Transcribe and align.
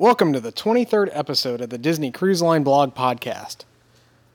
Welcome 0.00 0.32
to 0.32 0.40
the 0.40 0.50
23rd 0.50 1.10
episode 1.12 1.60
of 1.60 1.68
the 1.68 1.76
Disney 1.76 2.10
Cruise 2.10 2.40
Line 2.40 2.62
Blog 2.62 2.94
Podcast. 2.94 3.64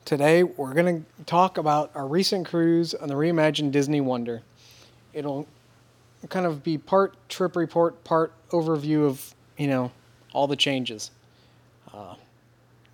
Today, 0.04 0.44
we're 0.44 0.72
going 0.74 1.04
to 1.18 1.24
talk 1.24 1.58
about 1.58 1.90
our 1.96 2.06
recent 2.06 2.46
cruise 2.46 2.94
on 2.94 3.08
the 3.08 3.16
reimagined 3.16 3.72
Disney 3.72 4.00
Wonder. 4.00 4.42
It'll 5.12 5.48
kind 6.28 6.46
of 6.46 6.62
be 6.62 6.78
part 6.78 7.16
trip 7.28 7.56
report, 7.56 8.04
part 8.04 8.32
overview 8.50 9.06
of, 9.06 9.34
you 9.58 9.66
know, 9.66 9.90
all 10.32 10.46
the 10.46 10.54
changes. 10.54 11.10
Uh, 11.92 12.14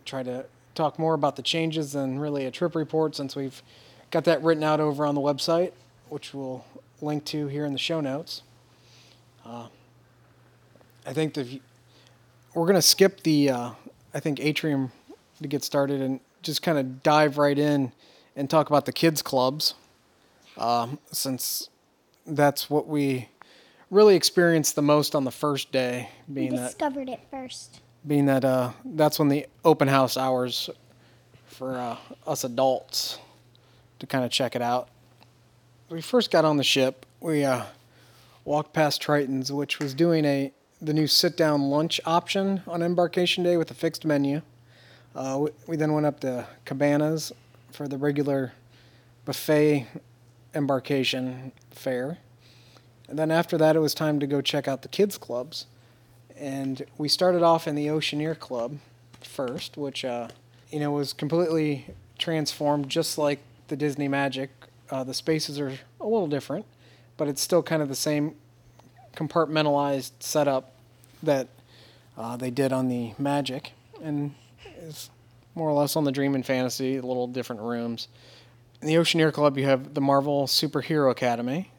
try 0.07 0.23
to 0.23 0.47
talk 0.75 0.99
more 0.99 1.13
about 1.13 1.37
the 1.37 1.43
changes 1.43 1.93
than 1.93 2.19
really 2.19 2.47
a 2.47 2.51
trip 2.51 2.75
report 2.75 3.15
since 3.15 3.37
we've 3.37 3.63
got 4.11 4.25
that 4.25 4.43
written 4.43 4.65
out 4.65 4.81
over 4.81 5.05
on 5.05 5.15
the 5.15 5.21
website, 5.21 5.73
which 6.09 6.33
we'll 6.33 6.65
link 7.03 7.27
to 7.27 7.49
here 7.49 7.67
in 7.67 7.75
the 7.75 7.79
show 7.79 8.01
notes. 8.01 8.41
Uh, 9.45 9.67
I 11.05 11.13
think 11.13 11.35
the 11.35 11.61
we're 12.55 12.67
gonna 12.67 12.83
skip 12.83 13.23
the 13.23 13.51
uh, 13.51 13.71
I 14.15 14.21
think 14.21 14.41
atrium 14.41 14.93
to 15.41 15.49
get 15.49 15.65
started 15.65 16.01
and 16.01 16.21
just 16.43 16.63
kind 16.63 16.79
of 16.79 17.03
dive 17.03 17.39
right 17.39 17.59
in 17.59 17.93
and 18.37 18.49
talk 18.49 18.69
about 18.69 18.87
the 18.87 18.93
kids 18.93 19.23
clubs, 19.23 19.75
um, 20.57 20.99
since 21.11 21.69
that's 22.27 22.71
what 22.71 22.87
we 22.87 23.29
really 23.91 24.15
experienced 24.17 24.75
the 24.75 24.83
most 24.83 25.15
on 25.15 25.25
the 25.25 25.31
first 25.31 25.71
day, 25.73 26.09
We 26.29 26.35
being 26.35 26.57
that 26.57 26.69
discovered 26.69 27.09
it 27.09 27.21
first. 27.31 27.81
being 28.07 28.27
that 28.27 28.45
uh, 28.45 28.73
that's 28.85 29.19
when 29.19 29.29
the 29.29 29.47
open 29.65 29.89
house 29.89 30.17
hours 30.17 30.71
for 31.47 31.77
uh, 31.77 31.97
us 32.27 32.45
adults 32.45 33.19
to 33.99 34.07
kind 34.07 34.25
of 34.25 34.31
check 34.31 34.57
it 34.57 34.63
out. 34.63 34.89
We 35.91 36.01
first 36.01 36.31
got 36.31 36.45
on 36.45 36.57
the 36.57 36.65
ship. 36.65 37.05
We 37.21 37.45
uh, 37.45 37.65
walked 38.45 38.73
past 38.73 39.03
Triton's, 39.03 39.53
which 39.53 39.79
was 39.79 39.93
doing 39.95 40.25
a 40.25 40.53
the 40.83 40.93
new 40.93 41.07
sit 41.07 41.37
down 41.37 41.63
lunch 41.71 42.01
option 42.05 42.63
on 42.67 42.83
embarkation 42.83 43.45
day 43.45 43.57
with 43.57 43.71
a 43.71 43.75
fixed 43.75 44.05
menu. 44.05 44.43
Uh, 45.15 45.39
we, 45.41 45.51
we 45.69 45.77
then 45.77 45.93
went 45.93 46.05
up 46.05 46.21
to 46.21 46.47
Cabanas 46.65 47.33
for 47.71 47.89
the 47.89 47.97
regular 47.97 48.53
buffet 49.25 49.87
embarkation 50.55 51.53
fare. 51.71 52.19
And 53.09 53.19
then 53.19 53.31
after 53.31 53.57
that, 53.59 53.77
it 53.77 53.79
was 53.79 53.95
time 53.95 54.21
to 54.21 54.27
go 54.27 54.41
check 54.41 54.67
out 54.69 54.83
the 54.83 54.89
kids' 54.89 55.17
clubs 55.17 55.67
and 56.43 56.85
we 56.99 57.09
started 57.09 57.43
off 57.43 57.69
in 57.69 57.77
the 57.77 57.89
Oceaneer 57.89 58.35
Club 58.35 58.79
first, 59.21 59.77
which 59.77 60.05
uh, 60.05 60.29
you 60.71 60.81
know 60.81 60.91
was 60.91 61.13
completely 61.13 61.87
transformed, 62.19 62.89
just 62.89 63.17
like 63.17 63.41
the 63.69 63.77
Disney 63.77 64.09
Magic. 64.09 64.51
Uh, 64.91 65.05
the 65.05 65.15
spaces 65.15 65.59
are 65.59 65.79
a 66.01 66.05
little 66.05 66.27
different, 66.27 66.67
but 67.17 67.29
it's 67.29 67.41
still 67.41 67.63
kind 67.63 67.81
of 67.81 67.89
the 67.89 67.95
same 67.95 68.35
compartmentalized 69.17 70.13
setup 70.21 70.73
that 71.23 71.49
uh, 72.17 72.37
they 72.37 72.51
did 72.51 72.73
on 72.73 72.89
the 72.89 73.13
Magic, 73.19 73.73
and 74.03 74.35
is 74.81 75.11
more 75.55 75.69
or 75.69 75.73
less 75.75 75.97
on 75.97 76.05
the 76.05 76.13
Dream 76.13 76.35
and 76.35 76.45
Fantasy, 76.45 77.01
little 77.01 77.27
different 77.27 77.63
rooms. 77.63 78.09
In 78.81 78.89
the 78.89 78.95
Oceaneer 78.99 79.33
Club, 79.33 79.57
you 79.57 79.65
have 79.65 79.95
the 79.95 80.01
Marvel 80.01 80.47
Superhero 80.47 81.11
Academy. 81.11 81.71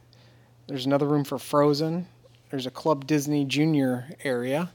There's 0.68 0.86
another 0.86 1.08
room 1.08 1.24
for 1.24 1.38
Frozen. 1.38 2.08
There's 2.50 2.66
a 2.66 2.72
Club 2.72 3.06
Disney 3.08 3.46
Junior 3.46 4.08
area, 4.24 4.72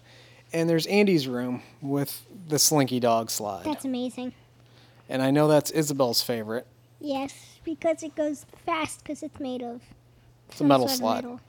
and 0.52 0.68
there's 0.68 0.86
Andy's 0.86 1.26
room 1.26 1.62
with 1.80 2.26
the 2.48 2.58
Slinky 2.58 3.00
Dog 3.00 3.30
slide. 3.30 3.64
That's 3.64 3.84
amazing. 3.84 4.34
and 5.08 5.22
I 5.22 5.30
know 5.30 5.48
that's 5.48 5.70
Isabel's 5.70 6.20
favorite. 6.20 6.66
Yes, 7.00 7.32
because 7.64 8.02
it 8.02 8.14
goes 8.16 8.44
fast 8.66 8.98
because 9.02 9.22
it's 9.22 9.38
made 9.40 9.62
of. 9.62 9.80
It's 10.50 10.60
a 10.60 10.64
metal 10.64 10.88
sort 10.88 10.92
of 10.92 10.98
slide. 10.98 11.24
metal. 11.24 11.40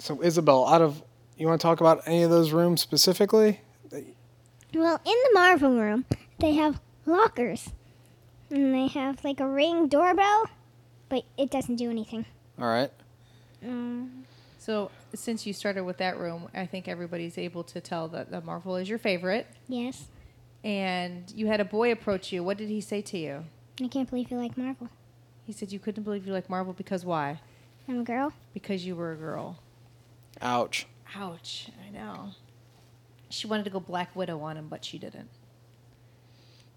So 0.00 0.22
Isabel, 0.22 0.66
out 0.66 0.82
of 0.82 1.02
you 1.36 1.46
want 1.46 1.60
to 1.60 1.62
talk 1.64 1.80
about 1.80 2.02
any 2.06 2.22
of 2.22 2.30
those 2.30 2.52
rooms 2.52 2.80
specifically? 2.80 3.60
Well, 3.92 5.00
in 5.04 5.12
the 5.12 5.30
Marvel 5.34 5.76
room, 5.78 6.04
they 6.38 6.52
have 6.54 6.80
lockers, 7.06 7.70
and 8.50 8.74
they 8.74 8.86
have 8.88 9.22
like 9.24 9.40
a 9.40 9.48
ring 9.48 9.88
doorbell, 9.88 10.48
but 11.08 11.24
it 11.36 11.50
doesn't 11.50 11.76
do 11.76 11.90
anything. 11.90 12.24
All 12.58 12.66
right. 12.68 12.90
Um, 13.64 14.24
So 14.58 14.90
since 15.14 15.44
you 15.46 15.52
started 15.52 15.84
with 15.84 15.96
that 15.98 16.18
room, 16.18 16.48
I 16.54 16.66
think 16.66 16.86
everybody's 16.88 17.36
able 17.36 17.64
to 17.64 17.80
tell 17.80 18.08
that 18.08 18.30
the 18.30 18.40
Marvel 18.40 18.76
is 18.76 18.88
your 18.88 18.98
favorite. 18.98 19.46
yes, 19.68 20.06
And 20.62 21.30
you 21.34 21.46
had 21.48 21.60
a 21.60 21.64
boy 21.64 21.90
approach 21.92 22.32
you. 22.32 22.44
What 22.44 22.56
did 22.58 22.68
he 22.68 22.80
say 22.80 23.02
to 23.02 23.18
you? 23.18 23.44
I 23.82 23.88
can't 23.88 24.08
believe 24.08 24.30
you 24.30 24.38
like 24.38 24.56
Marvel. 24.56 24.88
He 25.46 25.52
said 25.52 25.72
you 25.72 25.78
couldn't 25.80 26.04
believe 26.04 26.26
you 26.26 26.32
like 26.32 26.48
Marvel 26.48 26.72
because 26.74 27.04
why? 27.04 27.40
I'm 27.88 28.00
a 28.00 28.04
girl. 28.04 28.32
Because 28.54 28.86
you 28.86 28.94
were 28.94 29.12
a 29.12 29.16
girl. 29.16 29.58
Ouch. 30.42 30.86
Ouch! 31.16 31.68
I 31.86 31.90
know. 31.90 32.30
She 33.28 33.46
wanted 33.46 33.64
to 33.64 33.70
go 33.70 33.80
Black 33.80 34.14
Widow 34.16 34.40
on 34.40 34.56
him, 34.56 34.68
but 34.68 34.84
she 34.84 34.98
didn't. 34.98 35.28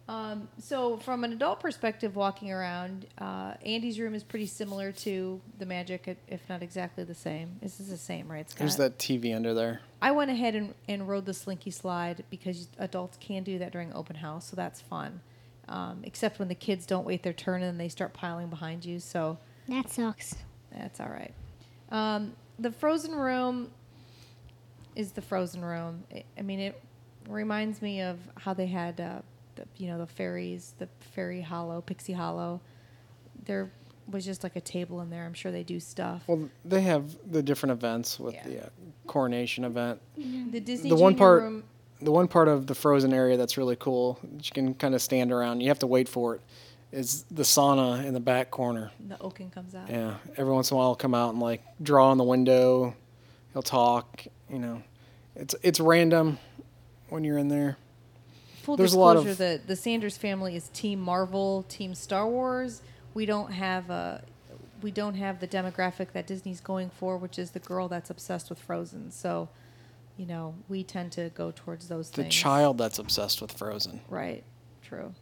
Um, 0.08 0.50
so, 0.60 0.98
from 0.98 1.24
an 1.24 1.32
adult 1.32 1.62
perspective, 1.62 2.18
walking 2.18 2.52
around, 2.52 3.06
uh, 3.20 3.54
Andy's 3.66 3.98
room 4.00 4.14
is 4.14 4.22
pretty 4.24 4.48
similar 4.48 4.92
to 4.92 5.40
the 5.60 5.66
Magic, 5.66 6.08
if- 6.10 6.18
if 6.28 6.50
not 6.50 6.62
exactly 6.62 7.06
the 7.06 7.16
same. 7.16 7.58
This 7.62 7.80
is 7.80 7.88
the 7.88 7.98
same, 7.98 8.30
right? 8.30 8.48
Scott? 8.50 8.60
There's 8.60 8.76
that 8.76 8.98
TV 9.00 9.34
under 9.34 9.54
there. 9.54 9.80
I 10.02 10.12
went 10.12 10.30
ahead 10.30 10.56
and, 10.56 10.74
and 10.90 11.08
rode 11.08 11.26
the 11.26 11.34
slinky 11.34 11.72
slide 11.72 12.26
because 12.30 12.68
adults 12.78 13.18
can 13.22 13.44
do 13.44 13.58
that 13.60 13.72
during 13.72 13.94
open 13.94 14.18
house, 14.18 14.46
so 14.50 14.58
that's 14.58 14.82
fun. 14.82 15.22
Um, 15.70 16.02
except 16.04 16.38
when 16.38 16.50
the 16.50 16.56
kids 16.56 16.86
don't 16.86 17.06
wait 17.06 17.24
their 17.24 17.32
turn 17.32 17.64
and 17.64 17.80
they 17.80 17.88
start 17.88 18.12
piling 18.14 18.50
behind 18.50 18.84
you, 18.84 19.00
so 19.00 19.38
That 19.70 19.90
sucks. 19.90 20.36
that's 20.70 21.00
all 21.00 21.08
right. 21.08 21.34
Um, 21.90 22.36
the 22.64 22.72
frozen 22.72 23.14
room 23.14 23.70
is 24.96 25.12
the 25.12 25.22
frozen 25.22 25.64
room. 25.64 26.04
I 26.14 26.24
I 26.38 26.42
mean, 26.42 26.60
it 26.60 26.82
reminds 27.30 27.82
me 27.82 28.02
of 28.02 28.18
how 28.38 28.54
they 28.54 28.68
had, 28.68 29.00
uh, 29.00 29.20
the, 29.56 29.66
you 29.78 29.88
know, 29.88 29.98
the 29.98 30.08
fairies, 30.08 30.74
the 30.80 30.88
fairy 31.14 31.42
hollow, 31.42 31.82
pixie 31.82 32.14
hollow. 32.14 32.62
There 33.46 33.72
was 34.10 34.26
just 34.26 34.44
like 34.44 34.56
a 34.56 34.62
table 34.62 35.02
in 35.02 35.10
there. 35.10 35.26
I'm 35.26 35.34
sure 35.34 35.52
they 35.52 35.64
do 35.64 35.80
stuff. 35.80 36.24
Well, 36.28 36.50
they 36.66 36.82
have 36.82 37.16
the 37.32 37.42
different 37.44 37.72
events 37.72 38.20
with 38.20 38.34
Yeah. 38.36 38.44
the 38.48 38.66
uh, 38.66 38.70
coronation 39.08 39.64
event. 39.64 40.02
The 40.18 40.60
Disney 40.60 40.90
The 40.90 40.96
one 40.96 41.16
part- 41.16 41.42
room. 41.44 41.64
The 42.02 42.12
one 42.12 42.28
part 42.28 42.50
of 42.50 42.68
the 42.68 42.76
frozen 42.76 43.14
area 43.14 43.38
that's 43.38 43.58
really 43.58 43.78
cool, 43.78 44.20
you 44.34 44.52
can 44.54 44.74
kind 44.74 44.94
of 44.94 45.02
stand 45.02 45.32
around. 45.32 45.62
You 45.62 45.70
have 45.70 45.80
to 45.80 45.88
wait 45.88 46.10
for 46.10 46.36
it. 46.36 46.42
Is 46.94 47.24
the 47.32 47.42
sauna 47.44 48.06
in 48.06 48.14
the 48.14 48.20
back 48.20 48.52
corner. 48.52 48.92
The 49.08 49.20
Oaken 49.20 49.50
comes 49.50 49.74
out. 49.74 49.90
Yeah, 49.90 50.16
every 50.38 50.54
once 50.54 50.70
in 50.70 50.76
a 50.76 50.78
while, 50.78 50.90
he'll 50.90 50.96
come 50.96 51.16
out 51.16 51.32
and 51.32 51.40
like 51.42 51.64
draw 51.82 52.12
on 52.12 52.20
the 52.20 52.24
window. 52.24 52.96
He'll 53.54 53.64
talk. 53.64 54.26
You 54.48 54.60
know, 54.60 54.84
it's 55.36 55.56
it's 55.64 55.80
random 55.80 56.38
when 57.10 57.24
you're 57.24 57.40
in 57.40 57.48
there. 57.48 57.78
Full 58.62 58.78
There's 58.78 58.94
a 58.94 59.00
lot 59.00 59.16
disclosure, 59.16 59.32
of- 59.32 59.38
the 59.40 59.62
the 59.68 59.76
Sanders 59.76 60.18
family 60.18 60.56
is 60.56 60.70
Team 60.70 61.00
Marvel, 61.00 61.66
Team 61.68 61.96
Star 61.96 62.28
Wars. 62.28 62.82
We 63.16 63.26
don't 63.26 63.52
have 63.52 63.90
a 63.90 64.22
we 64.84 64.92
don't 64.92 65.16
have 65.16 65.40
the 65.40 65.48
demographic 65.48 66.12
that 66.12 66.28
Disney's 66.28 66.62
going 66.62 66.92
for, 66.92 67.18
which 67.18 67.40
is 67.40 67.52
the 67.52 67.60
girl 67.60 67.88
that's 67.88 68.12
obsessed 68.12 68.50
with 68.52 68.60
Frozen. 68.60 69.10
So, 69.12 69.50
you 70.18 70.26
know, 70.28 70.54
we 70.70 70.84
tend 70.84 71.12
to 71.14 71.30
go 71.30 71.52
towards 71.56 71.88
those 71.88 72.10
The 72.12 72.24
things. 72.24 72.36
child 72.36 72.78
that's 72.78 73.00
obsessed 73.00 73.42
with 73.42 73.52
Frozen. 73.52 74.02
Right. 74.10 74.44
True. 74.84 75.14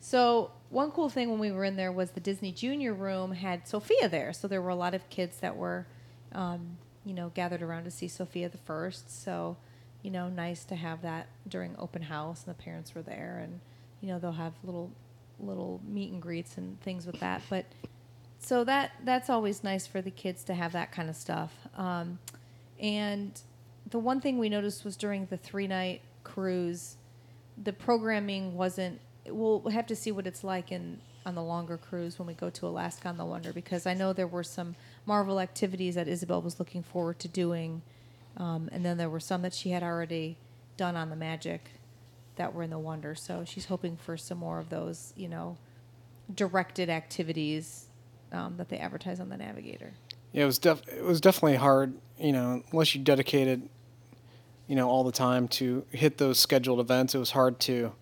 So 0.00 0.50
one 0.70 0.90
cool 0.90 1.08
thing 1.08 1.30
when 1.30 1.38
we 1.38 1.52
were 1.52 1.64
in 1.64 1.76
there 1.76 1.92
was 1.92 2.12
the 2.12 2.20
Disney 2.20 2.52
Junior 2.52 2.94
room 2.94 3.32
had 3.32 3.68
Sofia 3.68 4.08
there. 4.08 4.32
So 4.32 4.48
there 4.48 4.62
were 4.62 4.70
a 4.70 4.76
lot 4.76 4.94
of 4.94 5.08
kids 5.10 5.38
that 5.40 5.56
were, 5.56 5.86
um, 6.32 6.78
you 7.04 7.12
know, 7.12 7.30
gathered 7.34 7.62
around 7.62 7.84
to 7.84 7.90
see 7.90 8.08
Sofia 8.08 8.48
the 8.48 8.58
first. 8.58 9.22
So, 9.22 9.56
you 10.02 10.10
know, 10.10 10.28
nice 10.28 10.64
to 10.64 10.76
have 10.76 11.02
that 11.02 11.26
during 11.46 11.76
open 11.78 12.02
house, 12.02 12.44
and 12.46 12.54
the 12.54 12.62
parents 12.62 12.94
were 12.94 13.02
there, 13.02 13.40
and 13.42 13.60
you 14.00 14.08
know 14.08 14.18
they'll 14.18 14.32
have 14.32 14.54
little 14.64 14.90
little 15.38 15.80
meet 15.86 16.12
and 16.12 16.22
greets 16.22 16.56
and 16.56 16.80
things 16.80 17.06
with 17.06 17.20
that. 17.20 17.42
But 17.50 17.66
so 18.38 18.64
that 18.64 18.92
that's 19.04 19.28
always 19.28 19.62
nice 19.62 19.86
for 19.86 20.00
the 20.00 20.10
kids 20.10 20.44
to 20.44 20.54
have 20.54 20.72
that 20.72 20.92
kind 20.92 21.10
of 21.10 21.16
stuff. 21.16 21.52
Um, 21.76 22.18
and 22.78 23.38
the 23.90 23.98
one 23.98 24.20
thing 24.20 24.38
we 24.38 24.48
noticed 24.48 24.84
was 24.84 24.96
during 24.96 25.26
the 25.26 25.36
three 25.36 25.66
night 25.66 26.00
cruise, 26.24 26.96
the 27.62 27.72
programming 27.72 28.56
wasn't. 28.56 29.00
We'll 29.26 29.68
have 29.70 29.86
to 29.88 29.96
see 29.96 30.12
what 30.12 30.26
it's 30.26 30.42
like 30.42 30.72
in 30.72 30.98
on 31.26 31.34
the 31.34 31.42
longer 31.42 31.76
cruise 31.76 32.18
when 32.18 32.26
we 32.26 32.34
go 32.34 32.48
to 32.48 32.66
Alaska 32.66 33.08
on 33.08 33.16
the 33.16 33.24
Wonder 33.24 33.52
because 33.52 33.86
I 33.86 33.94
know 33.94 34.12
there 34.12 34.26
were 34.26 34.42
some 34.42 34.74
Marvel 35.04 35.38
activities 35.38 35.94
that 35.94 36.08
Isabel 36.08 36.40
was 36.40 36.58
looking 36.58 36.82
forward 36.82 37.18
to 37.20 37.28
doing, 37.28 37.82
um, 38.36 38.70
and 38.72 38.84
then 38.84 38.96
there 38.96 39.10
were 39.10 39.20
some 39.20 39.42
that 39.42 39.52
she 39.52 39.70
had 39.70 39.82
already 39.82 40.38
done 40.76 40.96
on 40.96 41.10
the 41.10 41.16
Magic 41.16 41.72
that 42.36 42.54
were 42.54 42.62
in 42.62 42.70
the 42.70 42.78
Wonder. 42.78 43.14
So 43.14 43.44
she's 43.44 43.66
hoping 43.66 43.96
for 43.96 44.16
some 44.16 44.38
more 44.38 44.58
of 44.58 44.70
those, 44.70 45.12
you 45.16 45.28
know, 45.28 45.58
directed 46.34 46.88
activities 46.88 47.86
um, 48.32 48.56
that 48.56 48.68
they 48.68 48.78
advertise 48.78 49.20
on 49.20 49.28
the 49.28 49.36
Navigator. 49.36 49.92
Yeah, 50.32 50.44
it 50.44 50.46
was 50.46 50.58
def- 50.58 50.88
it 50.88 51.04
was 51.04 51.20
definitely 51.20 51.56
hard, 51.56 51.94
you 52.18 52.32
know, 52.32 52.62
unless 52.70 52.94
you 52.94 53.02
dedicated, 53.02 53.68
you 54.68 54.76
know, 54.76 54.88
all 54.88 55.04
the 55.04 55.12
time 55.12 55.48
to 55.48 55.84
hit 55.90 56.18
those 56.18 56.38
scheduled 56.38 56.80
events. 56.80 57.14
It 57.14 57.18
was 57.18 57.32
hard 57.32 57.58
to 57.60 57.92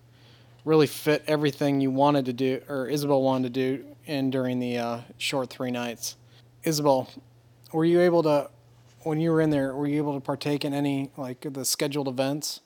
really 0.65 0.87
fit 0.87 1.23
everything 1.27 1.81
you 1.81 1.91
wanted 1.91 2.25
to 2.25 2.33
do 2.33 2.61
or 2.67 2.87
Isabel 2.87 3.21
wanted 3.21 3.53
to 3.53 3.77
do 3.77 3.85
in 4.05 4.29
during 4.29 4.59
the 4.59 4.77
uh, 4.77 4.99
short 5.17 5.49
three 5.49 5.71
nights. 5.71 6.15
Isabel, 6.63 7.09
were 7.71 7.85
you 7.85 8.01
able 8.01 8.23
to 8.23 8.49
when 9.03 9.19
you 9.19 9.31
were 9.31 9.41
in 9.41 9.49
there, 9.49 9.73
were 9.73 9.87
you 9.87 9.97
able 9.97 10.13
to 10.13 10.19
partake 10.19 10.65
in 10.65 10.73
any 10.73 11.11
like 11.15 11.45
the 11.53 11.63
scheduled 11.63 12.07
events? 12.07 12.61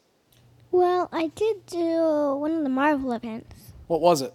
Well, 0.72 1.08
I 1.12 1.28
did 1.28 1.66
do 1.68 2.36
one 2.36 2.54
of 2.54 2.64
the 2.64 2.70
Marvel 2.70 3.12
events. 3.14 3.74
What 3.88 4.02
was 4.02 4.22
it? 4.22 4.34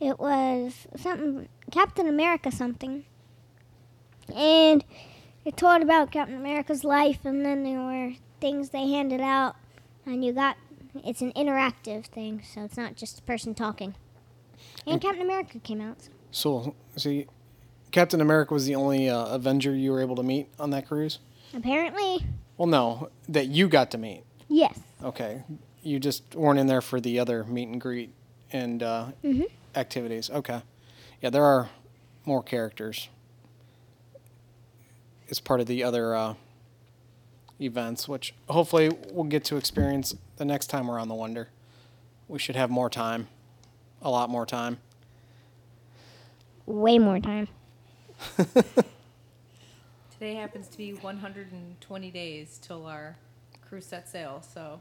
It 0.00 0.18
was 0.18 0.86
something 0.96 1.48
Captain 1.70 2.08
America 2.08 2.50
something. 2.50 3.04
And 4.34 4.84
it 5.44 5.56
told 5.56 5.82
about 5.82 6.10
Captain 6.10 6.36
America's 6.36 6.82
life 6.82 7.24
and 7.24 7.44
then 7.44 7.62
there 7.62 7.80
were 7.80 8.14
things 8.40 8.70
they 8.70 8.88
handed 8.88 9.20
out 9.20 9.54
and 10.04 10.24
you 10.24 10.32
got 10.32 10.56
it's 11.04 11.20
an 11.22 11.32
interactive 11.32 12.06
thing, 12.06 12.42
so 12.42 12.62
it's 12.64 12.76
not 12.76 12.96
just 12.96 13.18
a 13.18 13.22
person 13.22 13.54
talking. 13.54 13.94
And 14.86 15.00
Captain 15.00 15.22
America 15.22 15.58
came 15.58 15.80
out. 15.80 16.08
So, 16.30 16.74
see, 16.96 17.26
Captain 17.90 18.20
America 18.20 18.54
was 18.54 18.66
the 18.66 18.74
only 18.74 19.08
uh, 19.08 19.26
Avenger 19.26 19.74
you 19.74 19.92
were 19.92 20.00
able 20.00 20.16
to 20.16 20.22
meet 20.22 20.48
on 20.58 20.70
that 20.70 20.86
cruise. 20.86 21.18
Apparently, 21.54 22.24
Well, 22.56 22.68
no, 22.68 23.10
that 23.28 23.46
you 23.46 23.68
got 23.68 23.90
to 23.92 23.98
meet. 23.98 24.22
yes. 24.48 24.78
Okay, 25.02 25.42
you 25.82 25.98
just 26.00 26.34
weren't 26.34 26.58
in 26.58 26.66
there 26.66 26.80
for 26.80 27.00
the 27.00 27.18
other 27.18 27.44
meet 27.44 27.68
and 27.68 27.80
greet 27.80 28.12
and 28.52 28.82
uh, 28.82 29.08
Mhm. 29.24 29.50
activities. 29.74 30.30
Okay, 30.30 30.62
yeah, 31.20 31.30
there 31.30 31.44
are 31.44 31.68
more 32.24 32.42
characters. 32.42 33.08
It's 35.28 35.40
part 35.40 35.60
of 35.60 35.66
the 35.66 35.82
other 35.82 36.14
uh, 36.14 36.34
events, 37.60 38.08
which 38.08 38.34
hopefully 38.48 38.90
we'll 39.12 39.24
get 39.24 39.44
to 39.44 39.56
experience 39.56 40.14
the 40.36 40.44
next 40.44 40.66
time 40.68 40.86
we're 40.88 40.98
on 40.98 41.08
the 41.08 41.14
Wonder. 41.14 41.48
We 42.28 42.38
should 42.38 42.56
have 42.56 42.70
more 42.70 42.90
time, 42.90 43.28
a 44.02 44.10
lot 44.10 44.30
more 44.30 44.46
time. 44.46 44.78
Way 46.66 46.98
more 46.98 47.20
time. 47.20 47.48
Today 50.12 50.34
happens 50.34 50.68
to 50.68 50.78
be 50.78 50.94
120 50.94 52.10
days 52.10 52.58
till 52.60 52.86
our 52.86 53.16
cruise 53.68 53.86
set 53.86 54.08
sail, 54.08 54.42
so 54.42 54.80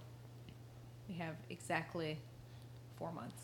we 1.07 1.16
have 1.16 1.36
exactly 1.50 2.19
four 2.98 3.12
months. 3.12 3.44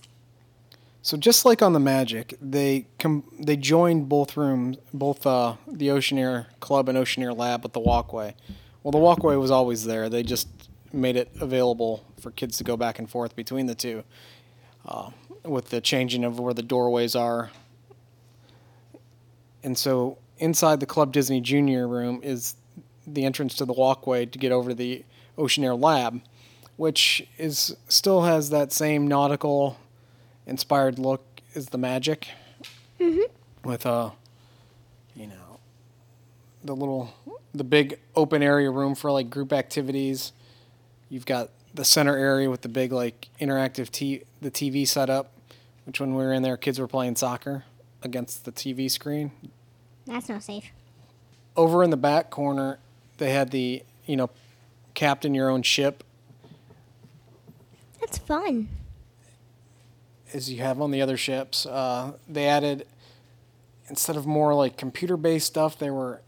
So 1.04 1.18
just 1.18 1.46
like 1.46 1.62
on 1.62 1.74
the 1.74 1.80
Magic, 1.80 2.36
they 2.40 2.86
com- 3.00 3.24
they 3.40 3.58
joined 3.58 4.08
both 4.08 4.38
rooms, 4.38 4.78
both 4.94 5.26
uh, 5.26 5.56
the 5.68 5.90
Oceaneer 5.90 6.48
Club 6.60 6.88
and 6.88 6.98
Oceaneer 6.98 7.36
Lab 7.36 7.64
with 7.64 7.74
the 7.74 7.80
walkway. 7.80 8.36
Well, 8.84 8.92
the 8.92 8.98
walkway 8.98 9.36
was 9.36 9.52
always 9.52 9.86
there. 9.86 10.10
They 10.10 10.24
just 10.24 10.48
made 10.92 11.16
it 11.16 11.32
available 11.40 12.04
for 12.20 12.32
kids 12.32 12.58
to 12.58 12.64
go 12.64 12.76
back 12.76 13.00
and 13.00 13.10
forth 13.10 13.36
between 13.36 13.68
the 13.68 13.76
two, 13.76 14.04
uh, 14.88 15.12
with 15.44 15.70
the 15.70 15.82
changing 15.82 16.24
of 16.24 16.40
where 16.40 16.54
the 16.54 16.64
doorways 16.64 17.16
are. 17.16 17.52
And 19.64 19.78
so 19.78 20.18
inside 20.40 20.80
the 20.80 20.86
Club 20.86 21.12
Disney 21.12 21.40
Junior 21.42 21.88
room 21.88 22.20
is 22.24 22.56
the 23.06 23.26
entrance 23.26 23.56
to 23.56 23.66
the 23.66 23.74
walkway 23.74 24.26
to 24.26 24.38
get 24.40 24.52
over 24.52 24.70
to 24.70 24.76
the 24.76 25.04
Oceaneer 25.38 25.80
Lab, 25.80 26.22
which 26.78 27.28
is 27.38 27.76
still 27.88 28.24
has 28.24 28.50
that 28.50 28.72
same 28.72 29.08
nautical 29.08 29.78
inspired 30.48 30.98
look 30.98 31.24
as 31.56 31.68
the 31.68 31.78
magic 31.78 32.28
with 33.64 33.86
uh 33.86 34.10
you 35.16 35.28
know 35.28 35.60
the 36.64 36.76
little 36.76 37.14
the 37.54 37.64
big 37.64 38.00
open 38.16 38.42
area 38.44 38.70
room 38.72 38.96
for 38.96 39.12
like 39.12 39.30
group 39.30 39.52
activities 39.54 40.32
you've 41.10 41.26
got 41.26 41.50
the 41.74 41.84
center 41.86 42.18
area 42.18 42.50
with 42.50 42.62
the 42.62 42.70
big 42.70 42.92
like 42.92 43.28
interactive 43.40 43.90
t 43.90 44.22
the 44.42 44.52
tv 44.52 44.88
setup 44.88 45.32
which 45.86 46.00
when 46.00 46.12
we 46.16 46.24
were 46.24 46.34
in 46.34 46.44
there 46.44 46.58
kids 46.58 46.80
were 46.80 46.88
playing 46.88 47.16
soccer 47.16 47.64
against 48.04 48.46
the 48.46 48.52
tv 48.52 48.90
screen 48.90 49.32
That's 50.06 50.30
not 50.30 50.44
safe. 50.44 50.66
over 51.58 51.84
in 51.84 51.90
the 51.90 51.98
back 51.98 52.30
corner 52.30 52.80
they 53.18 53.32
had 53.32 53.52
the 53.52 53.84
you 54.06 54.16
know 54.16 54.30
captain 54.94 55.34
your 55.34 55.50
own 55.50 55.62
ship 55.64 56.04
That's 58.00 58.18
fun. 58.18 58.68
as 60.34 60.50
you 60.52 60.60
have 60.62 60.82
on 60.82 60.92
the 60.92 61.02
other 61.02 61.18
ships. 61.18 61.66
Uh, 61.66 62.14
they 62.28 62.48
added 62.48 62.86
instead 63.90 64.16
of 64.18 64.26
more 64.26 64.54
like 64.56 64.76
computer-based 64.78 65.46
stuff, 65.46 65.78
they 65.78 65.90
were 65.92 66.22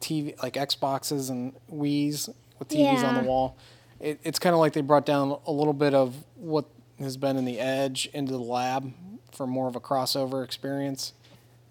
TV 0.00 0.40
like 0.42 0.54
Xboxes 0.54 1.30
and 1.30 1.54
Wii's 1.72 2.28
with 2.58 2.68
TVs 2.68 3.04
on 3.04 3.14
the 3.22 3.28
wall. 3.28 3.56
It, 4.00 4.20
it's 4.22 4.38
kind 4.38 4.54
of 4.54 4.60
like 4.60 4.72
they 4.72 4.80
brought 4.80 5.06
down 5.06 5.38
a 5.46 5.50
little 5.52 5.72
bit 5.72 5.94
of 5.94 6.24
what 6.36 6.66
has 6.98 7.16
been 7.16 7.36
in 7.36 7.44
the 7.44 7.58
Edge 7.58 8.08
into 8.12 8.32
the 8.32 8.38
lab 8.38 8.92
for 9.32 9.46
more 9.46 9.68
of 9.68 9.76
a 9.76 9.80
crossover 9.80 10.44
experience. 10.44 11.12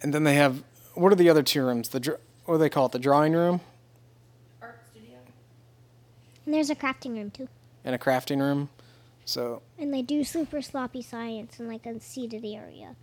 And 0.02 0.14
then 0.14 0.24
they 0.24 0.36
have 0.36 0.64
what 0.94 1.12
are 1.12 1.16
the 1.16 1.30
other 1.30 1.44
two 1.44 1.64
rooms? 1.66 1.90
The 1.90 2.18
what 2.46 2.56
do 2.56 2.58
they 2.60 2.70
call 2.70 2.86
it? 2.88 2.92
The 2.92 3.00
drawing 3.00 3.34
room 3.34 3.62
Art 4.62 4.80
studio? 4.92 5.18
And 6.46 6.54
there's 6.54 6.70
a 6.70 6.76
crafting 6.76 7.14
room 7.14 7.32
too. 7.32 7.48
and 7.84 7.94
a 7.96 7.98
crafting 7.98 8.40
room. 8.40 8.70
So 9.26 9.62
And 9.78 9.94
they 9.94 10.02
do 10.02 10.24
super 10.24 10.62
sloppy 10.62 11.02
science 11.02 11.60
in 11.60 11.68
like 11.68 11.86
a 11.86 12.00
seated 12.00 12.46
area. 12.46 12.96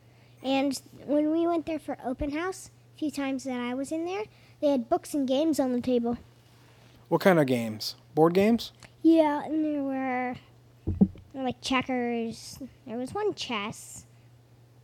And 0.43 0.81
when 1.07 1.31
we 1.31 1.47
went 1.47 1.67
there 1.67 1.79
for 1.79 1.97
open 2.05 2.31
house, 2.33 2.71
a 2.95 2.99
few 2.99 3.11
times 3.11 3.45
that 3.45 3.61
I 3.61 3.75
was 3.75 3.93
in 3.93 4.05
there, 4.07 4.25
they 4.61 4.69
had 4.69 4.89
books 4.89 5.15
and 5.15 5.27
games 5.29 5.61
on 5.61 5.73
the 5.73 5.81
table. 5.81 6.19
what 7.09 7.21
kind 7.21 7.39
of 7.39 7.47
games? 7.47 7.97
Board 8.15 8.35
games? 8.35 8.73
Yeah, 9.03 9.45
and 9.45 9.65
there 9.65 9.83
were 9.83 10.37
like 11.35 11.61
checkers. 11.61 12.59
There 12.87 12.97
was 12.97 13.13
one 13.13 13.35
chess. 13.35 14.07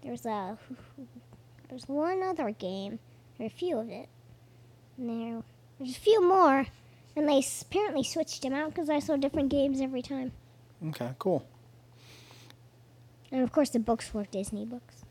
There 0.02 0.11
was 0.11 0.26
a 0.26 0.58
there 0.96 1.75
was 1.75 1.88
one 1.88 2.22
other 2.22 2.50
game. 2.50 2.99
There 3.38 3.44
were 3.44 3.46
a 3.46 3.50
few 3.50 3.78
of 3.78 3.88
it. 3.88 4.08
And 4.99 5.08
there 5.08 5.43
there's 5.78 5.96
a 5.96 6.00
few 6.00 6.23
more, 6.26 6.66
and 7.16 7.28
they 7.28 7.43
apparently 7.62 8.02
switched 8.02 8.43
them 8.43 8.52
out 8.52 8.70
because 8.75 8.90
I 8.90 8.99
saw 8.99 9.16
different 9.16 9.49
games 9.49 9.81
every 9.81 10.02
time. 10.02 10.32
Okay, 10.88 11.11
cool. 11.19 11.46
And 13.32 13.43
of 13.43 13.52
course, 13.52 13.70
the 13.70 13.78
books 13.78 14.12
were 14.12 14.25
Disney 14.25 14.64
books. 14.66 15.05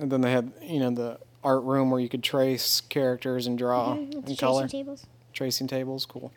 And 0.00 0.10
then 0.10 0.20
they 0.22 0.32
had, 0.32 0.52
you 0.62 0.80
know, 0.80 0.90
the 0.90 1.18
art 1.44 1.62
room 1.62 1.90
where 1.90 2.00
you 2.00 2.08
could 2.08 2.22
trace 2.22 2.80
characters 2.80 3.46
and 3.46 3.56
draw 3.56 3.94
Mhm, 3.94 3.98
with 3.98 4.10
the 4.10 4.20
tracing 4.22 4.36
color. 4.36 4.68
tables. 4.68 5.06
Tracing 5.32 5.66
tables, 5.68 6.04
cool. 6.06 6.32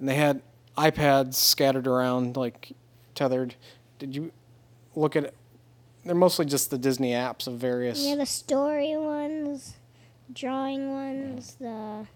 And 0.00 0.08
they 0.08 0.14
had 0.16 0.42
iPads 0.76 1.34
scattered 1.34 1.86
around, 1.86 2.36
like 2.36 2.72
tethered. 3.14 3.54
Did 3.98 4.14
you 4.16 4.32
look 4.96 5.14
at 5.16 5.24
it? 5.24 5.34
They're 6.04 6.14
mostly 6.14 6.44
just 6.46 6.70
the 6.70 6.78
Disney 6.78 7.12
apps 7.12 7.46
of 7.46 7.54
various. 7.54 8.00
Yeah, 8.04 8.16
the 8.16 8.26
story 8.26 8.96
ones, 8.96 9.74
drawing 10.32 10.90
ones, 10.92 11.54
the 11.60 12.06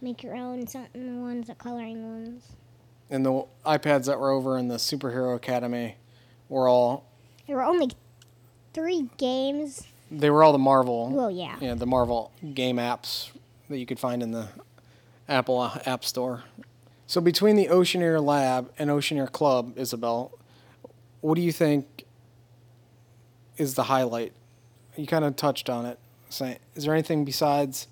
make 0.00 0.22
your 0.22 0.36
own 0.36 0.66
something 0.66 1.22
ones, 1.22 1.46
the 1.46 1.54
coloring 1.54 2.06
ones. 2.24 2.44
And 3.08 3.24
the 3.24 3.44
iPads 3.64 4.04
that 4.06 4.18
were 4.20 4.30
over 4.30 4.58
in 4.58 4.68
the 4.68 4.76
Superhero 4.76 5.34
Academy 5.34 5.96
were 6.48 6.68
all. 6.68 7.04
There 7.46 7.56
were 7.56 7.64
only 7.64 7.90
three 8.72 9.08
games. 9.16 9.84
They 10.10 10.30
were 10.30 10.44
all 10.44 10.52
the 10.52 10.58
Marvel. 10.58 11.10
Well, 11.10 11.30
yeah. 11.30 11.56
Yeah, 11.60 11.74
the 11.74 11.86
Marvel 11.86 12.32
game 12.54 12.76
apps 12.76 13.30
that 13.68 13.78
you 13.78 13.86
could 13.86 13.98
find 13.98 14.22
in 14.22 14.30
the 14.30 14.48
Apple 15.28 15.72
App 15.84 16.04
Store. 16.04 16.44
So 17.06 17.20
between 17.20 17.56
the 17.56 17.68
Oceaneer 17.68 18.20
Lab 18.20 18.70
and 18.78 18.90
Oceaneer 18.90 19.30
Club, 19.30 19.76
Isabel, 19.76 20.32
what 21.20 21.34
do 21.34 21.42
you 21.42 21.52
think 21.52 22.04
is 23.56 23.74
the 23.74 23.84
highlight? 23.84 24.32
You 24.96 25.06
kind 25.06 25.24
of 25.24 25.36
touched 25.36 25.68
on 25.68 25.86
it. 25.86 25.98
Say, 26.28 26.58
is 26.74 26.84
there 26.84 26.94
anything 26.94 27.24
besides 27.24 27.86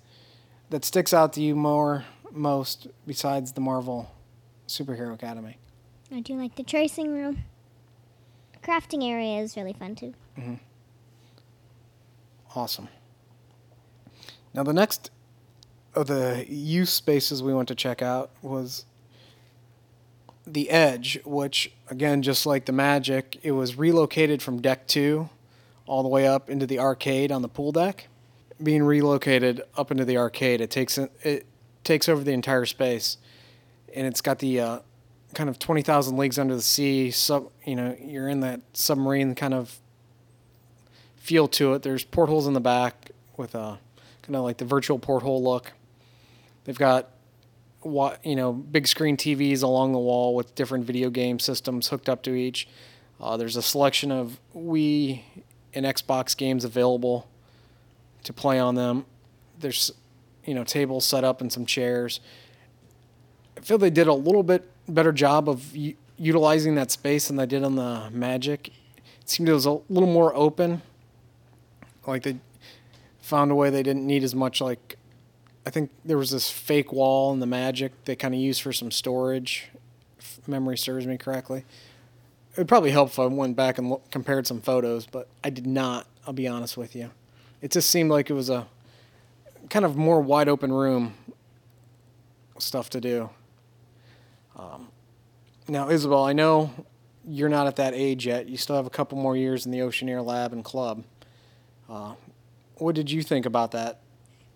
that 0.69 0.83
sticks 0.83 1.13
out 1.13 1.33
to 1.33 1.41
you 1.41 1.55
more 1.55 2.05
most 2.31 2.87
besides 3.07 3.53
the 3.53 3.61
Marvel 3.61 4.11
Superhero 4.67 5.13
Academy? 5.13 5.57
I 6.11 6.19
do 6.19 6.35
like 6.35 6.55
the 6.55 6.63
tracing 6.63 7.13
room. 7.13 7.43
The 8.53 8.59
crafting 8.59 9.09
area 9.09 9.39
is 9.39 9.55
really 9.55 9.73
fun 9.73 9.95
too. 9.95 10.13
Mm-hmm. 10.37 10.55
Awesome. 12.55 12.87
Now 14.53 14.63
the 14.63 14.73
next 14.73 15.11
of 15.93 16.07
the 16.07 16.45
use 16.47 16.91
spaces 16.91 17.43
we 17.43 17.53
went 17.53 17.67
to 17.67 17.75
check 17.75 18.01
out 18.01 18.31
was 18.41 18.85
the 20.47 20.69
Edge, 20.69 21.19
which 21.25 21.71
again, 21.89 22.21
just 22.21 22.45
like 22.45 22.65
the 22.65 22.71
Magic, 22.71 23.37
it 23.43 23.51
was 23.51 23.77
relocated 23.77 24.41
from 24.41 24.61
deck 24.61 24.87
two 24.87 25.29
all 25.85 26.01
the 26.01 26.09
way 26.09 26.27
up 26.27 26.49
into 26.49 26.65
the 26.65 26.79
arcade 26.79 27.31
on 27.31 27.41
the 27.41 27.49
pool 27.49 27.71
deck. 27.71 28.07
Being 28.63 28.83
relocated 28.83 29.61
up 29.75 29.91
into 29.91 30.05
the 30.05 30.17
arcade, 30.17 30.61
it 30.61 30.71
takes 30.71 30.97
it, 30.97 31.45
takes 31.83 32.07
over 32.07 32.23
the 32.23 32.31
entire 32.31 32.65
space, 32.65 33.17
and 33.93 34.07
it's 34.07 34.21
got 34.21 34.39
the 34.39 34.61
uh, 34.61 34.79
kind 35.33 35.49
of 35.49 35.59
twenty 35.59 35.81
thousand 35.81 36.15
leagues 36.15 36.39
under 36.39 36.55
the 36.55 36.61
sea. 36.61 37.11
Sub, 37.11 37.51
you 37.65 37.75
know, 37.75 37.97
you're 38.01 38.29
in 38.29 38.39
that 38.39 38.61
submarine 38.71 39.35
kind 39.35 39.53
of 39.53 39.77
feel 41.25 41.47
to 41.47 41.73
it. 41.73 41.81
There's 41.81 42.03
portholes 42.03 42.45
in 42.45 42.53
the 42.53 42.61
back 42.61 43.11
with 43.35 43.55
a 43.55 43.79
kind 44.21 44.35
of 44.35 44.43
like 44.43 44.57
the 44.57 44.65
virtual 44.65 44.99
porthole 44.99 45.43
look. 45.43 45.73
They've 46.63 46.77
got 46.77 47.09
you 47.83 48.35
know 48.35 48.53
big 48.53 48.87
screen 48.87 49.17
TVs 49.17 49.63
along 49.63 49.93
the 49.93 49.99
wall 49.99 50.35
with 50.35 50.55
different 50.55 50.85
video 50.85 51.09
game 51.09 51.39
systems 51.39 51.87
hooked 51.87 52.09
up 52.09 52.21
to 52.23 52.35
each. 52.35 52.67
Uh, 53.19 53.37
there's 53.37 53.55
a 53.55 53.61
selection 53.61 54.11
of 54.11 54.39
Wii 54.55 55.21
and 55.73 55.85
Xbox 55.85 56.35
games 56.35 56.63
available 56.63 57.27
to 58.23 58.33
play 58.33 58.59
on 58.59 58.75
them. 58.75 59.05
There's 59.59 59.91
you 60.45 60.53
know, 60.53 60.63
tables 60.63 61.05
set 61.05 61.23
up 61.23 61.41
and 61.41 61.51
some 61.51 61.65
chairs. 61.65 62.19
I 63.57 63.61
feel 63.61 63.77
they 63.77 63.89
did 63.89 64.07
a 64.07 64.13
little 64.13 64.43
bit 64.43 64.69
better 64.87 65.11
job 65.11 65.49
of 65.49 65.75
u- 65.75 65.95
utilizing 66.17 66.75
that 66.75 66.91
space 66.91 67.27
than 67.27 67.37
they 67.37 67.45
did 67.45 67.63
on 67.63 67.75
the 67.75 68.09
Magic. 68.11 68.67
It 69.21 69.29
seemed 69.29 69.49
it 69.49 69.53
was 69.53 69.65
a 69.65 69.79
little 69.89 70.11
more 70.11 70.35
open. 70.35 70.81
Like 72.07 72.23
they 72.23 72.37
found 73.19 73.51
a 73.51 73.55
way 73.55 73.69
they 73.69 73.83
didn't 73.83 74.05
need 74.05 74.23
as 74.23 74.35
much 74.35 74.61
like 74.61 74.97
I 75.65 75.71
think 75.71 75.89
there 76.03 76.17
was 76.17 76.29
this 76.29 76.51
fake 76.51 76.93
wall 76.93 77.33
in 77.33 77.39
the 77.39 77.47
Magic 77.47 77.91
they 78.05 78.15
kind 78.15 78.33
of 78.33 78.39
used 78.39 78.61
for 78.61 78.71
some 78.71 78.91
storage, 78.91 79.69
if 80.19 80.47
memory 80.47 80.77
serves 80.77 81.07
me 81.07 81.17
correctly. 81.17 81.65
It 82.51 82.57
would 82.57 82.67
probably 82.67 82.91
help 82.91 83.09
if 83.09 83.19
I 83.19 83.25
went 83.25 83.55
back 83.55 83.77
and 83.77 83.97
compared 84.11 84.47
some 84.47 84.61
photos, 84.61 85.05
but 85.07 85.27
I 85.43 85.49
did 85.49 85.67
not. 85.67 86.07
I'll 86.25 86.33
be 86.33 86.47
honest 86.47 86.77
with 86.77 86.95
you. 86.95 87.11
It 87.61 87.71
just 87.71 87.89
seemed 87.89 88.11
like 88.11 88.29
it 88.29 88.33
was 88.33 88.49
a 88.49 88.67
kind 89.69 89.85
of 89.85 89.97
more 89.97 90.21
wide 90.21 90.47
open 90.47 90.71
room 90.71 91.15
stuff 92.59 92.89
to 92.91 93.01
do. 93.01 93.29
Um, 94.55 94.89
now, 95.67 95.89
Isabel, 95.89 96.23
I 96.23 96.33
know 96.33 96.71
you're 97.27 97.49
not 97.49 97.67
at 97.67 97.75
that 97.77 97.93
age 97.93 98.25
yet. 98.25 98.47
You 98.47 98.57
still 98.57 98.75
have 98.75 98.85
a 98.85 98.91
couple 98.91 99.17
more 99.17 99.35
years 99.35 99.65
in 99.65 99.71
the 99.71 99.81
Oceaneer 99.81 100.23
Lab 100.23 100.53
and 100.53 100.63
Club. 100.63 101.03
Uh, 101.89 102.15
what 102.77 102.95
did 102.95 103.11
you 103.11 103.21
think 103.23 103.45
about 103.45 103.71
that? 103.71 103.99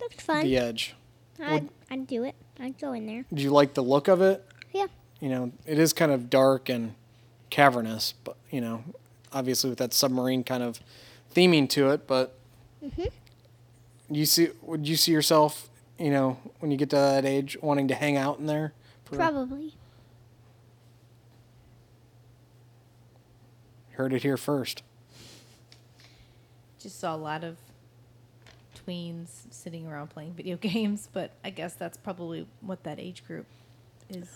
Looked 0.02 0.22
fun. 0.22 0.44
The 0.44 0.58
Edge. 0.58 0.96
I'd, 1.42 1.70
I'd 1.90 2.08
do 2.08 2.24
it. 2.24 2.36
I'd 2.60 2.78
go 2.80 2.92
in 2.94 3.06
there. 3.06 3.26
Did 3.30 3.42
you 3.42 3.52
like 3.52 3.74
the 3.74 3.84
look 3.84 4.08
of 4.08 4.22
it? 4.22 4.46
Yeah. 4.74 4.88
You 5.22 5.30
know, 5.30 5.52
it 5.66 5.80
is 5.80 5.94
kind 5.94 6.12
of 6.12 6.30
dark 6.30 6.70
and 6.70 6.96
cavernous, 7.50 8.14
but 8.24 8.36
you 8.52 8.62
know, 8.62 8.84
obviously 9.32 9.70
with 9.70 9.80
that 9.80 9.94
submarine 9.94 10.44
kind 10.44 10.64
of 10.64 10.80
theming 11.34 11.70
to 11.70 11.90
it. 11.92 12.08
But 12.08 12.36
Mhm. 12.84 13.12
you 14.10 14.26
see, 14.26 14.50
would 14.62 14.88
you 14.88 14.96
see 14.98 15.12
yourself, 15.12 15.70
you 15.98 16.10
know, 16.12 16.38
when 16.60 16.72
you 16.72 16.78
get 16.78 16.90
to 16.92 16.96
that 16.98 17.26
age, 17.26 17.58
wanting 17.62 17.88
to 17.90 17.96
hang 17.96 18.18
out 18.18 18.40
in 18.40 18.46
there? 18.48 18.74
Probably. 19.06 19.74
Heard 23.92 24.14
it 24.14 24.24
here 24.24 24.38
first. 24.38 24.84
Just 26.80 27.00
saw 27.00 27.16
a 27.16 27.18
lot 27.18 27.44
of 27.44 27.58
tweens 28.88 29.28
sitting 29.52 29.88
around 29.88 30.10
playing 30.10 30.34
video 30.34 30.58
games, 30.62 31.10
but 31.12 31.32
I 31.44 31.50
guess 31.50 31.74
that's 31.74 31.98
probably 31.98 32.48
what 32.62 32.84
that 32.84 33.00
age 33.00 33.26
group 33.26 33.46
is 34.10 34.28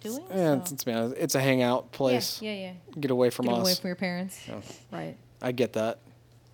doing. 0.00 0.24
Yeah, 0.30 0.36
so- 0.36 0.54
it's, 0.54 0.72
it's, 0.72 0.86
it's 0.86 1.34
a 1.34 1.40
hangout 1.40 1.92
place. 1.92 2.42
Yeah, 2.42 2.52
yeah, 2.52 2.58
yeah. 2.60 2.72
Get 3.00 3.10
away 3.10 3.30
from 3.30 3.48
us. 3.48 3.54
Get 3.54 3.60
us. 3.60 3.66
away 3.66 3.74
from 3.80 3.88
your 3.88 3.96
parents. 3.96 4.48
Yeah. 4.48 4.60
Right. 4.90 5.16
I 5.42 5.52
get 5.52 5.74
that. 5.74 5.98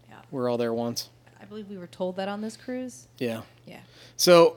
Yeah. 0.08 0.16
We're 0.30 0.48
all 0.50 0.58
there 0.58 0.74
once. 0.74 1.10
I 1.40 1.44
believe 1.44 1.68
we 1.68 1.78
were 1.78 1.86
told 1.86 2.16
that 2.16 2.28
on 2.28 2.40
this 2.40 2.56
cruise. 2.56 3.08
Yeah. 3.18 3.42
Yeah. 3.66 3.80
So, 4.16 4.56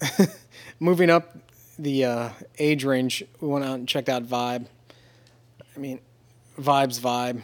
moving 0.80 1.10
up 1.10 1.36
the 1.78 2.04
uh, 2.04 2.28
age 2.58 2.84
range, 2.84 3.24
we 3.40 3.48
went 3.48 3.64
out 3.64 3.74
and 3.74 3.88
checked 3.88 4.08
out 4.08 4.24
Vibe. 4.24 4.66
I 5.74 5.78
mean, 5.78 6.00
Vibe's 6.58 7.00
Vibe. 7.00 7.42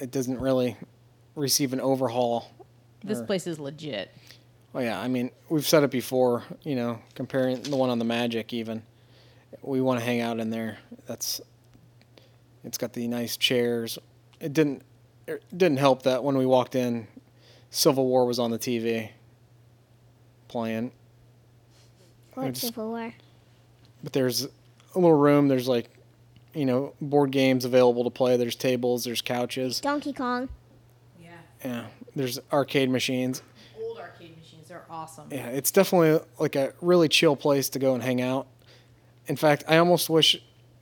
It 0.00 0.10
doesn't 0.10 0.40
really 0.40 0.76
receive 1.34 1.72
an 1.72 1.80
overhaul. 1.80 2.50
This 3.02 3.18
Or- 3.20 3.24
place 3.24 3.46
is 3.46 3.58
legit. 3.58 4.10
Oh 4.74 4.80
yeah, 4.80 5.00
I 5.00 5.06
mean, 5.08 5.30
we've 5.48 5.66
said 5.66 5.82
it 5.84 5.90
before. 5.90 6.42
You 6.64 6.74
know, 6.74 6.98
comparing 7.14 7.62
the 7.62 7.76
one 7.76 7.90
on 7.90 7.98
the 7.98 8.04
Magic, 8.04 8.52
even 8.52 8.82
we 9.62 9.80
want 9.80 10.00
to 10.00 10.04
hang 10.04 10.20
out 10.20 10.40
in 10.40 10.50
there. 10.50 10.78
That's. 11.06 11.40
It's 12.64 12.78
got 12.78 12.92
the 12.94 13.06
nice 13.06 13.36
chairs. 13.36 13.98
It 14.40 14.52
didn't. 14.52 14.82
It 15.26 15.42
didn't 15.56 15.78
help 15.78 16.02
that 16.02 16.24
when 16.24 16.36
we 16.36 16.44
walked 16.46 16.74
in, 16.74 17.06
Civil 17.70 18.06
War 18.06 18.26
was 18.26 18.38
on 18.38 18.50
the 18.50 18.58
TV. 18.58 19.10
Playing, 20.48 20.92
What 22.34 22.52
just- 22.52 22.66
Civil 22.66 22.90
War? 22.90 23.14
but 24.02 24.12
there's 24.12 24.44
a 24.44 24.48
little 24.94 25.16
room. 25.16 25.48
There's 25.48 25.66
like, 25.68 25.90
you 26.54 26.64
know, 26.64 26.92
board 27.00 27.30
games 27.32 27.64
available 27.64 28.04
to 28.04 28.10
play. 28.10 28.36
There's 28.36 28.54
tables. 28.54 29.04
There's 29.04 29.20
couches. 29.22 29.80
Donkey 29.80 30.12
Kong. 30.12 30.48
Yeah. 31.64 31.86
There's 32.14 32.38
arcade 32.52 32.90
machines. 32.90 33.42
Old 33.80 33.98
arcade 33.98 34.36
machines 34.36 34.68
they're 34.68 34.84
awesome. 34.90 35.28
Yeah, 35.30 35.46
it's 35.48 35.70
definitely 35.70 36.24
like 36.38 36.56
a 36.56 36.74
really 36.80 37.08
chill 37.08 37.36
place 37.36 37.68
to 37.70 37.78
go 37.78 37.94
and 37.94 38.02
hang 38.02 38.20
out. 38.20 38.46
In 39.26 39.36
fact, 39.36 39.64
I 39.66 39.78
almost 39.78 40.10
wish, 40.10 40.36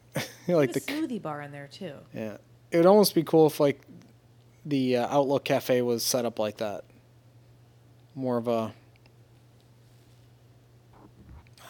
like 0.48 0.72
the 0.72 0.80
smoothie 0.80 1.22
bar 1.22 1.40
in 1.42 1.52
there 1.52 1.68
too. 1.68 1.94
yeah, 2.12 2.36
it 2.70 2.76
would 2.76 2.86
almost 2.86 3.14
be 3.14 3.22
cool 3.22 3.46
if 3.46 3.60
like 3.60 3.80
the 4.66 4.96
uh, 4.96 5.16
Outlook 5.16 5.44
Cafe 5.44 5.80
was 5.82 6.04
set 6.04 6.24
up 6.24 6.38
like 6.38 6.58
that. 6.58 6.84
More 8.14 8.36
of 8.36 8.48
a, 8.48 8.74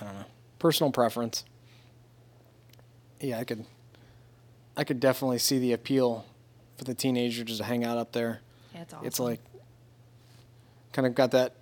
I 0.00 0.04
don't 0.04 0.14
know, 0.14 0.24
personal 0.58 0.90
preference. 0.90 1.44
Yeah, 3.20 3.38
I 3.38 3.44
could, 3.44 3.64
I 4.76 4.82
could 4.82 4.98
definitely 4.98 5.38
see 5.38 5.58
the 5.58 5.72
appeal 5.72 6.24
for 6.76 6.84
the 6.84 6.94
teenager 6.94 7.44
just 7.44 7.58
to 7.58 7.64
hang 7.64 7.84
out 7.84 7.98
up 7.98 8.12
there. 8.12 8.40
It's 8.82 8.92
awesome. 8.92 9.06
It's 9.06 9.20
like 9.20 9.40
kind 10.92 11.06
of 11.06 11.14
got 11.14 11.30
that 11.30 11.54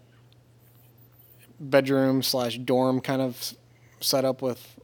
bedroom 1.61 2.23
slash 2.23 2.59
dorm 2.59 3.01
kind 3.01 3.23
of 3.23 3.55
set 4.01 4.25
up 4.25 4.43
with 4.43 4.79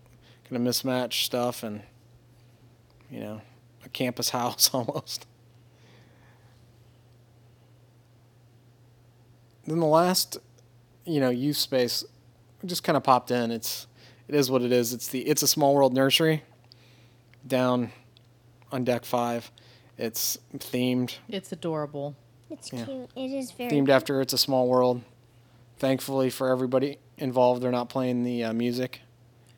kind 0.44 0.56
of 0.56 0.62
mismatched 0.62 1.24
stuff 1.24 1.62
and 1.62 1.82
you 3.10 3.20
know 3.20 3.40
a 3.84 3.88
campus 3.88 4.30
house 4.38 4.70
almost. 4.72 5.26
Then 9.66 9.80
the 9.80 9.86
last, 9.86 10.38
you 11.04 11.18
know, 11.18 11.30
youth 11.30 11.56
space 11.56 12.04
just 12.64 12.84
kind 12.84 12.96
of 12.96 13.02
popped 13.02 13.30
in. 13.30 13.50
It's 13.50 13.86
it 14.28 14.34
is 14.34 14.50
what 14.50 14.62
it 14.62 14.72
is. 14.72 14.92
It's 14.92 15.08
the 15.08 15.20
It's 15.22 15.42
a 15.42 15.48
Small 15.48 15.74
World 15.74 15.92
nursery 15.92 16.42
down 17.46 17.90
on 18.70 18.84
deck 18.84 19.04
five. 19.04 19.50
It's 19.98 20.38
themed 20.56 21.16
it's 21.28 21.50
adorable. 21.52 22.14
It's 22.50 22.72
Yeah. 22.72 22.84
cute. 22.84 23.10
It 23.16 23.30
is 23.30 23.50
very. 23.52 23.70
themed 23.70 23.88
after 23.88 24.20
It's 24.20 24.32
a 24.32 24.38
Small 24.38 24.68
World. 24.68 25.02
Thankfully 25.78 26.30
for 26.30 26.48
everybody 26.48 26.98
involved, 27.18 27.62
they're 27.62 27.70
not 27.70 27.88
playing 27.88 28.22
the 28.24 28.44
uh, 28.44 28.52
music. 28.52 29.00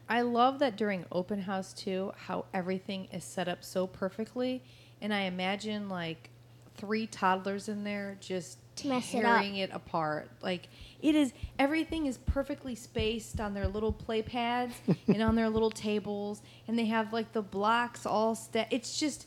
I 0.08 0.22
love 0.22 0.58
that 0.60 0.76
during 0.76 1.04
open 1.12 1.42
house 1.42 1.72
too, 1.72 2.12
how 2.16 2.46
everything 2.54 3.08
is 3.12 3.24
set 3.24 3.46
up 3.46 3.62
so 3.62 3.86
perfectly, 3.86 4.62
and 5.02 5.12
I 5.12 5.22
imagine 5.22 5.88
like 5.88 6.30
three 6.76 7.06
toddlers 7.06 7.68
in 7.68 7.84
there 7.84 8.16
just 8.20 8.58
Mess 8.84 9.12
it 9.12 9.20
tearing 9.20 9.56
it, 9.56 9.70
apart. 9.72 10.30
Like 10.40 10.68
it 11.02 11.14
is, 11.14 11.32
everything 11.58 12.06
is 12.06 12.16
perfectly 12.18 12.74
spaced 12.74 13.38
on 13.40 13.52
their 13.52 13.68
little 13.68 13.92
play 13.92 14.22
pads 14.22 14.74
and 15.08 15.20
on 15.22 15.34
their 15.34 15.50
little 15.50 15.70
tables, 15.70 16.40
and 16.66 16.78
they 16.78 16.86
have 16.86 17.12
like 17.12 17.32
the 17.32 17.42
blocks 17.42 18.06
all 18.06 18.34
sta 18.34 18.64
It's 18.70 18.98
just, 18.98 19.26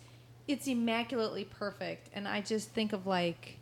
it's 0.52 0.68
immaculately 0.68 1.46
perfect, 1.46 2.10
and 2.14 2.28
I 2.28 2.42
just 2.42 2.70
think 2.70 2.94
of 2.94 3.08
like 3.08 3.58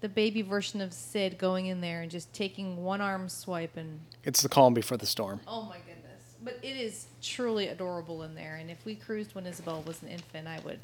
the 0.00 0.08
baby 0.08 0.42
version 0.42 0.80
of 0.80 0.92
Sid 0.92 1.38
going 1.38 1.66
in 1.66 1.80
there 1.80 2.02
and 2.02 2.10
just 2.10 2.32
taking 2.32 2.84
one 2.84 3.00
arm 3.00 3.28
swipe 3.28 3.76
and 3.76 4.00
It's 4.24 4.42
the 4.42 4.48
calm 4.48 4.74
before 4.74 4.96
the 4.96 5.06
storm. 5.06 5.40
Oh 5.46 5.62
my 5.62 5.78
goodness. 5.78 6.36
But 6.42 6.58
it 6.62 6.76
is 6.76 7.06
truly 7.20 7.68
adorable 7.68 8.22
in 8.22 8.34
there. 8.34 8.56
And 8.56 8.70
if 8.70 8.84
we 8.84 8.94
cruised 8.94 9.34
when 9.34 9.46
Isabel 9.46 9.82
was 9.86 10.02
an 10.02 10.08
infant, 10.08 10.46
I 10.46 10.60
would 10.64 10.78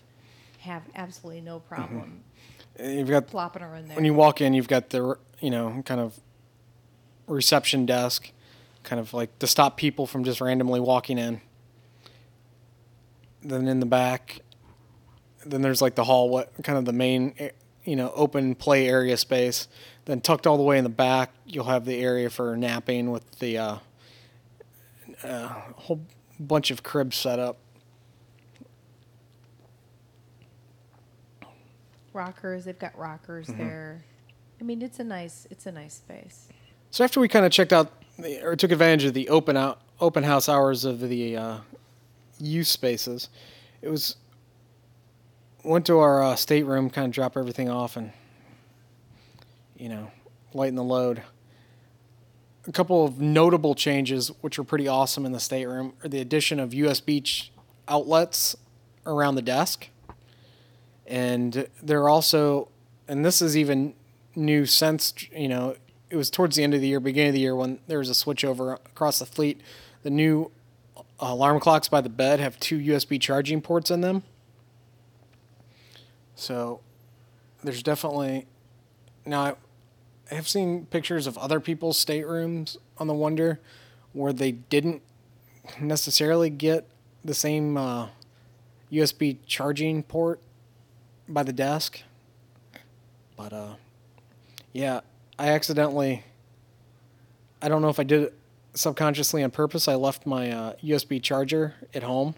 have 0.58 0.82
absolutely 0.96 1.42
no 1.42 1.58
mm-hmm. 1.58 1.68
problem 1.68 2.24
And 2.76 2.98
You've 2.98 3.08
got 3.08 3.26
plopping 3.26 3.62
her 3.62 3.76
in 3.76 3.86
there. 3.86 3.96
when 3.96 4.04
you 4.04 4.14
walk 4.14 4.40
in, 4.40 4.54
you've 4.54 4.68
got 4.68 4.90
the 4.90 5.16
you 5.40 5.50
know 5.50 5.82
kind 5.84 6.00
of 6.00 6.18
reception 7.26 7.86
desk, 7.86 8.30
kind 8.82 8.98
of 9.00 9.14
like 9.14 9.38
to 9.38 9.46
stop 9.46 9.76
people 9.76 10.06
from 10.06 10.24
just 10.24 10.40
randomly 10.40 10.80
walking 10.80 11.18
in. 11.18 11.40
Then 13.42 13.68
in 13.68 13.78
the 13.78 13.86
back, 13.86 14.40
then 15.46 15.62
there's 15.62 15.82
like 15.82 15.94
the 15.94 16.04
hall, 16.04 16.28
what 16.28 16.52
kind 16.62 16.78
of 16.78 16.84
the 16.84 16.92
main 16.92 17.34
you 17.84 17.96
know 17.96 18.12
open 18.14 18.54
play 18.54 18.88
area 18.88 19.16
space. 19.16 19.68
Then 20.06 20.20
tucked 20.20 20.46
all 20.46 20.56
the 20.56 20.62
way 20.62 20.76
in 20.78 20.84
the 20.84 20.90
back, 20.90 21.32
you'll 21.46 21.64
have 21.64 21.84
the 21.84 21.98
area 22.00 22.28
for 22.28 22.56
napping 22.56 23.10
with 23.10 23.38
the 23.38 23.58
uh, 23.58 23.76
uh, 25.22 25.48
whole 25.48 26.00
bunch 26.38 26.70
of 26.70 26.82
cribs 26.82 27.16
set 27.16 27.38
up. 27.38 27.58
rockers, 32.14 32.64
they've 32.64 32.78
got 32.78 32.96
rockers 32.96 33.48
Mm-hmm. 33.48 33.58
there. 33.58 34.04
I 34.60 34.64
mean, 34.64 34.80
it's 34.80 35.00
a 35.00 35.04
nice, 35.04 35.46
it's 35.50 35.66
a 35.66 35.72
nice 35.72 35.94
space. 35.94 36.48
So 36.90 37.04
after 37.04 37.20
we 37.20 37.28
kind 37.28 37.44
of 37.44 37.52
checked 37.52 37.72
out 37.72 37.92
the, 38.18 38.42
or 38.42 38.56
took 38.56 38.70
advantage 38.70 39.04
of 39.04 39.14
the 39.14 39.28
open 39.28 39.56
out 39.56 39.80
open 40.00 40.22
house 40.22 40.48
hours 40.48 40.84
of 40.84 41.00
the 41.00 41.36
uh, 41.36 41.58
youth 42.38 42.68
spaces, 42.68 43.28
it 43.82 43.88
was 43.88 44.16
went 45.64 45.86
to 45.86 45.98
our 45.98 46.22
uh, 46.22 46.36
stateroom, 46.36 46.90
kind 46.90 47.06
of 47.06 47.12
drop 47.12 47.36
everything 47.36 47.68
off, 47.68 47.96
and 47.96 48.12
you 49.76 49.88
know 49.88 50.10
lighten 50.52 50.76
the 50.76 50.84
load. 50.84 51.22
A 52.66 52.72
couple 52.72 53.04
of 53.04 53.20
notable 53.20 53.74
changes, 53.74 54.28
which 54.40 54.58
were 54.58 54.64
pretty 54.64 54.88
awesome 54.88 55.26
in 55.26 55.32
the 55.32 55.40
stateroom, 55.40 55.94
are 56.02 56.08
the 56.08 56.20
addition 56.20 56.60
of 56.60 56.70
USB 56.70 57.50
outlets 57.88 58.56
around 59.06 59.34
the 59.34 59.42
desk, 59.42 59.88
and 61.06 61.66
there 61.82 62.02
are 62.02 62.08
also, 62.08 62.68
and 63.08 63.24
this 63.24 63.42
is 63.42 63.56
even 63.56 63.94
new 64.36 64.66
since 64.66 65.14
you 65.32 65.48
know 65.48 65.76
it 66.10 66.16
was 66.16 66.30
towards 66.30 66.56
the 66.56 66.62
end 66.62 66.74
of 66.74 66.80
the 66.80 66.88
year, 66.88 67.00
beginning 67.00 67.30
of 67.30 67.34
the 67.34 67.40
year 67.40 67.56
when 67.56 67.80
there 67.86 67.98
was 67.98 68.08
a 68.08 68.14
switch 68.14 68.44
over 68.44 68.74
across 68.74 69.18
the 69.18 69.26
fleet. 69.26 69.60
The 70.02 70.10
new 70.10 70.50
uh, 70.96 71.02
alarm 71.20 71.58
clocks 71.60 71.88
by 71.88 72.00
the 72.00 72.08
bed 72.08 72.40
have 72.40 72.60
two 72.60 72.78
USB 72.78 73.20
charging 73.20 73.60
ports 73.60 73.90
in 73.90 74.00
them. 74.00 74.22
So 76.34 76.80
there's 77.62 77.82
definitely 77.82 78.46
now 79.24 79.42
I- 79.42 80.34
have 80.34 80.48
seen 80.48 80.86
pictures 80.86 81.26
of 81.26 81.36
other 81.38 81.60
people's 81.60 82.02
staterooms 82.02 82.76
on 82.98 83.06
the 83.06 83.14
Wonder 83.14 83.60
where 84.12 84.32
they 84.32 84.52
didn't 84.52 85.02
necessarily 85.80 86.50
get 86.50 86.86
the 87.24 87.34
same 87.34 87.76
uh, 87.76 88.08
USB 88.92 89.38
charging 89.46 90.02
port 90.02 90.40
by 91.28 91.42
the 91.42 91.52
desk. 91.52 92.02
But 93.36 93.52
uh, 93.52 93.74
yeah, 94.72 95.00
I 95.38 95.48
accidentally. 95.48 96.24
I 97.62 97.68
don't 97.68 97.80
know 97.80 97.88
if 97.88 97.98
I 97.98 98.04
did 98.04 98.22
it 98.22 98.34
subconsciously 98.74 99.42
on 99.42 99.50
purpose. 99.50 99.88
I 99.88 99.94
left 99.94 100.26
my 100.26 100.50
uh, 100.50 100.72
USB 100.82 101.22
charger 101.22 101.74
at 101.94 102.02
home. 102.02 102.34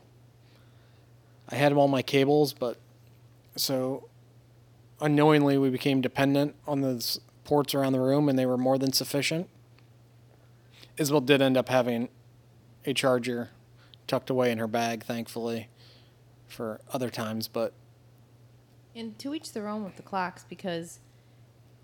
I 1.49 1.57
had 1.57 1.73
all 1.73 1.89
my 1.89 2.03
cables, 2.03 2.53
but 2.53 2.77
so 3.57 4.09
unknowingly 5.01 5.59
we 5.59 5.71
became 5.71 6.01
dependent 6.01 6.55
on 6.67 6.81
those 6.81 7.21
ports 7.45 7.75
around 7.75 7.93
the 7.93 8.01
room, 8.01 8.29
and 8.29 8.39
they 8.39 8.47
were 8.47 8.59
more 8.59 8.79
than 8.79 8.93
sufficient. 8.93 9.49
Isabel 10.97 11.21
did 11.21 11.43
end 11.43 11.57
up 11.57 11.69
having 11.69 12.09
a 12.85 12.95
charger 12.95 13.51
tucked 14.07 14.31
away 14.31 14.51
in 14.51 14.59
her 14.59 14.67
bag, 14.67 15.05
thankfully, 15.05 15.69
for 16.47 16.81
other 16.93 17.11
times, 17.11 17.49
but 17.49 17.73
And 18.95 19.19
to 19.19 19.35
each 19.35 19.53
their 19.53 19.69
own 19.69 19.85
with 19.85 19.97
the 19.97 20.03
clocks 20.03 20.45
because 20.49 21.01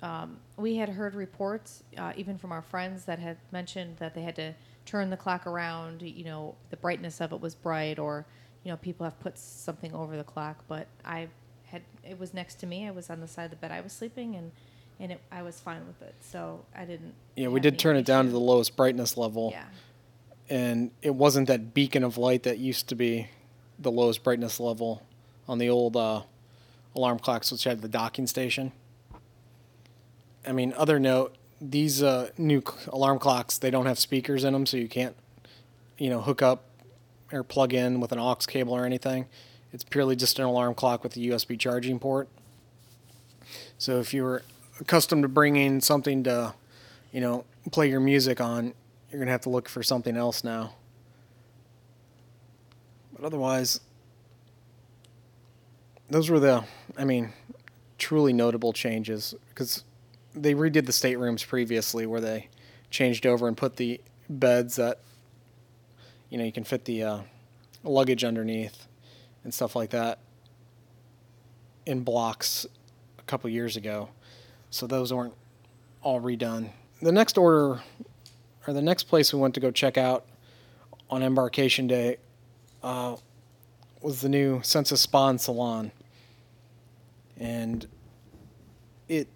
um, 0.02 0.38
we 0.56 0.76
had 0.76 0.88
heard 0.88 1.14
reports, 1.14 1.82
uh, 1.98 2.12
even 2.16 2.38
from 2.38 2.52
our 2.52 2.62
friends, 2.62 3.04
that 3.04 3.18
had 3.18 3.36
mentioned 3.50 3.98
that 3.98 4.14
they 4.14 4.22
had 4.22 4.34
to 4.36 4.54
turn 4.86 5.10
the 5.10 5.16
clock 5.16 5.46
around. 5.46 6.02
You 6.02 6.24
know, 6.24 6.54
the 6.70 6.76
brightness 6.76 7.20
of 7.20 7.32
it 7.32 7.40
was 7.40 7.54
bright, 7.54 7.98
or 7.98 8.26
you 8.64 8.70
know, 8.70 8.76
people 8.76 9.04
have 9.04 9.18
put 9.20 9.38
something 9.38 9.94
over 9.94 10.16
the 10.16 10.24
clock. 10.24 10.64
But 10.68 10.86
I 11.04 11.28
had 11.72 11.82
it 12.08 12.18
was 12.18 12.32
next 12.32 12.56
to 12.60 12.66
me. 12.66 12.86
I 12.86 12.90
was 12.90 13.10
on 13.10 13.20
the 13.20 13.28
side 13.28 13.44
of 13.44 13.50
the 13.50 13.56
bed 13.56 13.72
I 13.72 13.80
was 13.80 13.92
sleeping, 13.92 14.36
and 14.36 14.52
and 15.00 15.12
it, 15.12 15.20
I 15.32 15.42
was 15.42 15.58
fine 15.58 15.84
with 15.86 16.00
it. 16.02 16.14
So 16.20 16.64
I 16.76 16.84
didn't. 16.84 17.14
yeah, 17.34 17.48
we 17.48 17.58
did 17.60 17.78
turn 17.78 17.96
it 17.96 18.04
down 18.04 18.26
to 18.26 18.30
the 18.30 18.38
lowest 18.40 18.76
brightness 18.76 19.16
level. 19.16 19.50
Yeah. 19.52 19.64
and 20.48 20.90
it 21.02 21.14
wasn't 21.14 21.48
that 21.48 21.72
beacon 21.74 22.04
of 22.04 22.18
light 22.18 22.42
that 22.44 22.58
used 22.58 22.88
to 22.88 22.94
be 22.94 23.28
the 23.78 23.90
lowest 23.90 24.22
brightness 24.22 24.60
level 24.60 25.02
on 25.48 25.58
the 25.58 25.68
old 25.68 25.96
uh, 25.96 26.22
alarm 26.94 27.18
clocks, 27.18 27.50
which 27.50 27.64
had 27.64 27.80
the 27.80 27.88
docking 27.88 28.26
station. 28.26 28.70
I 30.46 30.52
mean, 30.52 30.74
other 30.76 30.98
note, 31.00 31.36
these 31.60 32.02
uh, 32.02 32.30
new 32.36 32.62
alarm 32.88 33.18
clocks 33.18 33.56
they 33.58 33.70
don't 33.70 33.86
have 33.86 33.98
speakers 33.98 34.44
in 34.44 34.52
them, 34.52 34.66
so 34.66 34.76
you 34.76 34.88
can't, 34.88 35.16
you 35.98 36.10
know, 36.10 36.20
hook 36.20 36.42
up 36.42 36.64
or 37.32 37.42
plug 37.42 37.72
in 37.72 38.00
with 38.00 38.12
an 38.12 38.18
aux 38.18 38.34
cable 38.46 38.74
or 38.74 38.84
anything. 38.84 39.26
It's 39.72 39.84
purely 39.84 40.16
just 40.16 40.38
an 40.38 40.44
alarm 40.44 40.74
clock 40.74 41.02
with 41.02 41.16
a 41.16 41.20
USB 41.20 41.58
charging 41.58 41.98
port. 41.98 42.28
So 43.78 43.98
if 44.00 44.12
you 44.12 44.22
were 44.22 44.42
accustomed 44.80 45.22
to 45.22 45.28
bringing 45.28 45.80
something 45.80 46.24
to, 46.24 46.54
you 47.10 47.20
know, 47.20 47.44
play 47.70 47.88
your 47.88 48.00
music 48.00 48.40
on, 48.40 48.74
you're 49.10 49.18
gonna 49.18 49.30
have 49.30 49.40
to 49.42 49.50
look 49.50 49.68
for 49.68 49.82
something 49.82 50.16
else 50.16 50.44
now. 50.44 50.74
But 53.14 53.24
otherwise, 53.24 53.80
those 56.10 56.28
were 56.28 56.40
the, 56.40 56.64
I 56.98 57.04
mean, 57.04 57.32
truly 57.98 58.32
notable 58.32 58.72
changes 58.72 59.34
because 59.48 59.84
they 60.34 60.54
redid 60.54 60.86
the 60.86 60.92
staterooms 60.92 61.46
previously 61.46 62.04
where 62.04 62.20
they 62.20 62.48
changed 62.90 63.26
over 63.26 63.48
and 63.48 63.56
put 63.56 63.76
the 63.76 64.00
beds 64.28 64.76
that, 64.76 65.00
you 66.28 66.36
know, 66.36 66.44
you 66.44 66.52
can 66.52 66.64
fit 66.64 66.84
the 66.84 67.02
uh, 67.02 67.20
luggage 67.84 68.24
underneath 68.24 68.86
and 69.44 69.52
stuff 69.52 69.76
like 69.76 69.90
that 69.90 70.18
in 71.86 72.02
blocks 72.02 72.66
a 73.18 73.22
couple 73.22 73.50
years 73.50 73.76
ago. 73.76 74.08
So 74.70 74.86
those 74.86 75.12
weren't 75.12 75.34
all 76.02 76.20
redone. 76.20 76.70
The 77.00 77.12
next 77.12 77.36
order 77.36 77.82
or 78.66 78.72
the 78.72 78.82
next 78.82 79.04
place 79.04 79.32
we 79.32 79.40
went 79.40 79.54
to 79.54 79.60
go 79.60 79.70
check 79.70 79.98
out 79.98 80.26
on 81.10 81.22
embarkation 81.22 81.86
day 81.86 82.16
uh, 82.82 83.16
was 84.00 84.20
the 84.20 84.28
new 84.28 84.60
Senses 84.62 85.00
Spa 85.00 85.28
and 85.28 85.40
Salon, 85.40 85.92
and 87.36 87.86
it 89.08 89.28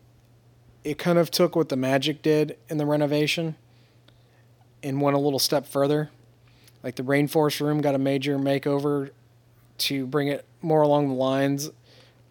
it 0.84 0.98
kind 0.98 1.18
of 1.18 1.30
took 1.30 1.56
what 1.56 1.68
the 1.68 1.76
Magic 1.76 2.22
did 2.22 2.56
in 2.68 2.78
the 2.78 2.86
renovation 2.86 3.56
and 4.82 5.00
went 5.00 5.16
a 5.16 5.20
little 5.20 5.38
step 5.38 5.66
further. 5.66 6.10
Like 6.82 6.94
the 6.94 7.02
Rainforest 7.02 7.60
Room 7.60 7.80
got 7.80 7.94
a 7.94 7.98
major 7.98 8.38
makeover 8.38 9.10
to 9.78 10.06
bring 10.06 10.28
it 10.28 10.44
more 10.62 10.82
along 10.82 11.08
the 11.08 11.14
lines 11.14 11.70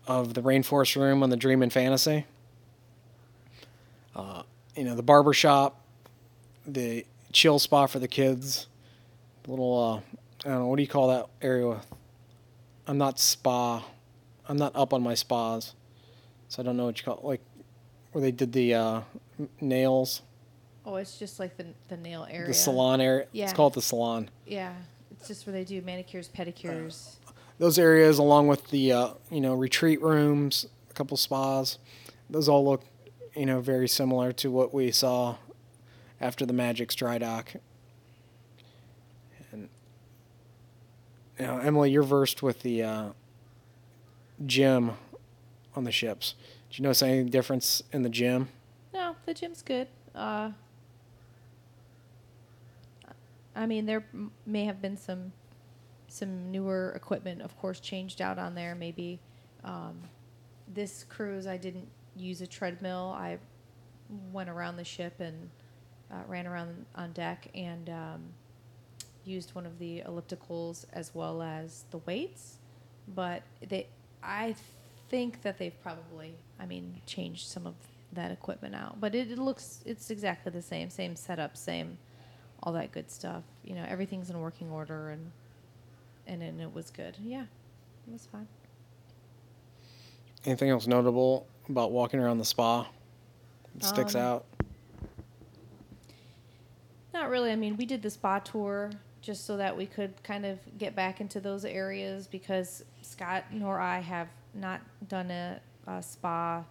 of 0.08 0.34
the 0.34 0.42
Rainforest 0.42 0.96
Room 1.00 1.24
on 1.24 1.30
the 1.30 1.38
Dream 1.38 1.62
and 1.62 1.72
Fantasy. 1.72 2.26
Uh, 4.16 4.44
you 4.76 4.84
know, 4.84 4.96
the 4.96 5.04
barber 5.04 5.34
shop 5.34 5.82
the 6.68 7.06
chill 7.32 7.60
spot 7.60 7.90
for 7.90 8.00
the 8.00 8.08
kids. 8.08 8.68
The 9.44 9.52
little, 9.52 9.78
uh, 9.78 10.48
I 10.48 10.52
don't 10.52 10.60
know, 10.62 10.68
what 10.68 10.78
do 10.78 10.82
you 10.82 10.88
call 10.88 11.10
that 11.10 11.28
area? 11.42 11.82
I'm 12.88 12.98
not 12.98 13.20
spa. 13.20 13.84
I'm 14.48 14.58
not 14.58 14.76
up 14.76 14.94
on 14.94 15.02
my 15.04 15.14
spas, 15.16 15.74
so 16.50 16.62
I 16.62 16.66
don't 16.66 16.78
know 16.78 16.86
what 16.86 16.98
you 17.00 17.04
call 17.06 17.18
it. 17.18 17.24
like 17.24 17.42
where 18.12 18.22
they 18.22 18.32
did 18.32 18.54
the 18.54 18.74
uh, 18.76 19.02
nails, 19.60 20.22
Oh, 20.86 20.96
it's 20.98 21.18
just 21.18 21.40
like 21.40 21.58
the 21.58 21.66
the 21.88 21.98
nail 21.98 22.28
area. 22.30 22.48
the 22.48 22.54
salon 22.54 23.02
area. 23.02 23.26
Yeah. 23.32 23.46
It's 23.46 23.54
called 23.54 23.74
the 23.74 23.82
salon. 23.82 24.30
Yeah, 24.46 24.74
it's 25.12 25.28
just 25.28 25.48
where 25.48 25.54
they 25.54 25.64
do 25.64 25.82
manicures, 25.82 26.30
pedicures. 26.30 27.16
Those 27.58 27.80
areas, 27.80 28.18
along 28.18 28.48
with 28.48 28.70
the 28.70 28.92
uh, 28.92 29.10
you 29.32 29.42
know 29.42 29.54
retreat 29.54 30.02
rooms, 30.02 30.66
a 30.90 30.94
couple 30.94 31.16
spas, 31.18 31.78
those 32.30 32.50
all 32.50 32.66
look 32.66 32.84
you 33.36 33.46
know 33.46 33.62
very 33.62 33.88
similar 33.88 34.32
to 34.34 34.52
what 34.52 34.74
we 34.74 34.92
saw 34.92 35.36
after 36.20 36.46
the 36.46 36.54
Magic's 36.54 36.96
dry 36.96 37.18
dock. 37.18 37.54
And 39.52 39.70
you 41.40 41.46
know, 41.46 41.60
Emily, 41.60 41.92
you're 41.92 42.04
versed 42.04 42.44
with 42.44 42.62
the 42.62 42.84
uh, 42.84 43.10
gym 44.46 44.92
on 45.76 45.84
the 45.86 45.92
ships. 45.92 46.36
Do 46.70 46.82
you 46.82 46.84
notice 46.84 47.02
any 47.02 47.24
difference 47.24 47.84
in 47.94 48.02
the 48.02 48.10
gym? 48.10 48.50
No, 48.94 49.16
the 49.26 49.34
gym's 49.34 49.62
good. 49.62 49.88
Uh, 50.14 50.52
I 53.56 53.66
mean, 53.66 53.86
there 53.86 54.06
may 54.46 54.66
have 54.66 54.82
been 54.82 54.98
some 54.98 55.32
some 56.16 56.52
newer 56.52 56.94
equipment, 56.96 57.42
of 57.42 57.58
course, 57.58 57.80
changed 57.80 58.22
out 58.22 58.40
on 58.40 58.56
there. 58.56 58.74
Maybe 58.74 59.20
um, 59.64 60.00
this 60.74 61.04
cruise, 61.10 61.46
I 61.46 61.58
didn't 61.58 61.88
use 62.16 62.42
a 62.42 62.48
treadmill. 62.48 63.14
I 63.18 63.38
went 64.32 64.50
around 64.50 64.78
the 64.78 64.84
ship 64.84 65.20
and 65.20 65.50
uh, 66.12 66.24
ran 66.28 66.48
around 66.48 66.86
on 66.96 67.12
deck 67.12 67.50
and 67.54 67.90
um, 67.90 68.22
used 69.26 69.54
one 69.56 69.66
of 69.66 69.78
the 69.78 70.04
ellipticals 70.08 70.86
as 70.94 71.14
well 71.14 71.42
as 71.42 71.84
the 71.92 71.98
weights. 72.00 72.60
But 73.14 73.44
they, 73.68 73.88
I 74.24 74.56
think 75.10 75.42
that 75.42 75.58
they've 75.58 75.80
probably, 75.84 76.36
I 76.60 76.66
mean, 76.66 77.02
changed 77.06 77.48
some 77.48 77.68
of 77.68 77.76
that 78.14 78.32
equipment 78.32 78.74
out. 78.74 79.02
But 79.02 79.14
it, 79.16 79.32
it 79.32 79.38
looks, 79.38 79.82
it's 79.86 80.10
exactly 80.10 80.52
the 80.52 80.62
same, 80.62 80.90
same 80.90 81.18
setup, 81.18 81.58
same, 81.58 81.98
all 82.64 82.72
that 82.74 82.94
good 82.94 83.12
stuff. 83.12 83.44
You 83.66 83.76
know, 83.76 83.86
everything's 83.86 84.30
in 84.30 84.40
working 84.40 84.72
order 84.72 85.10
and 85.10 85.32
and 86.28 86.42
and 86.42 86.62
it 86.62 86.74
was 86.74 86.90
good. 86.92 87.16
Yeah, 87.22 87.44
it 88.08 88.12
was 88.14 88.28
fine. 88.32 88.48
Anything 90.46 90.70
else 90.70 90.86
notable 90.88 91.48
about 91.70 91.92
walking 91.92 92.20
around 92.20 92.38
the 92.38 92.46
spa? 92.46 92.88
that 93.76 93.86
sticks 93.86 94.16
Um, 94.16 94.22
out. 94.22 94.46
Not 97.14 97.30
really. 97.30 97.52
I 97.52 97.56
mean, 97.56 97.78
we 97.78 97.86
did 97.86 98.02
the 98.02 98.10
spa 98.10 98.40
tour 98.40 98.92
just 99.22 99.46
so 99.46 99.58
that 99.58 99.76
we 99.76 99.86
could 99.86 100.22
kind 100.24 100.46
of 100.46 100.60
get 100.78 100.96
back 100.96 101.20
into 101.20 101.40
those 101.40 101.66
areas 101.66 102.28
because 102.28 102.84
Scott 103.02 103.46
nor 103.52 103.80
I 103.80 104.00
have 104.00 104.28
not 104.54 104.82
done 105.08 105.32
a, 105.32 105.60
a 105.88 106.04
spa 106.04 106.64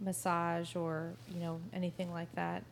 massage 0.00 0.74
or, 0.76 1.12
you 1.32 1.40
know, 1.40 1.60
anything 1.72 2.12
like 2.12 2.32
that. 2.34 2.62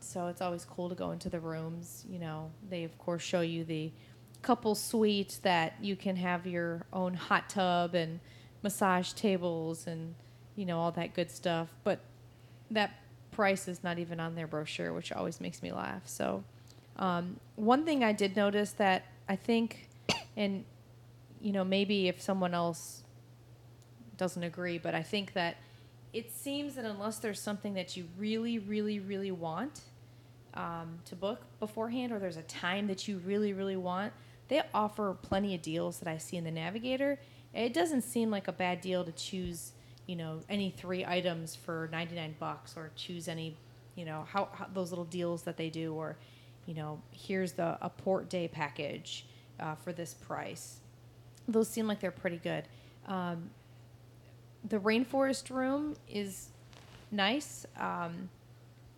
So 0.00 0.26
it's 0.28 0.40
always 0.40 0.64
cool 0.64 0.88
to 0.88 0.94
go 0.94 1.10
into 1.12 1.28
the 1.28 1.40
rooms. 1.40 2.04
You 2.10 2.18
know, 2.18 2.50
they, 2.68 2.84
of 2.84 2.96
course, 2.98 3.22
show 3.22 3.42
you 3.42 3.64
the 3.64 3.92
couple 4.42 4.74
suite 4.74 5.38
that 5.42 5.74
you 5.80 5.96
can 5.96 6.16
have 6.16 6.46
your 6.46 6.82
own 6.92 7.14
hot 7.14 7.50
tub 7.50 7.94
and 7.94 8.20
massage 8.62 9.12
tables 9.12 9.86
and, 9.86 10.14
you 10.56 10.64
know, 10.64 10.78
all 10.78 10.90
that 10.92 11.14
good 11.14 11.30
stuff. 11.30 11.68
But 11.84 12.00
that 12.70 13.00
price 13.30 13.68
is 13.68 13.82
not 13.82 13.98
even 13.98 14.20
on 14.20 14.34
their 14.34 14.46
brochure, 14.46 14.92
which 14.92 15.12
always 15.12 15.40
makes 15.40 15.62
me 15.62 15.72
laugh. 15.72 16.02
So, 16.06 16.44
um, 16.96 17.40
one 17.56 17.84
thing 17.84 18.04
I 18.04 18.12
did 18.12 18.36
notice 18.36 18.72
that 18.72 19.06
I 19.28 19.36
think, 19.36 19.88
and 20.36 20.64
you 21.40 21.52
know, 21.52 21.64
maybe 21.64 22.08
if 22.08 22.20
someone 22.20 22.52
else 22.54 23.02
doesn't 24.16 24.42
agree, 24.42 24.78
but 24.78 24.94
I 24.94 25.02
think 25.02 25.32
that 25.32 25.56
it 26.12 26.30
seems 26.32 26.74
that 26.74 26.84
unless 26.84 27.18
there's 27.18 27.40
something 27.40 27.74
that 27.74 27.96
you 27.96 28.06
really, 28.18 28.58
really, 28.58 28.98
really 29.00 29.30
want 29.30 29.80
um, 30.54 30.98
to 31.06 31.14
book 31.14 31.40
beforehand, 31.58 32.12
or 32.12 32.18
there's 32.18 32.36
a 32.36 32.42
time 32.42 32.88
that 32.88 33.08
you 33.08 33.18
really, 33.18 33.52
really 33.52 33.76
want, 33.76 34.12
they 34.50 34.60
offer 34.74 35.16
plenty 35.22 35.54
of 35.54 35.62
deals 35.62 36.00
that 36.00 36.08
I 36.08 36.18
see 36.18 36.36
in 36.36 36.44
the 36.44 36.50
Navigator. 36.50 37.18
It 37.54 37.72
doesn't 37.72 38.02
seem 38.02 38.30
like 38.30 38.48
a 38.48 38.52
bad 38.52 38.80
deal 38.80 39.04
to 39.04 39.12
choose, 39.12 39.72
you 40.06 40.16
know, 40.16 40.40
any 40.48 40.70
three 40.70 41.06
items 41.06 41.54
for 41.54 41.88
99 41.92 42.34
bucks, 42.38 42.76
or 42.76 42.90
choose 42.96 43.28
any, 43.28 43.56
you 43.94 44.04
know, 44.04 44.26
how, 44.28 44.48
how 44.52 44.66
those 44.74 44.90
little 44.90 45.04
deals 45.04 45.42
that 45.42 45.56
they 45.56 45.70
do, 45.70 45.94
or, 45.94 46.16
you 46.66 46.74
know, 46.74 47.00
here's 47.12 47.52
the 47.52 47.78
a 47.80 47.88
port 47.88 48.28
day 48.28 48.48
package 48.48 49.24
uh, 49.60 49.76
for 49.76 49.92
this 49.92 50.14
price. 50.14 50.80
Those 51.46 51.68
seem 51.68 51.86
like 51.86 52.00
they're 52.00 52.10
pretty 52.10 52.38
good. 52.38 52.64
Um, 53.06 53.50
the 54.68 54.78
rainforest 54.78 55.50
room 55.50 55.96
is 56.08 56.48
nice. 57.12 57.66
Um, 57.78 58.28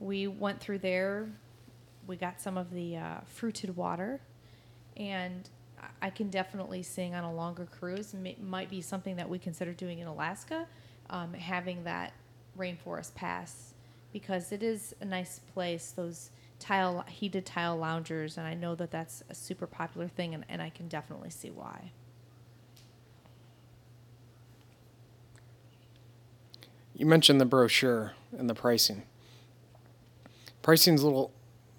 we 0.01 0.27
went 0.27 0.61
through 0.61 0.79
there. 0.79 1.29
We 2.07 2.17
got 2.17 2.41
some 2.41 2.57
of 2.57 2.73
the 2.73 2.97
uh, 2.97 3.21
fruited 3.27 3.77
water, 3.77 4.21
and 4.97 5.49
I- 6.01 6.11
can 6.11 6.31
definitely 6.31 6.83
sing 6.83 7.15
on 7.15 7.25
a 7.25 7.33
longer 7.33 7.67
cruise. 7.67 8.15
May, 8.15 8.37
might 8.41 8.71
be 8.71 8.81
something 8.81 9.17
that 9.17 9.29
we 9.29 9.39
consider 9.39 9.73
doing 9.73 9.99
in 9.99 10.07
Alaska, 10.07 10.67
um, 11.11 11.35
having 11.35 11.85
that 11.85 12.13
rainforest 12.59 13.15
pass 13.15 13.75
because 14.13 14.53
it 14.53 14.63
is 14.63 14.95
a 15.01 15.05
nice 15.05 15.41
place. 15.55 15.93
Those 15.93 16.31
tile 16.59 17.05
heated 17.09 17.45
tile 17.45 17.77
loungers, 17.77 18.39
and 18.39 18.47
I 18.47 18.55
know 18.55 18.75
that 18.77 18.91
that's 18.91 19.23
a 19.29 19.35
super 19.35 19.67
popular 19.67 20.09
thing, 20.09 20.35
and, 20.35 20.45
and 20.49 20.63
I 20.63 20.71
can 20.71 20.89
definitely 20.89 21.31
see 21.31 21.51
why. 21.51 21.91
You 26.95 27.07
mentioned 27.07 27.41
the 27.41 27.47
brochure 27.47 28.13
and 28.37 28.49
the 28.49 28.55
pricing. 28.55 29.03
Pricing's 30.63 31.03
a 31.03 31.07
little 31.07 31.33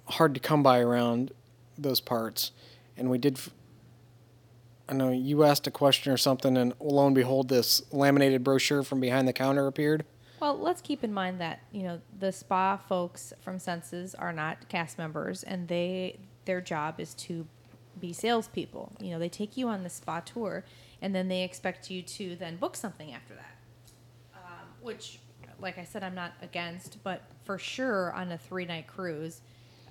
hard 0.05 0.33
to 0.33 0.39
come 0.39 0.63
by 0.63 0.79
around 0.79 1.31
those 1.77 2.01
parts, 2.01 2.51
and 2.97 3.09
we 3.09 3.17
did. 3.17 3.39
I 4.87 4.93
know 4.93 5.11
you 5.11 5.43
asked 5.43 5.65
a 5.67 5.71
question 5.71 6.11
or 6.11 6.17
something, 6.17 6.57
and 6.57 6.73
lo 6.79 7.05
and 7.05 7.15
behold, 7.15 7.49
this 7.49 7.81
laminated 7.91 8.43
brochure 8.43 8.83
from 8.83 8.99
behind 8.99 9.27
the 9.27 9.33
counter 9.33 9.65
appeared. 9.67 10.05
Well, 10.39 10.59
let's 10.59 10.81
keep 10.81 11.03
in 11.03 11.13
mind 11.13 11.39
that 11.39 11.61
you 11.71 11.83
know 11.83 12.01
the 12.19 12.31
spa 12.31 12.77
folks 12.77 13.33
from 13.41 13.59
Senses 13.59 14.13
are 14.13 14.33
not 14.33 14.67
cast 14.67 14.97
members, 14.97 15.43
and 15.43 15.67
they 15.67 16.19
their 16.45 16.61
job 16.61 16.99
is 16.99 17.13
to 17.15 17.47
be 17.99 18.11
salespeople. 18.11 18.91
You 18.99 19.11
know, 19.11 19.19
they 19.19 19.29
take 19.29 19.55
you 19.55 19.69
on 19.69 19.83
the 19.83 19.89
spa 19.89 20.19
tour, 20.19 20.65
and 21.01 21.15
then 21.15 21.27
they 21.27 21.43
expect 21.43 21.89
you 21.89 22.01
to 22.01 22.35
then 22.35 22.57
book 22.57 22.75
something 22.75 23.13
after 23.13 23.33
that. 23.35 23.55
Um, 24.35 24.67
which, 24.81 25.19
like 25.59 25.77
I 25.77 25.85
said, 25.85 26.03
I'm 26.03 26.15
not 26.15 26.33
against, 26.41 27.01
but 27.03 27.21
for 27.45 27.57
sure 27.57 28.11
on 28.13 28.31
a 28.31 28.37
three 28.37 28.65
night 28.65 28.87
cruise, 28.87 29.41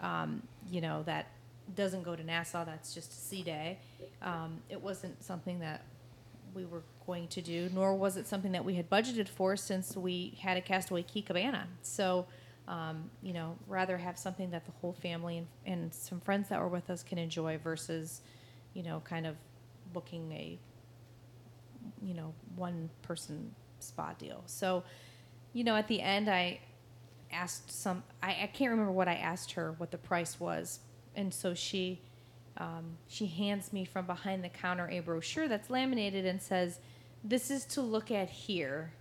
um, 0.03 0.43
you 0.71 0.81
know 0.81 1.03
that 1.05 1.29
doesn't 1.75 2.03
go 2.03 2.17
to 2.17 2.23
Nassau. 2.23 2.65
That's 2.65 2.95
just 2.95 3.13
a 3.13 3.17
sea 3.17 3.43
day. 3.43 3.79
Um, 4.23 4.63
it 4.69 4.81
wasn't 4.81 5.23
something 5.23 5.61
that 5.61 5.85
we 6.55 6.65
were 6.65 6.83
going 7.07 7.29
to 7.29 7.41
do, 7.41 7.71
nor 7.73 7.95
was 7.95 8.17
it 8.17 8.27
something 8.27 8.53
that 8.53 8.65
we 8.65 8.75
had 8.75 8.89
budgeted 8.91 9.29
for 9.29 9.57
since 9.57 9.97
we 9.97 10.37
had 10.41 10.57
a 10.57 10.61
Castaway 10.61 11.03
Cay 11.03 11.23
Cabana. 11.23 11.67
So, 11.83 12.27
um, 12.69 13.11
you 13.23 13.33
know, 13.33 13.57
rather 13.67 13.97
have 13.97 14.19
something 14.19 14.51
that 14.51 14.65
the 14.67 14.73
whole 14.81 14.93
family 14.93 15.39
and, 15.39 15.47
and 15.67 15.95
some 15.95 16.21
friends 16.21 16.49
that 16.49 16.61
were 16.61 16.69
with 16.69 16.91
us 16.91 17.03
can 17.03 17.19
enjoy 17.19 17.59
versus, 17.59 18.21
you 18.75 18.83
know, 18.83 19.01
kind 19.05 19.27
of 19.27 19.37
booking 19.93 20.31
a, 20.33 20.59
you 22.03 22.15
know, 22.15 22.35
one 22.57 22.91
person 23.03 23.55
spa 23.81 24.13
deal. 24.19 24.43
So, 24.47 24.85
you 25.53 25.65
know, 25.65 25.75
at 25.77 25.89
the 25.89 26.01
end, 26.01 26.29
I 26.29 26.61
asked 27.33 27.71
some, 27.71 28.05
I, 28.23 28.37
I 28.43 28.51
can't 28.53 28.71
remember 28.71 28.93
what 28.93 29.09
I 29.09 29.15
asked 29.15 29.53
her, 29.53 29.75
what 29.79 29.91
the 29.91 29.99
price 29.99 30.39
was. 30.39 30.81
And 31.15 31.33
so 31.33 31.55
she, 31.55 32.01
um, 32.57 32.97
she 33.09 33.27
hands 33.27 33.73
me 33.73 33.85
from 33.85 34.07
behind 34.07 34.43
the 34.45 34.49
counter 34.49 34.89
a 34.91 35.01
brochure 35.01 35.49
that's 35.49 35.71
laminated 35.71 36.25
and 36.25 36.41
says, 36.41 36.81
"This 37.23 37.51
is 37.51 37.65
to 37.67 37.83
look 37.83 38.11
at 38.11 38.31
here." 38.31 38.93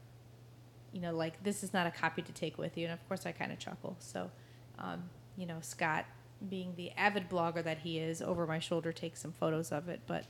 You 0.92 1.02
know, 1.02 1.14
like 1.16 1.42
this 1.44 1.64
is 1.64 1.74
not 1.74 1.88
a 1.88 1.92
copy 1.92 2.22
to 2.22 2.32
take 2.34 2.58
with 2.58 2.78
you. 2.78 2.86
And 2.86 2.94
of 2.94 3.08
course, 3.08 3.26
I 3.26 3.32
kind 3.32 3.52
of 3.52 3.60
chuckle. 3.60 3.96
So, 4.00 4.30
um, 4.78 5.04
you 5.38 5.46
know, 5.46 5.60
Scott, 5.62 6.06
being 6.50 6.74
the 6.76 6.92
avid 6.92 7.30
blogger 7.30 7.64
that 7.64 7.80
he 7.80 8.00
is, 8.00 8.22
over 8.22 8.46
my 8.46 8.60
shoulder 8.60 8.92
takes 8.92 9.22
some 9.22 9.32
photos 9.32 9.72
of 9.72 9.88
it. 9.88 10.02
But 10.06 10.26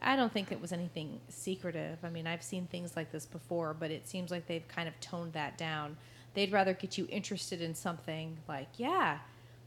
I 0.00 0.16
don't 0.16 0.32
think 0.32 0.52
it 0.52 0.60
was 0.60 0.72
anything 0.72 1.20
secretive. 1.28 1.98
I 2.04 2.10
mean, 2.10 2.26
I've 2.26 2.42
seen 2.42 2.66
things 2.66 2.96
like 2.96 3.10
this 3.10 3.26
before, 3.26 3.74
but 3.74 3.90
it 3.90 4.06
seems 4.06 4.30
like 4.30 4.46
they've 4.46 4.66
kind 4.68 4.88
of 4.88 4.98
toned 5.00 5.32
that 5.32 5.56
down. 5.56 5.96
They'd 6.34 6.52
rather 6.52 6.74
get 6.74 6.98
you 6.98 7.06
interested 7.08 7.62
in 7.62 7.74
something 7.74 8.36
like, 8.48 8.68
yeah, 8.76 9.18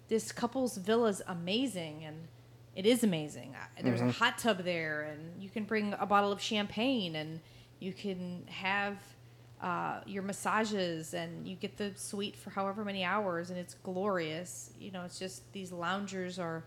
this 0.08 0.32
couple's 0.32 0.78
villa's 0.78 1.22
amazing 1.28 2.04
and 2.06 2.28
it 2.78 2.86
is 2.86 3.04
amazing. 3.04 3.56
There's 3.82 4.02
a 4.02 4.12
hot 4.12 4.38
tub 4.38 4.64
there, 4.64 5.10
and 5.12 5.42
you 5.42 5.50
can 5.50 5.64
bring 5.64 5.96
a 6.00 6.06
bottle 6.06 6.32
of 6.32 6.40
champagne, 6.40 7.16
and 7.16 7.40
you 7.80 7.92
can 7.92 8.44
have 8.46 8.98
uh, 9.64 10.02
your 10.06 10.22
massages, 10.22 11.16
and 11.16 11.48
you 11.48 11.56
get 11.56 11.76
the 11.76 11.92
suite 11.96 12.36
for 12.36 12.52
however 12.52 12.86
many 12.86 13.04
hours, 13.04 13.50
and 13.50 13.58
it's 13.58 13.74
glorious. 13.74 14.70
You 14.80 14.92
know, 14.92 15.02
it's 15.06 15.18
just 15.18 15.52
these 15.54 15.72
loungers 15.72 16.38
are, 16.38 16.64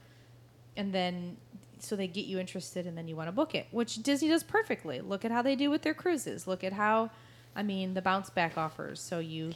and 0.77 0.93
then 0.93 1.37
so 1.79 1.95
they 1.95 2.09
get 2.09 2.27
you 2.27 2.41
interested, 2.41 2.89
and 2.89 2.99
then 2.99 3.07
you 3.07 3.15
want 3.15 3.29
to 3.29 3.33
book 3.33 3.55
it, 3.55 3.69
which 3.71 4.03
Disney 4.03 4.31
does 4.31 4.43
perfectly. 4.43 5.01
Look 5.01 5.25
at 5.25 5.31
how 5.31 5.43
they 5.43 5.55
do 5.55 5.71
with 5.71 5.83
their 5.83 5.95
cruises. 5.95 6.49
Look 6.49 6.65
at 6.65 6.73
how, 6.73 7.11
I 7.55 7.63
mean, 7.63 7.95
the 7.95 8.03
bounce 8.03 8.31
back 8.31 8.59
offers. 8.59 8.99
So 8.99 9.21
you 9.21 9.53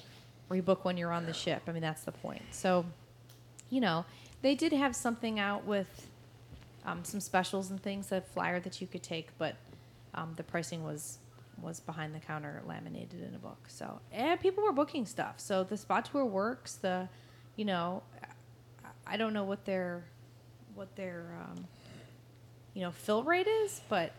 rebook 0.49 0.85
when 0.85 0.97
you're 0.97 1.11
on 1.11 1.27
the 1.27 1.35
ship. 1.35 1.63
I 1.67 1.73
mean, 1.73 1.83
that's 1.83 2.05
the 2.05 2.13
point. 2.13 2.43
So 2.53 2.87
you 3.71 3.81
know, 3.81 4.05
they 4.43 4.55
did 4.55 4.73
have 4.73 4.95
something 4.95 5.39
out 5.41 5.65
with 5.65 6.09
um, 6.85 7.05
some 7.05 7.21
specials 7.21 7.71
and 7.71 7.83
things, 7.83 8.13
a 8.13 8.21
flyer 8.21 8.61
that 8.61 8.81
you 8.81 8.87
could 8.87 9.03
take, 9.03 9.29
but 9.39 9.57
um, 10.15 10.33
the 10.37 10.43
pricing 10.43 10.85
was 10.85 11.19
was 11.63 11.79
behind 11.81 12.13
the 12.15 12.19
counter, 12.19 12.61
laminated 12.67 13.23
in 13.23 13.33
a 13.35 13.39
book. 13.39 13.65
So, 13.69 14.01
and 14.13 14.39
people 14.41 14.65
were 14.65 14.73
booking 14.73 15.07
stuff. 15.07 15.35
So 15.39 15.63
the 15.63 15.77
spot 15.77 16.07
tour 16.11 16.25
works. 16.25 16.75
The, 16.75 17.09
you 17.57 17.65
know, 17.65 18.03
I- 18.85 19.15
I 19.15 19.17
don't 19.17 19.33
know 19.33 19.45
what 19.45 19.65
their 19.65 20.05
what 20.75 20.95
their 20.97 21.25
um, 21.41 21.67
you 22.75 22.83
know 22.83 22.91
fill 22.91 23.23
rate 23.23 23.47
is, 23.47 23.81
but 23.89 24.13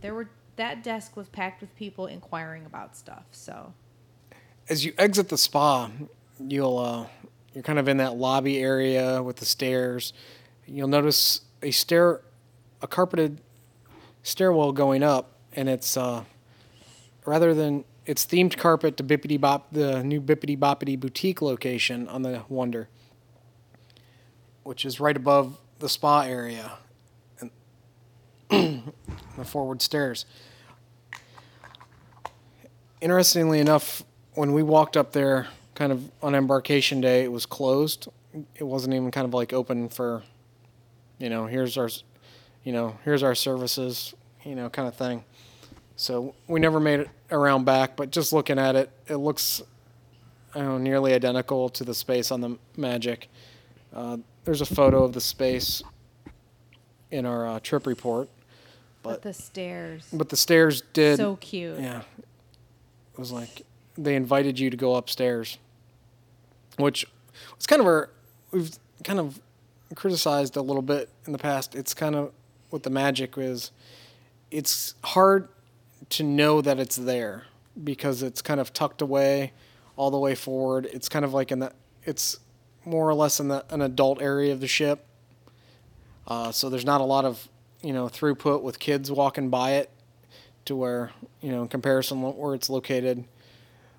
there 0.00 0.14
were 0.14 0.28
that 0.56 0.82
desk 0.82 1.16
was 1.16 1.28
packed 1.28 1.60
with 1.60 1.74
people 1.76 2.06
inquiring 2.06 2.64
about 2.64 2.96
stuff. 2.96 3.24
So 3.32 3.72
As 4.68 4.84
you 4.84 4.94
exit 4.98 5.28
the 5.28 5.36
spa, 5.38 5.90
you'll 6.40 6.78
uh, 6.78 7.06
you're 7.54 7.62
kind 7.62 7.78
of 7.78 7.88
in 7.88 7.98
that 7.98 8.16
lobby 8.16 8.58
area 8.58 9.22
with 9.22 9.36
the 9.36 9.44
stairs. 9.44 10.12
You'll 10.66 10.88
notice 10.88 11.42
a 11.62 11.70
stair, 11.70 12.20
a 12.82 12.88
carpeted 12.88 13.40
stairwell 14.22 14.72
going 14.72 15.02
up, 15.02 15.38
and 15.54 15.68
it's 15.68 15.96
uh, 15.96 16.24
rather 17.24 17.54
than 17.54 17.84
it's 18.06 18.26
themed 18.26 18.56
carpet 18.56 18.96
to 18.96 19.04
Bippity 19.04 19.40
Bop, 19.40 19.72
the 19.72 20.02
new 20.02 20.20
Bibbidi 20.20 20.58
Bobbidi 20.58 20.98
boutique 20.98 21.40
location 21.40 22.08
on 22.08 22.22
the 22.22 22.42
Wonder, 22.48 22.88
which 24.64 24.84
is 24.84 24.98
right 24.98 25.16
above 25.16 25.58
the 25.78 25.88
spa 25.88 26.22
area, 26.22 26.72
and 27.40 27.50
the 29.38 29.44
forward 29.44 29.80
stairs. 29.80 30.26
Interestingly 33.00 33.60
enough, 33.60 34.02
when 34.32 34.52
we 34.52 34.62
walked 34.62 34.96
up 34.96 35.12
there, 35.12 35.48
kind 35.74 35.92
of 35.92 36.10
on 36.22 36.34
embarkation 36.34 37.00
day, 37.00 37.24
it 37.24 37.32
was 37.32 37.46
closed. 37.46 38.08
It 38.56 38.64
wasn't 38.64 38.94
even 38.94 39.10
kind 39.10 39.26
of 39.26 39.34
like 39.34 39.52
open 39.52 39.88
for, 39.88 40.22
you 41.18 41.28
know, 41.28 41.46
here's 41.46 41.76
our, 41.76 41.88
you 42.64 42.72
know, 42.72 42.98
here's 43.04 43.22
our 43.22 43.34
services, 43.34 44.14
you 44.44 44.54
know, 44.54 44.68
kind 44.68 44.88
of 44.88 44.96
thing. 44.96 45.24
So 45.96 46.34
we 46.48 46.58
never 46.58 46.80
made 46.80 47.00
it 47.00 47.08
around 47.30 47.64
back, 47.64 47.96
but 47.96 48.10
just 48.10 48.32
looking 48.32 48.58
at 48.58 48.74
it, 48.74 48.90
it 49.06 49.16
looks, 49.16 49.62
know, 50.54 50.78
nearly 50.78 51.12
identical 51.14 51.68
to 51.70 51.84
the 51.84 51.94
space 51.94 52.30
on 52.30 52.40
the 52.40 52.58
Magic. 52.76 53.28
Uh, 53.92 54.18
there's 54.44 54.60
a 54.60 54.66
photo 54.66 55.04
of 55.04 55.12
the 55.12 55.20
space 55.20 55.82
in 57.10 57.24
our 57.26 57.46
uh, 57.46 57.60
trip 57.60 57.86
report, 57.86 58.28
but, 59.02 59.10
but 59.10 59.22
the 59.22 59.32
stairs, 59.32 60.08
but 60.12 60.28
the 60.28 60.36
stairs 60.36 60.82
did. 60.92 61.16
so 61.16 61.36
cute. 61.36 61.78
Yeah. 61.78 62.02
It 63.12 63.18
was 63.18 63.30
like 63.30 63.62
they 63.96 64.16
invited 64.16 64.58
you 64.58 64.70
to 64.70 64.76
go 64.76 64.96
upstairs, 64.96 65.58
which 66.76 67.06
was 67.56 67.66
kind 67.66 67.80
of 67.80 67.86
our, 67.86 68.10
we've 68.50 68.76
kind 69.02 69.18
of 69.18 69.40
criticized 69.94 70.56
a 70.56 70.62
little 70.62 70.82
bit 70.82 71.08
in 71.26 71.32
the 71.32 71.38
past. 71.38 71.74
It's 71.74 71.94
kind 71.94 72.14
of 72.14 72.32
what 72.70 72.82
the 72.82 72.90
magic 72.90 73.34
is. 73.36 73.70
It's 74.50 74.94
hard 75.04 75.48
to 76.10 76.22
know 76.22 76.60
that 76.60 76.78
it's 76.78 76.96
there 76.96 77.44
because 77.82 78.22
it's 78.22 78.42
kind 78.42 78.60
of 78.60 78.72
tucked 78.72 79.02
away 79.02 79.52
all 79.96 80.10
the 80.10 80.18
way 80.18 80.34
forward. 80.34 80.86
It's 80.92 81.08
kind 81.08 81.24
of 81.24 81.32
like 81.32 81.50
in 81.50 81.60
the, 81.60 81.72
it's 82.04 82.38
more 82.84 83.08
or 83.08 83.14
less 83.14 83.40
in 83.40 83.48
the, 83.48 83.64
an 83.70 83.80
adult 83.80 84.20
area 84.20 84.52
of 84.52 84.60
the 84.60 84.68
ship. 84.68 85.06
Uh, 86.26 86.52
so 86.52 86.70
there's 86.70 86.84
not 86.84 87.00
a 87.00 87.04
lot 87.04 87.24
of, 87.24 87.48
you 87.82 87.92
know, 87.92 88.08
throughput 88.08 88.62
with 88.62 88.78
kids 88.78 89.10
walking 89.10 89.50
by 89.50 89.72
it 89.72 89.90
to 90.64 90.76
where 90.76 91.10
you 91.40 91.50
know 91.50 91.62
in 91.62 91.68
comparison 91.68 92.22
where 92.22 92.54
it's 92.54 92.70
located 92.70 93.24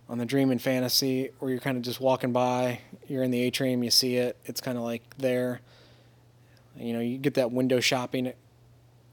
on 0.07 0.17
the 0.17 0.25
Dream 0.25 0.51
and 0.51 0.61
Fantasy, 0.61 1.31
where 1.39 1.49
you're 1.49 1.59
kind 1.59 1.77
of 1.77 1.83
just 1.83 1.99
walking 1.99 2.31
by, 2.31 2.79
you're 3.07 3.23
in 3.23 3.31
the 3.31 3.41
atrium, 3.41 3.83
you 3.83 3.89
see 3.89 4.17
it, 4.17 4.37
it's 4.45 4.61
kind 4.61 4.77
of 4.77 4.83
like 4.83 5.01
there. 5.17 5.61
You 6.77 6.93
know, 6.93 6.99
you 6.99 7.17
get 7.17 7.35
that 7.35 7.51
window 7.51 7.79
shopping 7.79 8.33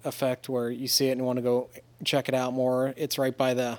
effect 0.05 0.49
where 0.49 0.71
you 0.71 0.89
see 0.89 1.09
it 1.09 1.13
and 1.13 1.25
want 1.25 1.37
to 1.37 1.43
go 1.43 1.71
check 2.05 2.29
it 2.29 2.35
out 2.35 2.53
more. 2.53 2.93
It's 2.97 3.19
right 3.19 3.37
by 3.37 3.55
the, 3.55 3.79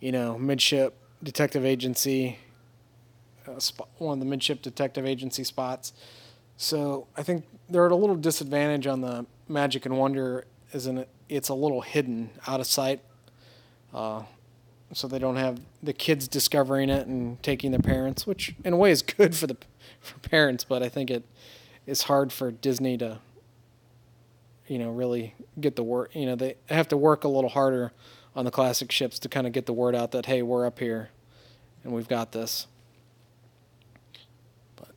you 0.00 0.12
know, 0.12 0.36
midship 0.36 0.98
detective 1.22 1.64
agency, 1.64 2.38
uh, 3.46 3.58
spot, 3.58 3.88
one 3.98 4.14
of 4.14 4.18
the 4.18 4.26
midship 4.26 4.60
detective 4.62 5.06
agency 5.06 5.44
spots. 5.44 5.92
So 6.56 7.06
I 7.16 7.22
think 7.22 7.46
they're 7.68 7.86
at 7.86 7.92
a 7.92 7.96
little 7.96 8.16
disadvantage 8.16 8.86
on 8.86 9.00
the 9.00 9.26
Magic 9.48 9.86
and 9.86 9.96
Wonder, 9.96 10.44
isn't 10.72 10.98
it? 10.98 11.08
It's 11.28 11.48
a 11.48 11.54
little 11.54 11.80
hidden, 11.80 12.30
out 12.46 12.60
of 12.60 12.66
sight. 12.66 13.00
Uh, 13.94 14.22
so 14.92 15.08
they 15.08 15.18
don't 15.18 15.36
have 15.36 15.60
the 15.82 15.92
kids 15.92 16.28
discovering 16.28 16.90
it 16.90 17.06
and 17.06 17.42
taking 17.42 17.70
their 17.70 17.80
parents, 17.80 18.26
which 18.26 18.54
in 18.64 18.72
a 18.74 18.76
way 18.76 18.90
is 18.90 19.02
good 19.02 19.34
for 19.34 19.46
the 19.46 19.56
for 20.00 20.18
parents, 20.18 20.64
but 20.64 20.82
I 20.82 20.88
think 20.88 21.10
it 21.10 21.24
is 21.86 22.02
hard 22.04 22.32
for 22.32 22.50
Disney 22.50 22.98
to 22.98 23.18
you 24.66 24.78
know 24.78 24.90
really 24.90 25.34
get 25.60 25.76
the 25.76 25.82
word. 25.82 26.10
You 26.12 26.26
know 26.26 26.36
they 26.36 26.56
have 26.68 26.88
to 26.88 26.96
work 26.96 27.24
a 27.24 27.28
little 27.28 27.50
harder 27.50 27.92
on 28.34 28.44
the 28.44 28.50
classic 28.50 28.90
ships 28.92 29.18
to 29.20 29.28
kind 29.28 29.46
of 29.46 29.52
get 29.52 29.66
the 29.66 29.72
word 29.72 29.94
out 29.94 30.12
that 30.12 30.26
hey 30.26 30.42
we're 30.42 30.66
up 30.66 30.78
here 30.78 31.10
and 31.84 31.92
we've 31.92 32.08
got 32.08 32.32
this. 32.32 32.66
But 34.76 34.90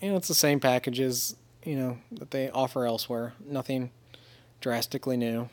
you 0.00 0.10
know 0.10 0.16
it's 0.16 0.28
the 0.28 0.34
same 0.34 0.60
packages 0.60 1.36
you 1.64 1.76
know 1.76 1.98
that 2.12 2.30
they 2.30 2.50
offer 2.50 2.86
elsewhere. 2.86 3.34
Nothing 3.44 3.90
drastically 4.60 5.16
new. 5.16 5.48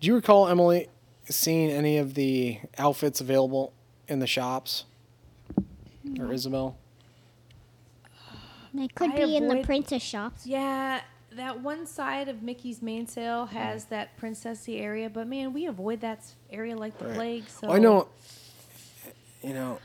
Do 0.00 0.06
you 0.06 0.14
recall 0.14 0.48
Emily 0.48 0.88
seen 1.30 1.70
any 1.70 1.96
of 1.98 2.14
the 2.14 2.58
outfits 2.78 3.20
available 3.20 3.72
in 4.08 4.18
the 4.18 4.26
shops? 4.26 4.84
Or 6.18 6.32
Isabel? 6.32 6.76
They 8.72 8.88
could 8.88 9.12
I 9.12 9.16
be 9.16 9.36
in 9.36 9.44
the 9.48 9.52
avoid- 9.54 9.64
princess 9.64 10.02
shops. 10.02 10.46
Yeah, 10.46 11.00
that 11.32 11.60
one 11.60 11.86
side 11.86 12.28
of 12.28 12.42
Mickey's 12.42 12.80
mainsail 12.82 13.46
has 13.46 13.86
that 13.86 14.16
princessy 14.18 14.80
area, 14.80 15.10
but 15.10 15.26
man, 15.26 15.52
we 15.52 15.66
avoid 15.66 16.00
that 16.02 16.18
s- 16.18 16.34
area 16.50 16.76
like 16.76 16.96
the 16.98 17.06
Right. 17.06 17.14
plague. 17.14 17.48
So 17.48 17.66
Well, 17.68 17.76
I 17.76 17.80
know, 17.80 18.08
you 19.42 19.52
know, 19.54 19.78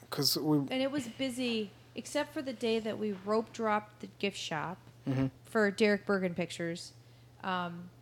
because 0.00 0.36
we 0.36 0.58
and 0.58 0.82
it 0.82 0.90
was 0.90 1.06
busy 1.08 1.70
except 1.94 2.32
for 2.32 2.42
the 2.42 2.52
day 2.52 2.78
that 2.80 2.98
we 2.98 3.12
rope 3.24 3.52
dropped 3.52 4.00
the 4.00 4.08
gift 4.18 4.36
shop 4.36 4.78
Mhm. 5.06 5.30
for 5.44 5.70
Derek 5.70 6.04
Bergen 6.06 6.34
pictures. 6.34 6.92
Um, 7.44 7.90
the- 7.90 7.97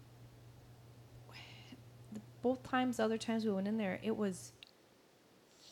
both 2.47 2.63
times, 2.63 3.01
other 3.01 3.19
times 3.19 3.45
we 3.45 3.51
went 3.51 3.67
in 3.67 3.77
there, 3.77 3.99
it 4.05 4.17
was 4.17 4.53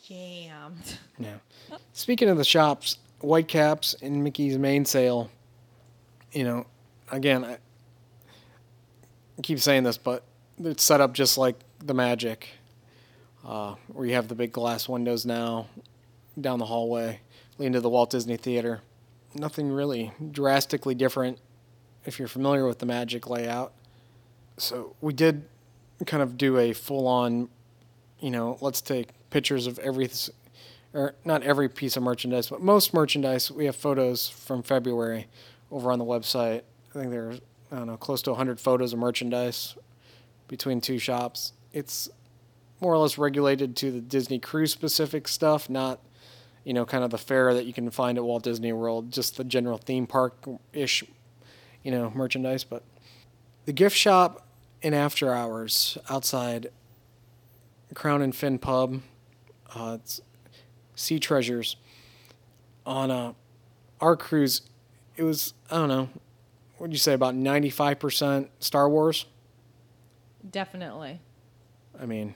jammed. 0.09 0.99
Yeah. 1.21 1.37
Speaking 1.93 2.29
of 2.29 2.37
the 2.37 2.45
shops, 2.45 2.99
Whitecaps 3.21 3.95
and 4.03 4.25
Mickey's 4.25 4.59
mainsail, 4.59 5.31
you 6.33 6.43
know, 6.43 6.67
again, 7.13 7.45
I 7.45 7.59
keep 9.45 9.61
saying 9.61 9.85
this, 9.85 9.97
but 9.97 10.25
it's 10.59 10.83
set 10.83 11.01
up 11.01 11.13
just 11.15 11.39
like 11.39 11.55
the 11.79 11.95
Magic, 11.95 12.49
uh, 13.47 13.77
where 13.93 14.07
you 14.07 14.15
have 14.15 14.27
the 14.27 14.35
big 14.35 14.51
glass 14.51 14.89
windows 14.89 15.25
now 15.25 15.69
down 16.41 16.59
the 16.59 16.67
hallway 16.67 17.21
leading 17.59 17.75
to 17.75 17.81
the 17.81 17.89
Walt 17.89 18.11
Disney 18.11 18.37
Theater. 18.37 18.81
Nothing 19.37 19.71
really 19.71 20.11
drastically 20.33 20.97
different 20.97 21.39
if 22.05 22.19
you're 22.19 22.27
familiar 22.27 22.67
with 22.67 22.81
the 22.81 22.87
Magic 22.87 23.31
layout. 23.31 23.73
So 24.59 24.97
we 25.01 25.13
did 25.13 25.45
kind 26.07 26.23
of 26.23 26.37
do 26.37 26.59
a 26.59 26.73
full 26.73 27.07
on, 27.07 27.49
you 28.21 28.31
know, 28.31 28.59
let's 28.61 28.81
take 28.81 29.09
pictures 29.31 29.67
of 29.67 29.79
every 29.79 30.09
or 30.93 31.15
not 31.25 31.43
every 31.43 31.69
piece 31.69 31.97
of 31.97 32.03
merchandise, 32.03 32.49
but 32.49 32.61
most 32.63 32.95
merchandise. 32.95 33.51
We 33.51 33.67
have 33.67 33.77
photos 33.77 34.29
from 34.29 34.63
February 34.63 35.27
over 35.71 35.91
on 35.91 35.99
the 35.99 36.05
website. 36.05 36.63
I 36.95 36.99
think 36.99 37.11
there 37.11 37.31
are, 37.31 37.35
I 37.73 37.77
don't 37.77 37.87
know, 37.87 37.97
close 37.97 38.23
to 38.23 38.31
100 38.31 38.61
photos 38.61 38.93
of 38.93 38.99
merchandise 38.99 39.75
between 40.47 40.81
two 40.81 40.99
shops. 40.99 41.53
It's 41.73 42.09
more 42.81 42.95
or 42.95 42.99
less 42.99 43.19
regulated 43.19 43.77
to 43.77 43.91
the 43.91 44.01
Disney 44.01 44.39
cruise 44.39 44.73
specific 44.73 45.27
stuff, 45.27 45.69
not, 45.69 46.01
you 46.63 46.73
know, 46.73 46.85
kind 46.85 47.03
of 47.03 47.11
the 47.11 47.19
fare 47.19 47.53
that 47.55 47.67
you 47.67 47.73
can 47.73 47.91
find 47.91 48.17
at 48.17 48.25
Walt 48.25 48.45
Disney 48.45 48.73
World, 48.73 49.11
just 49.11 49.37
the 49.37 49.45
general 49.45 49.79
theme 49.79 50.07
park 50.07 50.47
ish, 50.73 51.03
you 51.83 51.91
know, 51.91 52.13
merchandise. 52.15 52.63
But 52.63 52.85
the 53.65 53.73
gift 53.73 53.97
shop 53.97 54.44
in 54.85 54.93
after 54.93 55.33
hours 55.33 55.97
outside 56.11 56.69
Crown 57.95 58.21
and 58.21 58.37
Fin 58.37 58.59
Pub, 58.59 59.01
uh, 59.75 59.97
it's 60.01 60.21
sea 60.95 61.19
treasures 61.19 61.77
on 62.85 63.11
uh, 63.11 63.33
our 64.01 64.15
cruise. 64.15 64.61
It 65.17 65.23
was 65.23 65.55
i 65.71 65.77
don't 65.77 65.89
know 65.89 66.09
what 66.77 66.89
would 66.89 66.93
you 66.93 66.99
say 66.99 67.15
about 67.15 67.35
95% 67.35 68.49
star 68.59 68.89
wars? 68.89 69.27
Definitely, 70.49 71.21
i 72.01 72.05
mean. 72.05 72.35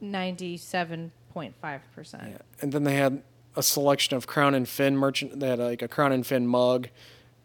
Ninety-seven 0.00 1.12
point 1.32 1.54
five 1.62 1.80
percent. 1.94 2.40
and 2.60 2.72
then 2.72 2.84
they 2.84 2.96
had 2.96 3.22
a 3.56 3.62
selection 3.62 4.16
of 4.16 4.26
crown 4.26 4.54
and 4.54 4.68
fin 4.68 4.96
merchant 4.96 5.38
they 5.38 5.48
had 5.48 5.58
like 5.60 5.80
a 5.80 5.88
crown 5.88 6.10
and 6.10 6.26
fin 6.26 6.46
mug. 6.46 6.88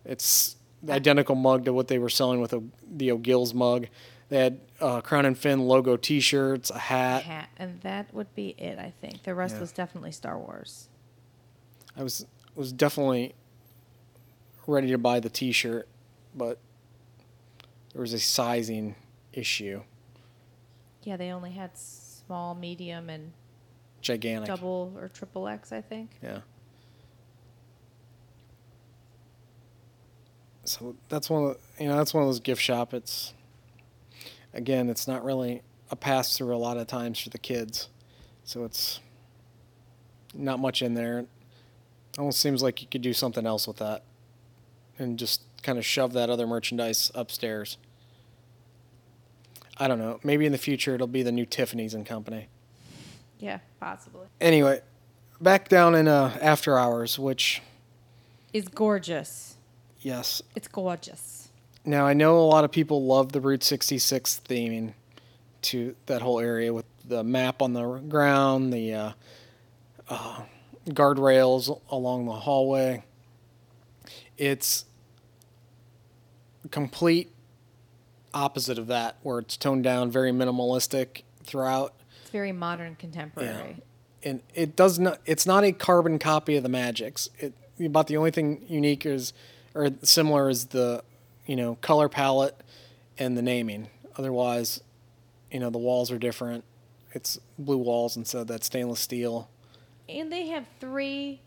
It's 0.04 0.56
the 0.82 0.94
identical 0.94 1.36
mug 1.36 1.66
to 1.66 1.74
what 1.74 1.88
they 1.88 2.00
were 2.00 2.10
selling 2.10 2.42
with 2.42 2.54
a, 2.54 2.64
the 2.90 3.12
o'gills 3.12 3.54
mug 3.54 3.88
they 4.30 4.38
had 4.44 4.60
uh, 4.80 5.02
crown 5.02 5.26
and 5.26 5.38
fin 5.38 5.60
logo 5.68 5.98
t-shirts 5.98 6.70
a 6.70 6.78
hat 6.80 7.24
hat, 7.24 7.50
and 7.58 7.82
that 7.82 8.14
would 8.14 8.34
be 8.36 8.50
it. 8.58 8.78
I 8.80 8.94
think 9.02 9.24
the 9.24 9.34
rest 9.36 9.56
Yeah. 9.56 9.62
was 9.62 9.72
definitely 9.72 10.12
Star 10.12 10.38
Wars. 10.38 10.88
i 11.98 12.04
was 12.04 12.26
was 12.56 12.72
definitely 12.72 13.34
ready 14.68 14.88
to 14.92 14.98
buy 14.98 15.20
the 15.20 15.30
t-shirt 15.30 15.88
but 16.36 16.60
there 17.94 18.02
was 18.02 18.14
a 18.14 18.20
sizing 18.20 18.96
issue 19.34 19.82
Yeah, 21.04 21.18
they 21.18 21.32
only 21.32 21.52
had 21.52 21.76
small, 21.76 22.54
medium, 22.54 23.10
and 23.10 23.32
gigantic 24.02 24.48
double 24.48 24.94
or 24.98 25.08
triple 25.10 25.48
X. 25.48 25.72
I 25.72 25.82
think. 25.82 26.12
Yeah. 26.22 26.42
So 30.66 30.96
that's 31.08 31.30
one 31.30 31.44
of 31.46 31.58
the, 31.78 31.84
you 31.84 31.90
know 31.90 31.98
that's 31.98 32.14
one 32.14 32.22
of 32.24 32.28
those 32.30 32.40
gift 32.40 32.62
shop. 32.62 32.94
It's 32.94 33.34
again, 34.54 34.90
it's 34.90 35.08
not 35.08 35.24
really 35.24 35.62
a 35.92 35.96
pass 35.96 36.38
through 36.38 36.56
a 36.56 36.58
lot 36.58 36.78
of 36.78 36.88
times 36.88 37.20
for 37.20 37.30
the 37.30 37.38
kids, 37.38 37.90
so 38.44 38.64
it's 38.64 39.00
not 40.34 40.60
much 40.60 40.82
in 40.82 40.94
there. 40.94 41.20
It 41.20 41.28
almost 42.18 42.40
seems 42.40 42.62
like 42.62 42.82
you 42.82 42.88
could 42.90 43.02
do 43.02 43.14
something 43.14 43.46
else 43.46 43.68
with 43.68 43.78
that, 43.78 44.04
and 44.98 45.18
just 45.18 45.42
kind 45.64 45.78
of 45.78 45.86
shove 45.86 46.14
that 46.14 46.30
other 46.30 46.46
merchandise 46.48 47.12
upstairs. 47.16 47.78
I 49.78 49.88
don't 49.88 50.00
know. 50.00 50.20
Maybe 50.24 50.46
in 50.46 50.52
the 50.52 50.58
future 50.58 50.94
it'll 50.96 51.08
be 51.08 51.24
the 51.24 51.32
new 51.32 51.46
Tiffany's 51.46 51.94
and 51.94 52.06
Company 52.06 52.48
Yeah, 53.40 53.60
possibly. 53.80 54.28
anyway, 54.42 54.82
back 55.40 55.70
down 55.70 55.96
in 55.96 56.08
uh, 56.08 56.38
after 56.42 56.78
hours, 56.78 57.18
which 57.18 57.62
Is 58.52 58.68
gorgeous. 58.68 59.56
yes. 60.02 60.42
It's 60.56 60.68
gorgeous. 60.68 61.39
Now 61.90 62.06
I 62.06 62.14
know 62.14 62.38
a 62.38 62.46
lot 62.46 62.66
of 62.66 62.72
people 62.72 63.08
love 63.08 63.32
the 63.32 63.42
Route 63.42 63.64
66 63.64 64.42
theming 64.48 64.94
to 65.64 65.96
that 66.06 66.22
whole 66.22 66.40
area 66.40 66.72
with 66.72 66.86
the 67.04 67.24
map 67.24 67.64
on 67.64 67.74
the 67.74 67.98
ground, 68.08 68.72
the 68.72 68.94
uh, 68.94 69.12
uh, 70.08 70.44
guardrails 70.90 71.82
along 71.90 72.28
the 72.28 72.34
hallway. 72.34 73.04
It's 74.38 74.86
complete 76.70 77.32
opposite 78.36 78.78
of 78.78 78.86
that, 78.86 79.18
where 79.24 79.40
it's 79.40 79.58
toned 79.58 79.84
down, 79.84 80.12
very 80.12 80.32
minimalistic 80.32 81.24
throughout. 81.44 81.96
It's 82.22 82.30
very 82.30 82.52
modern, 82.52 82.98
contemporary. 82.98 83.78
and 84.22 84.44
it 84.54 84.76
does 84.76 85.00
not 85.00 85.22
it's 85.26 85.48
not 85.48 85.64
a 85.64 85.72
carbon 85.72 86.20
copy 86.20 86.56
of 86.56 86.62
the 86.62 86.70
magics 86.70 87.32
it 87.40 87.56
about 87.84 88.06
the 88.06 88.16
only 88.16 88.30
thing 88.30 88.64
unique 88.68 89.08
is 89.08 89.34
or 89.74 89.90
similar 90.04 90.50
is 90.50 90.68
the 90.68 91.04
you 91.50 91.56
know 91.56 91.76
color 91.82 92.08
palette 92.08 92.56
and 93.18 93.36
the 93.36 93.42
naming 93.42 93.90
otherwise 94.18 94.82
you 95.52 95.60
know 95.60 95.70
the 95.70 95.80
walls 95.80 96.12
are 96.12 96.20
different 96.20 96.64
it's 97.12 97.40
blue 97.58 97.78
walls 97.78 98.16
instead 98.16 98.42
of 98.42 98.48
that 98.48 98.64
stainless 98.64 99.00
steel 99.00 99.50
And 100.08 100.32
they 100.32 100.48
have 100.48 100.66
three 100.80 101.42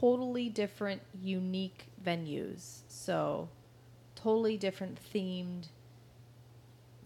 totally 0.00 0.48
different, 0.48 1.02
unique 1.22 1.86
venues. 2.04 2.80
So, 2.88 3.48
totally 4.14 4.56
different 4.56 4.98
themed 5.12 5.66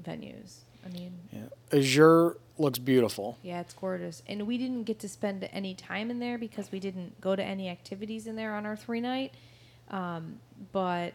venues. 0.03 0.59
I 0.85 0.89
mean, 0.91 1.13
yeah 1.33 1.49
azure 1.73 2.37
looks 2.59 2.79
beautiful 2.79 3.39
yeah, 3.43 3.61
it's 3.61 3.73
gorgeous. 3.73 4.23
And 4.29 4.47
we 4.47 4.59
didn't 4.59 4.85
get 4.85 4.99
to 5.01 5.09
spend 5.09 5.49
any 5.51 5.75
time 5.75 6.11
in 6.11 6.19
there 6.19 6.37
because 6.39 6.71
we 6.71 6.79
didn't 6.79 7.21
go 7.21 7.35
to 7.35 7.43
any 7.43 7.69
activities 7.69 8.27
in 8.27 8.37
there 8.37 8.55
on 8.55 8.67
our 8.67 8.77
three 8.77 9.01
night. 9.01 9.33
Um, 9.91 10.41
but 10.73 11.15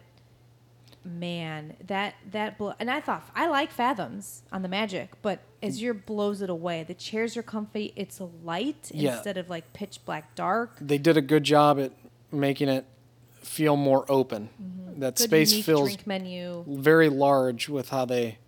man, 1.04 1.76
that 1.86 2.14
that 2.30 2.58
blow, 2.58 2.74
and 2.78 2.90
I 2.90 3.00
thought 3.00 3.28
I 3.34 3.46
like 3.48 3.72
Fathoms 3.72 4.42
on 4.52 4.62
the 4.62 4.68
Magic, 4.68 5.10
but 5.22 5.40
Azure 5.62 5.94
blows 5.94 6.42
it 6.42 6.50
away. 6.50 6.82
The 6.82 6.94
chairs 6.94 7.36
are 7.36 7.42
comfy. 7.42 7.92
It's 7.96 8.20
light 8.42 8.90
Yeah. 8.92 9.14
instead 9.16 9.36
of 9.36 9.48
like 9.50 9.72
pitch 9.72 10.00
black 10.04 10.34
dark. 10.34 10.76
They 10.80 10.98
did 10.98 11.16
a 11.16 11.22
good 11.22 11.44
job 11.44 11.78
at 11.80 11.92
making 12.32 12.68
it 12.68 12.84
feel 13.42 13.76
more 13.76 14.04
open. 14.10 14.48
Mm-hmm. 14.62 15.00
That 15.00 15.16
Good 15.16 15.24
space 15.24 15.64
feels 15.64 15.88
drink 15.88 16.06
menu. 16.06 16.64
very 16.68 17.08
large 17.08 17.68
with 17.68 17.88
how 17.88 18.04
they, 18.04 18.38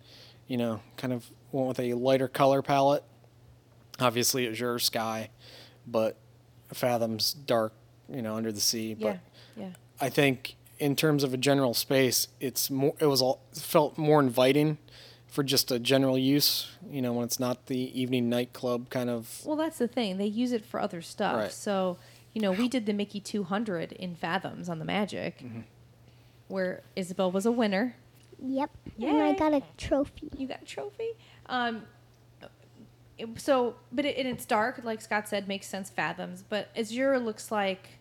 you 0.47 0.57
know, 0.57 0.81
kind 0.97 1.11
of 1.13 1.29
went 1.51 1.67
with 1.67 1.79
a 1.79 1.93
lighter 1.93 2.27
color 2.27 2.61
palette. 2.61 3.03
Obviously, 3.99 4.47
Azure 4.47 4.79
sky, 4.79 5.29
but 5.87 6.17
Fathoms 6.73 7.33
dark, 7.33 7.73
you 8.09 8.21
know, 8.21 8.35
under 8.35 8.51
the 8.51 8.59
sea. 8.59 8.95
Yeah, 8.97 9.17
But 9.55 9.61
yeah. 9.61 9.69
I 10.01 10.09
think 10.09 10.55
in 10.79 10.95
terms 10.95 11.23
of 11.23 11.33
a 11.33 11.37
general 11.37 11.73
space, 11.73 12.27
it's 12.39 12.69
more. 12.69 12.93
It 12.99 13.05
was 13.05 13.21
all 13.21 13.41
felt 13.53 13.97
more 13.97 14.19
inviting 14.19 14.77
for 15.27 15.43
just 15.43 15.71
a 15.71 15.79
general 15.79 16.17
use. 16.17 16.69
You 16.89 17.01
know, 17.01 17.13
when 17.13 17.25
it's 17.25 17.39
not 17.39 17.67
the 17.67 17.99
evening 17.99 18.29
nightclub 18.29 18.89
kind 18.89 19.09
of. 19.09 19.41
Well, 19.45 19.55
that's 19.57 19.77
the 19.77 19.87
thing. 19.87 20.17
They 20.17 20.25
use 20.27 20.51
it 20.51 20.65
for 20.65 20.79
other 20.79 21.01
stuff. 21.01 21.35
Right. 21.35 21.51
So, 21.51 21.97
you 22.33 22.41
know, 22.41 22.51
we 22.51 22.67
did 22.67 22.85
the 22.85 22.93
Mickey 22.93 23.19
200 23.19 23.91
in 23.93 24.15
Fathoms 24.15 24.69
on 24.69 24.79
the 24.79 24.85
Magic, 24.85 25.39
Mm-hmm. 25.39 25.61
where 26.47 26.81
Isabel 26.95 27.31
was 27.31 27.45
a 27.45 27.51
winner. 27.51 27.95
Yep. 28.45 28.71
And 29.01 29.21
I 29.21 29.33
got 29.33 29.53
a 29.53 29.61
trophy. 29.77 30.29
You 30.37 30.47
got 30.47 30.61
a 30.63 30.65
trophy. 30.65 31.11
Um, 31.47 31.83
it- 33.17 33.39
so, 33.39 33.75
but 33.91 34.05
it, 34.05 34.17
and 34.17 34.27
it's 34.27 34.45
dark, 34.45 34.81
like 34.83 35.01
Scott 35.01 35.29
said, 35.29 35.47
makes 35.47 35.67
sense. 35.67 35.89
Fathoms, 35.89 36.43
but 36.47 36.69
Azure 36.75 37.19
looks 37.19 37.51
like. 37.51 37.99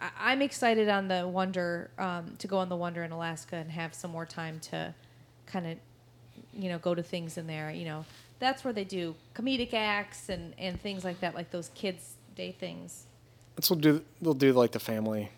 I, 0.00 0.10
I'm 0.18 0.42
excited 0.42 0.88
on 0.88 1.08
the 1.08 1.26
Wonder 1.26 1.90
um, 1.98 2.34
to 2.38 2.46
go 2.46 2.58
on 2.58 2.68
the 2.68 2.76
Wonder 2.76 3.04
in 3.04 3.12
Alaska 3.12 3.56
and 3.56 3.70
have 3.70 3.94
some 3.94 4.10
more 4.10 4.26
time 4.26 4.60
to, 4.70 4.94
kind 5.46 5.66
of, 5.66 5.78
you 6.52 6.68
know, 6.68 6.78
go 6.78 6.94
to 6.94 7.02
things 7.02 7.38
in 7.38 7.46
there. 7.46 7.70
You 7.70 7.84
know, 7.84 8.04
that's 8.38 8.64
where 8.64 8.72
they 8.72 8.84
do 8.84 9.14
comedic 9.34 9.74
acts 9.74 10.28
and 10.28 10.54
and 10.58 10.80
things 10.80 11.04
like 11.04 11.20
that, 11.20 11.34
like 11.34 11.50
those 11.50 11.70
kids' 11.74 12.14
day 12.34 12.52
things. 12.52 13.06
That's 13.56 13.70
what 13.70 13.80
do 13.80 14.02
they'll 14.20 14.34
do 14.34 14.52
like 14.52 14.72
the 14.72 14.80
family, 14.80 15.30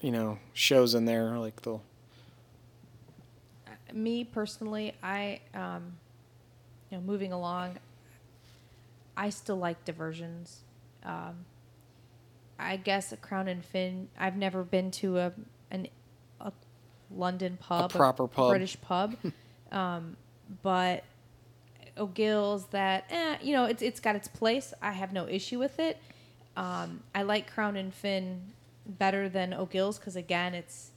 you 0.00 0.10
know, 0.10 0.38
shows 0.52 0.94
in 0.94 1.04
there. 1.04 1.38
Like 1.38 1.62
they'll 1.62 1.82
me 3.96 4.24
personally, 4.24 4.94
I, 5.02 5.40
um, 5.54 5.94
you 6.90 6.98
know, 6.98 7.02
moving 7.02 7.32
along, 7.32 7.78
I 9.16 9.30
still 9.30 9.56
like 9.56 9.84
diversions. 9.84 10.60
Um, 11.04 11.46
I 12.58 12.76
guess 12.76 13.12
a 13.12 13.16
Crown 13.16 13.48
and 13.48 13.64
Fin. 13.64 14.08
I've 14.18 14.36
never 14.36 14.62
been 14.62 14.90
to 14.92 15.18
a 15.18 15.32
an 15.70 15.88
a 16.40 16.52
London 17.10 17.58
pub, 17.60 17.90
a 17.90 17.96
proper 17.96 18.26
pub. 18.26 18.50
British 18.50 18.80
pub, 18.80 19.16
um, 19.72 20.16
but 20.62 21.04
O'Gill's 21.98 22.66
that 22.66 23.04
eh, 23.10 23.36
you 23.42 23.52
know 23.52 23.64
it's 23.64 23.82
it's 23.82 24.00
got 24.00 24.16
its 24.16 24.28
place. 24.28 24.72
I 24.80 24.92
have 24.92 25.12
no 25.12 25.26
issue 25.28 25.58
with 25.58 25.78
it. 25.78 25.98
Um, 26.56 27.02
I 27.14 27.22
like 27.22 27.52
Crown 27.52 27.76
and 27.76 27.92
Fin 27.92 28.40
better 28.86 29.28
than 29.28 29.52
O'Gill's 29.52 29.98
because 29.98 30.16
again, 30.16 30.54
it's 30.54 30.90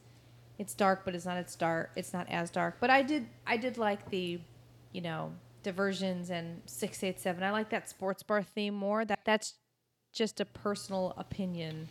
it's 0.58 0.74
dark, 0.74 1.02
but 1.06 1.16
it's 1.16 1.26
not 1.26 1.38
as 1.38 1.56
dark. 1.56 1.92
It's 1.96 2.14
not 2.14 2.28
as 2.30 2.50
dark. 2.50 2.78
But 2.80 2.90
I 2.90 3.02
did 3.02 3.28
I 3.48 3.58
did 3.58 3.78
like 3.78 4.10
the, 4.10 4.40
you 4.92 5.02
know, 5.02 5.34
diversions 5.64 6.30
and 6.30 6.62
six 6.66 7.04
eight 7.04 7.20
seven. 7.20 7.44
I 7.44 7.52
like 7.52 7.70
that 7.70 7.90
sports 7.90 8.24
bar 8.24 8.44
theme 8.44 8.74
more. 8.74 9.06
That 9.06 9.20
that's 9.26 9.56
just 10.20 10.40
a 10.42 10.46
personal 10.46 11.14
opinion. 11.18 11.88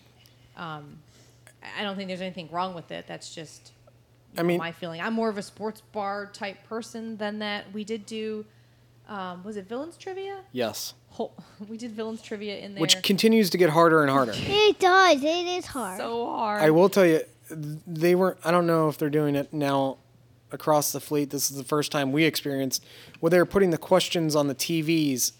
Um, 0.56 0.98
I- 1.62 1.80
I 1.80 1.82
don't 1.82 1.96
think 1.96 2.08
there's 2.08 2.20
anything 2.20 2.48
wrong 2.52 2.74
with 2.74 2.92
it. 2.92 3.06
That's 3.08 3.34
just 3.34 3.72
you 4.34 4.40
I 4.40 4.42
know, 4.42 4.58
my 4.58 4.70
feeling. 4.70 5.00
I'm 5.00 5.14
more 5.14 5.30
of 5.30 5.38
a 5.38 5.42
sports 5.42 5.80
bar 5.92 6.26
type 6.26 6.62
person 6.68 7.16
than 7.16 7.38
that. 7.40 7.72
We 7.72 7.82
did 7.84 8.04
do, 8.04 8.44
um, 9.08 9.42
was 9.44 9.56
it 9.56 9.66
villains 9.66 9.96
trivia? 9.96 10.40
yes, 10.52 10.92
Whole, 11.08 11.32
we 11.68 11.78
did 11.78 11.92
villains 11.92 12.20
trivia 12.20 12.58
in 12.58 12.74
there. 12.74 12.82
which 12.82 13.02
continues 13.02 13.48
to 13.50 13.56
get 13.58 13.70
harder 13.70 14.02
and 14.02 14.10
harder. 14.10 14.32
It 14.36 14.78
does. 14.78 15.22
It 15.24 15.46
is 15.46 15.64
hard. 15.66 15.98
so 15.98 16.26
hard. 16.26 16.62
I 16.62 16.68
will 16.70 16.90
tell 16.90 17.06
you, 17.06 17.22
they 17.50 18.14
were. 18.14 18.36
I 18.44 18.50
don't 18.50 18.66
know 18.66 18.90
if 18.90 18.98
they're 18.98 19.08
doing 19.08 19.34
it 19.36 19.52
now 19.54 19.96
across 20.52 20.92
the 20.92 21.00
fleet. 21.00 21.30
This 21.30 21.50
is 21.50 21.56
the 21.56 21.64
first 21.64 21.90
time 21.90 22.12
we 22.12 22.24
experienced 22.24 22.84
where 23.20 23.30
they 23.30 23.38
were 23.38 23.46
putting 23.46 23.70
the 23.70 23.78
questions 23.78 24.36
on 24.36 24.48
the 24.48 24.54
TVs, 24.54 25.32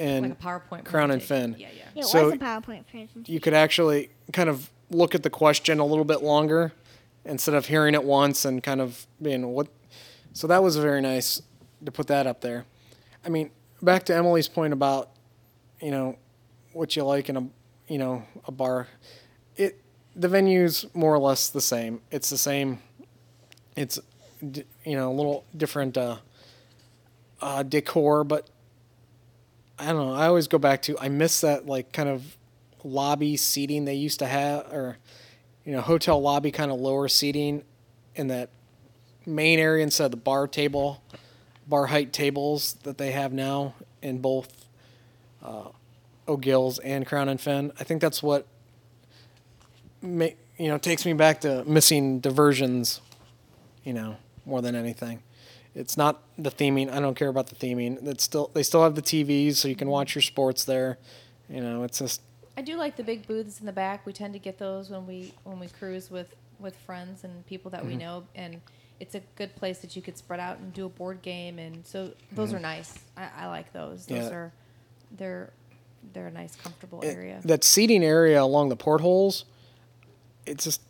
and 0.00 0.28
like 0.30 0.32
a 0.32 0.42
PowerPoint. 0.42 0.84
Crown 0.84 1.10
and 1.10 1.20
presentation. 1.20 1.54
Fin. 1.54 1.60
Yeah, 1.60 1.68
yeah. 1.94 2.00
it 2.02 2.06
so- 2.06 2.24
was 2.26 2.34
a 2.34 2.38
PowerPoint 2.38 2.86
presentation. 2.86 3.24
you 3.26 3.40
could 3.40 3.54
actually 3.54 4.10
kind 4.32 4.48
of 4.48 4.70
look 4.90 5.14
at 5.14 5.22
the 5.22 5.30
question 5.30 5.78
a 5.78 5.84
little 5.84 6.04
bit 6.04 6.22
longer 6.22 6.72
instead 7.24 7.54
of 7.54 7.66
hearing 7.66 7.94
it 7.94 8.02
once 8.02 8.44
and 8.44 8.62
kind 8.62 8.80
of 8.80 9.06
being 9.20 9.46
what. 9.46 9.68
So 10.32 10.46
that 10.46 10.62
was 10.62 10.76
very 10.76 11.00
nice 11.00 11.42
to 11.84 11.92
put 11.92 12.06
that 12.06 12.26
up 12.26 12.40
there. 12.40 12.64
I 13.24 13.28
mean, 13.28 13.50
back 13.82 14.04
to 14.04 14.14
Emily's 14.14 14.48
point 14.48 14.72
about, 14.72 15.10
you 15.80 15.90
know, 15.90 16.16
what 16.72 16.96
you 16.96 17.04
like 17.04 17.28
in 17.28 17.36
a, 17.36 17.46
you 17.88 17.98
know, 17.98 18.24
a 18.46 18.52
bar. 18.52 18.88
It 19.56 19.80
the 20.16 20.28
venue's 20.28 20.86
more 20.94 21.14
or 21.14 21.18
less 21.18 21.50
the 21.50 21.60
same. 21.60 22.00
It's 22.10 22.30
the 22.30 22.38
same. 22.38 22.78
It's, 23.76 23.98
you 24.40 24.96
know, 24.96 25.10
a 25.10 25.14
little 25.14 25.44
different 25.56 25.96
uh, 25.96 26.16
uh, 27.40 27.62
decor, 27.62 28.24
but 28.24 28.48
I 29.80 29.86
don't 29.86 30.08
know. 30.08 30.14
I 30.14 30.26
always 30.26 30.46
go 30.46 30.58
back 30.58 30.82
to 30.82 30.98
I 30.98 31.08
miss 31.08 31.40
that 31.40 31.66
like 31.66 31.92
kind 31.92 32.08
of 32.08 32.36
lobby 32.84 33.36
seating 33.36 33.86
they 33.86 33.94
used 33.94 34.18
to 34.18 34.26
have, 34.26 34.72
or 34.72 34.98
you 35.64 35.72
know, 35.72 35.80
hotel 35.80 36.20
lobby 36.20 36.50
kind 36.50 36.70
of 36.70 36.78
lower 36.78 37.08
seating 37.08 37.64
in 38.14 38.28
that 38.28 38.50
main 39.26 39.58
area 39.58 39.82
instead 39.82 40.06
of 40.06 40.10
the 40.10 40.16
bar 40.16 40.46
table, 40.46 41.02
bar 41.66 41.86
height 41.86 42.12
tables 42.12 42.74
that 42.82 42.98
they 42.98 43.12
have 43.12 43.32
now 43.32 43.74
in 44.02 44.18
both 44.18 44.66
uh, 45.42 45.68
O'Gill's 46.28 46.78
and 46.80 47.06
Crown 47.06 47.28
and 47.28 47.40
Fin. 47.40 47.72
I 47.80 47.84
think 47.84 48.00
that's 48.00 48.22
what 48.22 48.46
ma- 50.02 50.26
you 50.58 50.68
know 50.68 50.78
takes 50.78 51.06
me 51.06 51.14
back 51.14 51.40
to 51.42 51.64
missing 51.64 52.20
diversions. 52.20 53.00
You 53.84 53.94
know, 53.94 54.16
more 54.44 54.60
than 54.60 54.74
anything. 54.74 55.22
It's 55.74 55.96
not 55.96 56.22
the 56.36 56.50
theming. 56.50 56.90
I 56.90 57.00
don't 57.00 57.14
care 57.14 57.28
about 57.28 57.46
the 57.46 57.54
theming. 57.54 58.06
It's 58.06 58.24
still 58.24 58.50
they 58.54 58.62
still 58.62 58.82
have 58.82 58.94
the 58.94 59.02
TVs, 59.02 59.56
so 59.56 59.68
you 59.68 59.76
can 59.76 59.86
mm-hmm. 59.86 59.92
watch 59.92 60.14
your 60.14 60.22
sports 60.22 60.64
there. 60.64 60.98
You 61.48 61.60
know, 61.60 61.84
it's 61.84 61.98
just 61.98 62.22
I 62.56 62.62
do 62.62 62.76
like 62.76 62.96
the 62.96 63.04
big 63.04 63.26
booths 63.26 63.60
in 63.60 63.66
the 63.66 63.72
back. 63.72 64.04
We 64.04 64.12
tend 64.12 64.32
to 64.34 64.38
get 64.38 64.58
those 64.58 64.90
when 64.90 65.06
we 65.06 65.32
when 65.44 65.58
we 65.58 65.68
cruise 65.68 66.10
with 66.10 66.34
with 66.58 66.76
friends 66.76 67.24
and 67.24 67.46
people 67.46 67.70
that 67.70 67.84
we 67.84 67.92
mm-hmm. 67.92 68.00
know, 68.00 68.24
and 68.34 68.60
it's 68.98 69.14
a 69.14 69.20
good 69.36 69.54
place 69.56 69.78
that 69.78 69.96
you 69.96 70.02
could 70.02 70.18
spread 70.18 70.40
out 70.40 70.58
and 70.58 70.72
do 70.72 70.86
a 70.86 70.88
board 70.88 71.22
game, 71.22 71.58
and 71.58 71.86
so 71.86 72.12
those 72.32 72.52
are 72.52 72.56
mm-hmm. 72.56 72.64
nice. 72.64 72.98
I, 73.16 73.28
I 73.38 73.46
like 73.46 73.72
those. 73.72 74.06
Those 74.06 74.24
Yeah. 74.24 74.30
are 74.30 74.52
they're 75.16 75.52
they're 76.12 76.28
a 76.28 76.32
nice, 76.32 76.56
comfortable 76.56 77.00
it- 77.02 77.16
area. 77.16 77.40
that 77.44 77.64
seating 77.64 78.02
area 78.02 78.42
along 78.42 78.68
the 78.68 78.76
portholes. 78.76 79.44
It's 80.46 80.64
just, 80.64 80.80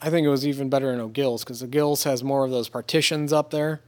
I 0.00 0.10
think 0.10 0.24
it 0.24 0.30
was 0.30 0.46
even 0.46 0.70
better 0.70 0.92
in 0.92 1.00
O'Gill's 1.00 1.44
because 1.44 1.62
O'Gill's 1.62 2.04
has 2.04 2.22
more 2.22 2.44
of 2.44 2.50
those 2.50 2.68
partitions 2.68 3.32
up 3.32 3.50
there, 3.50 3.80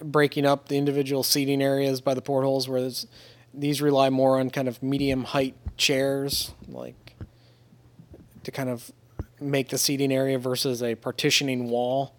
breaking 0.00 0.46
up 0.46 0.68
the 0.68 0.76
individual 0.76 1.22
seating 1.22 1.62
areas 1.62 2.00
by 2.00 2.14
the 2.14 2.22
portholes. 2.22 2.68
Whereas 2.68 3.06
these 3.52 3.80
rely 3.80 4.10
more 4.10 4.38
on 4.40 4.50
kind 4.50 4.68
of 4.68 4.82
medium 4.82 5.24
height 5.24 5.54
chairs, 5.76 6.52
like 6.68 7.16
to 8.42 8.50
kind 8.50 8.68
of 8.68 8.90
make 9.40 9.68
the 9.68 9.78
seating 9.78 10.12
area 10.12 10.38
versus 10.38 10.82
a 10.82 10.94
partitioning 10.94 11.68
wall. 11.68 12.14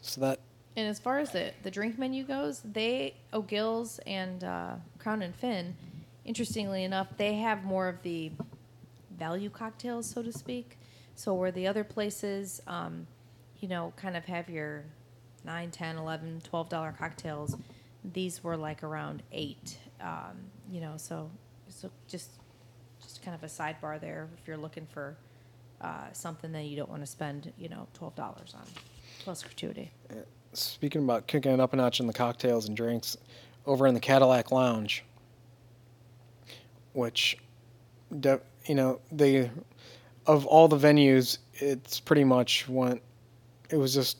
So 0.00 0.20
that 0.20 0.40
And 0.76 0.88
as 0.88 0.98
far 0.98 1.18
as 1.18 1.30
the, 1.30 1.52
the 1.62 1.70
drink 1.70 1.98
menu 1.98 2.24
goes, 2.24 2.60
they 2.64 3.14
O'Gill's 3.32 4.00
and 4.06 4.42
uh, 4.42 4.74
Crown 4.98 5.22
and 5.22 5.34
Fin, 5.34 5.76
interestingly 6.24 6.84
enough, 6.84 7.08
they 7.16 7.34
have 7.34 7.64
more 7.64 7.88
of 7.88 8.02
the 8.02 8.32
value 9.16 9.50
cocktails, 9.50 10.08
so 10.08 10.22
to 10.22 10.32
speak. 10.32 10.78
So 11.14 11.34
where 11.34 11.52
the 11.52 11.66
other 11.66 11.84
places, 11.84 12.60
um, 12.66 13.06
you 13.60 13.68
know, 13.68 13.92
kind 13.96 14.16
of 14.16 14.24
have 14.24 14.48
your 14.48 14.84
9 15.44 15.70
10 15.70 15.96
11 15.96 16.42
12 16.44 16.68
dollar 16.68 16.94
cocktails, 16.98 17.56
these 18.12 18.42
were 18.42 18.56
like 18.56 18.82
around 18.82 19.22
8 19.32 19.78
um, 20.02 20.36
you 20.70 20.80
know, 20.80 20.94
so 20.96 21.30
so 21.68 21.90
just 22.08 22.30
just 23.00 23.22
kind 23.22 23.34
of 23.34 23.42
a 23.42 23.46
sidebar 23.46 24.00
there 24.00 24.28
if 24.38 24.46
you're 24.46 24.56
looking 24.56 24.86
for 24.86 25.16
uh, 25.80 26.12
something 26.12 26.52
that 26.52 26.64
you 26.64 26.76
don't 26.76 26.90
want 26.90 27.02
to 27.02 27.06
spend, 27.06 27.52
you 27.58 27.68
know, 27.68 27.86
$12 27.98 28.18
on 28.20 28.62
plus 29.20 29.42
gratuity. 29.42 29.90
Speaking 30.52 31.02
about 31.02 31.26
kicking 31.26 31.52
it 31.52 31.60
up 31.60 31.72
a 31.72 31.76
notch 31.76 31.98
in 31.98 32.06
the 32.06 32.12
cocktails 32.12 32.68
and 32.68 32.76
drinks, 32.76 33.16
over 33.66 33.86
in 33.86 33.94
the 33.94 34.00
Cadillac 34.00 34.52
Lounge, 34.52 35.04
which, 36.92 37.38
you 38.12 38.74
know, 38.74 39.00
they, 39.10 39.50
of 40.26 40.46
all 40.46 40.68
the 40.68 40.76
venues, 40.76 41.38
it's 41.54 41.98
pretty 41.98 42.24
much 42.24 42.68
went, 42.68 43.02
it 43.70 43.76
was 43.76 43.94
just 43.94 44.18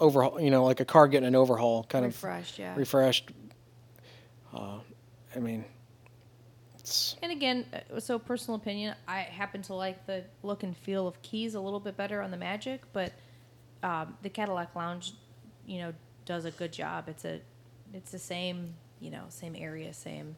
overhaul, 0.00 0.40
you 0.40 0.50
know, 0.50 0.64
like 0.64 0.80
a 0.80 0.84
car 0.84 1.08
getting 1.08 1.26
an 1.26 1.34
overhaul, 1.34 1.84
kind 1.84 2.04
of 2.04 2.12
Refreshed, 2.12 2.58
yeah. 2.58 2.74
refreshed. 2.76 3.30
Uh, 4.54 4.78
I 5.34 5.38
mean, 5.38 5.64
it's 6.78 7.16
And 7.22 7.32
again, 7.32 7.66
uh, 7.72 8.00
so 8.00 8.18
personal 8.18 8.56
opinion, 8.56 8.94
I 9.06 9.20
happen 9.20 9.62
to 9.62 9.74
like 9.74 10.06
the 10.06 10.24
look 10.42 10.62
and 10.62 10.76
feel 10.76 11.06
of 11.06 11.20
keys 11.22 11.54
a 11.54 11.60
little 11.60 11.80
bit 11.80 11.96
better 11.96 12.22
on 12.22 12.30
the 12.30 12.36
Magic, 12.36 12.82
but 12.92 13.12
um, 13.82 14.16
the 14.22 14.30
Cadillac 14.30 14.74
Lounge, 14.74 15.12
you 15.66 15.80
know, 15.80 15.92
does 16.24 16.44
a 16.44 16.50
good 16.50 16.72
job. 16.72 17.08
It's 17.08 17.24
a, 17.24 17.40
it's 17.92 18.10
the 18.12 18.18
same, 18.18 18.74
you 19.00 19.10
know, 19.10 19.24
same 19.28 19.54
area, 19.56 19.92
same, 19.92 20.36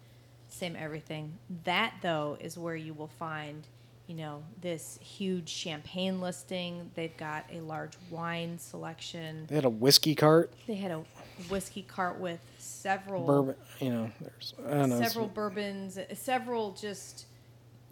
same 0.48 0.74
everything. 0.76 1.38
That 1.64 1.94
though 2.02 2.36
is 2.40 2.59
where 2.59 2.76
you 2.76 2.94
will 2.94 3.09
find, 3.18 3.66
you 4.09 4.14
know, 4.14 4.42
this 4.62 4.98
huge 5.02 5.50
champagne 5.50 6.20
listing. 6.20 6.90
They've 6.94 7.16
got 7.18 7.44
a 7.52 7.61
large 7.61 7.92
wine 8.11 8.59
selection. 8.59 9.44
They 9.46 9.54
had 9.54 9.66
a 9.66 9.70
whiskey 9.70 10.14
cart, 10.14 10.52
They 10.66 10.76
had 10.76 10.90
a 10.90 11.04
whiskey 11.50 11.82
cart 11.82 12.18
with 12.18 12.40
several 12.56 13.24
bourbon. 13.24 13.54
You 13.80 13.90
know, 13.90 14.11
there's 14.20 14.54
I 14.66 14.74
don't 14.74 14.88
know. 14.88 15.02
several 15.02 15.28
bourbons, 15.28 15.98
several 16.14 16.72
just 16.72 17.26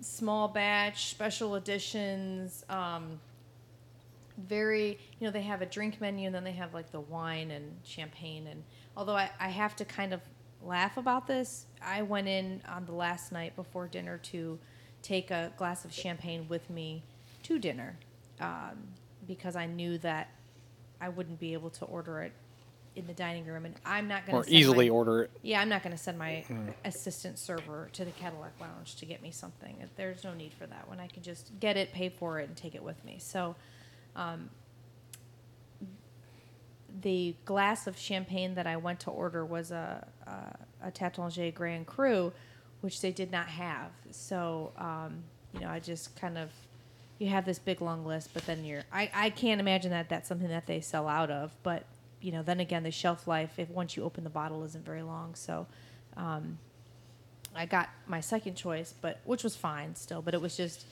small 0.01 0.49
batch 0.49 1.11
special 1.11 1.55
editions. 1.55 2.65
Um, 2.71 3.21
very, 4.39 4.99
you 5.21 5.27
know, 5.27 5.31
they 5.31 5.43
have 5.43 5.61
a 5.61 5.67
drink 5.67 6.01
menu 6.01 6.27
and 6.27 6.35
then 6.35 6.45
they 6.45 6.53
have 6.53 6.73
like 6.73 6.91
the 6.93 7.01
wine 7.01 7.51
and 7.51 7.77
champagne. 7.85 8.47
And 8.47 8.65
although 8.97 9.17
I, 9.17 9.31
I 9.39 9.51
have 9.51 9.77
to 9.77 9.85
kind 9.85 10.15
of 10.15 10.23
laugh 10.63 10.97
about 10.97 11.27
this, 11.27 11.67
I 11.83 12.01
went 12.03 12.27
in 12.27 12.63
on 12.69 12.87
the 12.87 12.93
last 12.93 13.33
night 13.33 13.55
before 13.55 13.87
dinner 13.87 14.19
to 14.25 14.59
take 15.07 15.31
a 15.31 15.53
glass 15.57 15.85
of 15.85 15.93
champagne 15.93 16.47
with 16.49 16.69
me 16.69 17.03
to 17.45 17.59
dinner 17.59 17.97
um, 18.41 18.77
because 19.27 19.55
I 19.55 19.67
knew 19.67 19.99
that 19.99 20.31
I 21.01 21.09
wouldn't 21.09 21.39
be 21.39 21.53
able 21.53 21.71
to 21.71 21.85
order 21.85 22.23
it 22.23 22.33
in 22.97 23.07
the 23.07 23.13
dining 23.13 23.45
room, 23.45 23.67
and 23.67 23.75
I'm 23.85 24.09
not 24.09 24.27
going 24.27 24.37
or 24.37 24.45
to 24.45 24.51
easily 24.51 24.89
order 24.89 25.25
it. 25.25 25.31
yeah, 25.43 25.61
I'm 25.61 25.69
not 25.69 25.83
going 25.83 25.95
to 25.95 26.03
send 26.03 26.19
my 26.19 26.45
assistant 26.85 27.39
server 27.39 27.91
to 27.93 28.05
the 28.07 28.11
Cadillac 28.13 28.53
Lounge 28.59 28.97
to 28.97 29.07
get 29.07 29.23
me 29.23 29.31
something. 29.31 29.77
There's 29.97 30.25
no 30.25 30.33
need 30.33 30.55
for 30.55 30.67
that 30.67 30.89
when 30.89 30.99
I 30.99 31.07
can 31.07 31.23
just 31.23 31.53
get 31.61 31.77
it, 31.77 31.93
pay 31.93 32.09
for 32.09 32.41
it, 32.41 32.49
and 32.49 32.57
take 32.57 32.75
it 32.75 32.83
with 32.83 33.05
me. 33.05 33.19
So, 33.21 33.55
um, 34.17 34.49
the 37.03 37.37
glass 37.45 37.87
of 37.87 37.99
champagne 37.99 38.55
that 38.55 38.67
I 38.67 38.79
went 38.79 39.01
to 39.01 39.11
order 39.11 39.45
was 39.45 39.71
a, 39.71 40.07
a, 40.27 40.89
a 40.89 40.91
Taittinger 40.91 41.55
Grand 41.55 41.87
Cru, 41.87 42.33
which 42.81 43.01
they 43.01 43.11
did 43.13 43.31
not 43.31 43.47
have. 43.47 43.91
So, 44.11 44.73
um, 44.79 45.23
you 45.55 45.61
know, 45.61 45.69
I 45.69 45.81
just 45.81 46.15
kind 46.21 46.39
of, 46.39 46.51
you 47.19 47.29
have 47.29 47.45
this 47.45 47.59
big 47.59 47.81
long 47.81 48.05
list, 48.05 48.31
but 48.35 48.45
then 48.47 48.65
you're, 48.65 48.85
I, 48.93 49.11
I 49.15 49.31
can't 49.31 49.61
imagine 49.61 49.91
that 49.91 50.09
that's 50.09 50.29
something 50.29 50.49
that 50.49 50.67
they 50.67 50.81
sell 50.81 51.09
out 51.09 51.31
of. 51.31 51.53
But, 51.63 51.85
you 52.21 52.33
know, 52.33 52.43
then 52.43 52.61
again, 52.61 52.83
the 52.83 52.91
shelf 52.91 53.27
life, 53.27 53.59
if 53.59 53.71
once 53.71 53.97
you 53.97 54.05
open 54.05 54.25
the 54.25 54.31
bottle, 54.31 54.65
isn't 54.65 54.85
very 54.85 55.03
long. 55.03 55.35
So, 55.35 55.67
um, 56.17 56.59
I 57.55 57.65
got 57.65 57.89
my 58.07 58.21
second 58.21 58.55
choice, 58.55 58.95
but 59.01 59.21
which 59.25 59.43
was 59.43 59.57
fine 59.57 59.95
still, 59.95 60.21
but 60.21 60.35
it 60.35 60.41
was 60.41 60.57
just 60.57 60.85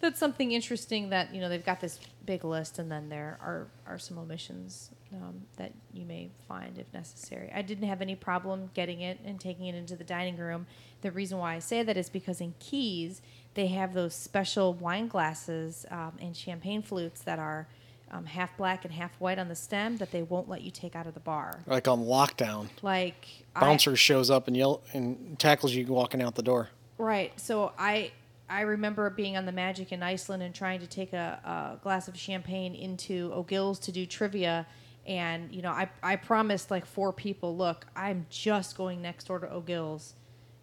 that's 0.00 0.18
something 0.18 0.52
interesting 0.52 1.10
that 1.10 1.34
you 1.34 1.40
know 1.40 1.48
they've 1.48 1.64
got 1.64 1.80
this 1.80 1.98
big 2.24 2.44
list, 2.44 2.78
and 2.78 2.90
then 2.90 3.08
there 3.08 3.38
are 3.40 3.66
are 3.86 3.98
some 3.98 4.18
omissions 4.18 4.90
um, 5.14 5.42
that 5.56 5.72
you 5.92 6.04
may 6.04 6.30
find 6.48 6.78
if 6.78 6.92
necessary. 6.92 7.50
I 7.54 7.62
didn't 7.62 7.88
have 7.88 8.02
any 8.02 8.14
problem 8.16 8.70
getting 8.74 9.00
it 9.00 9.18
and 9.24 9.40
taking 9.40 9.66
it 9.66 9.74
into 9.74 9.96
the 9.96 10.04
dining 10.04 10.36
room. 10.36 10.66
The 11.02 11.10
reason 11.10 11.38
why 11.38 11.54
I 11.54 11.58
say 11.60 11.82
that 11.82 11.96
is 11.96 12.08
because 12.10 12.40
in 12.40 12.54
Keys 12.58 13.22
they 13.54 13.68
have 13.68 13.94
those 13.94 14.14
special 14.14 14.74
wine 14.74 15.08
glasses 15.08 15.86
um, 15.90 16.12
and 16.20 16.36
champagne 16.36 16.82
flutes 16.82 17.22
that 17.22 17.38
are 17.38 17.66
um, 18.10 18.24
half 18.26 18.56
black 18.56 18.84
and 18.84 18.92
half 18.92 19.12
white 19.18 19.38
on 19.38 19.48
the 19.48 19.54
stem 19.54 19.96
that 19.96 20.10
they 20.12 20.22
won't 20.22 20.48
let 20.48 20.60
you 20.62 20.70
take 20.70 20.94
out 20.94 21.06
of 21.06 21.14
the 21.14 21.20
bar. 21.20 21.60
Like 21.66 21.88
on 21.88 22.00
lockdown, 22.04 22.68
Like 22.82 23.26
I- 23.54 23.60
bouncer 23.60 23.96
shows 23.96 24.30
up 24.30 24.46
and 24.46 24.56
yell 24.56 24.82
and 24.92 25.38
tackles 25.38 25.74
you 25.74 25.86
walking 25.86 26.20
out 26.22 26.34
the 26.34 26.42
door. 26.42 26.68
Right. 26.98 27.32
So 27.40 27.72
I 27.78 28.10
I 28.48 28.60
remember 28.62 29.10
being 29.10 29.36
on 29.36 29.46
the 29.46 29.52
Magic 29.52 29.92
in 29.92 30.02
Iceland 30.02 30.42
and 30.42 30.54
trying 30.54 30.80
to 30.80 30.86
take 30.86 31.12
a, 31.12 31.40
a 31.44 31.82
glass 31.82 32.08
of 32.08 32.16
champagne 32.16 32.74
into 32.74 33.32
O'Gill's 33.34 33.78
to 33.80 33.92
do 33.92 34.06
trivia. 34.06 34.66
And, 35.06 35.52
you 35.52 35.62
know, 35.62 35.70
I, 35.70 35.88
I 36.02 36.16
promised 36.16 36.70
like 36.70 36.86
four 36.86 37.12
people, 37.12 37.56
look, 37.56 37.86
I'm 37.96 38.26
just 38.30 38.76
going 38.76 39.02
next 39.02 39.24
door 39.24 39.40
to 39.40 39.52
O'Gill's. 39.52 40.14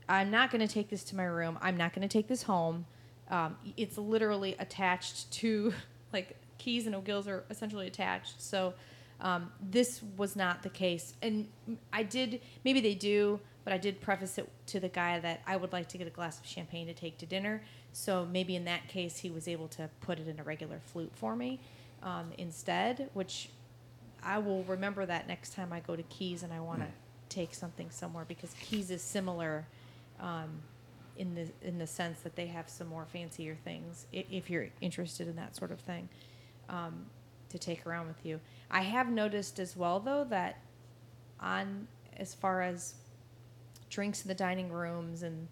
I'm 0.07 0.31
not 0.31 0.51
going 0.51 0.65
to 0.65 0.73
take 0.73 0.89
this 0.89 1.03
to 1.05 1.15
my 1.15 1.23
room. 1.23 1.57
I'm 1.61 1.77
not 1.77 1.93
going 1.93 2.07
to 2.07 2.11
take 2.11 2.27
this 2.27 2.43
home. 2.43 2.86
Um, 3.29 3.57
it's 3.77 3.97
literally 3.97 4.55
attached 4.59 5.31
to, 5.34 5.73
like, 6.13 6.38
Keys 6.57 6.86
and 6.86 6.95
O'Gill's 6.95 7.27
are 7.27 7.43
essentially 7.49 7.88
attached. 7.88 8.41
So 8.41 8.73
um, 9.19 9.51
this 9.61 10.01
was 10.17 10.36
not 10.36 10.63
the 10.63 10.69
case. 10.69 11.13
And 11.21 11.47
I 11.91 12.03
did, 12.03 12.41
maybe 12.63 12.79
they 12.79 12.95
do, 12.95 13.39
but 13.64 13.74
I 13.74 13.78
did 13.78 14.01
preface 14.01 14.38
it 14.38 14.49
to 14.68 14.80
the 14.80 14.89
guy 14.89 15.20
that 15.20 15.41
I 15.47 15.55
would 15.55 15.72
like 15.72 15.88
to 15.89 15.97
get 15.97 16.07
a 16.07 16.11
glass 16.11 16.39
of 16.39 16.45
champagne 16.45 16.88
to 16.88 16.93
take 16.93 17.18
to 17.20 17.26
dinner. 17.26 17.61
So 17.93 18.28
maybe 18.30 18.55
in 18.55 18.66
that 18.66 18.88
case, 18.88 19.18
he 19.18 19.30
was 19.30 19.47
able 19.47 19.68
to 19.70 19.89
put 20.01 20.20
it 20.20 20.28
in 20.28 20.39
a 20.39 20.43
regular 20.43 20.80
flute 20.86 21.11
for 21.16 21.36
me 21.36 21.59
um, 22.01 22.32
instead, 22.38 23.09
which 23.14 23.49
I 24.22 24.39
will 24.39 24.64
remember 24.64 25.05
that 25.05 25.28
next 25.28 25.53
time 25.53 25.72
I 25.72 25.80
go 25.80 25.95
to 25.95 26.03
Keys 26.03 26.43
and 26.43 26.53
I 26.53 26.59
want 26.59 26.80
to 26.80 26.88
take 27.30 27.53
something 27.53 27.89
somewhere 27.89 28.26
because 28.28 28.53
Keys 28.61 28.91
is 28.91 29.01
similar 29.01 29.66
um, 30.20 30.49
in 31.18 31.36
the 31.36 31.47
in 31.61 31.78
the 31.78 31.88
sense 31.88 32.22
that 32.22 32.36
they 32.36 32.47
have 32.47 32.70
some 32.70 32.88
more 32.88 33.05
fancier 33.05 33.55
things 33.64 34.07
if 34.11 34.49
you're 34.49 34.68
interested 34.82 35.28
in 35.28 35.36
that 35.36 35.55
sort 35.55 35.72
of 35.72 35.80
thing 35.80 36.09
um, 36.70 37.05
to 37.49 37.59
take 37.59 37.86
around 37.86 38.07
with 38.07 38.26
you. 38.26 38.39
I 38.72 38.82
have 38.82 39.09
noticed 39.09 39.59
as 39.59 39.76
well 39.76 39.99
though 39.99 40.24
that 40.26 40.59
on 41.39 41.88
as 42.18 42.34
far 42.34 42.61
as 42.61 42.95
drinks 43.94 44.24
in 44.24 44.28
the 44.28 44.36
dining 44.36 44.72
rooms 44.72 45.24
and 45.24 45.48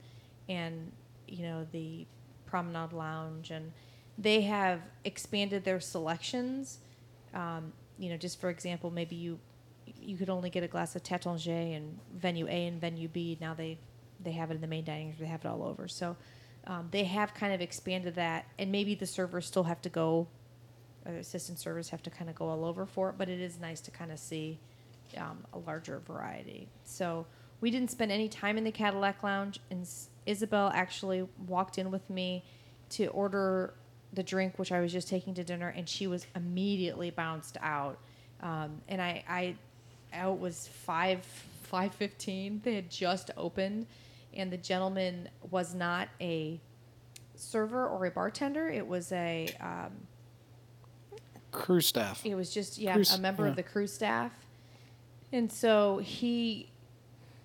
and 0.50 0.92
you 1.28 1.44
know 1.44 1.66
the 1.72 2.06
promenade 2.46 2.92
lounge 2.92 3.52
and 3.52 3.72
they 4.18 4.42
have 4.42 4.82
expanded 5.06 5.64
their 5.64 5.80
selections. 5.80 6.80
Um, 7.34 7.72
you 7.98 8.10
know 8.10 8.18
just 8.18 8.42
for 8.42 8.50
example 8.50 8.89
maybe 8.89 9.16
you 9.16 9.39
you 10.02 10.18
could 10.18 10.30
only 10.30 10.50
get 10.50 10.64
a 10.64 10.68
glass 10.68 10.96
of 10.96 11.04
Taittinger 11.04 11.76
in 11.76 12.00
venue 12.16 12.48
A 12.48 12.68
and 12.68 12.82
venue 12.82 13.08
B. 13.08 13.38
Now 13.39 13.54
they 13.54 13.78
they 14.20 14.32
have 14.32 14.52
it 14.52 14.56
in 14.56 14.62
the 14.62 14.68
main 14.68 14.84
dining 14.84 15.08
room 15.08 15.16
they 15.20 15.26
have 15.28 15.46
it 15.46 15.48
all 15.48 15.64
over. 15.64 15.88
So 15.88 16.18
um, 16.68 16.89
they 16.92 17.06
have 17.06 17.34
kind 17.34 17.54
of 17.54 17.62
expanded 17.62 18.16
that 18.16 18.46
and 18.58 18.72
maybe 18.72 18.96
the 18.96 19.06
servers 19.06 19.46
still 19.46 19.64
have 19.64 19.82
to 19.84 19.89
go 19.89 20.28
uh, 21.08 21.14
assistant 21.14 21.60
servers 21.60 21.89
have 21.89 22.04
to 22.04 22.10
kind 22.10 22.30
of 22.30 22.36
go 22.36 22.48
all 22.48 22.64
over 22.66 22.86
for 22.86 23.10
it 23.10 23.16
but 23.18 23.28
it 23.30 23.39
is 23.39 23.60
nice 23.60 23.82
to 23.82 23.89
kind 23.89 24.12
of 24.12 24.20
see 24.20 24.60
um, 25.18 25.39
a 25.54 25.58
larger 25.58 26.00
variety. 26.00 26.68
So 26.84 27.26
we 27.62 27.70
didn't 27.70 27.91
spend 27.91 28.12
any 28.12 28.28
time 28.28 28.57
in 28.57 28.64
the 28.64 28.72
Cadillac 28.72 29.24
Lounge, 29.24 29.59
and 29.70 29.88
Isabel 30.26 30.72
actually 30.74 31.28
walked 31.47 31.78
in 31.78 31.91
with 31.91 32.09
me 32.09 32.43
to 32.89 33.05
order 33.07 33.76
the 34.14 34.24
drink, 34.24 34.57
which 34.59 34.72
I 34.72 34.82
was 34.82 34.91
just 34.91 35.07
taking 35.07 35.34
to 35.36 35.43
dinner, 35.43 35.70
and 35.70 35.88
she 35.88 36.07
was 36.07 36.26
immediately 36.36 37.12
bounced 37.12 37.57
out. 37.62 37.97
Um, 38.41 38.82
and 38.89 39.01
I, 39.01 39.24
I, 39.30 39.55
out 40.14 40.39
was 40.39 40.68
five 40.68 41.24
five 41.64 41.93
fifteen. 41.93 42.62
They 42.64 42.76
had 42.76 42.89
just 42.89 43.32
opened, 43.38 43.86
and 44.34 44.51
the 44.51 44.57
gentleman 44.57 45.30
was 45.51 45.74
not 45.74 46.09
a 46.20 46.59
server 47.36 47.88
or 47.88 48.05
a 48.07 48.12
bartender. 48.12 48.68
It 48.70 48.86
was 48.86 49.12
a 49.12 49.47
um, 49.62 49.91
Crew 51.51 51.82
staff. 51.82 52.26
it 52.26 52.36
was 52.36 52.51
just 52.53 52.78
yeah, 52.78 52.93
Cruise- 52.93 53.16
a 53.16 53.20
member 53.20 53.43
yeah. 53.43 53.49
of 53.49 53.55
the 53.55 53.64
crew 53.64 53.88
staff, 53.88 54.32
and 55.32 55.51
so 55.51 55.99
he 55.99 56.72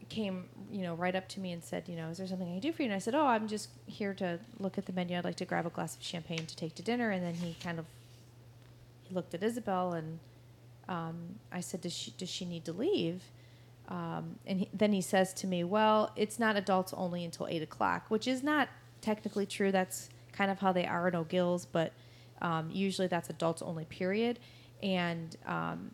came, 0.09 0.49
you 0.71 0.83
know, 0.83 0.95
right 0.95 1.15
up 1.15 1.29
to 1.29 1.41
me 1.41 1.53
and 1.53 1.63
said, 1.63 1.89
you 1.89 1.97
know, 1.97 2.09
is 2.09 2.19
there 2.19 2.27
something 2.27 2.49
I 2.49 2.53
can 2.53 2.61
do 2.61 2.73
for 2.73 2.83
you? 2.83 2.89
And 2.89 2.95
I 2.95 2.99
said, 2.99 3.15
oh, 3.15 3.27
I'm 3.27 3.49
just 3.49 3.71
here 3.87 4.15
to 4.15 4.39
look 4.59 4.79
at 4.79 4.87
the 4.87 4.93
menu. 4.93 5.17
I'd 5.17 5.25
like 5.25 5.37
to 5.37 5.45
grab 5.45 5.67
a 5.67 5.71
glass 5.71 5.97
of 5.97 6.03
champagne 6.03 6.47
to 6.47 6.57
take 6.57 6.75
to 6.77 6.83
dinner. 6.83 7.11
And 7.11 7.25
then 7.25 7.35
he 7.35 7.57
kind 7.63 7.79
of 7.79 7.87
he 9.03 9.15
looked 9.15 9.35
at 9.35 9.43
Isabel 9.43 9.93
and 9.93 10.19
um, 10.89 11.37
I 11.53 11.61
said, 11.61 11.81
does 11.81 11.93
she 11.93 12.13
does 12.13 12.29
she 12.29 12.45
need 12.45 12.65
to 12.67 12.73
leave? 12.73 13.23
Um, 13.89 14.37
and 14.47 14.61
he, 14.61 14.69
then 14.73 14.93
he 14.93 15.01
says 15.01 15.33
to 15.35 15.47
me, 15.47 15.63
well, 15.65 16.13
it's 16.17 16.39
not 16.39 16.57
adults 16.57 16.93
only 16.97 17.25
until 17.25 17.47
eight 17.47 17.63
o'clock, 17.63 18.07
which 18.09 18.27
is 18.27 18.43
not 18.43 18.69
technically 19.01 19.47
true. 19.47 19.71
That's 19.71 20.09
kind 20.33 20.51
of 20.51 20.59
how 20.59 20.73
they 20.73 20.87
are 20.87 21.09
in 21.09 21.15
O'Gill's, 21.15 21.67
but 21.67 21.93
um, 22.43 22.71
usually 22.73 23.07
that's 23.07 23.31
adults 23.31 23.63
only. 23.63 23.85
Period. 23.85 24.39
And 24.83 25.37
um, 25.47 25.93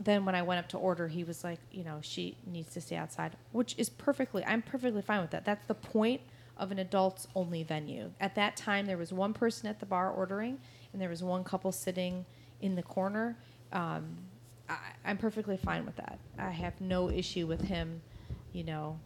then 0.00 0.24
when 0.24 0.34
I 0.34 0.42
went 0.42 0.58
up 0.58 0.68
to 0.70 0.78
order, 0.78 1.08
he 1.08 1.24
was 1.24 1.44
like, 1.44 1.60
you 1.70 1.84
know, 1.84 1.98
she 2.00 2.36
needs 2.46 2.72
to 2.74 2.80
stay 2.80 2.96
outside, 2.96 3.36
which 3.52 3.74
is 3.78 3.88
perfectly, 3.88 4.44
I'm 4.44 4.62
perfectly 4.62 5.02
fine 5.02 5.20
with 5.20 5.30
that. 5.30 5.44
That's 5.44 5.64
the 5.66 5.74
point 5.74 6.20
of 6.56 6.70
an 6.70 6.78
adults 6.78 7.26
only 7.34 7.62
venue. 7.62 8.10
At 8.20 8.34
that 8.36 8.56
time, 8.56 8.86
there 8.86 8.98
was 8.98 9.12
one 9.12 9.32
person 9.32 9.68
at 9.68 9.80
the 9.80 9.86
bar 9.86 10.10
ordering, 10.10 10.58
and 10.92 11.02
there 11.02 11.08
was 11.08 11.22
one 11.22 11.44
couple 11.44 11.72
sitting 11.72 12.24
in 12.60 12.74
the 12.74 12.82
corner. 12.82 13.36
Um, 13.72 14.16
I, 14.68 14.78
I'm 15.04 15.16
perfectly 15.16 15.56
fine 15.56 15.84
with 15.84 15.96
that. 15.96 16.18
I 16.38 16.50
have 16.50 16.80
no 16.80 17.10
issue 17.10 17.46
with 17.46 17.62
him, 17.62 18.00
you 18.52 18.64
know. 18.64 18.98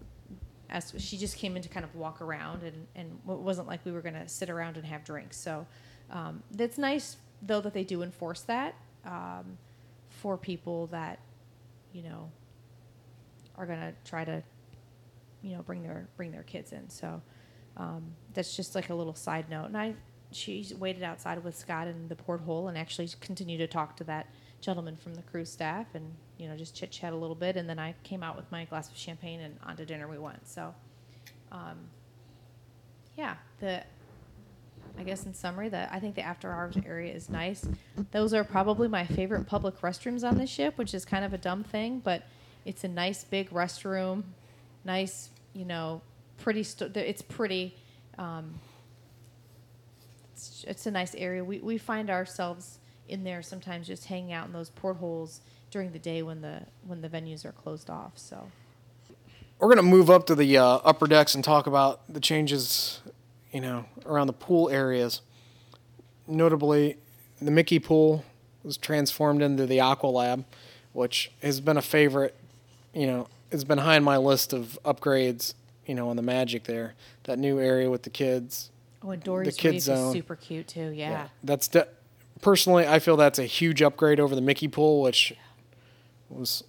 As 0.70 0.92
she 0.98 1.16
just 1.16 1.38
came 1.38 1.56
in 1.56 1.62
to 1.62 1.68
kind 1.70 1.84
of 1.84 1.94
walk 1.94 2.20
around, 2.20 2.62
and, 2.62 2.86
and 2.94 3.18
it 3.26 3.38
wasn't 3.38 3.66
like 3.66 3.80
we 3.86 3.92
were 3.92 4.02
going 4.02 4.14
to 4.14 4.28
sit 4.28 4.50
around 4.50 4.76
and 4.76 4.84
have 4.84 5.02
drinks. 5.02 5.38
So 5.38 5.66
um, 6.10 6.42
that's 6.50 6.76
nice, 6.76 7.16
though, 7.40 7.62
that 7.62 7.72
they 7.72 7.84
do 7.84 8.02
enforce 8.02 8.42
that. 8.42 8.74
Um, 9.06 9.56
for 10.18 10.36
people 10.36 10.86
that 10.88 11.18
you 11.92 12.02
know 12.02 12.30
are 13.56 13.66
to 13.66 13.92
try 14.04 14.24
to 14.24 14.42
you 15.42 15.56
know 15.56 15.62
bring 15.62 15.82
their 15.82 16.08
bring 16.16 16.30
their 16.30 16.42
kids 16.42 16.72
in 16.72 16.88
so 16.88 17.20
um, 17.76 18.02
that's 18.34 18.56
just 18.56 18.74
like 18.74 18.90
a 18.90 18.94
little 18.94 19.14
side 19.14 19.48
note 19.48 19.66
and 19.66 19.76
i 19.76 19.94
she 20.30 20.66
waited 20.78 21.02
outside 21.02 21.42
with 21.42 21.56
Scott 21.56 21.88
in 21.88 22.08
the 22.08 22.16
porthole 22.16 22.68
and 22.68 22.76
actually 22.76 23.08
continued 23.20 23.58
to 23.58 23.66
talk 23.66 23.96
to 23.96 24.04
that 24.04 24.26
gentleman 24.60 24.96
from 24.96 25.14
the 25.14 25.22
crew 25.22 25.44
staff 25.44 25.86
and 25.94 26.14
you 26.36 26.48
know 26.48 26.56
just 26.56 26.74
chit 26.74 26.90
chat 26.90 27.12
a 27.12 27.16
little 27.16 27.36
bit. 27.36 27.56
And 27.56 27.68
then 27.68 27.78
I 27.78 27.94
came 28.02 28.22
out 28.22 28.36
with 28.36 28.50
my 28.50 28.64
glass 28.64 28.90
of 28.90 28.96
champagne 28.96 29.40
and 29.40 29.58
on 29.64 29.76
to 29.76 29.86
dinner 29.86 30.08
we 30.08 30.18
went. 30.18 30.46
So, 30.46 30.74
um, 31.50 31.78
yeah, 33.16 33.36
the 33.60 33.82
I 34.98 35.04
guess 35.04 35.24
in 35.24 35.32
summary, 35.32 35.68
that 35.68 35.90
I 35.92 36.00
think 36.00 36.16
the 36.16 36.22
after 36.22 36.50
hours 36.52 36.76
area 36.84 37.14
is 37.14 37.30
nice. 37.30 37.68
Those 38.10 38.34
are 38.34 38.42
probably 38.42 38.88
my 38.88 39.06
favorite 39.06 39.46
public 39.46 39.80
restrooms 39.80 40.28
on 40.28 40.38
the 40.38 40.46
ship, 40.46 40.76
which 40.76 40.92
is 40.92 41.04
kind 41.04 41.24
of 41.24 41.32
a 41.32 41.38
dumb 41.38 41.62
thing, 41.62 42.00
but 42.00 42.24
it's 42.64 42.82
a 42.84 42.88
nice 42.88 43.22
big 43.24 43.50
restroom, 43.50 44.24
nice, 44.84 45.30
you 45.54 45.64
know, 45.64 46.02
pretty. 46.38 46.60
It's 46.60 47.22
pretty. 47.22 47.76
Um, 48.18 48.54
it's, 50.32 50.64
it's 50.66 50.86
a 50.86 50.90
nice 50.90 51.14
area. 51.14 51.44
We 51.44 51.58
we 51.60 51.78
find 51.78 52.10
ourselves 52.10 52.78
in 53.08 53.24
there 53.24 53.42
sometimes 53.42 53.86
just 53.86 54.06
hanging 54.06 54.32
out 54.32 54.46
in 54.46 54.52
those 54.52 54.70
portholes 54.70 55.40
during 55.70 55.92
the 55.92 55.98
day 55.98 56.22
when 56.22 56.40
the 56.40 56.62
when 56.86 57.00
the 57.00 57.08
venues 57.08 57.44
are 57.44 57.52
closed 57.52 57.88
off. 57.88 58.12
So 58.16 58.50
We're 59.58 59.68
gonna 59.68 59.82
move 59.82 60.10
up 60.10 60.26
to 60.26 60.34
the 60.34 60.58
uh, 60.58 60.64
upper 60.84 61.06
decks 61.06 61.34
and 61.34 61.42
talk 61.42 61.66
about 61.66 62.00
the 62.12 62.20
changes, 62.20 63.00
you 63.58 63.62
know, 63.62 63.84
around 64.06 64.28
the 64.28 64.32
pool 64.32 64.70
areas. 64.70 65.20
Notably, 66.28 66.96
the 67.42 67.50
Mickey 67.50 67.80
pool 67.80 68.24
was 68.62 68.76
transformed 68.76 69.42
into 69.42 69.66
the 69.66 69.80
Aqua 69.80 70.06
Lab, 70.06 70.44
which 70.92 71.32
has 71.42 71.60
been 71.60 71.76
a 71.76 71.82
favorite. 71.82 72.36
You 72.94 73.08
know, 73.08 73.28
it's 73.50 73.64
been 73.64 73.78
high 73.78 73.96
on 73.96 74.04
my 74.04 74.16
list 74.16 74.52
of 74.52 74.78
upgrades. 74.84 75.54
You 75.86 75.96
know, 75.96 76.08
on 76.08 76.14
the 76.14 76.22
Magic 76.22 76.64
there, 76.64 76.94
that 77.24 77.36
new 77.40 77.58
area 77.58 77.90
with 77.90 78.04
the 78.04 78.10
kids. 78.10 78.70
oh, 79.02 79.10
and 79.10 79.24
Dory's 79.24 79.56
kid 79.56 79.72
Reef 79.72 79.82
zone. 79.82 80.06
is 80.06 80.12
super 80.12 80.36
cute 80.36 80.68
too. 80.68 80.92
Yeah. 80.94 81.26
that's 81.42 81.66
de- 81.66 81.88
personally, 82.40 82.86
I 82.86 83.00
feel 83.00 83.16
that's 83.16 83.40
a 83.40 83.44
huge 83.44 83.82
upgrade 83.82 84.20
over 84.20 84.36
the 84.36 84.40
Mickey 84.40 84.68
pool, 84.68 85.02
which 85.02 85.34
was, 86.28 86.62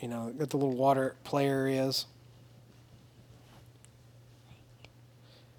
you 0.00 0.06
know, 0.06 0.32
got 0.38 0.50
the 0.50 0.58
little 0.58 0.76
water 0.76 1.16
play 1.24 1.48
areas. 1.48 2.06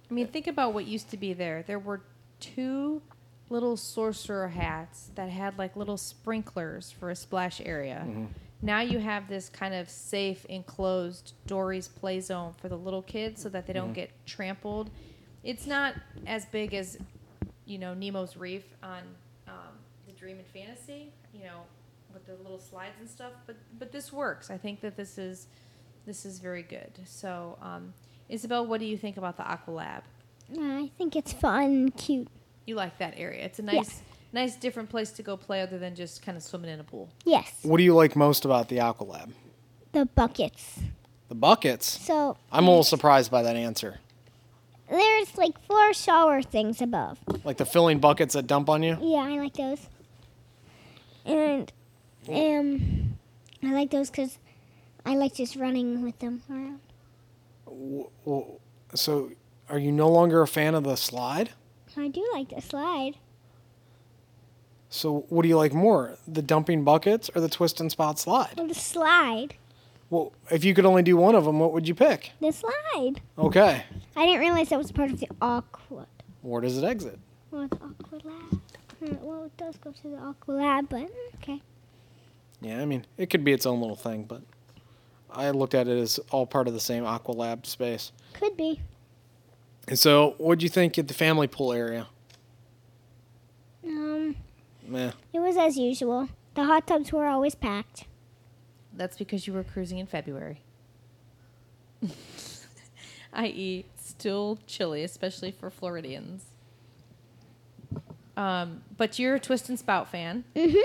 I 0.10 0.14
mean, 0.14 0.28
think 0.28 0.48
about 0.48 0.74
what 0.74 0.86
used 0.86 1.10
to 1.12 1.18
be 1.18 1.34
there. 1.34 1.64
There 1.64 1.80
were 1.80 2.02
two 2.40 3.02
little 3.50 3.78
sorcerer 3.78 4.48
hats 4.48 5.12
that 5.16 5.30
had 5.30 5.58
like 5.58 5.76
little 5.76 5.98
sprinklers 5.98 6.92
for 6.92 7.10
a 7.10 7.16
splash 7.16 7.62
area. 7.64 8.08
Now 8.62 8.82
you 8.82 9.00
have 9.00 9.28
this 9.30 9.50
kind 9.50 9.74
of 9.74 9.90
safe, 9.90 10.46
enclosed 10.46 11.34
Dory's 11.48 11.88
play 11.88 12.20
zone 12.20 12.54
for 12.58 12.70
the 12.70 12.78
little 12.78 13.02
kids 13.02 13.42
so 13.42 13.50
that 13.50 13.66
they 13.66 13.74
don't 13.74 13.94
get 13.94 14.12
trampled. 14.26 14.90
It's 15.44 15.66
not 15.66 15.96
as 16.28 16.46
big 16.46 16.74
as, 16.74 16.98
you 17.66 17.78
know, 17.78 17.94
Nemo's 17.94 18.36
Reef 18.36 18.66
on 18.84 19.04
um, 19.48 19.54
the 20.06 20.12
Dream 20.12 20.38
and 20.38 20.48
Fantasy, 20.48 21.14
you 21.34 21.44
know, 21.44 21.62
with 22.14 22.26
the 22.26 22.36
little 22.44 22.60
slides 22.60 22.96
and 23.00 23.10
stuff. 23.10 23.32
But 23.48 23.56
but 23.80 23.92
this 23.92 24.12
works. 24.12 24.50
I 24.50 24.58
think 24.58 24.82
that 24.82 24.98
this 24.98 25.18
is 25.18 25.48
this 26.06 26.26
is 26.26 26.40
very 26.40 26.64
good. 26.64 27.00
So, 27.06 27.58
um, 27.62 27.94
Isabel, 28.30 28.66
what 28.66 28.80
do 28.80 28.86
you 28.86 28.98
think 28.98 29.18
about 29.18 29.38
the 29.38 29.44
Aqua 29.44 29.72
Lab? 29.72 30.04
I 30.60 30.92
think 30.98 31.16
it's 31.16 31.34
fun 31.34 31.64
and 31.66 31.96
cute. 31.98 32.28
You 32.66 32.76
like 32.76 32.98
that 33.00 33.16
area? 33.18 33.44
It's 33.46 33.60
a 33.60 33.64
nice, 33.64 33.76
Yes. 33.76 34.02
nice 34.34 34.56
different 34.56 34.90
place 34.90 35.12
to 35.12 35.24
go 35.24 35.36
play 35.38 35.62
other 35.62 35.78
than 35.80 35.96
just 35.96 36.22
kind 36.22 36.38
of 36.38 36.44
swimming 36.44 36.70
in 36.72 36.80
a 36.80 36.84
pool. 36.84 37.10
Yes, 37.26 37.52
What 37.64 37.78
do 37.78 37.84
you 37.84 37.96
like 37.96 38.16
most 38.16 38.46
about 38.46 38.70
the 38.70 38.80
Aqua 38.80 39.04
Lab? 39.06 39.34
the 39.92 40.06
buckets. 40.06 40.80
The 41.30 41.36
buckets. 41.36 41.88
So 41.88 42.38
I'm 42.52 42.66
a 42.66 42.70
little 42.70 42.84
surprised 42.84 43.32
by 43.32 43.42
that 43.44 43.56
answer. 43.56 44.00
there's 44.90 45.36
like 45.38 45.60
four 45.68 45.94
shower 45.94 46.42
things 46.44 46.82
above. 46.82 47.20
Like 47.44 47.58
the 47.58 47.66
filling 47.66 48.00
buckets 48.00 48.34
that 48.36 48.46
dump 48.48 48.70
on 48.70 48.82
you. 48.84 48.98
Yeah, 49.02 49.20
I 49.20 49.40
like 49.40 49.54
those. 49.54 49.88
And 51.26 51.72
um, 52.28 53.18
I 53.64 53.72
like 53.74 53.92
those 53.92 54.10
because 54.10 54.38
I 55.06 55.16
like 55.16 55.36
just 55.36 55.56
running 55.56 56.02
with 56.04 56.18
them 56.20 56.42
around. 56.50 56.80
So, 58.94 59.32
are 59.70 59.80
you 59.80 59.92
no 59.92 60.10
longer 60.10 60.42
a 60.42 60.48
fan 60.48 60.76
of 60.76 60.84
the 60.84 60.96
slide? 60.96 61.52
I 61.98 62.08
do 62.08 62.28
like 62.34 62.50
the 62.50 62.62
slide. 62.62 63.18
So, 64.90 65.26
what 65.30 65.44
do 65.44 65.50
you 65.50 65.58
like 65.58 65.74
more, 65.74 66.18
the 66.28 66.42
dumping 66.42 66.84
buckets 66.84 67.30
or 67.36 67.42
the 67.42 67.50
twist 67.50 67.80
and 67.80 67.92
spot 67.92 68.18
slide? 68.18 68.54
Well, 68.58 68.68
the 68.68 68.74
slide. 68.74 69.56
Well, 70.10 70.34
if 70.50 70.64
you 70.64 70.74
could 70.74 70.86
only 70.88 71.04
do 71.04 71.16
one 71.16 71.36
of 71.36 71.46
them, 71.46 71.60
what 71.60 71.72
would 71.74 71.88
you 71.88 71.94
pick? 71.94 72.32
The 72.42 72.52
slide. 72.52 73.22
Okay. 73.38 73.84
I 74.16 74.26
didn't 74.26 74.40
realize 74.40 74.70
that 74.70 74.80
was 74.80 74.92
part 74.92 75.12
of 75.12 75.20
the 75.20 75.28
aqua. 75.40 76.08
Where 76.42 76.62
does 76.62 76.78
it 76.78 76.84
exit? 76.84 77.20
Well, 77.52 77.68
the 77.68 77.76
aqua 77.76 78.20
lab. 78.24 78.62
Well, 79.22 79.46
it 79.46 79.56
does 79.58 79.78
go 79.78 79.92
to 79.92 80.08
the 80.08 80.18
aqua 80.18 80.52
lab, 80.54 80.90
but 80.90 81.08
okay. 81.36 81.62
Yeah, 82.62 82.82
I 82.82 82.86
mean, 82.86 83.06
it 83.18 83.30
could 83.30 83.44
be 83.44 83.54
its 83.54 83.66
own 83.68 83.80
little 83.80 83.96
thing, 83.96 84.24
but 84.24 84.42
I 85.32 85.52
looked 85.52 85.76
at 85.76 85.88
it 85.88 85.98
as 85.98 86.20
all 86.32 86.46
part 86.46 86.68
of 86.68 86.74
the 86.74 86.80
same 86.80 87.06
Aqua 87.06 87.34
Lab 87.34 87.66
space. 87.66 88.12
Could 88.34 88.58
be. 88.58 88.82
And 89.88 89.98
so, 89.98 90.36
what 90.38 90.60
do 90.60 90.64
you 90.66 90.70
think 90.70 90.98
at 90.98 91.08
the 91.08 91.14
family 91.14 91.48
pool 91.48 91.72
area? 91.74 92.08
Um, 93.86 94.36
Meh. 94.88 95.12
it 95.34 95.40
was 95.40 95.58
as 95.58 95.78
usual. 95.78 96.30
The 96.56 96.66
hot 96.66 96.88
tubs 96.88 97.12
were 97.12 97.26
always 97.28 97.56
packed. 97.56 98.06
That's 98.94 99.18
because 99.18 99.48
you 99.48 99.54
were 99.54 99.64
cruising 99.64 99.98
in 100.00 100.06
February. 100.08 100.62
I.e., 103.34 103.86
still 103.98 104.58
chilly, 104.68 105.04
especially 105.04 105.52
for 105.52 105.70
Floridians. 105.70 106.46
Um, 108.36 108.82
but 108.98 109.20
you're 109.20 109.36
a 109.36 109.40
twist 109.40 109.70
and 109.70 109.78
spout 109.78 110.08
fan, 110.10 110.44
Mhm. 110.56 110.82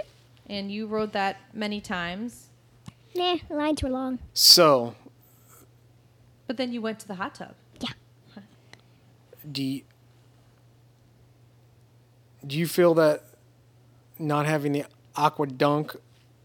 and 0.49 0.71
you 0.71 0.87
rode 0.87 1.13
that 1.13 1.37
many 1.53 1.81
times. 1.81 2.49
Nah, 3.15 3.37
the 3.49 3.55
lines 3.55 3.83
were 3.83 3.91
long. 3.91 4.19
So, 4.33 4.95
But 6.47 6.57
then 6.57 6.73
you 6.73 6.81
went 6.83 6.99
to 7.01 7.09
the 7.09 7.15
hot 7.15 7.35
tub. 7.37 7.55
do 9.51 9.63
you, 9.63 9.83
do 12.47 12.57
you 12.59 12.67
feel 12.67 12.95
that 12.95 13.23
not 14.19 14.47
having 14.47 14.73
the 14.73 14.85
Aqua 15.17 15.47
Dunk 15.47 15.95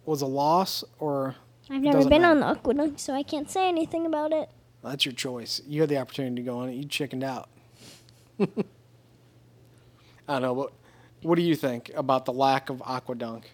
was 0.06 0.22
a 0.22 0.26
loss, 0.26 0.84
or 1.00 1.36
I've 1.70 1.82
never 1.82 1.98
Doesn't 1.98 2.10
been 2.10 2.22
matter. 2.24 2.32
on 2.34 2.40
the 2.42 2.46
Aqua 2.48 2.74
Dunk, 2.74 3.00
so 3.00 3.14
I 3.14 3.24
can't 3.24 3.50
say 3.50 3.68
anything 3.70 4.06
about 4.06 4.32
it. 4.34 4.50
that's 4.84 5.06
your 5.06 5.14
choice? 5.14 5.62
You 5.68 5.82
had 5.82 5.90
the 5.90 5.98
opportunity 5.98 6.36
to 6.36 6.42
go 6.42 6.60
on 6.60 6.70
it. 6.70 6.74
You 6.76 6.84
chickened 6.86 7.24
out. 7.24 7.48
I 8.40 8.46
don't 10.28 10.42
know, 10.42 10.56
but 10.56 10.72
what 11.24 11.36
do 11.36 11.42
you 11.42 11.56
think 11.56 11.90
about 11.96 12.26
the 12.26 12.34
lack 12.34 12.70
of 12.70 12.82
Aqua 12.86 13.16
Dunk? 13.16 13.50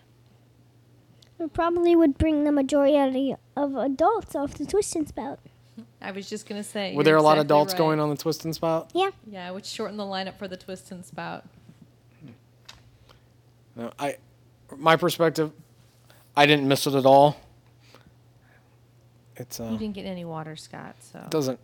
It 1.39 1.53
probably 1.53 1.95
would 1.95 2.17
bring 2.17 2.43
the 2.45 2.51
majority 2.51 3.35
of 3.55 3.75
adults 3.75 4.35
off 4.35 4.53
the 4.53 4.65
twist 4.65 4.95
and 4.95 5.07
spout. 5.07 5.39
I 6.01 6.11
was 6.11 6.29
just 6.29 6.47
gonna 6.47 6.63
say. 6.63 6.95
Were 6.95 7.03
there 7.03 7.15
a 7.17 7.21
lot 7.21 7.37
of 7.37 7.45
adults 7.45 7.73
right. 7.73 7.77
going 7.77 7.99
on 7.99 8.09
the 8.09 8.15
Twist 8.15 8.45
and 8.45 8.53
Spout? 8.55 8.91
Yeah, 8.93 9.09
Yeah, 9.29 9.51
which 9.51 9.65
shortened 9.65 9.99
the 9.99 10.03
lineup 10.03 10.37
for 10.37 10.47
the 10.47 10.55
twist 10.55 10.91
and 10.91 11.03
spout. 11.03 11.43
No, 13.75 13.91
I, 13.99 14.17
my 14.77 14.95
perspective, 14.95 15.51
I 16.37 16.45
didn't 16.45 16.67
miss 16.67 16.87
it 16.87 16.93
at 16.93 17.05
all. 17.05 17.37
It's 19.35 19.59
Uh, 19.59 19.65
You 19.71 19.77
didn't 19.77 19.95
get 19.95 20.05
any 20.05 20.23
water, 20.23 20.55
Scott. 20.55 20.95
So 20.99 21.25
doesn't. 21.29 21.59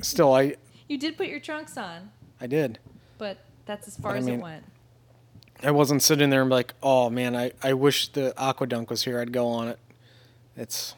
Still, 0.00 0.32
I 0.32 0.54
you 0.88 0.96
did 0.96 1.16
put 1.18 1.26
your 1.26 1.40
trunks 1.40 1.76
on, 1.76 2.10
I 2.40 2.46
did. 2.46 2.78
but 3.18 3.38
that's 3.66 3.86
as 3.88 3.96
far 3.96 4.12
But 4.12 4.16
I 4.16 4.18
as 4.20 4.26
mean- 4.26 4.38
it 4.38 4.42
went. 4.42 4.64
I 5.62 5.70
wasn't 5.70 6.02
sitting 6.02 6.30
there 6.30 6.40
and 6.40 6.50
be 6.50 6.54
like, 6.54 6.74
oh 6.82 7.10
man, 7.10 7.36
I, 7.36 7.52
I 7.62 7.74
wish 7.74 8.08
the 8.08 8.38
Aqua 8.38 8.66
Dunk 8.66 8.90
was 8.90 9.04
here. 9.04 9.20
I'd 9.20 9.32
go 9.32 9.48
on 9.48 9.68
it. 9.68 9.78
It's 10.56 10.94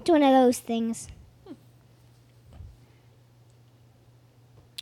it's 0.00 0.10
one 0.10 0.22
of 0.22 0.32
those 0.32 0.58
things. 0.58 1.08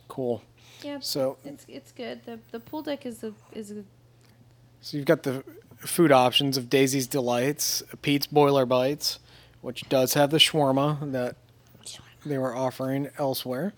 cool. 0.07 0.43
Yeah, 0.83 0.97
So 0.99 1.37
it's 1.45 1.65
it's 1.67 1.91
good. 1.91 2.21
The 2.25 2.39
the 2.51 2.59
pool 2.59 2.81
deck 2.81 3.05
is 3.05 3.23
a 3.23 3.33
is 3.53 3.71
a 3.71 3.83
so 4.81 4.97
you've 4.97 5.05
got 5.05 5.23
the 5.23 5.43
food 5.77 6.11
options 6.11 6.57
of 6.57 6.69
Daisy's 6.69 7.07
Delights, 7.07 7.83
Pete's 8.01 8.27
Boiler 8.27 8.65
Bites, 8.65 9.19
which 9.61 9.87
does 9.87 10.13
have 10.13 10.29
the 10.29 10.37
shawarma 10.37 11.11
that 11.13 11.37
they 12.25 12.37
were 12.37 12.53
offering 12.53 13.09
elsewhere. 13.17 13.73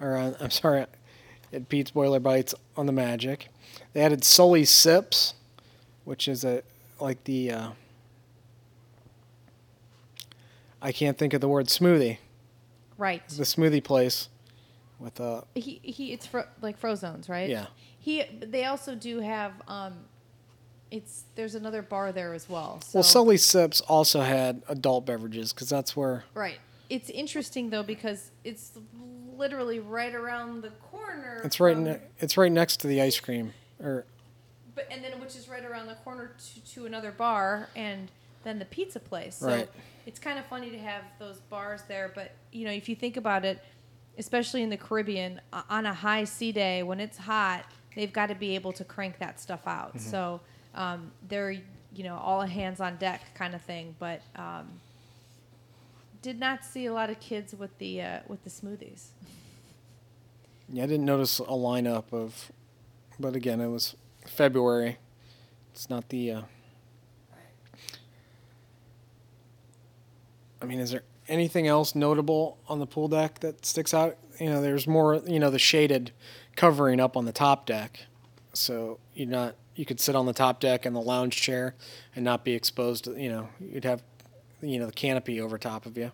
Or 0.00 0.16
uh, 0.16 0.32
I'm 0.40 0.50
sorry, 0.50 0.86
Pete's 1.68 1.90
Boiler 1.90 2.20
Bites 2.20 2.54
on 2.76 2.86
the 2.86 2.92
Magic. 2.92 3.48
They 3.92 4.00
added 4.02 4.24
Sully 4.24 4.64
Sips, 4.64 5.34
which 6.04 6.28
is 6.28 6.44
a 6.44 6.62
like 7.00 7.22
the 7.24 7.50
uh, 7.50 7.68
I 10.82 10.92
can't 10.92 11.16
think 11.16 11.32
of 11.32 11.40
the 11.40 11.48
word 11.48 11.66
smoothie. 11.66 12.18
right. 12.98 13.26
The 13.28 13.44
smoothie 13.44 13.82
place 13.82 14.28
with 14.98 15.20
uh 15.20 15.42
He 15.54 15.80
he. 15.82 16.12
It's 16.12 16.26
fro- 16.26 16.46
like 16.60 16.80
Frozones, 16.80 17.28
right? 17.28 17.48
yeah. 17.48 17.66
He. 17.98 18.22
They 18.40 18.64
also 18.64 18.94
do 18.94 19.20
have. 19.20 19.52
Um, 19.66 19.94
it's 20.90 21.24
there's 21.34 21.54
another 21.54 21.82
bar 21.82 22.12
there 22.12 22.34
as 22.34 22.48
well. 22.48 22.80
So. 22.82 22.98
Well, 22.98 23.02
Sully 23.02 23.36
Sips 23.38 23.80
also 23.82 24.20
had 24.20 24.62
adult 24.68 25.06
beverages 25.06 25.52
because 25.52 25.68
that's 25.68 25.96
where 25.96 26.24
Right. 26.34 26.58
It's 26.90 27.08
interesting 27.10 27.70
though 27.70 27.82
because 27.82 28.30
it's 28.44 28.72
literally 29.36 29.78
right 29.80 30.14
around 30.14 30.62
the 30.62 30.70
corner. 30.70 31.40
It's 31.44 31.60
right. 31.60 31.76
Ne- 31.76 32.00
it's 32.18 32.36
right 32.36 32.52
next 32.52 32.78
to 32.80 32.86
the 32.86 33.00
ice 33.02 33.18
cream. 33.20 33.52
Or 33.82 34.04
but 34.74 34.86
and 34.90 35.02
then 35.04 35.20
which 35.20 35.36
is 35.36 35.48
right 35.48 35.64
around 35.64 35.86
the 35.86 35.94
corner 35.96 36.34
to, 36.54 36.72
to 36.74 36.86
another 36.86 37.12
bar 37.12 37.68
and 37.76 38.10
then 38.42 38.58
the 38.58 38.64
pizza 38.64 39.00
place. 39.00 39.36
So 39.36 39.48
Right. 39.48 39.68
it's 40.06 40.18
kind 40.18 40.38
of 40.38 40.44
funny 40.46 40.70
to 40.70 40.78
have 40.78 41.02
those 41.18 41.38
bars 41.38 41.82
there, 41.88 42.10
but 42.14 42.32
you 42.52 42.64
know, 42.66 42.72
if 42.72 42.88
you 42.88 42.96
think 42.96 43.16
about 43.16 43.44
it, 43.44 43.58
especially 44.18 44.62
in 44.62 44.70
the 44.70 44.76
Caribbean, 44.76 45.40
on 45.70 45.86
a 45.86 45.94
high 45.94 46.24
sea 46.24 46.52
day 46.52 46.82
when 46.82 47.00
it's 47.00 47.16
hot, 47.18 47.64
they've 47.96 48.12
got 48.12 48.26
to 48.28 48.34
be 48.34 48.54
able 48.54 48.72
to 48.72 48.84
crank 48.84 49.18
that 49.18 49.40
stuff 49.40 49.66
out. 49.66 50.00
So 50.00 50.40
um, 50.74 51.10
they're 51.28 51.52
you 51.52 52.02
know 52.02 52.16
all 52.16 52.40
hands 52.42 52.80
on 52.80 52.96
deck 52.96 53.20
kind 53.34 53.54
of 53.54 53.62
thing, 53.62 53.94
but 53.98 54.20
um, 54.36 54.68
did 56.24 56.40
not 56.40 56.64
see 56.64 56.86
a 56.86 56.92
lot 56.92 57.10
of 57.10 57.20
kids 57.20 57.54
with 57.54 57.76
the 57.76 58.00
uh, 58.00 58.18
with 58.26 58.42
the 58.44 58.50
smoothies. 58.50 59.08
yeah, 60.72 60.82
I 60.82 60.86
didn't 60.86 61.04
notice 61.04 61.38
a 61.38 61.42
lineup 61.42 62.12
of. 62.12 62.50
But 63.20 63.36
again, 63.36 63.60
it 63.60 63.68
was 63.68 63.94
February. 64.26 64.96
It's 65.72 65.90
not 65.90 66.08
the. 66.08 66.32
Uh, 66.32 66.42
I 70.62 70.64
mean, 70.64 70.80
is 70.80 70.92
there 70.92 71.02
anything 71.28 71.66
else 71.66 71.94
notable 71.94 72.56
on 72.68 72.78
the 72.78 72.86
pool 72.86 73.08
deck 73.08 73.40
that 73.40 73.66
sticks 73.66 73.92
out? 73.92 74.16
You 74.40 74.48
know, 74.48 74.62
there's 74.62 74.86
more. 74.86 75.22
You 75.26 75.38
know, 75.38 75.50
the 75.50 75.58
shaded 75.58 76.10
covering 76.56 77.00
up 77.00 77.18
on 77.18 77.26
the 77.26 77.32
top 77.32 77.66
deck, 77.66 78.00
so 78.54 78.98
you're 79.12 79.28
not. 79.28 79.56
You 79.74 79.84
could 79.84 80.00
sit 80.00 80.16
on 80.16 80.24
the 80.24 80.32
top 80.32 80.58
deck 80.58 80.86
in 80.86 80.94
the 80.94 81.02
lounge 81.02 81.36
chair 81.36 81.74
and 82.16 82.24
not 82.24 82.44
be 82.44 82.52
exposed. 82.52 83.08
You 83.08 83.28
know, 83.28 83.48
you'd 83.60 83.84
have, 83.84 84.02
you 84.64 84.78
know, 84.78 84.86
the 84.86 84.92
canopy 84.92 85.40
over 85.40 85.58
top 85.58 85.86
of 85.86 85.96
you. 85.96 86.12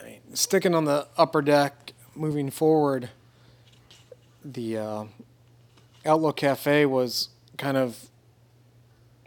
I 0.00 0.04
mean, 0.04 0.20
sticking 0.34 0.74
on 0.74 0.84
the 0.84 1.06
upper 1.16 1.42
deck, 1.42 1.92
moving 2.14 2.50
forward. 2.50 3.10
The 4.44 4.78
uh, 4.78 5.04
Outlook 6.04 6.36
Cafe 6.36 6.86
was 6.86 7.28
kind 7.56 7.76
of 7.76 8.08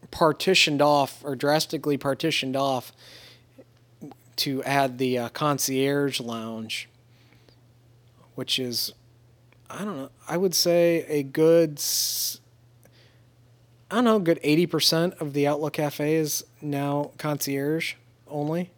partitioned 0.09 0.81
off 0.81 1.23
or 1.23 1.35
drastically 1.35 1.97
partitioned 1.97 2.55
off 2.55 2.91
to 4.37 4.63
add 4.63 4.97
the 4.97 5.17
uh, 5.17 5.29
concierge 5.29 6.19
lounge, 6.19 6.89
which 8.35 8.57
is, 8.59 8.93
I 9.69 9.85
don't 9.85 9.97
know, 9.97 10.09
I 10.27 10.37
would 10.37 10.55
say 10.55 11.05
a 11.07 11.23
good, 11.23 11.81
I 13.89 13.95
don't 13.95 14.03
know, 14.03 14.19
good 14.19 14.41
80% 14.41 15.19
of 15.21 15.33
the 15.33 15.47
Outlook 15.47 15.73
Cafe 15.73 16.15
is 16.15 16.43
now 16.61 17.11
concierge 17.17 17.95
only. 18.27 18.69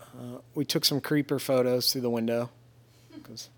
Uh, 0.00 0.38
we 0.54 0.64
took 0.64 0.84
some 0.84 1.00
creeper 1.00 1.38
photos 1.38 1.92
through 1.92 2.00
the 2.02 2.10
window. 2.10 2.50
'cause, 3.22 3.48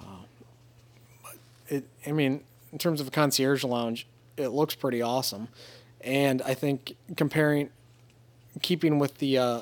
uh, 0.00 0.04
but 1.22 1.36
it, 1.68 1.84
I 2.06 2.12
mean, 2.12 2.42
in 2.72 2.78
terms 2.78 3.00
of 3.00 3.08
a 3.08 3.10
concierge 3.10 3.64
lounge, 3.64 4.06
it 4.36 4.48
looks 4.48 4.74
pretty 4.74 5.02
awesome. 5.02 5.48
And 6.00 6.42
I 6.42 6.54
think 6.54 6.96
comparing, 7.16 7.70
keeping 8.62 8.98
with 8.98 9.18
the 9.18 9.38
uh, 9.38 9.60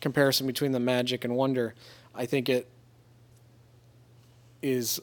comparison 0.00 0.46
between 0.46 0.72
the 0.72 0.80
Magic 0.80 1.24
and 1.24 1.36
Wonder, 1.36 1.74
I 2.14 2.26
think 2.26 2.48
it 2.48 2.66
is 4.62 5.00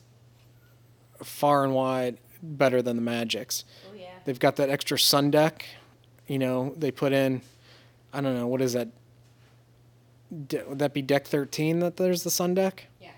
far 1.23 1.63
and 1.63 1.73
wide 1.73 2.17
better 2.43 2.81
than 2.81 2.95
the 2.97 3.01
Magics. 3.01 3.63
They've 4.25 4.39
got 4.39 4.55
that 4.57 4.69
extra 4.69 4.97
sun 4.99 5.31
deck. 5.31 5.65
You 6.27 6.39
know, 6.39 6.73
they 6.77 6.91
put 6.91 7.13
in, 7.13 7.41
I 8.11 8.21
don't 8.21 8.35
know, 8.35 8.47
what 8.47 8.61
is 8.61 8.73
that? 8.73 8.89
De- 10.47 10.63
would 10.67 10.79
that 10.79 10.93
be 10.93 11.01
deck 11.03 11.25
13 11.27 11.79
that 11.79 11.97
there's 11.97 12.23
the 12.23 12.31
sun 12.31 12.55
deck? 12.55 12.87
Yeah. 12.99 13.11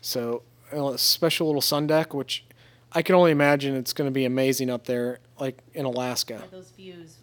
So, 0.00 0.42
a 0.72 0.98
special 0.98 1.46
little 1.46 1.62
sun 1.62 1.86
deck, 1.86 2.12
which 2.12 2.44
I 2.92 3.02
can 3.02 3.14
only 3.14 3.30
imagine 3.30 3.76
it's 3.76 3.92
going 3.92 4.08
to 4.08 4.12
be 4.12 4.24
amazing 4.24 4.68
up 4.68 4.84
there, 4.86 5.20
like 5.38 5.58
in 5.74 5.84
Alaska, 5.86 6.34
Yeah, 6.40 6.46
those 6.50 6.70
views 6.72 7.14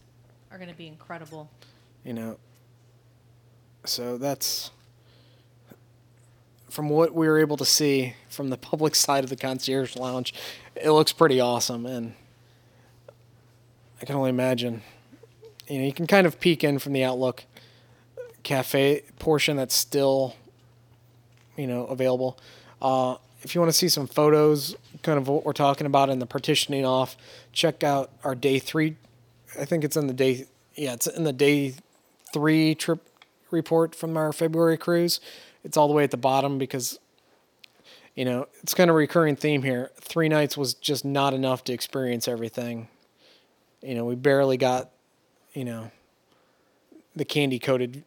are 0.50 0.58
going 0.58 0.70
to 0.70 0.76
be 0.76 0.88
incredible. 0.88 1.50
you 2.06 2.14
know. 2.14 2.38
So, 3.84 4.18
that's 4.18 4.72
from 6.70 6.90
what 6.90 7.14
we 7.14 7.28
were 7.28 7.40
able 7.40 7.58
to 7.58 7.66
see 7.66 8.14
from 8.30 8.50
the 8.50 8.58
public 8.72 8.96
side 8.96 9.24
of 9.26 9.30
the 9.30 9.36
concierge 9.36 9.96
lounge, 9.98 10.34
it 10.76 10.90
looks 10.92 11.12
pretty 11.12 11.40
awesome. 11.42 11.86
And 11.86 12.14
I 14.06 14.08
can 14.08 14.18
only 14.18 14.30
imagine, 14.30 14.84
you 15.68 15.80
know, 15.80 15.86
you 15.86 15.92
can 15.92 16.06
kind 16.06 16.28
of 16.28 16.40
peek 16.40 16.64
in 16.64 16.78
from 16.78 16.94
the 16.94 17.04
Outlook 17.04 17.44
cafe 18.44 19.02
portion 19.18 19.58
that's 19.58 19.74
still, 19.74 20.36
you 21.58 21.66
know, 21.66 21.88
available. 21.88 22.38
Uh, 22.80 23.16
if 23.42 23.56
you 23.56 23.62
want 23.62 23.72
to 23.72 23.76
see 23.76 23.90
some 23.90 24.06
photos, 24.06 24.76
kind 25.02 25.18
of 25.18 25.28
what 25.28 25.44
we're 25.44 25.54
talking 25.54 25.88
about 25.88 26.12
in 26.12 26.20
the 26.20 26.28
partitioning 26.28 26.86
off, 26.86 27.18
check 27.52 27.84
out 27.84 28.12
our 28.24 28.36
day 28.36 28.60
three. 28.60 28.96
I 29.60 29.66
think 29.66 29.84
it's 29.84 29.98
in 29.98 30.06
the 30.06 30.14
day, 30.14 30.46
yeah, 30.76 30.94
it's 30.94 31.08
in 31.08 31.24
the 31.24 31.34
day 31.34 31.74
three 32.32 32.76
trip 32.76 33.10
report 33.50 33.96
from 33.96 34.18
our 34.18 34.32
February 34.32 34.78
cruise. 34.78 35.20
It's 35.64 35.78
all 35.78 35.88
the 35.88 35.96
way 35.96 36.04
at 36.04 36.12
the 36.12 36.18
bottom 36.18 36.60
because, 36.60 37.00
you 38.14 38.24
know, 38.24 38.46
it's 38.62 38.76
kind 38.76 38.92
of 38.92 38.96
a 38.96 38.98
recurring 38.98 39.36
theme 39.36 39.64
here. 39.64 39.90
Three 40.00 40.30
nights 40.30 40.56
was 40.56 40.76
just 40.76 41.06
not 41.06 41.34
enough 41.34 41.64
to 41.64 41.74
experience 41.74 42.28
everything. 42.28 42.88
You 43.86 43.94
know, 43.94 44.06
we 44.06 44.16
barely 44.16 44.58
got, 44.58 44.90
you 45.54 45.64
know, 45.64 45.92
the 47.16 47.24
candy 47.24 47.60
coated, 47.60 48.04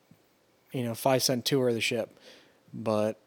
you 0.73 0.83
know, 0.83 0.95
five 0.95 1.23
cent 1.23 1.45
tour 1.45 1.69
of 1.69 1.75
the 1.75 1.81
ship, 1.81 2.19
but 2.75 3.21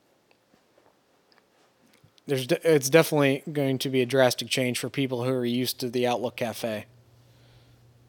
there's 2.27 2.45
de- 2.45 2.75
it's 2.75 2.89
definitely 2.89 3.43
going 3.51 3.77
to 3.79 3.89
be 3.89 4.01
a 4.01 4.05
drastic 4.05 4.49
change 4.49 4.79
for 4.79 4.89
people 4.89 5.23
who 5.23 5.31
are 5.31 5.45
used 5.45 5.79
to 5.79 5.89
the 5.89 6.05
Outlook 6.05 6.35
Cafe 6.35 6.85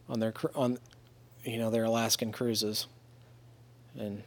on 0.08 0.20
their 0.20 0.34
on, 0.54 0.78
you 1.44 1.58
know, 1.58 1.70
their 1.70 1.84
Alaskan 1.84 2.32
cruises, 2.32 2.86
and. 3.96 4.22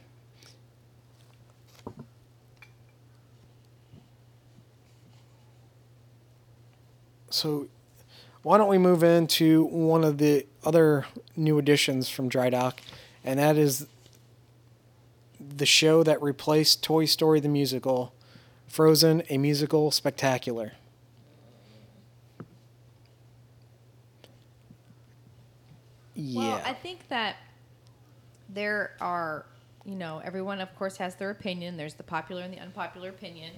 So, 7.28 7.68
why 8.46 8.58
don't 8.58 8.68
we 8.68 8.78
move 8.78 9.02
into 9.02 9.64
one 9.64 10.04
of 10.04 10.18
the 10.18 10.46
other 10.64 11.04
new 11.34 11.58
additions 11.58 12.08
from 12.08 12.28
Dry 12.28 12.48
Dock, 12.48 12.80
and 13.24 13.40
that 13.40 13.56
is 13.56 13.88
the 15.40 15.66
show 15.66 16.04
that 16.04 16.22
replaced 16.22 16.80
Toy 16.80 17.06
Story 17.06 17.40
the 17.40 17.48
musical, 17.48 18.12
Frozen: 18.68 19.24
A 19.30 19.36
Musical 19.36 19.90
Spectacular. 19.90 20.74
Yeah. 26.14 26.38
Well, 26.38 26.62
I 26.64 26.72
think 26.72 27.08
that 27.08 27.38
there 28.48 28.92
are, 29.00 29.44
you 29.84 29.96
know, 29.96 30.22
everyone, 30.24 30.60
of 30.60 30.72
course, 30.76 30.96
has 30.98 31.16
their 31.16 31.30
opinion. 31.30 31.76
There's 31.76 31.94
the 31.94 32.04
popular 32.04 32.42
and 32.42 32.54
the 32.54 32.60
unpopular 32.60 33.08
opinion. 33.08 33.54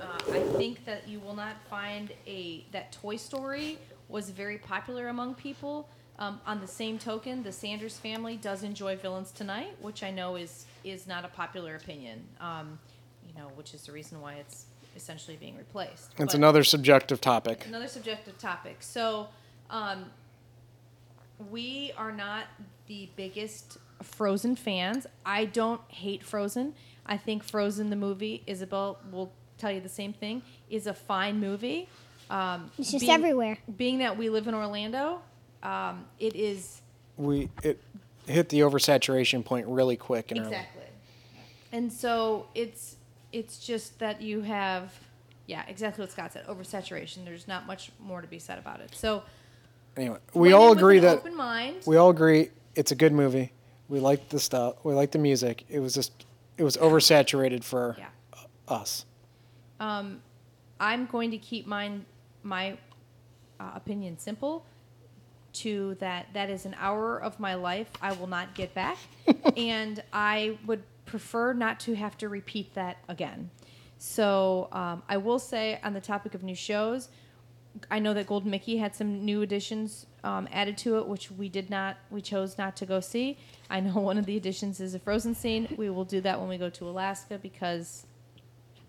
Uh, 0.00 0.06
I 0.32 0.40
think 0.56 0.86
that 0.86 1.06
you 1.06 1.20
will 1.20 1.36
not 1.36 1.56
find 1.68 2.10
a 2.26 2.64
that 2.72 2.90
Toy 2.90 3.16
Story 3.16 3.76
was 4.10 4.30
very 4.30 4.58
popular 4.58 5.08
among 5.08 5.34
people. 5.34 5.88
Um, 6.18 6.40
on 6.46 6.60
the 6.60 6.66
same 6.66 6.98
token, 6.98 7.42
the 7.42 7.52
Sanders 7.52 7.96
family 7.96 8.36
does 8.36 8.62
enjoy 8.62 8.96
Villains 8.96 9.30
Tonight, 9.30 9.74
which 9.80 10.02
I 10.02 10.10
know 10.10 10.36
is 10.36 10.66
is 10.84 11.06
not 11.06 11.24
a 11.24 11.28
popular 11.28 11.76
opinion. 11.76 12.22
Um, 12.40 12.78
you 13.26 13.34
know, 13.40 13.48
which 13.54 13.72
is 13.74 13.82
the 13.84 13.92
reason 13.92 14.20
why 14.20 14.34
it's 14.34 14.66
essentially 14.96 15.36
being 15.36 15.56
replaced. 15.56 16.10
it's 16.18 16.18
But- 16.18 16.34
another 16.34 16.64
subjective 16.64 17.20
topic. 17.20 17.64
another 17.66 17.86
subjective 17.88 18.36
topic. 18.38 18.78
So, 18.80 19.28
um, 19.70 20.10
we 21.50 21.92
are 21.96 22.12
not 22.12 22.46
the 22.86 23.08
biggest 23.16 23.78
Frozen 24.02 24.56
fans. 24.56 25.06
I 25.24 25.44
don't 25.44 25.80
hate 25.88 26.22
Frozen. 26.24 26.74
I 27.06 27.16
think 27.16 27.44
Frozen 27.44 27.90
the 27.90 27.96
movie, 27.96 28.42
Isabel 28.46 28.98
will 29.10 29.32
tell 29.58 29.70
you 29.70 29.80
the 29.80 29.88
same 29.88 30.12
thing, 30.12 30.42
is 30.68 30.86
a 30.86 30.94
fine 30.94 31.38
movie. 31.38 31.88
Um, 32.30 32.70
It's 32.78 32.90
just 32.92 33.00
being- 33.02 33.12
everywhere. 33.12 33.58
Being 33.76 33.98
that 33.98 34.16
we 34.16 34.30
live 34.30 34.46
in 34.48 34.54
Orlando, 34.54 35.20
um, 35.62 36.06
it 36.18 36.34
is 36.34 36.80
We 37.16 37.50
it 37.62 37.80
hit 38.26 38.48
the 38.50 38.60
oversaturation 38.60 39.44
point 39.44 39.66
really 39.66 39.96
quick 39.96 40.30
and 40.30 40.40
early. 40.40 40.48
exactly. 40.50 40.82
And 41.72 41.92
so 41.92 42.46
it's 42.54 42.96
it's 43.32 43.64
just 43.64 43.98
that 44.00 44.20
you 44.22 44.40
have, 44.42 44.92
yeah, 45.46 45.62
exactly 45.68 46.02
what 46.02 46.10
Scott 46.10 46.32
said. 46.32 46.46
Oversaturation. 46.46 47.24
There's 47.24 47.46
not 47.46 47.64
much 47.66 47.92
more 48.00 48.20
to 48.20 48.26
be 48.26 48.38
said 48.40 48.58
about 48.58 48.80
it. 48.80 48.94
So 48.94 49.22
Anyway, 49.96 50.18
we 50.34 50.52
all 50.52 50.72
agree 50.72 50.98
an 50.98 51.04
that 51.04 51.18
open 51.18 51.36
mind. 51.36 51.82
we 51.86 51.96
all 51.96 52.10
agree 52.10 52.50
it's 52.76 52.92
a 52.92 52.94
good 52.96 53.12
movie. 53.12 53.52
We 53.88 53.98
like 54.00 54.28
the 54.30 54.38
stuff. 54.38 54.76
We 54.84 54.94
like 54.94 55.10
the 55.10 55.18
music. 55.18 55.64
It 55.68 55.80
was 55.80 55.94
just 55.94 56.12
it 56.56 56.62
was 56.64 56.76
oversaturated 56.76 57.64
for 57.64 57.96
Yeah. 57.98 58.06
us. 58.68 59.04
Um, 59.80 60.22
I'm 60.78 61.06
going 61.06 61.30
to 61.32 61.38
keep 61.38 61.66
mine, 61.66 62.04
my 62.42 62.78
uh, 63.58 63.72
opinion 63.74 64.18
simple 64.18 64.64
to 65.52 65.96
that 65.98 66.28
that 66.32 66.48
is 66.48 66.64
an 66.64 66.76
hour 66.78 67.18
of 67.20 67.40
my 67.40 67.54
life 67.54 67.88
I 68.00 68.12
will 68.12 68.26
not 68.26 68.54
get 68.54 68.74
back. 68.74 68.98
and 69.56 70.02
I 70.12 70.58
would 70.66 70.82
prefer 71.06 71.52
not 71.52 71.80
to 71.80 71.94
have 71.94 72.16
to 72.18 72.28
repeat 72.28 72.74
that 72.74 72.98
again. 73.08 73.50
So 73.98 74.68
um, 74.72 75.02
I 75.08 75.18
will 75.18 75.38
say 75.38 75.78
on 75.82 75.92
the 75.92 76.00
topic 76.00 76.34
of 76.34 76.42
new 76.42 76.54
shows, 76.54 77.08
I 77.90 77.98
know 77.98 78.14
that 78.14 78.26
Gold 78.26 78.46
Mickey 78.46 78.78
had 78.78 78.94
some 78.94 79.24
new 79.24 79.42
additions 79.42 80.06
um, 80.24 80.48
added 80.50 80.76
to 80.78 80.98
it, 80.98 81.06
which 81.06 81.30
we 81.30 81.48
did 81.48 81.70
not, 81.70 81.96
we 82.10 82.20
chose 82.20 82.58
not 82.58 82.76
to 82.76 82.86
go 82.86 83.00
see. 83.00 83.38
I 83.68 83.80
know 83.80 84.00
one 84.00 84.18
of 84.18 84.26
the 84.26 84.36
additions 84.36 84.80
is 84.80 84.94
a 84.94 84.98
frozen 84.98 85.34
scene. 85.34 85.68
We 85.76 85.90
will 85.90 86.04
do 86.04 86.20
that 86.22 86.40
when 86.40 86.48
we 86.48 86.58
go 86.58 86.70
to 86.70 86.88
Alaska 86.88 87.38
because, 87.38 88.06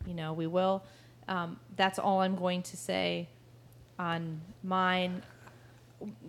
you 0.05 0.13
know, 0.13 0.33
we 0.33 0.47
will. 0.47 0.83
Um, 1.27 1.59
that's 1.75 1.99
all 1.99 2.21
I'm 2.21 2.35
going 2.35 2.63
to 2.63 2.77
say 2.77 3.29
on 4.01 4.41
mine. 4.63 5.21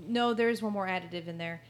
No, 0.06 0.34
there 0.34 0.50
is 0.50 0.60
one 0.60 0.72
more 0.72 0.86
additive 0.86 1.26
in 1.26 1.38
there. 1.38 1.62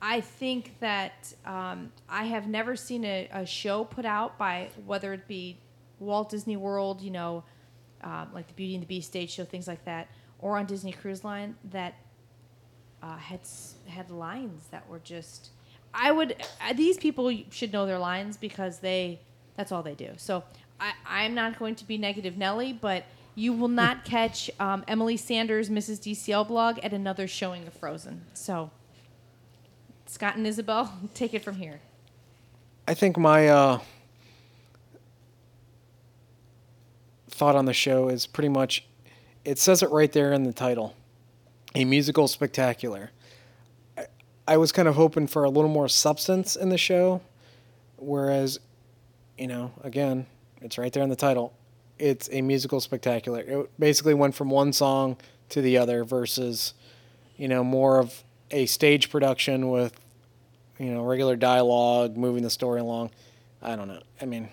I 0.00 0.22
think 0.22 0.80
that 0.80 1.34
um, 1.44 1.92
I 2.08 2.24
have 2.24 2.48
never 2.48 2.74
seen 2.74 3.04
a, 3.04 3.28
a 3.32 3.44
show 3.44 3.84
put 3.84 4.06
out 4.06 4.38
by 4.38 4.70
whether 4.86 5.12
it 5.12 5.28
be 5.28 5.58
Walt 5.98 6.30
Disney 6.30 6.56
World, 6.56 7.02
you 7.02 7.10
know, 7.10 7.44
um, 8.02 8.28
like 8.32 8.46
the 8.46 8.54
Beauty 8.54 8.74
and 8.74 8.82
the 8.82 8.86
Beast 8.86 9.08
stage 9.08 9.30
show, 9.30 9.44
things 9.44 9.68
like 9.68 9.84
that, 9.84 10.08
or 10.38 10.56
on 10.56 10.64
Disney 10.64 10.92
Cruise 10.92 11.22
Line 11.22 11.54
that 11.70 11.94
uh, 13.02 13.18
had 13.18 13.40
had 13.86 14.10
lines 14.10 14.64
that 14.70 14.88
were 14.88 15.00
just. 15.00 15.50
I 15.92 16.10
would. 16.10 16.42
Uh, 16.66 16.72
these 16.72 16.96
people 16.96 17.36
should 17.50 17.72
know 17.72 17.84
their 17.84 17.98
lines 17.98 18.38
because 18.38 18.78
they. 18.78 19.20
That's 19.56 19.72
all 19.72 19.82
they 19.82 19.94
do. 19.94 20.12
So 20.16 20.44
I, 20.80 20.92
I'm 21.04 21.34
not 21.34 21.58
going 21.58 21.74
to 21.74 21.84
be 21.84 21.98
negative 21.98 22.38
Nelly, 22.38 22.72
but 22.72 23.04
you 23.34 23.52
will 23.52 23.68
not 23.68 24.04
catch 24.04 24.50
um, 24.60 24.84
Emily 24.88 25.16
Sanders, 25.16 25.70
Mrs. 25.70 25.98
DCL 26.00 26.48
blog 26.48 26.78
at 26.80 26.92
another 26.92 27.26
showing 27.26 27.66
of 27.66 27.74
Frozen. 27.74 28.22
So 28.34 28.70
Scott 30.06 30.36
and 30.36 30.46
Isabel, 30.46 30.92
take 31.14 31.34
it 31.34 31.44
from 31.44 31.56
here. 31.56 31.80
I 32.88 32.94
think 32.94 33.16
my 33.16 33.48
uh, 33.48 33.78
thought 37.28 37.56
on 37.56 37.64
the 37.64 37.72
show 37.72 38.08
is 38.08 38.26
pretty 38.26 38.48
much 38.48 38.86
it 39.44 39.58
says 39.58 39.82
it 39.82 39.90
right 39.90 40.12
there 40.12 40.32
in 40.32 40.42
the 40.44 40.52
title 40.52 40.94
a 41.74 41.84
musical 41.84 42.28
spectacular. 42.28 43.10
I, 43.96 44.06
I 44.48 44.56
was 44.56 44.72
kind 44.72 44.88
of 44.88 44.96
hoping 44.96 45.26
for 45.26 45.44
a 45.44 45.50
little 45.50 45.70
more 45.70 45.88
substance 45.88 46.56
in 46.56 46.68
the 46.68 46.78
show, 46.78 47.20
whereas, 47.96 48.58
you 49.38 49.46
know, 49.46 49.72
again, 49.82 50.26
it's 50.60 50.78
right 50.78 50.92
there 50.92 51.02
in 51.02 51.08
the 51.08 51.16
title. 51.16 51.52
It's 52.00 52.28
a 52.32 52.40
musical 52.42 52.80
spectacular. 52.80 53.40
It 53.40 53.70
basically 53.78 54.14
went 54.14 54.34
from 54.34 54.50
one 54.50 54.72
song 54.72 55.16
to 55.50 55.60
the 55.60 55.78
other 55.78 56.04
versus, 56.04 56.74
you 57.36 57.48
know, 57.48 57.62
more 57.62 57.98
of 57.98 58.24
a 58.50 58.66
stage 58.66 59.10
production 59.10 59.70
with 59.70 59.98
you 60.80 60.94
know, 60.94 61.04
regular 61.04 61.36
dialogue, 61.36 62.16
moving 62.16 62.42
the 62.42 62.50
story 62.50 62.80
along. 62.80 63.10
I 63.60 63.76
don't 63.76 63.86
know. 63.86 64.00
I 64.20 64.24
mean, 64.24 64.48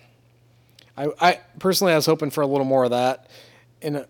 I, 0.94 1.08
I 1.18 1.40
personally 1.58 1.94
I 1.94 1.96
was 1.96 2.04
hoping 2.04 2.30
for 2.30 2.42
a 2.42 2.46
little 2.46 2.66
more 2.66 2.84
of 2.84 2.90
that, 2.90 3.30
and 3.80 3.96
uh, 3.96 4.04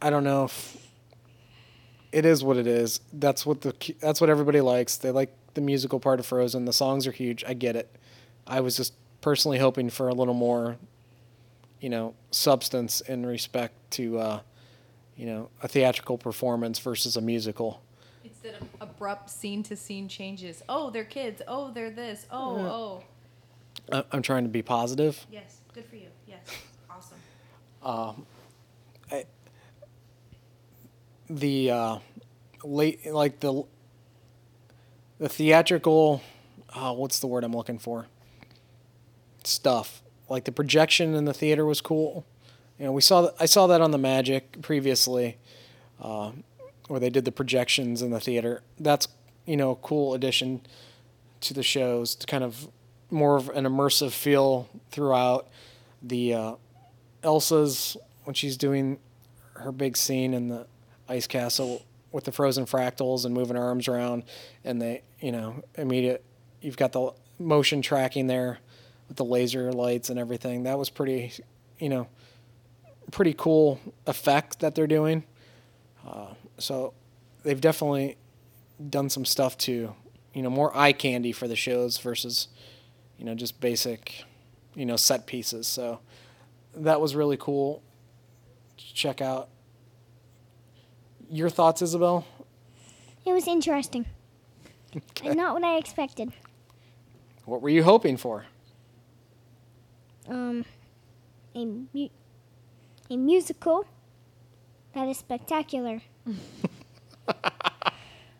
I 0.00 0.10
don't 0.10 0.22
know 0.22 0.44
if 0.44 0.76
it 2.12 2.24
is 2.24 2.44
what 2.44 2.56
it 2.56 2.68
is. 2.68 3.00
That's 3.12 3.44
what 3.44 3.62
the 3.62 3.74
that's 4.00 4.20
what 4.20 4.30
everybody 4.30 4.60
likes. 4.60 4.96
They 4.96 5.10
like 5.10 5.34
the 5.54 5.60
musical 5.60 5.98
part 5.98 6.20
of 6.20 6.26
Frozen. 6.26 6.66
The 6.66 6.72
songs 6.72 7.04
are 7.08 7.12
huge. 7.12 7.42
I 7.44 7.54
get 7.54 7.74
it. 7.74 7.90
I 8.46 8.60
was 8.60 8.76
just 8.76 8.94
personally 9.20 9.58
hoping 9.58 9.90
for 9.90 10.08
a 10.08 10.14
little 10.14 10.34
more, 10.34 10.76
you 11.84 11.90
know, 11.90 12.14
substance 12.30 13.02
in 13.02 13.26
respect 13.26 13.74
to, 13.90 14.18
uh, 14.18 14.40
you 15.18 15.26
know, 15.26 15.50
a 15.62 15.68
theatrical 15.68 16.16
performance 16.16 16.78
versus 16.78 17.14
a 17.18 17.20
musical. 17.20 17.82
Instead 18.24 18.54
of 18.54 18.66
abrupt 18.80 19.28
scene 19.28 19.62
to 19.64 19.76
scene 19.76 20.08
changes. 20.08 20.62
Oh, 20.66 20.88
they're 20.88 21.04
kids. 21.04 21.42
Oh, 21.46 21.70
they're 21.72 21.90
this. 21.90 22.24
Oh, 22.30 22.56
Yeah. 22.56 24.00
oh. 24.00 24.04
I'm 24.10 24.22
trying 24.22 24.44
to 24.44 24.48
be 24.48 24.62
positive. 24.62 25.26
Yes, 25.30 25.58
good 25.74 25.84
for 25.84 25.96
you. 25.96 26.08
Yes, 26.26 26.40
awesome. 26.88 27.18
Um, 27.82 28.24
I, 29.12 29.26
the 31.28 31.70
uh, 31.70 31.98
late 32.62 33.04
like 33.04 33.40
the 33.40 33.64
the 35.18 35.28
theatrical 35.28 36.22
uh, 36.72 36.94
what's 36.94 37.18
the 37.18 37.26
word 37.26 37.44
I'm 37.44 37.52
looking 37.52 37.78
for 37.78 38.06
stuff 39.42 40.03
like 40.28 40.44
the 40.44 40.52
projection 40.52 41.14
in 41.14 41.24
the 41.24 41.34
theater 41.34 41.64
was 41.64 41.80
cool. 41.80 42.24
You 42.78 42.86
know 42.86 42.92
we 42.92 43.00
saw 43.00 43.30
I 43.38 43.46
saw 43.46 43.66
that 43.68 43.80
on 43.80 43.90
the 43.90 43.98
Magic 43.98 44.60
previously 44.62 45.36
uh, 46.00 46.32
where 46.88 47.00
they 47.00 47.10
did 47.10 47.24
the 47.24 47.32
projections 47.32 48.02
in 48.02 48.10
the 48.10 48.20
theater. 48.20 48.62
That's 48.78 49.08
you 49.46 49.56
know 49.56 49.72
a 49.72 49.76
cool 49.76 50.14
addition 50.14 50.62
to 51.42 51.54
the 51.54 51.62
shows 51.62 52.14
to 52.16 52.26
kind 52.26 52.44
of 52.44 52.68
more 53.10 53.36
of 53.36 53.48
an 53.50 53.64
immersive 53.64 54.12
feel 54.12 54.68
throughout. 54.90 55.48
The 56.02 56.34
uh, 56.34 56.54
Elsa's 57.22 57.96
when 58.24 58.34
she's 58.34 58.56
doing 58.56 58.98
her 59.54 59.72
big 59.72 59.96
scene 59.96 60.34
in 60.34 60.48
the 60.48 60.66
ice 61.08 61.26
castle 61.26 61.84
with 62.12 62.24
the 62.24 62.32
frozen 62.32 62.64
fractals 62.64 63.24
and 63.24 63.34
moving 63.34 63.56
arms 63.56 63.88
around, 63.88 64.22
and 64.64 64.80
they, 64.80 65.02
you 65.20 65.32
know, 65.32 65.62
immediate. 65.76 66.24
You've 66.60 66.76
got 66.76 66.92
the 66.92 67.12
motion 67.38 67.82
tracking 67.82 68.26
there 68.26 68.58
with 69.08 69.16
the 69.16 69.24
laser 69.24 69.72
lights 69.72 70.10
and 70.10 70.18
everything. 70.18 70.64
That 70.64 70.78
was 70.78 70.90
pretty, 70.90 71.32
you 71.78 71.88
know, 71.88 72.08
pretty 73.10 73.34
cool 73.34 73.80
effect 74.06 74.60
that 74.60 74.74
they're 74.74 74.86
doing. 74.86 75.24
Uh, 76.06 76.34
so 76.58 76.94
they've 77.42 77.60
definitely 77.60 78.16
done 78.90 79.08
some 79.08 79.24
stuff 79.24 79.56
to, 79.58 79.94
you 80.32 80.42
know, 80.42 80.50
more 80.50 80.76
eye 80.76 80.92
candy 80.92 81.32
for 81.32 81.48
the 81.48 81.56
shows 81.56 81.98
versus, 81.98 82.48
you 83.18 83.24
know, 83.24 83.34
just 83.34 83.60
basic, 83.60 84.24
you 84.74 84.84
know, 84.84 84.96
set 84.96 85.26
pieces. 85.26 85.66
So 85.66 86.00
that 86.76 87.00
was 87.00 87.14
really 87.14 87.36
cool. 87.36 87.82
Check 88.76 89.20
out. 89.20 89.48
Your 91.30 91.48
thoughts, 91.48 91.82
Isabel? 91.82 92.26
It 93.24 93.32
was 93.32 93.48
interesting. 93.48 94.06
Okay. 94.96 95.28
And 95.28 95.36
not 95.36 95.54
what 95.54 95.64
I 95.64 95.76
expected. 95.76 96.32
What 97.46 97.60
were 97.62 97.68
you 97.68 97.82
hoping 97.82 98.16
for? 98.16 98.44
Um, 100.28 100.64
a 101.54 101.64
mu- 101.64 102.08
a 103.10 103.16
musical 103.16 103.84
that 104.94 105.08
is 105.08 105.18
spectacular. 105.18 106.00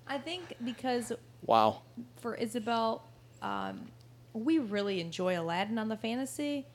I 0.06 0.18
think 0.18 0.54
because 0.64 1.12
Wow. 1.46 1.82
for 2.16 2.34
Isabel, 2.34 3.02
um, 3.42 3.86
we 4.32 4.58
really 4.58 5.00
enjoy 5.00 5.38
Aladdin 5.38 5.78
on 5.78 5.88
the 5.88 5.96
fantasy. 5.96 6.66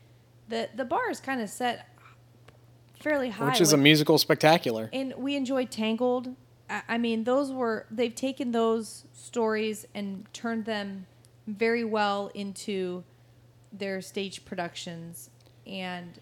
The 0.49 0.69
the 0.75 0.85
bar 0.85 1.09
is 1.09 1.19
kind 1.19 1.41
of 1.41 1.49
set 1.49 1.87
fairly 3.01 3.29
high. 3.29 3.45
Which 3.49 3.61
is 3.61 3.73
a 3.73 3.77
musical 3.77 4.17
spectacular. 4.17 4.89
and 4.93 5.13
we 5.17 5.35
enjoyed 5.35 5.71
Tangled. 5.71 6.35
I, 6.69 6.81
I 6.87 6.97
mean, 6.97 7.23
those 7.23 7.51
were 7.51 7.85
they've 7.91 8.13
taken 8.15 8.51
those 8.51 9.05
stories 9.13 9.85
and 9.93 10.25
turned 10.33 10.65
them 10.65 11.05
very 11.47 11.83
well 11.83 12.29
into 12.33 13.03
their 13.71 14.01
stage 14.01 14.45
productions. 14.45 15.29
And 15.65 16.19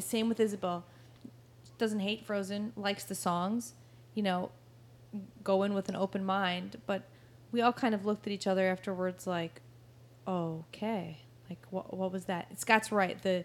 same 0.00 0.28
with 0.28 0.40
Isabel. 0.40 0.84
Doesn't 1.78 2.00
hate 2.00 2.24
Frozen, 2.24 2.72
likes 2.76 3.04
the 3.04 3.14
songs. 3.14 3.74
You 4.14 4.22
know, 4.22 4.50
go 5.42 5.62
in 5.62 5.74
with 5.74 5.88
an 5.88 5.96
open 5.96 6.24
mind. 6.24 6.76
But 6.86 7.02
we 7.50 7.60
all 7.60 7.72
kind 7.72 7.94
of 7.94 8.04
looked 8.04 8.26
at 8.26 8.32
each 8.32 8.46
other 8.46 8.68
afterwards, 8.68 9.26
like, 9.26 9.60
okay, 10.26 11.18
like 11.48 11.58
what 11.70 11.96
what 11.96 12.12
was 12.12 12.24
that? 12.26 12.60
Scott's 12.60 12.90
right. 12.90 13.20
The 13.22 13.44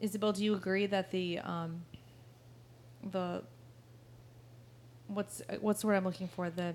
Isabel, 0.00 0.32
do 0.32 0.44
you 0.44 0.54
agree 0.54 0.86
that 0.86 1.10
the 1.10 1.38
um, 1.40 1.82
the 3.10 3.42
what's 5.08 5.42
what's 5.60 5.82
the 5.82 5.86
word 5.86 5.96
I'm 5.96 6.04
looking 6.04 6.28
for? 6.28 6.50
The 6.50 6.74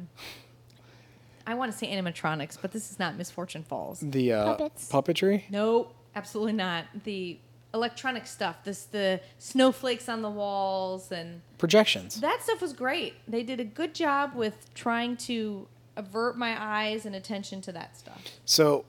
I 1.47 1.53
want 1.55 1.71
to 1.71 1.77
say 1.77 1.87
animatronics, 1.87 2.57
but 2.61 2.71
this 2.73 2.91
is 2.91 2.99
not 2.99 3.17
Misfortune 3.17 3.63
Falls. 3.63 4.01
The 4.01 4.33
uh, 4.33 4.55
Puppets. 4.55 4.91
puppetry. 4.91 5.49
No, 5.49 5.91
absolutely 6.13 6.53
not. 6.53 6.85
The 7.05 7.39
electronic 7.73 8.27
stuff, 8.27 8.63
this 8.63 8.83
the 8.85 9.21
snowflakes 9.39 10.09
on 10.09 10.21
the 10.21 10.29
walls 10.29 11.11
and 11.11 11.41
Projections. 11.57 12.19
that 12.21 12.41
stuff 12.43 12.61
was 12.61 12.73
great. 12.73 13.13
They 13.27 13.43
did 13.43 13.59
a 13.59 13.63
good 13.63 13.95
job 13.95 14.35
with 14.35 14.73
trying 14.73 15.15
to 15.17 15.67
avert 15.95 16.37
my 16.37 16.55
eyes 16.61 17.05
and 17.05 17.15
attention 17.15 17.61
to 17.61 17.71
that 17.71 17.97
stuff. 17.97 18.21
So, 18.45 18.85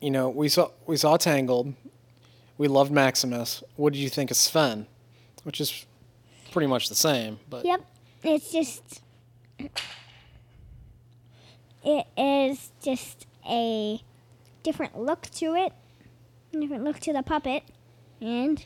you 0.00 0.10
know, 0.10 0.28
we 0.30 0.48
saw 0.48 0.70
we 0.86 0.96
saw 0.96 1.16
Tangled. 1.18 1.74
We 2.56 2.68
loved 2.68 2.92
Maximus. 2.92 3.62
What 3.76 3.92
did 3.92 3.98
you 3.98 4.08
think 4.08 4.30
of 4.30 4.36
Sven? 4.36 4.86
Which 5.42 5.60
is 5.60 5.84
pretty 6.50 6.66
much 6.68 6.88
the 6.88 6.94
same, 6.94 7.40
but 7.50 7.64
Yep, 7.64 7.80
it's 8.22 8.50
just 8.50 9.02
it 11.84 12.06
is 12.16 12.72
just 12.82 13.26
a 13.48 14.00
different 14.62 14.98
look 14.98 15.22
to 15.32 15.54
it, 15.54 15.72
different 16.52 16.84
look 16.84 16.98
to 17.00 17.12
the 17.12 17.22
puppet, 17.22 17.62
and 18.20 18.64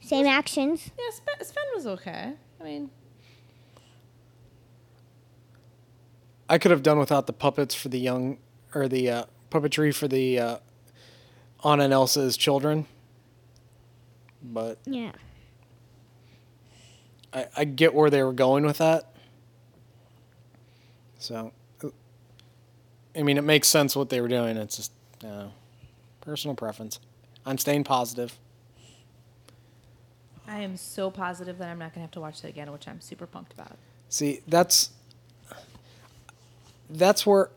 same 0.00 0.26
actions. 0.26 0.90
Yeah, 0.98 1.10
Sven, 1.12 1.46
Sven 1.46 1.64
was 1.74 1.86
okay. 1.86 2.32
I 2.60 2.64
mean, 2.64 2.90
I 6.48 6.58
could 6.58 6.70
have 6.70 6.82
done 6.82 6.98
without 6.98 7.26
the 7.26 7.32
puppets 7.32 7.74
for 7.74 7.88
the 7.88 7.98
young 7.98 8.38
or 8.74 8.88
the 8.88 9.10
uh, 9.10 9.24
puppetry 9.50 9.94
for 9.94 10.08
the 10.08 10.38
uh, 10.38 10.56
Anna 11.64 11.84
and 11.84 11.92
Elsa's 11.92 12.36
children. 12.36 12.86
But 14.42 14.78
Yeah. 14.84 15.12
I, 17.32 17.46
I 17.56 17.64
get 17.64 17.94
where 17.94 18.10
they 18.10 18.22
were 18.22 18.32
going 18.32 18.64
with 18.64 18.78
that. 18.78 19.14
So, 21.18 21.52
I 23.16 23.22
mean, 23.22 23.38
it 23.38 23.44
makes 23.44 23.68
sense 23.68 23.94
what 23.94 24.08
they 24.08 24.20
were 24.20 24.28
doing. 24.28 24.56
It's 24.56 24.76
just 24.76 24.92
uh, 25.24 25.46
personal 26.20 26.56
preference. 26.56 27.00
I'm 27.46 27.58
staying 27.58 27.84
positive. 27.84 28.38
I 30.46 30.60
am 30.60 30.76
so 30.76 31.10
positive 31.10 31.58
that 31.58 31.68
I'm 31.68 31.78
not 31.78 31.94
gonna 31.94 32.02
have 32.02 32.10
to 32.12 32.20
watch 32.20 32.42
that 32.42 32.48
again, 32.48 32.70
which 32.70 32.86
I'm 32.86 33.00
super 33.00 33.26
pumped 33.26 33.52
about. 33.52 33.78
See, 34.08 34.40
that's 34.46 34.90
that's 36.90 37.26
where 37.26 37.50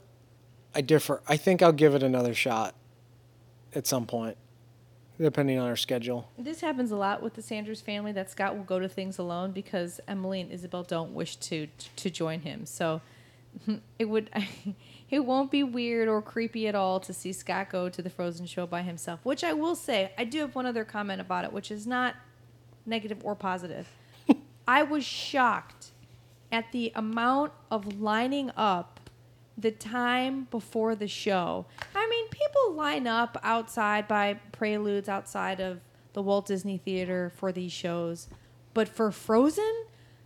I 0.73 0.81
differ. 0.81 1.21
I 1.27 1.37
think 1.37 1.61
I'll 1.61 1.71
give 1.73 1.95
it 1.95 2.03
another 2.03 2.33
shot 2.33 2.75
at 3.75 3.85
some 3.85 4.05
point, 4.05 4.37
depending 5.19 5.59
on 5.59 5.67
our 5.67 5.75
schedule. 5.75 6.29
This 6.37 6.61
happens 6.61 6.91
a 6.91 6.95
lot 6.95 7.21
with 7.21 7.33
the 7.33 7.41
Sanders 7.41 7.81
family. 7.81 8.11
That 8.11 8.31
Scott 8.31 8.55
will 8.55 8.63
go 8.63 8.79
to 8.79 8.87
things 8.87 9.17
alone 9.17 9.51
because 9.51 9.99
Emily 10.07 10.41
and 10.41 10.51
Isabel 10.51 10.83
don't 10.83 11.13
wish 11.13 11.35
to 11.37 11.67
to 11.97 12.09
join 12.09 12.41
him. 12.41 12.65
So 12.65 13.01
it 13.99 14.05
would 14.05 14.29
it 15.09 15.19
won't 15.19 15.51
be 15.51 15.63
weird 15.63 16.07
or 16.07 16.21
creepy 16.21 16.67
at 16.67 16.75
all 16.75 16.99
to 16.99 17.13
see 17.13 17.31
Scott 17.31 17.69
go 17.69 17.89
to 17.89 18.01
the 18.01 18.09
Frozen 18.09 18.45
show 18.45 18.67
by 18.67 18.81
himself. 18.81 19.19
Which 19.23 19.43
I 19.43 19.53
will 19.53 19.75
say, 19.75 20.11
I 20.17 20.25
do 20.25 20.39
have 20.39 20.55
one 20.55 20.65
other 20.65 20.83
comment 20.83 21.21
about 21.21 21.45
it, 21.45 21.53
which 21.53 21.71
is 21.71 21.87
not 21.87 22.15
negative 22.85 23.19
or 23.23 23.35
positive. 23.35 23.87
I 24.67 24.83
was 24.83 25.05
shocked 25.05 25.91
at 26.51 26.71
the 26.71 26.91
amount 26.95 27.53
of 27.71 28.01
lining 28.01 28.51
up 28.57 29.09
the 29.57 29.71
time 29.71 30.47
before 30.51 30.93
the 30.95 31.07
show. 31.07 31.65
I 31.95 32.07
mean, 32.07 32.29
people 32.29 32.73
line 32.73 33.07
up 33.07 33.37
outside 33.43 34.07
by 34.07 34.35
preludes 34.51 35.09
outside 35.09 35.59
of 35.59 35.79
the 36.13 36.21
Walt 36.21 36.45
Disney 36.47 36.77
Theater 36.77 37.31
for 37.35 37.51
these 37.51 37.71
shows, 37.71 38.27
but 38.73 38.87
for 38.87 39.11
Frozen, 39.11 39.85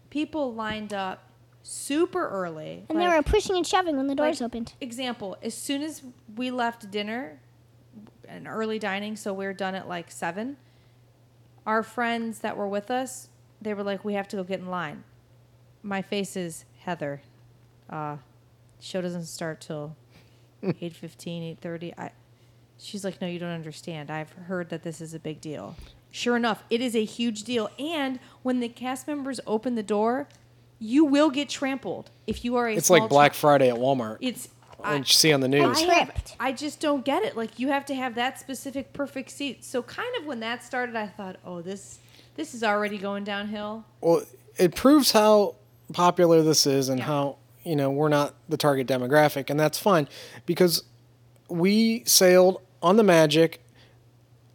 people 0.09 0.53
lined 0.53 0.93
up 0.93 1.30
super 1.64 2.28
early. 2.28 2.86
And 2.89 2.99
they 2.99 3.07
were 3.07 3.22
pushing 3.22 3.55
and 3.55 3.66
shoving 3.66 3.97
when 3.97 4.07
the 4.07 4.16
doors 4.16 4.41
like, 4.41 4.47
opened. 4.47 4.74
Example: 4.82 5.38
As 5.41 5.53
soon 5.53 5.82
as 5.82 6.01
we 6.36 6.51
left 6.51 6.91
dinner, 6.91 7.39
an 8.28 8.47
early 8.47 8.80
dining, 8.80 9.16
so 9.16 9.34
we 9.34 9.45
are 9.45 9.53
done 9.53 9.76
at 9.76 9.88
like 9.88 10.12
seven. 10.12 10.57
Our 11.66 11.84
friends 11.84 12.39
that 12.39 12.57
were 12.57 12.68
with 12.68 12.89
us, 12.89 13.30
they 13.62 13.74
were 13.74 13.84
like, 13.84 14.03
"We 14.03 14.14
have 14.14 14.28
to 14.30 14.38
go 14.38 14.43
get 14.43 14.59
in 14.59 14.68
line." 14.68 15.03
My 15.84 16.01
face 16.01 16.36
is 16.36 16.66
Heather. 16.80 17.22
Uh, 17.89 18.18
show 18.80 19.01
doesn't 19.01 19.26
start 19.26 19.62
till 19.62 19.95
8.15, 20.64 21.57
8.30. 21.59 21.93
I, 21.97 22.12
she's 22.78 23.03
like, 23.03 23.22
"No, 23.22 23.28
you 23.28 23.39
don't 23.39 23.49
understand. 23.49 24.09
I've 24.09 24.32
heard 24.32 24.70
that 24.70 24.84
this 24.84 25.01
is 25.01 25.14
a 25.14 25.20
big 25.20 25.41
deal." 25.41 25.76
Sure 26.12 26.36
enough, 26.36 26.64
it 26.70 26.82
is 26.82 26.93
a 26.93 27.05
huge 27.05 27.43
deal. 27.43 27.70
And 27.80 28.20
when 28.43 28.59
the 28.59 28.68
cast 28.68 29.07
members 29.07 29.39
open 29.47 29.76
the 29.76 29.84
door, 29.84 30.28
you 30.84 31.05
will 31.05 31.29
get 31.29 31.47
trampled 31.47 32.09
if 32.25 32.43
you 32.43 32.55
are 32.55 32.67
a 32.67 32.75
It's 32.75 32.88
small 32.88 33.01
like 33.01 33.09
Black 33.09 33.32
chi- 33.34 33.38
Friday 33.38 33.69
at 33.69 33.75
Walmart. 33.75 34.17
it's 34.19 34.49
What 34.77 34.89
I, 34.89 34.95
you 34.97 35.03
see 35.05 35.32
on 35.32 35.39
the 35.41 35.47
news. 35.47 35.77
I, 35.77 35.93
have- 35.93 36.36
I 36.39 36.51
just 36.51 36.79
don't 36.79 37.05
get 37.05 37.23
it. 37.23 37.38
Like 37.38 37.59
you 37.59 37.67
have 37.69 37.86
to 37.86 37.95
have 37.95 38.15
that 38.15 38.39
specific 38.39 38.91
perfect 38.91 39.29
seat. 39.29 39.63
So 39.63 39.84
kind 39.84 40.09
of 40.19 40.25
when 40.25 40.39
that 40.39 40.63
started, 40.63 40.95
I 40.95 41.05
thought, 41.07 41.38
oh, 41.45 41.61
this 41.61 41.99
this 42.36 42.53
is 42.55 42.63
already 42.63 42.97
going 42.97 43.23
downhill. 43.23 43.86
Well, 44.01 44.23
it 44.57 44.73
proves 44.75 45.11
how 45.11 45.55
popular 45.93 46.41
this 46.41 46.65
is 46.65 46.89
and 46.89 46.97
Yeah. 46.99 47.05
how 47.05 47.38
you 47.63 47.75
know 47.75 47.91
we're 47.91 48.09
not 48.09 48.34
the 48.49 48.57
target 48.57 48.88
demographic, 48.88 49.49
and 49.51 49.59
that's 49.59 49.77
fine 49.77 50.07
because 50.47 50.84
we 51.47 52.01
sailed 52.05 52.59
on 52.82 52.95
the 52.97 53.03
Magic 53.03 53.61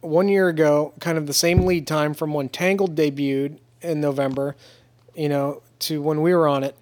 one 0.01 0.27
year 0.27 0.47
ago, 0.49 0.93
kind 0.99 1.17
of 1.17 1.25
the 1.27 1.33
same 1.33 1.65
lead 1.65 1.87
time 1.87 2.13
from 2.13 2.33
when 2.33 2.49
Tangled 2.49 2.95
debuted 2.95 3.59
in 3.81 4.01
November, 4.01 4.55
you 5.15 5.29
know, 5.29 5.61
to 5.79 6.01
when 6.01 6.21
we 6.21 6.33
were 6.33 6.47
on 6.47 6.63
it. 6.63 6.75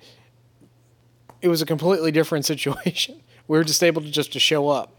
It 1.41 1.47
was 1.47 1.61
a 1.61 1.65
completely 1.65 2.11
different 2.11 2.45
situation. 2.53 3.21
We 3.47 3.57
were 3.57 3.63
just 3.63 3.83
able 3.83 4.01
to 4.01 4.09
just 4.09 4.33
to 4.33 4.39
show 4.39 4.69
up 4.69 4.91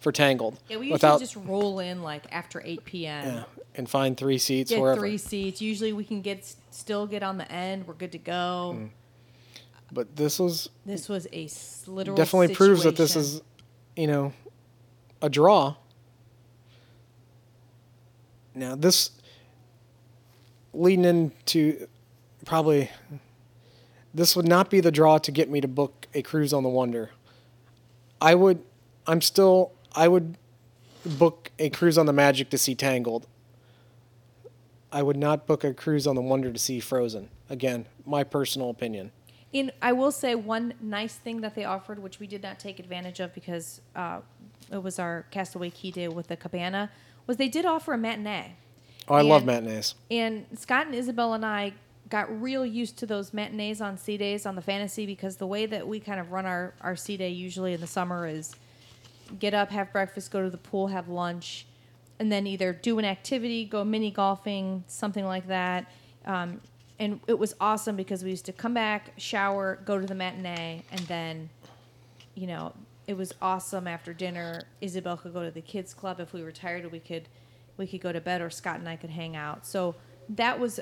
for 0.00 0.12
Tangled 0.12 0.58
Yeah, 0.68 0.76
we 0.76 0.86
usually 0.86 0.92
without 0.92 1.20
just 1.20 1.36
roll 1.36 1.78
in 1.80 2.02
like 2.02 2.24
after 2.30 2.62
eight 2.64 2.84
p.m. 2.84 3.26
yeah, 3.26 3.44
and 3.74 3.88
find 3.88 4.16
three 4.16 4.38
seats 4.38 4.70
Get 4.70 4.80
wherever. 4.80 5.00
three 5.00 5.18
seats. 5.18 5.62
Usually 5.62 5.92
we 5.92 6.04
can 6.04 6.20
get 6.20 6.54
still 6.70 7.06
get 7.06 7.22
on 7.22 7.38
the 7.38 7.50
end. 7.50 7.86
We're 7.86 7.94
good 7.94 8.12
to 8.12 8.18
go. 8.18 8.76
Mm. 8.78 8.90
But 9.90 10.16
this 10.16 10.38
was 10.38 10.68
This 10.84 11.08
was 11.08 11.26
a 11.32 11.48
literal 11.90 12.16
definitely 12.16 12.54
proves 12.54 12.82
that 12.82 12.96
this 12.96 13.16
is, 13.16 13.40
you 13.96 14.06
know, 14.06 14.32
a 15.22 15.28
draw. 15.30 15.76
Now 18.54 18.74
this 18.74 19.10
leading 20.72 21.04
into 21.04 21.86
probably 22.44 22.90
this 24.16 24.34
would 24.34 24.48
not 24.48 24.70
be 24.70 24.80
the 24.80 24.90
draw 24.90 25.18
to 25.18 25.30
get 25.30 25.50
me 25.50 25.60
to 25.60 25.68
book 25.68 26.08
a 26.14 26.22
cruise 26.22 26.52
on 26.52 26.62
the 26.62 26.70
Wonder. 26.70 27.10
I 28.20 28.34
would 28.34 28.62
I'm 29.06 29.20
still 29.20 29.72
I 29.94 30.08
would 30.08 30.38
book 31.04 31.50
a 31.58 31.68
cruise 31.68 31.98
on 31.98 32.06
the 32.06 32.12
Magic 32.12 32.48
to 32.50 32.58
see 32.58 32.74
Tangled. 32.74 33.26
I 34.90 35.02
would 35.02 35.18
not 35.18 35.46
book 35.46 35.64
a 35.64 35.74
cruise 35.74 36.06
on 36.06 36.16
the 36.16 36.22
Wonder 36.22 36.50
to 36.50 36.58
see 36.58 36.80
Frozen. 36.80 37.28
Again, 37.50 37.86
my 38.06 38.24
personal 38.24 38.70
opinion. 38.70 39.12
In 39.52 39.70
I 39.82 39.92
will 39.92 40.10
say 40.10 40.34
one 40.34 40.72
nice 40.80 41.16
thing 41.16 41.42
that 41.42 41.54
they 41.54 41.64
offered, 41.64 41.98
which 41.98 42.18
we 42.18 42.26
did 42.26 42.42
not 42.42 42.58
take 42.58 42.78
advantage 42.78 43.20
of 43.20 43.34
because 43.34 43.82
uh, 43.94 44.20
it 44.72 44.82
was 44.82 44.98
our 44.98 45.26
Castaway 45.30 45.68
Cay 45.68 45.90
Day 45.90 46.08
with 46.08 46.28
the 46.28 46.36
Cabana, 46.36 46.90
was 47.26 47.36
they 47.36 47.48
did 47.48 47.66
offer 47.66 47.92
a 47.92 47.98
matinee. 47.98 48.56
Oh, 49.08 49.14
I 49.14 49.20
love 49.20 49.44
matinees. 49.44 49.94
And 50.10 50.46
Scott 50.56 50.86
and 50.86 50.94
Isabel 50.94 51.34
and 51.34 51.44
I 51.44 51.74
got 52.08 52.40
real 52.40 52.64
used 52.64 52.98
to 52.98 53.06
those 53.06 53.32
matinees 53.32 53.80
on 53.80 53.98
sea 53.98 54.16
days 54.16 54.46
on 54.46 54.54
the 54.54 54.62
fantasy 54.62 55.06
because 55.06 55.36
the 55.36 55.46
way 55.46 55.66
that 55.66 55.86
we 55.86 55.98
kind 55.98 56.20
of 56.20 56.30
run 56.30 56.46
our, 56.46 56.74
our 56.80 56.96
sea 56.96 57.16
day 57.16 57.30
usually 57.30 57.72
in 57.72 57.80
the 57.80 57.86
summer 57.86 58.26
is 58.26 58.54
get 59.38 59.54
up, 59.54 59.70
have 59.70 59.92
breakfast, 59.92 60.30
go 60.30 60.42
to 60.42 60.50
the 60.50 60.58
pool, 60.58 60.88
have 60.88 61.08
lunch, 61.08 61.66
and 62.18 62.30
then 62.30 62.46
either 62.46 62.72
do 62.72 62.98
an 62.98 63.04
activity, 63.04 63.64
go 63.64 63.84
mini 63.84 64.10
golfing, 64.10 64.84
something 64.86 65.24
like 65.24 65.48
that. 65.48 65.90
Um, 66.24 66.60
and 66.98 67.20
it 67.26 67.38
was 67.38 67.54
awesome 67.60 67.96
because 67.96 68.22
we 68.22 68.30
used 68.30 68.46
to 68.46 68.52
come 68.52 68.72
back, 68.72 69.12
shower, 69.16 69.80
go 69.84 70.00
to 70.00 70.06
the 70.06 70.14
matinee, 70.14 70.82
and 70.90 71.00
then, 71.00 71.50
you 72.34 72.46
know, 72.46 72.72
it 73.06 73.16
was 73.16 73.34
awesome 73.42 73.86
after 73.86 74.12
dinner. 74.12 74.62
Isabel 74.80 75.16
could 75.16 75.32
go 75.32 75.42
to 75.42 75.50
the 75.50 75.60
kids 75.60 75.92
club 75.92 76.20
if 76.20 76.32
we 76.32 76.42
were 76.42 76.52
tired. 76.52 76.90
We 76.90 77.00
could, 77.00 77.28
we 77.76 77.86
could 77.86 78.00
go 78.00 78.12
to 78.12 78.20
bed, 78.20 78.40
or 78.40 78.50
Scott 78.50 78.78
and 78.78 78.88
I 78.88 78.96
could 78.96 79.10
hang 79.10 79.36
out. 79.36 79.66
So 79.66 79.94
that 80.30 80.58
was 80.58 80.80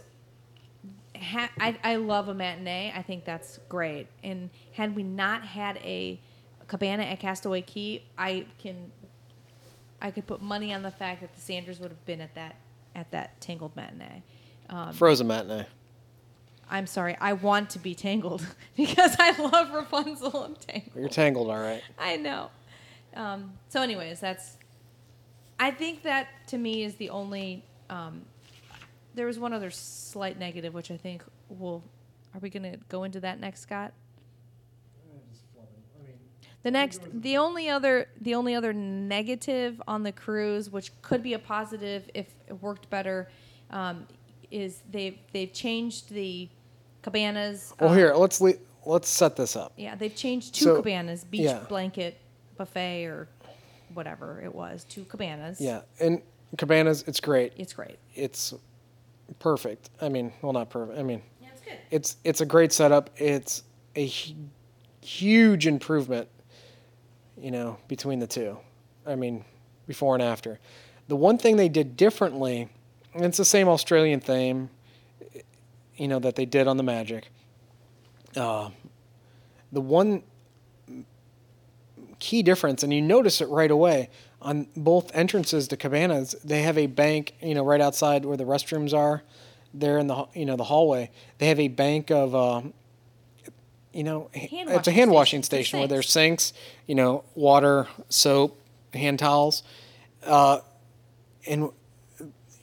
ha- 1.21 1.51
I, 1.59 1.77
I 1.83 1.97
love 1.97 2.29
a 2.29 2.35
matinee. 2.35 2.93
I 2.95 3.03
think 3.03 3.25
that's 3.25 3.59
great. 3.69 4.07
And 4.23 4.51
had 4.73 4.95
we 4.95 5.03
not 5.03 5.45
had 5.45 5.77
a 5.79 6.21
cabana 6.67 7.05
at 7.05 7.21
Castaway 7.21 7.63
Cay, 7.63 8.03
I 8.17 8.47
can 8.59 8.91
I 10.01 10.11
could 10.11 10.27
put 10.27 10.43
money 10.43 10.73
on 10.73 10.83
the 10.83 10.91
fact 10.91 11.23
that 11.23 11.35
the 11.35 11.41
Sanders 11.41 11.81
would 11.81 11.91
have 11.91 12.05
been 12.05 12.21
at 12.21 12.35
that 12.35 12.57
at 12.95 13.11
that 13.13 13.41
Tangled 13.41 13.75
matinee. 13.77 14.23
Frozen 14.95 15.27
matinee. 15.27 15.67
I'm 16.69 16.87
sorry, 16.87 17.17
I 17.21 17.35
want 17.35 17.71
to 17.71 17.79
be 17.79 17.95
Tangled 17.95 18.47
because 18.77 19.17
I 19.19 19.31
love 19.41 19.73
Rapunzel 19.73 20.45
and 20.45 20.61
Tangled. 20.61 20.97
You're 20.97 21.09
tangled, 21.09 21.49
all 21.49 21.61
right. 21.61 21.83
I 21.99 22.17
know. 22.17 22.51
Um, 23.15 23.53
so, 23.69 23.83
anyways, 23.83 24.21
that's. 24.21 24.57
I 25.61 25.71
think 25.71 26.03
that 26.03 26.29
to 26.49 26.59
me 26.59 26.83
is 26.85 26.95
the 26.97 27.11
only. 27.11 27.65
Um, 27.91 28.23
there 29.15 29.27
was 29.27 29.39
one 29.39 29.53
other 29.53 29.71
slight 29.71 30.39
negative, 30.39 30.75
which 30.75 30.91
I 30.91 30.97
think 30.97 31.23
will. 31.49 31.83
Are 32.35 32.41
we 32.41 32.51
going 32.51 32.65
to 32.65 32.79
go 32.89 33.05
into 33.05 33.21
that 33.21 33.39
next, 33.39 33.61
Scott? 33.61 33.93
The 36.65 36.71
next, 36.71 37.03
the 37.13 37.37
only 37.37 37.69
other, 37.69 38.09
the 38.23 38.35
only 38.35 38.55
other 38.55 38.73
negative 38.73 39.83
on 39.87 40.03
the 40.03 40.13
cruise, 40.13 40.71
which 40.71 40.91
could 41.03 41.23
be 41.23 41.35
a 41.35 41.39
positive 41.39 42.09
if 42.15 42.27
it 42.49 42.55
worked 42.63 42.89
better, 42.89 43.29
um, 43.71 44.07
is 44.51 44.83
they've 44.91 45.19
they've 45.33 45.53
changed 45.53 46.09
the 46.09 46.49
cabanas. 47.03 47.75
Well, 47.79 47.91
um, 47.91 47.97
here 47.99 48.15
let's 48.15 48.41
le- 48.41 48.55
let's 48.87 49.11
set 49.11 49.37
this 49.37 49.57
up. 49.57 49.75
yeah, 49.77 49.95
they've 49.95 50.17
changed 50.17 50.55
two 50.55 50.65
So, 50.65 50.77
cabanas, 50.77 51.25
beach 51.25 51.43
yeah. 51.43 51.59
blanket 51.69 52.19
buffet 52.57 53.05
or 53.05 53.29
whatever 53.93 54.41
it 54.43 54.55
was, 54.55 54.85
two 54.85 55.05
cabanas. 55.05 55.61
Yeah, 55.61 55.83
and 56.01 56.23
cabanas, 56.57 57.05
it's 57.07 57.21
great. 57.21 57.53
It's 57.59 57.75
great. 57.75 57.99
It's 58.15 58.55
perfect. 59.39 59.91
I 60.01 60.09
mean, 60.09 60.33
well, 60.43 60.53
not 60.53 60.71
perfect. 60.71 60.99
I 60.99 61.03
mean, 61.03 61.23
Yeah, 61.41 61.49
it's 61.53 61.61
good. 61.63 61.79
it's 61.91 62.17
it's 62.25 62.41
a 62.41 62.47
great 62.47 62.73
setup. 62.73 63.11
It's 63.17 63.63
a 63.97 64.11
huge 65.03 65.67
improvement, 65.67 66.29
you 67.37 67.51
know, 67.51 67.79
between 67.89 68.19
the 68.19 68.27
two. 68.27 68.59
I 69.07 69.15
mean, 69.17 69.45
before 69.87 70.15
and 70.15 70.23
after. 70.23 70.59
The 71.09 71.17
one 71.17 71.37
thing 71.39 71.57
they 71.57 71.69
did 71.69 71.97
differently, 71.97 72.69
and 73.13 73.25
it's 73.25 73.37
the 73.37 73.45
same 73.45 73.69
Australian 73.69 74.21
theme, 74.21 74.71
you 75.97 76.09
know, 76.09 76.19
that 76.21 76.35
they 76.37 76.47
did 76.47 76.67
on 76.67 76.77
the 76.79 76.83
Magic. 76.83 77.29
Uh, 78.35 78.71
the 79.71 79.81
one 79.83 80.23
key 82.19 82.43
difference, 82.43 82.83
and 82.83 82.93
you 82.93 83.03
notice 83.03 83.41
it 83.41 83.49
right 83.49 83.71
away 83.71 84.09
on 84.45 84.69
both 84.77 85.11
entrances 85.15 85.67
to 85.69 85.77
cabanas. 85.77 86.37
They 86.45 86.63
have 86.63 86.79
a 86.79 86.87
bank, 86.87 87.35
you 87.41 87.55
know, 87.55 87.65
right 87.65 87.81
outside 87.81 88.25
where 88.25 88.37
the 88.37 88.45
restrooms 88.45 88.93
are. 88.93 89.23
There 89.73 89.99
in 89.99 90.07
the 90.07 90.27
you 90.35 90.47
know 90.47 90.55
the 90.55 90.65
hallway, 90.65 91.11
they 91.39 91.49
have 91.49 91.59
a 91.59 91.69
bank 91.69 92.11
of. 92.13 92.35
Uh, 92.35 92.63
you 93.93 94.03
know, 94.03 94.29
it's 94.35 94.89
a 94.89 94.93
hand 94.93 95.11
washing 95.13 95.45
station. 95.45 95.65
station 95.65 95.79
where 95.79 95.89
there's 95.89 96.11
sinks, 96.11 96.53
you 96.87 96.97
know, 96.97 97.23
water, 97.37 97.87
soap, 98.09 98.61
hand 98.93 99.21
towels, 99.21 99.63
uh, 100.27 100.59
and 101.47 101.71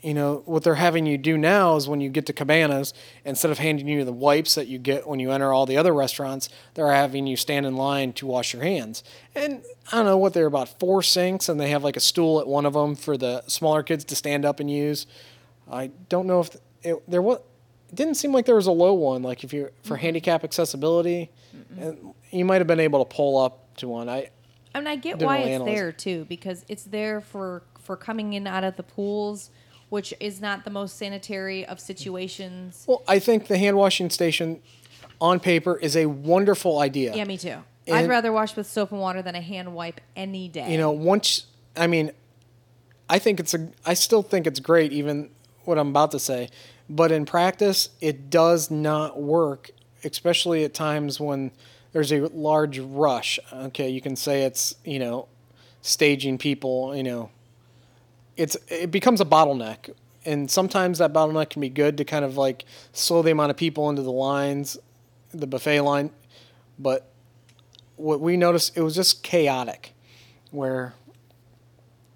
you 0.01 0.13
know 0.13 0.41
what 0.45 0.63
they're 0.63 0.75
having 0.75 1.05
you 1.05 1.17
do 1.17 1.37
now 1.37 1.75
is 1.75 1.87
when 1.87 2.01
you 2.01 2.09
get 2.09 2.25
to 2.25 2.33
cabanas 2.33 2.93
instead 3.23 3.51
of 3.51 3.59
handing 3.59 3.87
you 3.87 4.03
the 4.03 4.11
wipes 4.11 4.55
that 4.55 4.67
you 4.67 4.79
get 4.79 5.07
when 5.07 5.19
you 5.19 5.31
enter 5.31 5.53
all 5.53 5.65
the 5.65 5.77
other 5.77 5.93
restaurants 5.93 6.49
they're 6.73 6.91
having 6.91 7.27
you 7.27 7.37
stand 7.37 7.65
in 7.65 7.75
line 7.75 8.13
to 8.13 8.25
wash 8.25 8.53
your 8.53 8.63
hands. 8.63 9.03
And 9.35 9.61
i 9.91 9.97
don't 9.97 10.05
know 10.05 10.17
what 10.17 10.33
they're 10.33 10.47
about 10.47 10.79
four 10.79 11.03
sinks 11.03 11.49
and 11.49 11.59
they 11.59 11.69
have 11.69 11.83
like 11.83 11.95
a 11.95 12.01
stool 12.01 12.39
at 12.39 12.47
one 12.47 12.65
of 12.65 12.73
them 12.73 12.95
for 12.95 13.17
the 13.17 13.43
smaller 13.47 13.83
kids 13.83 14.03
to 14.05 14.15
stand 14.15 14.45
up 14.45 14.59
and 14.59 14.69
use. 14.69 15.05
I 15.71 15.91
don't 16.09 16.27
know 16.27 16.41
if 16.41 16.57
it, 16.83 17.09
there 17.09 17.21
was 17.21 17.39
it 17.89 17.95
didn't 17.95 18.15
seem 18.15 18.31
like 18.31 18.45
there 18.45 18.55
was 18.55 18.67
a 18.67 18.71
low 18.71 18.93
one 18.93 19.21
like 19.21 19.43
if 19.43 19.53
you 19.53 19.69
for 19.83 19.97
handicap 19.97 20.43
accessibility 20.43 21.29
and 21.77 22.13
you 22.31 22.45
might 22.45 22.59
have 22.59 22.67
been 22.67 22.79
able 22.79 23.03
to 23.03 23.15
pull 23.15 23.37
up 23.37 23.75
to 23.77 23.87
one. 23.87 24.09
I 24.09 24.29
I 24.73 24.79
mean, 24.79 24.87
I 24.87 24.95
get 24.95 25.19
why 25.19 25.39
it's 25.39 25.49
analyze. 25.49 25.73
there 25.73 25.91
too, 25.91 26.25
because 26.29 26.65
it's 26.67 26.83
there 26.83 27.21
for 27.21 27.63
for 27.79 27.97
coming 27.97 28.33
in 28.33 28.47
out 28.47 28.63
of 28.63 28.77
the 28.77 28.83
pools, 28.83 29.49
which 29.91 30.13
is 30.21 30.39
not 30.39 30.63
the 30.63 30.69
most 30.69 30.97
sanitary 30.97 31.65
of 31.65 31.79
situations. 31.79 32.85
well 32.87 33.03
i 33.07 33.19
think 33.19 33.47
the 33.47 33.57
hand 33.57 33.75
washing 33.77 34.09
station 34.09 34.59
on 35.19 35.39
paper 35.39 35.77
is 35.77 35.95
a 35.95 36.05
wonderful 36.07 36.79
idea 36.79 37.13
Yeah, 37.15 37.25
me 37.25 37.37
too. 37.37 37.57
I'd 37.91 38.07
rather 38.07 38.31
wash 38.31 38.55
with 38.55 38.67
soap 38.67 38.91
and 38.91 39.01
water 39.01 39.21
than 39.21 39.35
a 39.35 39.41
hand 39.41 39.73
wipe 39.75 39.99
any 40.15 40.47
day. 40.47 40.71
you 40.71 40.77
know 40.77 40.91
once 40.91 41.45
i 41.75 41.87
mean 41.87 42.11
i 43.09 43.19
think 43.19 43.39
it's 43.39 43.53
a 43.53 43.69
i 43.85 43.93
still 43.93 44.23
think 44.23 44.47
it's 44.47 44.59
great 44.61 44.91
even 44.93 45.29
what 45.65 45.77
i'm 45.77 45.89
about 45.89 46.11
to 46.11 46.19
say 46.19 46.49
but 46.89 47.11
in 47.11 47.25
practice 47.25 47.89
it 47.99 48.29
does 48.29 48.71
not 48.71 49.21
work 49.21 49.71
especially 50.05 50.63
at 50.63 50.73
times 50.73 51.19
when 51.19 51.51
there's 51.91 52.11
a 52.13 52.19
large 52.33 52.79
rush 52.79 53.39
okay 53.53 53.89
you 53.89 53.99
can 53.99 54.15
say 54.15 54.43
it's 54.43 54.73
you 54.85 54.99
know 54.99 55.27
staging 55.81 56.37
people 56.37 56.95
you 56.95 57.03
know 57.03 57.29
it's 58.41 58.57
it 58.69 58.89
becomes 58.91 59.21
a 59.21 59.25
bottleneck 59.25 59.93
and 60.25 60.49
sometimes 60.49 60.97
that 60.99 61.13
bottleneck 61.13 61.49
can 61.51 61.61
be 61.61 61.69
good 61.69 61.97
to 61.97 62.03
kind 62.05 62.25
of 62.25 62.37
like 62.37 62.65
slow 62.93 63.21
the 63.21 63.31
amount 63.31 63.51
of 63.51 63.57
people 63.57 63.89
into 63.89 64.01
the 64.01 64.11
lines 64.11 64.77
the 65.31 65.47
buffet 65.47 65.81
line 65.81 66.09
but 66.79 67.11
what 67.97 68.19
we 68.19 68.35
noticed 68.37 68.75
it 68.75 68.81
was 68.81 68.95
just 68.95 69.21
chaotic 69.23 69.93
where 70.51 70.93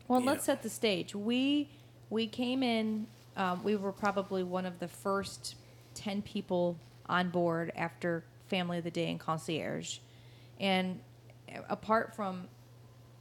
Well, 0.08 0.20
Yeah. 0.22 0.32
let's 0.32 0.46
set 0.46 0.62
the 0.64 0.70
stage. 0.70 1.16
We 1.16 1.70
we 2.10 2.28
came 2.28 2.62
in. 2.64 3.08
Um, 3.36 3.64
we 3.64 3.76
were 3.76 3.92
probably 3.92 4.44
one 4.44 4.66
of 4.66 4.80
the 4.80 4.88
first 4.88 5.56
ten 5.94 6.22
people 6.22 6.78
on 7.08 7.30
board 7.30 7.72
after 7.76 8.24
Family 8.48 8.78
of 8.78 8.84
the 8.84 8.92
Day 8.92 9.10
and 9.10 9.20
Concierge, 9.20 9.98
and 10.60 11.00
apart 11.70 12.16
from 12.16 12.48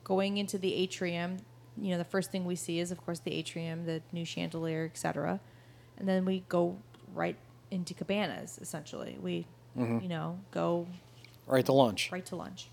going 0.05 0.37
into 0.37 0.59
the 0.59 0.75
atrium, 0.75 1.39
you 1.81 1.91
know, 1.91 1.99
the 1.99 2.05
first 2.05 2.31
thing 2.31 2.45
we 2.45 2.57
see 2.57 2.79
is, 2.79 2.91
of 2.91 3.05
course, 3.05 3.19
the 3.21 3.33
atrium, 3.33 3.85
the 3.87 4.01
new 4.13 4.25
chandelier, 4.25 4.85
etc., 4.85 5.41
and 5.99 6.09
then 6.09 6.25
we 6.25 6.45
go 6.49 6.77
right 7.15 7.37
into 7.71 7.95
cabanas. 7.95 8.59
Essentially, 8.61 9.17
we, 9.21 9.47
you 10.03 10.09
know, 10.09 10.39
go 10.51 10.87
right 11.47 11.65
to 11.67 11.73
lunch 11.73 12.11
right 12.13 12.25
to 12.27 12.37
lunch. 12.37 12.69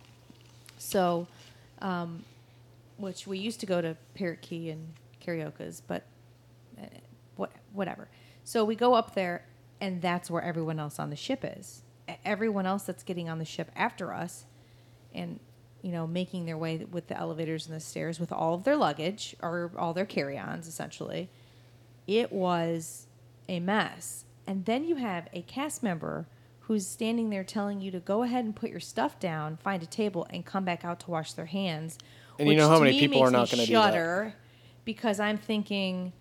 So, 0.77 1.27
um, 1.81 2.23
which 2.97 3.27
we 3.27 3.37
used 3.37 3.59
to 3.61 3.65
go 3.65 3.81
to 3.81 3.95
Parrot 4.15 4.41
Cay 4.41 4.69
and 4.69 4.93
Carioca's, 5.19 5.81
but 5.85 6.03
uh, 6.81 6.85
what 7.35 7.51
whatever. 7.73 8.07
So 8.43 8.65
we 8.65 8.75
go 8.75 8.93
up 8.95 9.13
there, 9.15 9.45
and 9.79 10.01
that's 10.01 10.29
where 10.31 10.41
everyone 10.41 10.79
else 10.79 10.99
on 10.99 11.09
the 11.09 11.15
ship 11.15 11.41
is. 11.43 11.83
Everyone 12.25 12.65
else 12.65 12.83
that's 12.83 13.03
getting 13.03 13.29
on 13.29 13.37
the 13.39 13.45
ship 13.45 13.71
after 13.75 14.13
us, 14.13 14.45
and 15.13 15.39
you 15.81 15.91
know, 15.91 16.05
making 16.07 16.45
their 16.45 16.57
way 16.57 16.85
with 16.89 17.07
the 17.07 17.17
elevators 17.17 17.67
and 17.67 17.75
the 17.75 17.79
stairs 17.79 18.19
with 18.19 18.31
all 18.31 18.53
of 18.53 18.63
their 18.63 18.75
luggage 18.75 19.35
or 19.41 19.71
all 19.77 19.93
their 19.93 20.05
carry-ons, 20.05 20.67
essentially. 20.67 21.29
It 22.07 22.31
was 22.31 23.07
a 23.47 23.59
mess. 23.59 24.25
And 24.45 24.65
then 24.65 24.83
you 24.83 24.95
have 24.95 25.27
a 25.33 25.41
cast 25.41 25.83
member 25.83 26.27
who's 26.61 26.87
standing 26.87 27.29
there 27.29 27.43
telling 27.43 27.81
you 27.81 27.91
to 27.91 27.99
go 27.99 28.23
ahead 28.23 28.45
and 28.45 28.55
put 28.55 28.69
your 28.69 28.79
stuff 28.79 29.19
down, 29.19 29.57
find 29.57 29.83
a 29.83 29.85
table, 29.85 30.27
and 30.29 30.45
come 30.45 30.63
back 30.63 30.85
out 30.85 30.99
to 31.01 31.11
wash 31.11 31.33
their 31.33 31.45
hands. 31.45 31.97
And 32.39 32.47
you 32.47 32.55
know 32.55 32.69
how 32.69 32.79
many 32.79 32.99
people 32.99 33.21
are 33.21 33.31
not 33.31 33.49
gonna 33.49 33.65
do 33.65 33.73
that. 33.73 33.87
shudder 33.91 34.35
Because 34.85 35.19
I'm 35.19 35.37
thinking, 35.37 36.13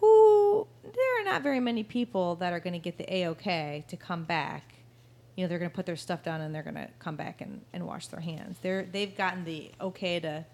who? 0.00 0.66
There 0.82 1.20
are 1.20 1.24
not 1.24 1.42
very 1.42 1.60
many 1.60 1.82
people 1.82 2.36
that 2.36 2.52
are 2.52 2.60
going 2.60 2.74
to 2.74 2.78
get 2.78 2.98
the 2.98 3.12
a 3.12 3.28
okay 3.28 3.84
to 3.88 3.96
come 3.96 4.24
back. 4.24 4.74
You 5.36 5.44
know, 5.44 5.48
they're 5.48 5.58
going 5.58 5.70
to 5.70 5.74
put 5.74 5.86
their 5.86 5.96
stuff 5.96 6.22
down 6.22 6.40
and 6.40 6.54
they're 6.54 6.62
going 6.62 6.74
to 6.76 6.88
come 7.00 7.16
back 7.16 7.40
and, 7.40 7.60
and 7.72 7.86
wash 7.86 8.06
their 8.06 8.20
hands. 8.20 8.56
They're 8.62 8.84
they've 8.84 9.16
gotten 9.16 9.44
the 9.44 9.70
okay 9.80 10.20
to 10.20 10.44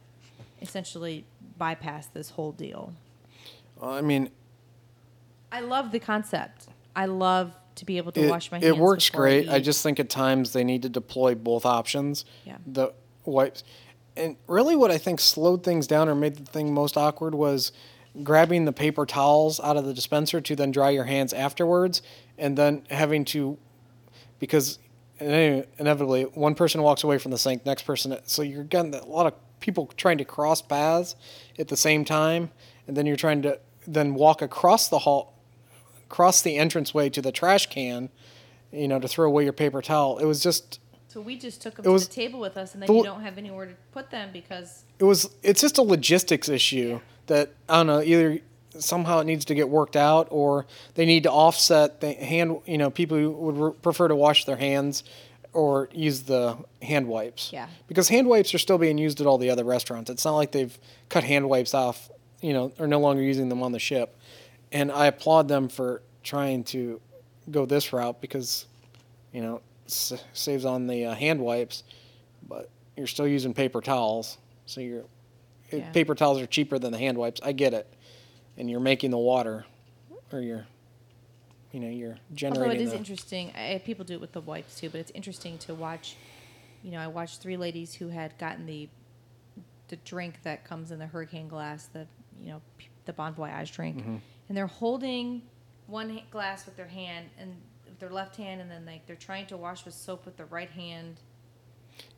essentially 0.62 1.24
bypass 1.58 2.06
this 2.06 2.30
whole 2.30 2.52
deal. 2.52 2.92
i 3.82 4.00
mean 4.00 4.30
I 5.52 5.60
love 5.60 5.90
the 5.90 5.98
concept. 5.98 6.68
I 6.94 7.06
love 7.06 7.52
to 7.76 7.84
be 7.84 7.96
able 7.96 8.12
to 8.12 8.20
it, 8.20 8.30
wash 8.30 8.50
my 8.52 8.58
hands. 8.58 8.68
it 8.68 8.76
works 8.76 9.08
before 9.10 9.26
I 9.26 9.30
great 9.42 9.48
i 9.48 9.58
just 9.58 9.82
think 9.82 9.98
at 9.98 10.10
times 10.10 10.52
they 10.52 10.64
need 10.64 10.82
to 10.82 10.88
deploy 10.88 11.34
both 11.34 11.64
options 11.64 12.24
Yeah. 12.44 12.58
the 12.66 12.92
wipes 13.24 13.64
and 14.16 14.36
really 14.46 14.76
what 14.76 14.90
i 14.90 14.98
think 14.98 15.18
slowed 15.20 15.62
things 15.64 15.86
down 15.86 16.08
or 16.08 16.14
made 16.14 16.34
the 16.36 16.44
thing 16.44 16.74
most 16.74 16.96
awkward 16.98 17.34
was 17.34 17.72
grabbing 18.22 18.64
the 18.66 18.72
paper 18.72 19.06
towels 19.06 19.60
out 19.60 19.76
of 19.78 19.86
the 19.86 19.94
dispenser 19.94 20.40
to 20.42 20.54
then 20.56 20.70
dry 20.72 20.90
your 20.90 21.04
hands 21.04 21.32
afterwards 21.32 22.02
and 22.36 22.58
then 22.58 22.82
having 22.90 23.24
to 23.26 23.56
because 24.40 24.80
inevitably 25.20 26.22
one 26.24 26.54
person 26.54 26.82
walks 26.82 27.04
away 27.04 27.18
from 27.18 27.30
the 27.30 27.38
sink 27.38 27.64
next 27.64 27.82
person 27.82 28.16
so 28.24 28.42
you're 28.42 28.64
getting 28.64 28.94
a 28.94 29.04
lot 29.06 29.26
of 29.26 29.34
people 29.60 29.86
trying 29.96 30.18
to 30.18 30.24
cross 30.24 30.62
paths 30.62 31.14
at 31.58 31.68
the 31.68 31.76
same 31.76 32.04
time 32.04 32.50
and 32.88 32.96
then 32.96 33.06
you're 33.06 33.16
trying 33.16 33.42
to 33.42 33.58
then 33.86 34.14
walk 34.14 34.42
across 34.42 34.88
the 34.88 35.00
hall 35.00 35.34
across 36.06 36.42
the 36.42 36.56
entranceway 36.56 37.08
to 37.10 37.20
the 37.22 37.30
trash 37.30 37.66
can 37.66 38.08
you 38.72 38.88
know 38.88 38.98
to 38.98 39.06
throw 39.08 39.26
away 39.26 39.44
your 39.44 39.52
paper 39.52 39.82
towel. 39.82 40.18
It 40.18 40.24
was 40.24 40.40
just 40.42 40.80
So 41.08 41.20
we 41.20 41.36
just 41.36 41.60
took 41.60 41.74
them 41.74 41.84
to 41.84 41.90
was- 41.90 42.06
the 42.08 42.14
table 42.14 42.38
with 42.40 42.56
us, 42.56 42.72
and 42.72 42.82
then 42.82 42.86
the- 42.86 42.94
you 42.94 43.02
don't 43.02 43.22
have 43.22 43.36
anywhere 43.36 43.66
to 43.66 43.74
put 43.92 44.10
them 44.10 44.30
because 44.32 44.84
it 44.98 45.04
was 45.04 45.30
it's 45.42 45.60
just 45.60 45.76
a 45.78 45.82
logistics 45.82 46.48
issue 46.48 47.00
that 47.26 47.50
I 47.68 47.78
don't 47.78 47.86
know 47.88 48.00
either 48.00 48.38
somehow 48.78 49.18
it 49.20 49.24
needs 49.24 49.44
to 49.46 49.54
get 49.54 49.68
worked 49.68 49.96
out 49.96 50.28
or 50.30 50.66
they 50.94 51.04
need 51.04 51.24
to 51.24 51.30
offset 51.30 52.00
the 52.00 52.12
hand 52.12 52.58
you 52.66 52.78
know 52.78 52.90
people 52.90 53.16
who 53.18 53.30
would 53.30 53.56
re- 53.58 53.72
prefer 53.82 54.08
to 54.08 54.14
wash 54.16 54.44
their 54.44 54.56
hands 54.56 55.02
or 55.52 55.88
use 55.92 56.22
the 56.22 56.56
hand 56.80 57.08
wipes. 57.08 57.50
Yeah. 57.52 57.66
because 57.88 58.08
hand 58.08 58.28
wipes 58.28 58.54
are 58.54 58.58
still 58.58 58.78
being 58.78 58.98
used 58.98 59.20
at 59.20 59.26
all 59.26 59.36
the 59.38 59.50
other 59.50 59.64
restaurants. 59.64 60.08
It's 60.08 60.24
not 60.24 60.36
like 60.36 60.52
they've 60.52 60.78
cut 61.08 61.24
hand 61.24 61.48
wipes 61.48 61.74
off 61.74 62.08
you 62.40 62.52
know 62.52 62.72
are 62.78 62.86
no 62.86 63.00
longer 63.00 63.22
using 63.22 63.48
them 63.48 63.62
on 63.62 63.72
the 63.72 63.78
ship. 63.80 64.16
And 64.72 64.92
I 64.92 65.06
applaud 65.06 65.48
them 65.48 65.68
for 65.68 66.02
trying 66.22 66.62
to 66.64 67.00
go 67.50 67.66
this 67.66 67.92
route 67.92 68.20
because 68.20 68.66
you 69.32 69.40
know 69.42 69.60
s- 69.86 70.12
saves 70.32 70.64
on 70.64 70.86
the 70.86 71.06
uh, 71.06 71.14
hand 71.14 71.40
wipes 71.40 71.82
but 72.48 72.70
you're 72.96 73.06
still 73.08 73.26
using 73.26 73.52
paper 73.52 73.80
towels. 73.80 74.38
So 74.66 74.80
you're 74.80 75.04
Yeah. 75.72 75.90
paper 75.90 76.14
towels 76.14 76.40
are 76.40 76.46
cheaper 76.46 76.78
than 76.78 76.92
the 76.92 76.98
hand 76.98 77.18
wipes. 77.18 77.40
I 77.44 77.50
get 77.52 77.74
it 77.74 77.92
and 78.56 78.70
you're 78.70 78.80
making 78.80 79.10
the 79.10 79.18
water 79.18 79.64
or 80.32 80.40
you're 80.40 80.66
you 81.72 81.80
know 81.80 81.88
you're 81.88 82.16
generating 82.34 82.62
although 82.62 82.74
it 82.74 82.80
is 82.80 82.90
the- 82.92 82.96
interesting, 82.98 83.52
I, 83.56 83.80
people 83.84 84.04
do 84.04 84.14
it 84.14 84.20
with 84.20 84.32
the 84.32 84.40
wipes 84.40 84.78
too. 84.80 84.90
But 84.90 85.00
it's 85.00 85.12
interesting 85.14 85.58
to 85.58 85.74
watch. 85.74 86.16
You 86.82 86.92
know, 86.92 86.98
I 86.98 87.06
watched 87.08 87.40
three 87.42 87.56
ladies 87.56 87.94
who 87.94 88.08
had 88.08 88.36
gotten 88.38 88.66
the 88.66 88.88
the 89.88 89.96
drink 89.96 90.42
that 90.44 90.64
comes 90.64 90.90
in 90.92 90.98
the 90.98 91.06
hurricane 91.06 91.48
glass, 91.48 91.86
the 91.86 92.06
you 92.42 92.50
know 92.52 92.60
the 93.06 93.12
Bon 93.12 93.34
Voyage 93.34 93.72
drink, 93.72 93.98
Mm-hmm. 93.98 94.16
and 94.48 94.56
they're 94.56 94.66
holding 94.66 95.42
one 95.86 96.20
glass 96.30 96.64
with 96.66 96.76
their 96.76 96.86
hand 96.86 97.26
and 97.38 97.56
with 97.84 97.98
their 97.98 98.10
left 98.10 98.36
hand, 98.36 98.60
and 98.60 98.70
then 98.70 98.84
like 98.86 99.06
they're 99.06 99.16
trying 99.16 99.46
to 99.46 99.56
wash 99.56 99.84
with 99.84 99.94
soap 99.94 100.24
with 100.26 100.36
the 100.36 100.44
right 100.46 100.70
hand. 100.70 101.16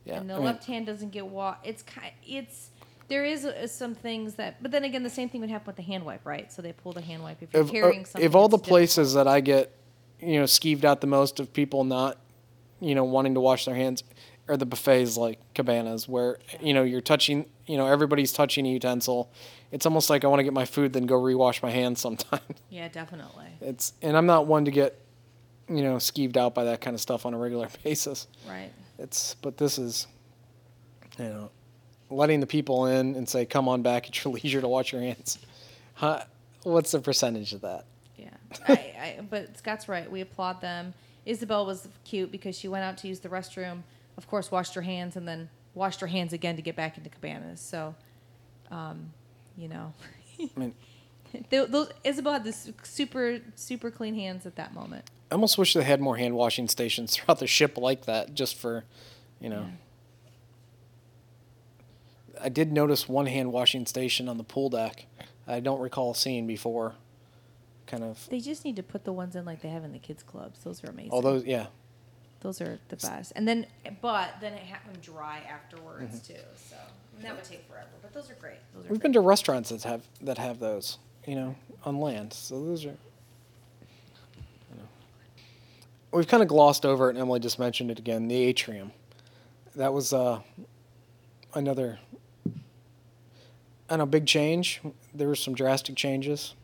yeah 0.04 0.16
and 0.20 0.28
the 0.30 0.34
I 0.34 0.36
mean, 0.36 0.46
left 0.46 0.64
hand 0.64 0.86
doesn't 0.86 1.10
get 1.12 1.26
wa 1.26 1.56
It's 1.64 1.82
kind. 1.82 2.12
It's 2.26 2.70
there 3.12 3.26
is 3.26 3.44
uh, 3.44 3.66
some 3.66 3.94
things 3.94 4.34
that, 4.36 4.62
but 4.62 4.70
then 4.70 4.84
again, 4.84 5.02
the 5.02 5.10
same 5.10 5.28
thing 5.28 5.42
would 5.42 5.50
happen 5.50 5.66
with 5.66 5.76
the 5.76 5.82
hand 5.82 6.02
wipe, 6.02 6.24
right? 6.24 6.50
So 6.50 6.62
they 6.62 6.72
pull 6.72 6.92
the 6.92 7.02
hand 7.02 7.22
wipe 7.22 7.42
if 7.42 7.52
you're 7.52 7.62
if, 7.62 7.68
uh, 7.68 7.72
carrying 7.72 8.04
something. 8.06 8.26
if 8.26 8.34
all 8.34 8.48
the 8.48 8.58
places 8.58 9.12
that 9.12 9.28
i 9.28 9.40
get 9.40 9.76
you 10.18 10.38
know 10.38 10.44
skeeved 10.44 10.84
out 10.84 11.00
the 11.00 11.06
most 11.06 11.38
of 11.40 11.52
people 11.52 11.84
not 11.84 12.16
you 12.80 12.94
know 12.94 13.04
wanting 13.04 13.34
to 13.34 13.40
wash 13.40 13.66
their 13.66 13.74
hands 13.74 14.02
are 14.48 14.56
the 14.56 14.64
buffets 14.64 15.16
like 15.16 15.38
cabanas 15.54 16.08
where 16.08 16.38
you 16.60 16.72
know 16.72 16.82
you're 16.82 17.00
touching 17.00 17.44
you 17.66 17.76
know 17.76 17.86
everybody's 17.86 18.32
touching 18.32 18.66
a 18.66 18.70
utensil 18.70 19.30
it's 19.72 19.84
almost 19.84 20.08
like 20.08 20.24
i 20.24 20.28
want 20.28 20.38
to 20.38 20.44
get 20.44 20.52
my 20.52 20.64
food 20.64 20.92
then 20.92 21.06
go 21.06 21.20
rewash 21.20 21.62
my 21.62 21.70
hands 21.70 22.00
sometimes 22.00 22.42
yeah, 22.70 22.88
definitely, 22.88 23.46
it's 23.60 23.92
and 24.00 24.16
i'm 24.16 24.26
not 24.26 24.46
one 24.46 24.64
to 24.64 24.70
get 24.70 24.98
you 25.68 25.82
know 25.82 25.96
skeeved 25.96 26.36
out 26.36 26.54
by 26.54 26.64
that 26.64 26.80
kind 26.80 26.94
of 26.94 27.00
stuff 27.00 27.26
on 27.26 27.34
a 27.34 27.38
regular 27.38 27.68
basis 27.84 28.26
right. 28.48 28.70
it's 28.98 29.34
but 29.42 29.56
this 29.56 29.78
is 29.78 30.06
you 31.18 31.24
know 31.24 31.50
letting 32.12 32.40
the 32.40 32.46
people 32.46 32.86
in 32.86 33.14
and 33.14 33.28
say, 33.28 33.44
"Come 33.44 33.68
on 33.68 33.82
back 33.82 34.06
at 34.08 34.24
your 34.24 34.34
leisure 34.34 34.60
to 34.60 34.68
wash 34.68 34.92
your 34.92 35.02
hands." 35.02 35.38
Huh? 35.94 36.24
What's 36.62 36.92
the 36.92 37.00
percentage 37.00 37.52
of 37.52 37.62
that? 37.62 37.84
Yeah, 38.16 38.28
I, 38.68 38.72
I, 38.72 39.20
but 39.28 39.56
Scott's 39.58 39.88
right. 39.88 40.10
We 40.10 40.20
applaud 40.20 40.60
them. 40.60 40.94
Isabel 41.26 41.66
was 41.66 41.88
cute 42.04 42.30
because 42.30 42.56
she 42.56 42.68
went 42.68 42.84
out 42.84 42.98
to 42.98 43.08
use 43.08 43.20
the 43.20 43.28
restroom. 43.28 43.82
Of 44.16 44.28
course, 44.28 44.50
washed 44.50 44.74
her 44.74 44.82
hands 44.82 45.16
and 45.16 45.26
then 45.26 45.48
washed 45.74 46.00
her 46.00 46.06
hands 46.06 46.32
again 46.32 46.56
to 46.56 46.62
get 46.62 46.76
back 46.76 46.98
into 46.98 47.10
cabanas. 47.10 47.60
So, 47.60 47.94
um, 48.70 49.10
you 49.56 49.68
know, 49.68 49.92
I 50.38 50.48
mean, 50.56 50.74
Tho- 51.50 51.66
those, 51.66 51.90
Isabel 52.04 52.34
had 52.34 52.44
this 52.44 52.70
super 52.82 53.40
super 53.54 53.90
clean 53.90 54.14
hands 54.14 54.46
at 54.46 54.56
that 54.56 54.74
moment. 54.74 55.10
I 55.30 55.34
almost 55.34 55.56
wish 55.56 55.72
they 55.74 55.82
had 55.82 56.00
more 56.00 56.16
hand 56.16 56.34
washing 56.34 56.68
stations 56.68 57.16
throughout 57.16 57.38
the 57.38 57.46
ship 57.46 57.78
like 57.78 58.04
that, 58.04 58.34
just 58.34 58.56
for, 58.56 58.84
you 59.40 59.48
know. 59.48 59.66
I 62.42 62.48
did 62.48 62.72
notice 62.72 63.08
one 63.08 63.26
hand 63.26 63.52
washing 63.52 63.86
station 63.86 64.28
on 64.28 64.36
the 64.36 64.44
pool 64.44 64.68
deck. 64.70 65.06
I 65.46 65.60
don't 65.60 65.80
recall 65.80 66.14
seeing 66.14 66.46
before. 66.46 66.94
Kind 67.86 68.04
of. 68.04 68.26
They 68.30 68.40
just 68.40 68.64
need 68.64 68.76
to 68.76 68.82
put 68.82 69.04
the 69.04 69.12
ones 69.12 69.36
in 69.36 69.44
like 69.44 69.60
they 69.62 69.68
have 69.68 69.84
in 69.84 69.92
the 69.92 69.98
kids 69.98 70.22
clubs. 70.22 70.60
Those 70.64 70.82
are 70.84 70.88
amazing. 70.90 71.10
All 71.12 71.20
those, 71.22 71.44
yeah. 71.44 71.66
Those 72.40 72.60
are 72.60 72.78
the 72.88 72.96
best. 72.96 73.32
And 73.36 73.46
then, 73.46 73.66
but 74.00 74.34
then 74.40 74.54
it 74.54 74.60
have 74.62 74.84
them 74.92 75.00
dry 75.02 75.40
afterwards 75.48 76.02
Mm-hmm. 76.20 76.32
too. 76.34 76.40
So 76.56 76.76
and 77.16 77.24
that 77.24 77.34
would 77.36 77.44
take 77.44 77.68
forever. 77.68 77.86
But 78.00 78.12
those 78.14 78.30
are 78.30 78.34
great. 78.34 78.56
Those 78.74 78.86
are 78.86 78.88
We've 78.88 78.98
great. 78.98 79.02
been 79.02 79.12
to 79.12 79.20
restaurants 79.20 79.68
that 79.70 79.82
have 79.84 80.02
that 80.22 80.38
have 80.38 80.58
those, 80.58 80.98
you 81.26 81.34
know, 81.36 81.54
on 81.84 81.98
land. 81.98 82.32
So 82.32 82.64
those 82.64 82.84
are. 82.84 82.88
You 84.70 84.76
know. 84.78 84.88
We've 86.12 86.26
kind 86.26 86.42
of 86.42 86.48
glossed 86.48 86.84
over 86.86 87.08
it, 87.08 87.10
and 87.10 87.18
Emily 87.18 87.40
just 87.40 87.58
mentioned 87.58 87.90
it 87.90 87.98
again. 87.98 88.26
The 88.28 88.36
atrium, 88.42 88.92
that 89.76 89.92
was 89.92 90.12
uh, 90.12 90.40
another. 91.54 91.98
I 93.92 93.96
don't 93.96 94.06
know, 94.06 94.10
big 94.10 94.24
change. 94.24 94.80
There 95.12 95.28
were 95.28 95.34
some 95.34 95.52
drastic 95.54 95.96
changes. 95.96 96.54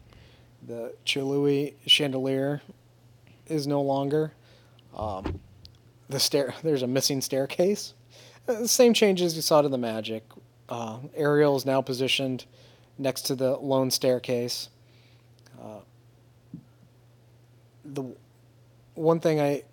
The 0.66 0.94
Chihuly 1.04 1.74
chandelier 1.86 2.62
is 3.46 3.66
no 3.66 3.82
longer. 3.82 4.32
Um, 4.96 5.38
the 6.08 6.18
stair 6.20 6.54
there's 6.62 6.80
a 6.82 6.86
missing 6.86 7.20
staircase. 7.20 7.92
Uh, 8.48 8.66
same 8.66 8.94
changes 8.94 9.36
you 9.36 9.42
saw 9.42 9.60
to 9.60 9.68
the 9.68 9.76
Magic. 9.76 10.24
Uh, 10.70 11.00
Ariel 11.14 11.54
is 11.54 11.66
now 11.66 11.82
positioned 11.82 12.46
next 12.96 13.26
to 13.26 13.34
the 13.34 13.56
lone 13.58 13.90
staircase. 13.90 14.70
Uh, 15.62 15.80
the 17.84 18.04
one 18.94 19.20
thing 19.20 19.38
I, 19.38 19.64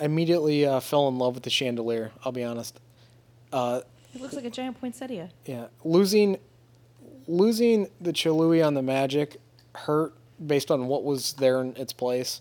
I 0.00 0.06
immediately 0.06 0.66
uh, 0.66 0.80
fell 0.80 1.06
in 1.06 1.18
love 1.18 1.34
with 1.34 1.44
the 1.44 1.50
chandelier. 1.50 2.10
I'll 2.24 2.32
be 2.32 2.42
honest. 2.42 2.80
Uh, 3.52 3.82
It 4.12 4.20
looks 4.20 4.34
like 4.34 4.44
a 4.44 4.50
giant 4.50 4.80
poinsettia. 4.80 5.30
yeah, 5.44 5.66
losing 5.84 6.38
losing 7.28 7.88
the 8.00 8.12
Chihuly 8.12 8.64
on 8.64 8.74
the 8.74 8.82
Magic 8.82 9.40
hurt 9.74 10.14
based 10.44 10.70
on 10.70 10.86
what 10.86 11.04
was 11.04 11.34
there 11.34 11.60
in 11.60 11.76
its 11.76 11.92
place. 11.92 12.40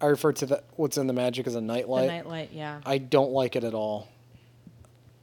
I 0.00 0.06
refer 0.06 0.32
to 0.32 0.46
the, 0.46 0.62
what's 0.76 0.96
in 0.96 1.06
the 1.06 1.12
Magic 1.12 1.46
as 1.46 1.54
a 1.54 1.60
nightlight. 1.60 2.08
The 2.08 2.14
nightlight, 2.14 2.50
yeah. 2.52 2.80
I 2.84 2.98
don't 2.98 3.32
like 3.32 3.56
it 3.56 3.64
at 3.64 3.74
all. 3.74 4.08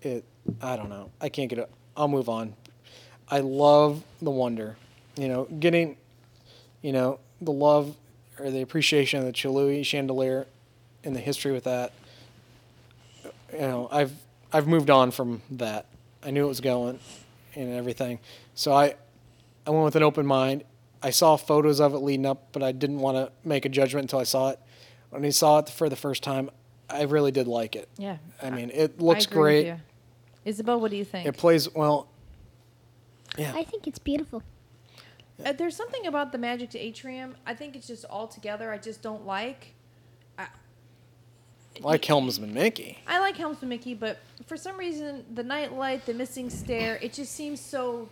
It, 0.02 0.26
I 0.62 0.76
don't 0.76 0.90
know. 0.90 1.12
I 1.22 1.30
can't 1.30 1.50
get 1.50 1.60
it. 1.60 1.70
I'll 1.96 2.08
move 2.08 2.30
on. 2.30 2.54
I 3.30 3.40
love 3.40 4.04
the 4.22 4.32
wonder. 4.32 4.76
You 5.16 5.30
know, 5.30 5.46
getting, 5.46 5.98
you 6.82 6.92
know, 6.92 7.20
the 7.42 7.52
love 7.52 7.96
or 8.38 8.52
the 8.52 8.62
appreciation 8.62 9.20
of 9.20 9.26
the 9.26 9.32
Chihuly 9.32 9.86
chandelier 9.86 10.46
and 11.04 11.16
the 11.16 11.22
history 11.22 11.54
with 11.54 11.64
that. 11.64 11.94
You 13.54 13.60
know, 13.60 13.88
I've 13.92 14.12
I've 14.52 14.68
moved 14.68 14.90
on 14.90 15.12
from 15.12 15.42
that. 15.52 15.86
I 16.22 16.32
knew 16.32 16.46
it 16.46 16.50
was 16.50 16.60
going 16.60 17.00
and 17.56 17.74
everything. 17.74 18.20
So 18.54 18.74
I 18.74 18.96
I 19.66 19.72
went 19.72 19.86
with 19.86 19.96
an 19.96 20.04
open 20.04 20.26
mind. 20.26 20.64
I 21.02 21.10
saw 21.10 21.36
photos 21.36 21.80
of 21.80 21.94
it 21.94 22.00
leading 22.00 22.26
up, 22.26 22.52
but 22.52 22.64
I 22.64 22.72
didn't 22.72 23.00
want 23.00 23.18
to 23.18 23.32
make 23.48 23.66
a 23.66 23.70
judgment 23.70 24.06
until 24.06 24.20
I 24.20 24.24
saw 24.24 24.50
it. 24.50 24.60
When 25.10 25.24
I 25.24 25.30
saw 25.30 25.60
it 25.60 25.70
for 25.70 25.88
the 25.88 25.96
first 25.96 26.24
time, 26.24 26.50
I 26.90 27.04
really 27.04 27.32
did 27.32 27.48
like 27.48 27.76
it. 27.76 27.90
Yeah. 27.98 28.18
I 28.42 28.50
mean, 28.50 28.72
it 28.74 29.00
looks 29.00 29.28
I 29.28 29.30
agree 29.30 29.38
with 29.38 29.64
great. 29.64 29.66
you. 29.68 29.80
Isabel, 30.46 30.80
what 30.80 30.92
do 30.92 30.98
you 30.98 31.06
think? 31.06 31.28
It 31.28 31.38
plays 31.38 31.74
well. 31.74 32.08
Yeah. 33.38 33.54
I 33.56 33.64
think 33.64 33.88
it's 33.88 34.00
beautiful. 34.00 34.44
Uh, 35.44 35.52
there's 35.52 35.76
something 35.76 36.06
about 36.06 36.32
the 36.32 36.38
Magic 36.38 36.70
to 36.72 36.80
Atrium. 36.80 37.36
I 37.46 37.54
think 37.54 37.76
it's 37.76 37.88
just 37.88 38.06
all 38.06 38.28
together. 38.28 38.72
I 38.72 38.78
just 38.78 39.02
don't 39.02 39.26
like. 39.26 39.74
I, 40.38 40.48
like 41.82 42.04
Helmsman 42.06 42.54
Mickey. 42.54 42.98
I 43.08 43.20
like 43.20 43.36
Helmsman 43.38 43.70
Mickey, 43.70 43.94
but 43.94 44.20
for 44.46 44.58
some 44.58 44.78
reason, 44.78 45.26
the 45.34 45.44
nightlight, 45.44 46.06
the 46.06 46.14
missing 46.14 46.50
stair, 46.50 46.98
it 47.02 47.14
just 47.14 47.34
seems 47.34 47.60
so 47.62 48.10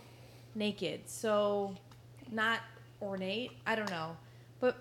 naked, 0.54 1.00
so 1.06 1.74
not 2.30 2.60
ornate. 3.02 3.50
I 3.66 3.74
don't 3.74 3.90
know, 3.90 4.16
but 4.60 4.76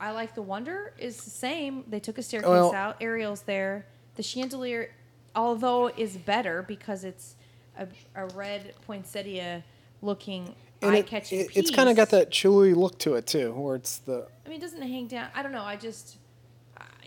I 0.00 0.10
like 0.12 0.34
the 0.34 0.42
Wonder 0.42 0.92
is 0.98 1.16
the 1.24 1.30
same. 1.30 1.84
They 1.88 2.00
took 2.00 2.18
a 2.18 2.22
staircase 2.22 2.48
Well- 2.48 2.74
out. 2.74 2.96
Ariel's 3.00 3.42
there. 3.42 3.86
The 4.16 4.22
chandelier, 4.22 4.90
although 5.34 5.88
is 5.88 6.16
better 6.16 6.62
because 6.62 7.04
it's 7.04 7.36
a, 7.78 7.86
a 8.16 8.26
red 8.34 8.74
poinsettia 8.86 9.62
looking 10.02 10.54
And 10.82 10.92
eye-catching 10.92 11.40
it, 11.40 11.48
piece. 11.48 11.56
it's 11.56 11.70
kind 11.70 11.88
of 11.88 11.96
got 11.96 12.10
that 12.10 12.30
Chihuly 12.30 12.74
look 12.74 12.98
to 13.00 13.14
it 13.14 13.26
too, 13.28 13.52
where 13.52 13.76
it's 13.76 13.98
the 13.98 14.26
I 14.44 14.48
mean, 14.48 14.58
it 14.58 14.60
doesn't 14.62 14.82
hang 14.82 15.06
down. 15.06 15.28
I 15.34 15.42
don't 15.42 15.52
know. 15.52 15.62
I 15.62 15.76
just, 15.76 16.16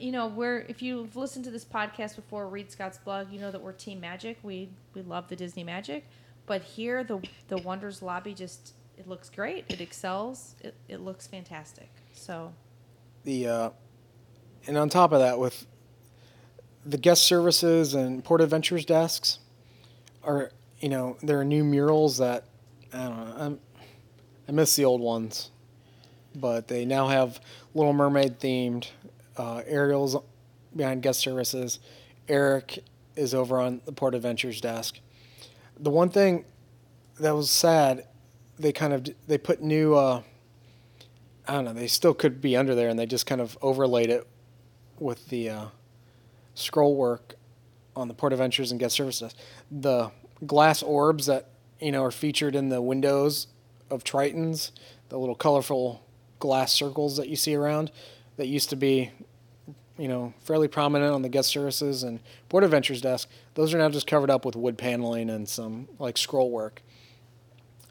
you 0.01 0.11
know, 0.11 0.27
we're 0.27 0.59
if 0.67 0.81
you've 0.81 1.15
listened 1.15 1.45
to 1.45 1.51
this 1.51 1.65
podcast 1.65 2.15
before, 2.15 2.47
read 2.47 2.71
Scott's 2.71 2.97
blog, 2.97 3.31
you 3.31 3.39
know 3.39 3.51
that 3.51 3.61
we're 3.61 3.71
Team 3.73 3.99
Magic. 3.99 4.37
We 4.43 4.69
we 4.93 5.01
love 5.01 5.27
the 5.27 5.35
Disney 5.35 5.63
Magic, 5.63 6.07
but 6.45 6.61
here 6.61 7.03
the 7.03 7.21
the 7.47 7.57
Wonders 7.57 8.01
lobby 8.01 8.33
just 8.33 8.73
it 8.97 9.07
looks 9.07 9.29
great. 9.29 9.65
It 9.69 9.79
excels. 9.79 10.55
It 10.61 10.75
it 10.89 11.01
looks 11.01 11.27
fantastic. 11.27 11.89
So 12.13 12.53
the 13.23 13.47
uh, 13.47 13.69
and 14.67 14.77
on 14.77 14.89
top 14.89 15.11
of 15.11 15.19
that 15.19 15.39
with 15.39 15.67
the 16.85 16.97
guest 16.97 17.23
services 17.23 17.93
and 17.93 18.23
port 18.23 18.41
adventures 18.41 18.85
desks 18.85 19.39
are 20.23 20.51
you 20.79 20.89
know 20.89 21.17
there 21.21 21.39
are 21.39 21.45
new 21.45 21.63
murals 21.63 22.17
that 22.17 22.45
i 22.93 22.97
don't 22.97 23.17
know 23.17 23.35
I'm, 23.37 23.59
i 24.47 24.51
miss 24.51 24.75
the 24.75 24.85
old 24.85 25.01
ones 25.01 25.51
but 26.33 26.67
they 26.67 26.85
now 26.85 27.07
have 27.07 27.39
little 27.75 27.93
mermaid 27.93 28.39
themed 28.39 28.87
uh, 29.41 29.61
ariel's 29.67 30.15
behind 30.75 31.01
guest 31.01 31.19
services 31.19 31.79
eric 32.27 32.83
is 33.15 33.33
over 33.33 33.59
on 33.59 33.81
the 33.85 33.91
port 33.91 34.15
adventures 34.15 34.61
desk 34.61 34.99
the 35.79 35.89
one 35.89 36.09
thing 36.09 36.45
that 37.19 37.31
was 37.31 37.49
sad 37.49 38.05
they 38.57 38.71
kind 38.71 38.93
of 38.93 39.07
they 39.27 39.37
put 39.37 39.61
new 39.61 39.95
uh, 39.95 40.21
I 41.47 41.55
don't 41.55 41.65
know. 41.65 41.73
They 41.73 41.87
still 41.87 42.13
could 42.13 42.39
be 42.39 42.55
under 42.55 42.75
there, 42.75 42.89
and 42.89 42.97
they 42.97 43.05
just 43.05 43.25
kind 43.25 43.41
of 43.41 43.57
overlaid 43.61 44.09
it 44.09 44.27
with 44.99 45.27
the 45.29 45.49
uh, 45.49 45.65
scroll 46.53 46.95
work 46.95 47.35
on 47.95 48.07
the 48.07 48.13
port 48.13 48.31
adventures 48.31 48.71
and 48.71 48.79
guest 48.79 48.95
services. 48.95 49.33
The 49.69 50.11
glass 50.45 50.83
orbs 50.83 51.25
that 51.25 51.49
you 51.79 51.91
know 51.91 52.03
are 52.03 52.11
featured 52.11 52.55
in 52.55 52.69
the 52.69 52.81
windows 52.81 53.47
of 53.89 54.03
Tritons, 54.03 54.71
the 55.09 55.17
little 55.17 55.35
colorful 55.35 56.05
glass 56.39 56.71
circles 56.71 57.17
that 57.17 57.27
you 57.27 57.35
see 57.35 57.55
around, 57.55 57.91
that 58.37 58.47
used 58.47 58.69
to 58.69 58.75
be, 58.75 59.11
you 59.97 60.07
know, 60.07 60.33
fairly 60.41 60.67
prominent 60.67 61.13
on 61.13 61.21
the 61.21 61.29
guest 61.29 61.49
services 61.49 62.03
and 62.03 62.19
port 62.49 62.63
adventures 62.63 63.01
desk. 63.01 63.29
Those 63.55 63.73
are 63.73 63.77
now 63.77 63.89
just 63.89 64.07
covered 64.07 64.29
up 64.29 64.45
with 64.45 64.55
wood 64.55 64.77
paneling 64.77 65.29
and 65.29 65.47
some 65.47 65.87
like 65.99 66.17
scroll 66.17 66.49
work. 66.49 66.81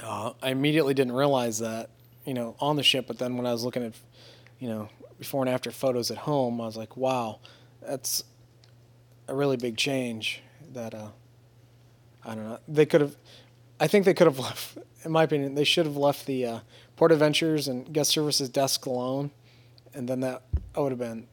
Uh, 0.03 0.33
I 0.43 0.51
immediately 0.51 0.95
didn't 0.95 1.13
realize 1.13 1.59
that, 1.59 1.91
you 2.25 2.35
know, 2.35 2.57
on 2.59 2.77
the 2.77 2.83
ship. 2.83 3.07
But 3.07 3.19
then 3.19 3.37
when 3.37 3.47
I 3.47 3.53
was 3.53 3.65
looking 3.65 3.85
at, 3.85 3.93
you 4.59 4.69
know, 4.69 4.89
before 5.19 5.43
and 5.43 5.51
after 5.51 5.71
photos 5.71 6.11
at 6.11 6.19
home, 6.19 6.61
I 6.61 6.65
was 6.65 6.77
like, 6.77 6.97
wow, 6.97 7.41
that's 7.87 8.25
a 9.29 9.35
really 9.35 9.57
big 9.57 9.77
change. 9.77 10.43
That 10.73 10.95
uh, 10.95 11.09
I 12.25 12.35
don't 12.35 12.45
know. 12.45 12.59
They 12.69 12.87
could 12.87 13.01
have. 13.01 13.17
I 13.79 13.87
think 13.87 14.05
they 14.05 14.15
could 14.15 14.27
have 14.27 14.39
left. 14.41 14.79
In 15.05 15.13
my 15.13 15.25
opinion, 15.25 15.55
they 15.55 15.65
should 15.65 15.87
have 15.87 15.97
left 15.97 16.27
the 16.27 16.47
uh, 16.47 16.59
port 16.97 17.13
adventures 17.13 17.69
and 17.69 17.91
guest 17.93 18.11
services 18.11 18.49
desk 18.49 18.87
alone, 18.87 19.31
and 19.95 20.09
then 20.09 20.21
that 20.21 20.43
would 20.77 20.93
have 20.93 20.99
been, 20.99 21.27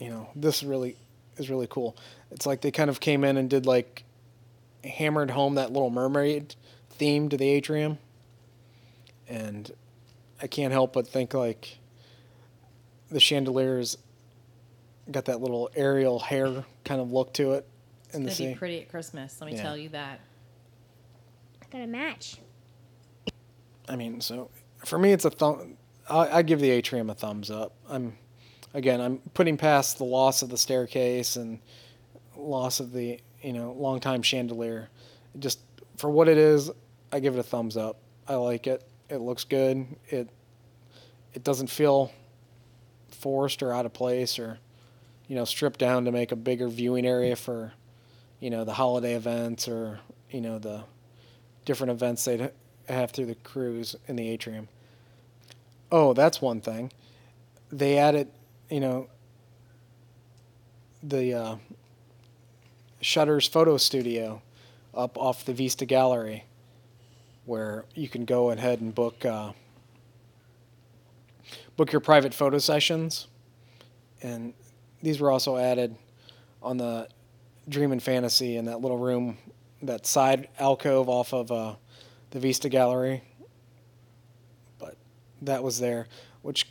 you 0.00 0.08
know, 0.10 0.28
this 0.34 0.62
really 0.64 0.96
is 1.36 1.48
really 1.48 1.68
cool. 1.68 1.96
It's 2.32 2.46
like 2.46 2.60
they 2.62 2.70
kind 2.72 2.90
of 2.90 2.98
came 2.98 3.22
in 3.22 3.36
and 3.36 3.48
did 3.48 3.66
like 3.66 4.02
hammered 4.82 5.30
home 5.30 5.54
that 5.56 5.72
little 5.72 5.90
mermaid 5.90 6.54
theme 6.90 7.28
to 7.28 7.36
the 7.36 7.48
atrium. 7.48 7.98
And 9.28 9.70
I 10.42 10.46
can't 10.48 10.72
help 10.72 10.92
but 10.94 11.06
think 11.06 11.34
like 11.34 11.78
the 13.10 13.20
chandeliers 13.20 13.96
got 15.10 15.26
that 15.26 15.40
little 15.40 15.70
Ariel 15.74 16.18
hair 16.18 16.64
kind 16.84 17.00
of 17.00 17.12
look 17.12 17.34
to 17.34 17.52
it 17.52 17.66
in 18.12 18.22
the 18.24 18.30
it's 18.30 18.38
gonna 18.38 18.50
sea. 18.50 18.54
be 18.54 18.58
pretty 18.58 18.80
at 18.80 18.88
Christmas. 18.88 19.40
Let 19.40 19.50
me 19.50 19.56
Yeah. 19.56 19.62
tell 19.62 19.76
you 19.76 19.90
that. 19.90 20.20
Got 21.70 21.82
a 21.82 21.86
match. 21.86 22.36
I 23.88 23.96
mean, 23.96 24.20
so 24.20 24.50
for 24.84 24.98
me, 24.98 25.12
it's 25.12 25.24
a 25.24 25.30
thumb. 25.30 25.76
I, 26.08 26.38
I 26.38 26.42
give 26.42 26.60
the 26.60 26.70
atrium 26.70 27.10
a 27.10 27.14
thumbs 27.14 27.50
up. 27.50 27.72
I'm, 27.88 28.16
again, 28.74 29.00
I'm 29.00 29.18
putting 29.34 29.56
past 29.56 29.98
the 29.98 30.04
loss 30.04 30.42
of 30.42 30.48
the 30.48 30.58
staircase 30.58 31.36
and 31.36 31.60
loss 32.36 32.80
of 32.80 32.92
the 32.92 33.20
you 33.42 33.52
know 33.52 33.72
longtime 33.72 34.22
chandelier. 34.22 34.88
Just 35.38 35.60
for 35.96 36.10
what 36.10 36.28
it 36.28 36.38
is, 36.38 36.70
I 37.12 37.20
give 37.20 37.36
it 37.36 37.40
a 37.40 37.44
thumbs 37.44 37.76
up. 37.76 37.98
I 38.26 38.34
like 38.34 38.66
it. 38.66 38.86
It 39.08 39.18
looks 39.18 39.44
good. 39.44 39.86
It 40.08 40.28
it 41.34 41.44
doesn't 41.44 41.68
feel 41.68 42.12
forced 43.10 43.62
or 43.62 43.72
out 43.72 43.86
of 43.86 43.92
place 43.92 44.38
or 44.38 44.58
you 45.28 45.36
know 45.36 45.44
stripped 45.44 45.78
down 45.78 46.04
to 46.06 46.12
make 46.12 46.32
a 46.32 46.36
bigger 46.36 46.68
viewing 46.68 47.06
area 47.06 47.36
for 47.36 47.72
you 48.40 48.50
know 48.50 48.64
the 48.64 48.72
holiday 48.72 49.14
events 49.14 49.68
or 49.68 50.00
you 50.30 50.40
know 50.40 50.58
the 50.58 50.82
different 51.64 51.90
events 51.90 52.24
they'd 52.24 52.50
have 52.88 53.10
through 53.10 53.26
the 53.26 53.34
cruise 53.36 53.94
in 54.08 54.16
the 54.16 54.28
atrium. 54.28 54.68
Oh, 55.92 56.12
that's 56.12 56.40
one 56.40 56.60
thing. 56.60 56.92
They 57.70 57.98
added, 57.98 58.30
you 58.70 58.78
know, 58.78 59.08
the 61.02 61.34
uh, 61.34 61.56
Shutter's 63.00 63.48
photo 63.48 63.76
studio 63.76 64.42
up 64.94 65.18
off 65.18 65.44
the 65.44 65.52
Vista 65.52 65.84
Gallery, 65.84 66.44
where 67.46 67.84
you 67.94 68.08
can 68.08 68.24
go 68.24 68.50
ahead 68.50 68.80
and 68.80 68.94
book 68.94 69.24
uh, 69.24 69.52
book 71.76 71.92
your 71.92 72.00
private 72.00 72.32
photo 72.32 72.58
sessions, 72.58 73.26
and 74.22 74.54
these 75.02 75.20
were 75.20 75.30
also 75.30 75.56
added 75.56 75.96
on 76.62 76.76
the 76.76 77.08
Dream 77.68 77.90
and 77.90 78.02
Fantasy 78.02 78.56
in 78.56 78.66
that 78.66 78.80
little 78.80 78.98
room, 78.98 79.38
that 79.82 80.06
side 80.06 80.48
alcove 80.58 81.08
off 81.08 81.32
of 81.32 81.50
uh, 81.50 81.74
the 82.30 82.38
Vista 82.38 82.68
Gallery. 82.68 83.24
But 84.78 84.96
that 85.42 85.62
was 85.62 85.80
there, 85.80 86.06
which 86.42 86.66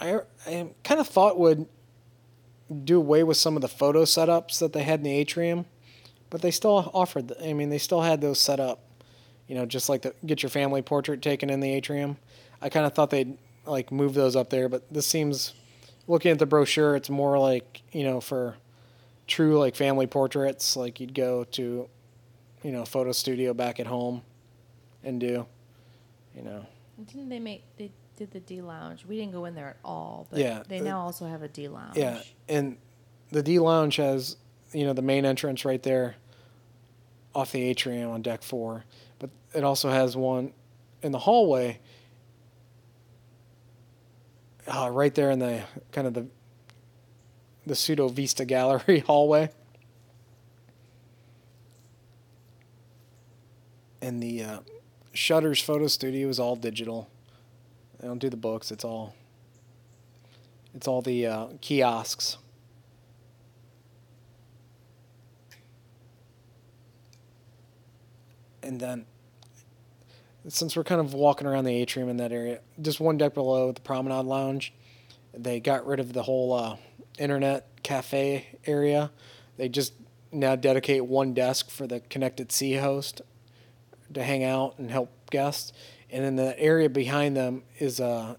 I 0.00 0.20
I 0.46 0.68
kind 0.84 1.00
of 1.00 1.08
thought 1.08 1.38
would 1.38 1.66
do 2.84 2.98
away 2.98 3.22
with 3.22 3.36
some 3.36 3.56
of 3.56 3.62
the 3.62 3.68
photo 3.68 4.02
setups 4.02 4.58
that 4.58 4.72
they 4.72 4.82
had 4.82 5.00
in 5.00 5.04
the 5.04 5.12
atrium, 5.12 5.66
but 6.30 6.42
they 6.42 6.50
still 6.50 6.90
offered. 6.92 7.32
I 7.42 7.52
mean, 7.52 7.70
they 7.70 7.78
still 7.78 8.02
had 8.02 8.20
those 8.20 8.40
set 8.40 8.60
up. 8.60 8.80
You 9.46 9.54
know, 9.54 9.64
just 9.64 9.88
like 9.88 10.02
the 10.02 10.14
get 10.24 10.42
your 10.42 10.50
family 10.50 10.82
portrait 10.82 11.22
taken 11.22 11.50
in 11.50 11.60
the 11.60 11.72
atrium. 11.72 12.16
I 12.60 12.68
kind 12.68 12.84
of 12.84 12.94
thought 12.94 13.10
they'd 13.10 13.38
like 13.64 13.92
move 13.92 14.14
those 14.14 14.34
up 14.34 14.50
there, 14.50 14.68
but 14.68 14.92
this 14.92 15.06
seems, 15.06 15.54
looking 16.08 16.32
at 16.32 16.38
the 16.38 16.46
brochure, 16.46 16.96
it's 16.96 17.10
more 17.10 17.38
like 17.38 17.82
you 17.92 18.02
know 18.02 18.20
for 18.20 18.56
true 19.26 19.58
like 19.58 19.76
family 19.76 20.06
portraits, 20.06 20.76
like 20.76 21.00
you'd 21.00 21.14
go 21.14 21.44
to, 21.44 21.88
you 22.62 22.72
know, 22.72 22.84
photo 22.84 23.12
studio 23.12 23.54
back 23.54 23.78
at 23.78 23.86
home, 23.86 24.22
and 25.04 25.20
do, 25.20 25.46
you 26.34 26.42
know. 26.42 26.66
Didn't 27.06 27.28
they 27.28 27.38
make 27.38 27.62
they 27.76 27.92
did 28.16 28.30
the 28.32 28.40
D 28.40 28.60
lounge? 28.62 29.04
We 29.06 29.16
didn't 29.16 29.32
go 29.32 29.44
in 29.44 29.54
there 29.54 29.68
at 29.68 29.76
all, 29.84 30.26
but 30.30 30.40
Yeah, 30.40 30.62
they 30.66 30.78
the- 30.78 30.84
now 30.84 31.00
also 31.00 31.26
have 31.26 31.42
a 31.42 31.48
D 31.48 31.68
lounge. 31.68 31.96
Yeah, 31.96 32.20
and 32.48 32.78
the 33.30 33.42
D 33.42 33.58
Lounge 33.58 33.96
has 33.96 34.36
you 34.72 34.84
know 34.84 34.92
the 34.92 35.02
main 35.02 35.24
entrance 35.24 35.64
right 35.64 35.82
there, 35.82 36.16
off 37.34 37.52
the 37.52 37.62
atrium 37.62 38.10
on 38.10 38.22
deck 38.22 38.42
four, 38.42 38.84
but 39.18 39.30
it 39.54 39.64
also 39.64 39.90
has 39.90 40.16
one 40.16 40.52
in 41.02 41.12
the 41.12 41.18
hallway. 41.20 41.78
Uh, 44.66 44.90
right 44.90 45.14
there 45.14 45.30
in 45.30 45.38
the 45.38 45.62
kind 45.92 46.06
of 46.08 46.14
the 46.14 46.26
the 47.66 47.76
pseudo 47.76 48.08
Vista 48.08 48.44
Gallery 48.44 48.98
hallway. 49.06 49.50
And 54.02 54.22
the 54.22 54.42
uh, 54.44 54.58
Shutters 55.12 55.60
photo 55.60 55.86
studio 55.86 56.28
is 56.28 56.38
all 56.38 56.54
digital. 56.56 57.08
They 58.00 58.08
don't 58.08 58.18
do 58.18 58.30
the 58.30 58.36
books. 58.36 58.70
It's 58.70 58.84
all 58.84 59.14
it's 60.74 60.86
all 60.86 61.00
the 61.00 61.26
uh, 61.26 61.46
kiosks. 61.62 62.36
And 68.62 68.78
then, 68.78 69.06
since 70.48 70.76
we're 70.76 70.84
kind 70.84 71.00
of 71.00 71.14
walking 71.14 71.46
around 71.46 71.64
the 71.64 71.74
atrium 71.74 72.08
in 72.08 72.18
that 72.18 72.32
area, 72.32 72.60
just 72.82 73.00
one 73.00 73.16
deck 73.16 73.32
below 73.32 73.72
the 73.72 73.80
promenade 73.80 74.26
lounge, 74.26 74.74
they 75.32 75.60
got 75.60 75.86
rid 75.86 76.00
of 76.00 76.12
the 76.12 76.24
whole 76.24 76.52
uh, 76.52 76.76
internet 77.18 77.82
cafe 77.82 78.58
area. 78.66 79.10
They 79.56 79.68
just 79.68 79.94
now 80.32 80.56
dedicate 80.56 81.06
one 81.06 81.32
desk 81.32 81.70
for 81.70 81.86
the 81.86 82.00
connected 82.00 82.52
sea 82.52 82.74
host 82.74 83.22
to 84.12 84.22
hang 84.22 84.44
out 84.44 84.78
and 84.78 84.90
help 84.90 85.30
guests. 85.30 85.72
And 86.10 86.24
then 86.24 86.36
the 86.36 86.58
area 86.58 86.88
behind 86.88 87.36
them 87.36 87.62
is 87.78 88.00
a 88.00 88.36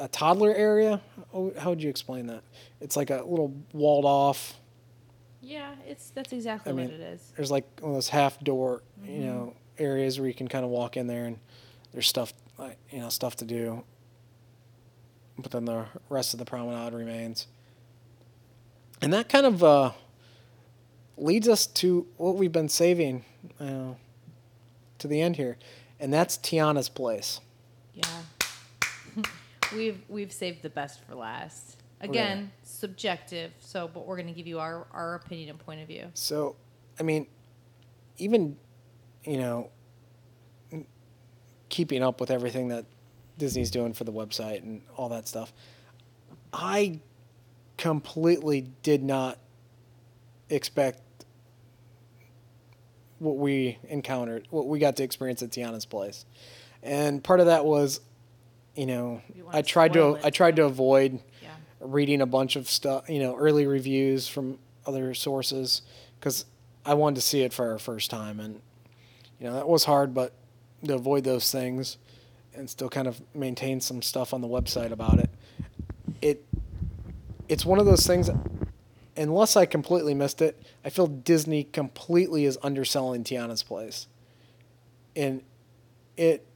a 0.00 0.08
toddler 0.08 0.54
area. 0.54 1.00
How 1.32 1.70
would 1.70 1.82
you 1.82 1.90
explain 1.90 2.26
that? 2.28 2.42
It's 2.80 2.96
like 2.96 3.10
a 3.10 3.22
little 3.22 3.52
walled 3.72 4.04
off. 4.04 4.54
yeah, 5.40 5.74
it's 5.86 6.10
that's 6.10 6.32
exactly 6.32 6.70
I 6.70 6.74
what 6.74 6.84
it 6.84 7.00
is. 7.00 7.32
There's 7.36 7.50
like 7.50 7.64
one 7.80 7.90
of 7.90 7.96
those 7.96 8.08
half 8.08 8.38
door, 8.40 8.82
you 9.04 9.24
know, 9.24 9.54
areas 9.78 10.18
where 10.18 10.28
you 10.28 10.34
can 10.34 10.48
kind 10.48 10.64
of 10.64 10.70
walk 10.70 10.96
in 10.96 11.06
there 11.06 11.24
and 11.24 11.38
there's 11.92 12.06
stuff, 12.06 12.32
like, 12.58 12.76
you 12.90 13.00
know, 13.00 13.08
stuff 13.08 13.36
to 13.36 13.44
do. 13.44 13.82
But 15.38 15.52
then 15.52 15.64
the 15.64 15.86
rest 16.08 16.34
of 16.34 16.38
the 16.38 16.44
promenade 16.44 16.92
remains. 16.92 17.46
And 19.00 19.12
that 19.12 19.28
kind 19.28 19.46
of 19.46 19.62
uh, 19.62 19.92
leads 21.16 21.48
us 21.48 21.66
to 21.66 22.06
what 22.16 22.36
we've 22.36 22.52
been 22.52 22.68
saving 22.68 23.24
uh, 23.60 23.94
to 24.98 25.08
the 25.08 25.20
end 25.20 25.36
here, 25.36 25.56
and 26.00 26.12
that's 26.12 26.36
Tiana's 26.38 26.88
place. 26.88 27.40
Yeah. 27.94 28.04
we've 29.74 30.00
we've 30.08 30.32
saved 30.32 30.62
the 30.62 30.70
best 30.70 31.04
for 31.04 31.14
last. 31.14 31.76
Again, 32.00 32.52
subjective. 32.62 33.50
So, 33.58 33.90
but 33.92 34.06
we're 34.06 34.16
going 34.16 34.28
to 34.28 34.32
give 34.32 34.46
you 34.46 34.60
our 34.60 34.86
our 34.92 35.16
opinion 35.16 35.50
and 35.50 35.58
point 35.58 35.80
of 35.80 35.88
view. 35.88 36.06
So, 36.14 36.54
I 37.00 37.02
mean, 37.02 37.26
even, 38.18 38.56
you 39.24 39.38
know, 39.38 39.70
keeping 41.68 42.02
up 42.02 42.20
with 42.20 42.30
everything 42.30 42.68
that 42.68 42.86
Disney's 43.36 43.70
doing 43.70 43.92
for 43.92 44.04
the 44.04 44.12
website 44.12 44.62
and 44.62 44.82
all 44.96 45.08
that 45.08 45.26
stuff, 45.26 45.52
I 46.52 47.00
completely 47.76 48.70
did 48.82 49.02
not 49.02 49.38
expect 50.50 51.00
what 53.18 53.36
we 53.36 53.78
encountered, 53.88 54.46
what 54.50 54.66
we 54.66 54.78
got 54.78 54.96
to 54.96 55.02
experience 55.02 55.42
at 55.42 55.50
Tiana's 55.50 55.84
place. 55.86 56.24
And 56.82 57.22
part 57.22 57.40
of 57.40 57.46
that 57.46 57.64
was, 57.64 58.00
you 58.76 58.86
know, 58.86 59.20
I 59.50 59.62
tried 59.62 59.92
spoil 59.92 60.16
to. 60.16 60.26
I 60.26 60.30
tried 60.30 60.56
to 60.56 60.64
avoid 60.64 61.20
Yeah. 61.42 61.48
reading 61.80 62.20
a 62.20 62.26
bunch 62.26 62.56
of 62.56 62.68
stuff, 62.70 63.08
you 63.08 63.18
know, 63.18 63.36
early 63.36 63.66
reviews 63.66 64.28
from 64.28 64.58
other 64.86 65.14
sources 65.14 65.82
because 66.18 66.44
I 66.86 66.94
wanted 66.94 67.16
to 67.16 67.22
see 67.22 67.42
it 67.42 67.52
for 67.52 67.70
our 67.72 67.78
first 67.78 68.10
time, 68.10 68.40
and 68.40 68.60
you 69.38 69.46
know 69.46 69.54
that 69.54 69.68
was 69.68 69.84
hard, 69.84 70.14
but 70.14 70.32
to 70.86 70.94
avoid 70.94 71.24
those 71.24 71.50
things 71.50 71.98
and 72.54 72.70
still 72.70 72.88
kind 72.88 73.06
of 73.08 73.20
maintain 73.34 73.80
some 73.80 74.00
stuff 74.00 74.32
on 74.32 74.40
the 74.40 74.48
website 74.48 74.90
about 74.92 75.18
it, 75.18 75.30
it 76.22 76.44
it's 77.48 77.66
one 77.66 77.78
of 77.78 77.86
those 77.86 78.06
things. 78.06 78.30
Unless 79.18 79.56
I 79.56 79.66
completely 79.66 80.14
missed 80.14 80.40
it, 80.40 80.62
I 80.84 80.90
feel 80.90 81.08
Disney 81.08 81.64
completely 81.64 82.44
is 82.44 82.56
underselling 82.62 83.24
Tiana's 83.24 83.64
place, 83.64 84.06
and 85.16 85.42
it 86.16 86.46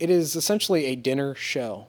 it 0.00 0.10
is 0.10 0.34
essentially 0.34 0.86
a 0.86 0.96
dinner 0.96 1.34
show. 1.34 1.86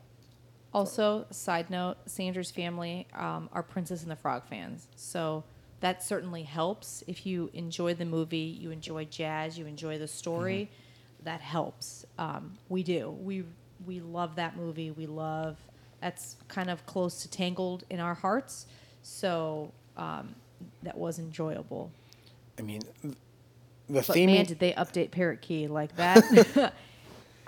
Also, 0.71 1.25
side 1.31 1.69
note: 1.71 1.97
Sandra's 2.05 2.51
family 2.51 3.07
um, 3.13 3.49
are 3.51 3.63
Princess 3.63 4.03
and 4.03 4.11
the 4.11 4.15
Frog 4.15 4.43
fans, 4.47 4.87
so 4.95 5.43
that 5.79 6.03
certainly 6.03 6.43
helps. 6.43 7.03
If 7.07 7.25
you 7.25 7.49
enjoy 7.53 7.95
the 7.95 8.05
movie, 8.05 8.37
you 8.37 8.69
enjoy 8.69 9.05
jazz, 9.05 9.57
you 9.57 9.65
enjoy 9.65 9.97
the 9.97 10.07
story, 10.07 10.69
that 11.23 11.41
helps. 11.41 12.05
Um, 12.19 12.57
we 12.69 12.83
do. 12.83 13.09
We 13.09 13.45
we 13.85 13.99
love 13.99 14.35
that 14.35 14.55
movie. 14.55 14.91
We 14.91 15.07
love 15.07 15.57
that's 16.01 16.35
kind 16.47 16.69
of 16.69 16.85
close 16.85 17.21
to 17.23 17.29
Tangled 17.29 17.83
in 17.89 17.99
our 17.99 18.15
hearts. 18.15 18.67
So 19.01 19.71
um, 19.97 20.35
that 20.83 20.97
was 20.97 21.19
enjoyable. 21.19 21.91
I 22.59 22.61
mean, 22.61 22.81
the 23.03 23.13
But 23.89 24.05
theme 24.05 24.31
man, 24.31 24.45
did 24.45 24.59
they 24.59 24.73
update 24.73 25.11
Parrot 25.11 25.41
Cay 25.41 25.67
like 25.67 25.95
that? 25.95 26.73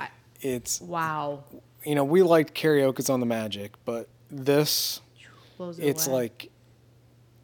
it's 0.42 0.82
wow, 0.82 1.44
you 1.86 1.96
know 1.96 2.04
we 2.04 2.22
liked 2.22 2.54
Carioca's 2.54 3.10
on 3.10 3.20
the 3.20 3.26
magic 3.26 3.74
but 3.86 4.08
this 4.32 5.02
it 5.60 5.80
it's 5.80 6.08
away. 6.08 6.16
like 6.16 6.52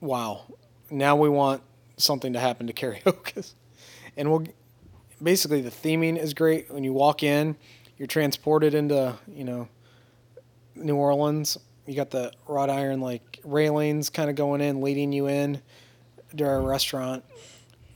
wow 0.02 0.45
now 0.90 1.15
we 1.15 1.30
want 1.30 1.61
something 1.98 2.34
to 2.34 2.40
happen 2.40 2.68
to 2.68 2.73
Carioca's 2.73 3.56
and 4.18 4.30
we'll 4.30 4.45
basically 5.22 5.61
the 5.61 5.69
theming 5.69 6.18
is 6.18 6.34
great 6.34 6.72
when 6.72 6.84
you 6.84 6.94
walk 6.94 7.23
in 7.23 7.56
you're 7.98 8.07
transported 8.07 8.73
into 8.73 9.15
you 9.27 9.44
know 9.44 9.68
new 10.76 10.95
orleans 10.95 11.57
you 11.90 11.95
got 11.95 12.11
the 12.11 12.32
wrought 12.48 12.70
iron 12.70 13.02
like 13.02 13.40
railings 13.44 14.10
kind 14.10 14.30
of 14.30 14.36
going 14.36 14.61
in 14.61 14.82
leading 14.82 15.11
you 15.11 15.28
in 15.28 15.61
to 16.36 16.45
our 16.45 16.61
restaurant 16.61 17.24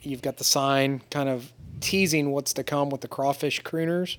you've 0.02 0.22
got 0.22 0.38
the 0.38 0.44
sign 0.44 1.02
kind 1.11 1.30
of 1.30 1.53
teasing 1.80 2.32
what's 2.32 2.53
to 2.53 2.64
come 2.64 2.90
with 2.90 3.02
the 3.02 3.07
crawfish 3.07 3.61
crooners 3.61 4.18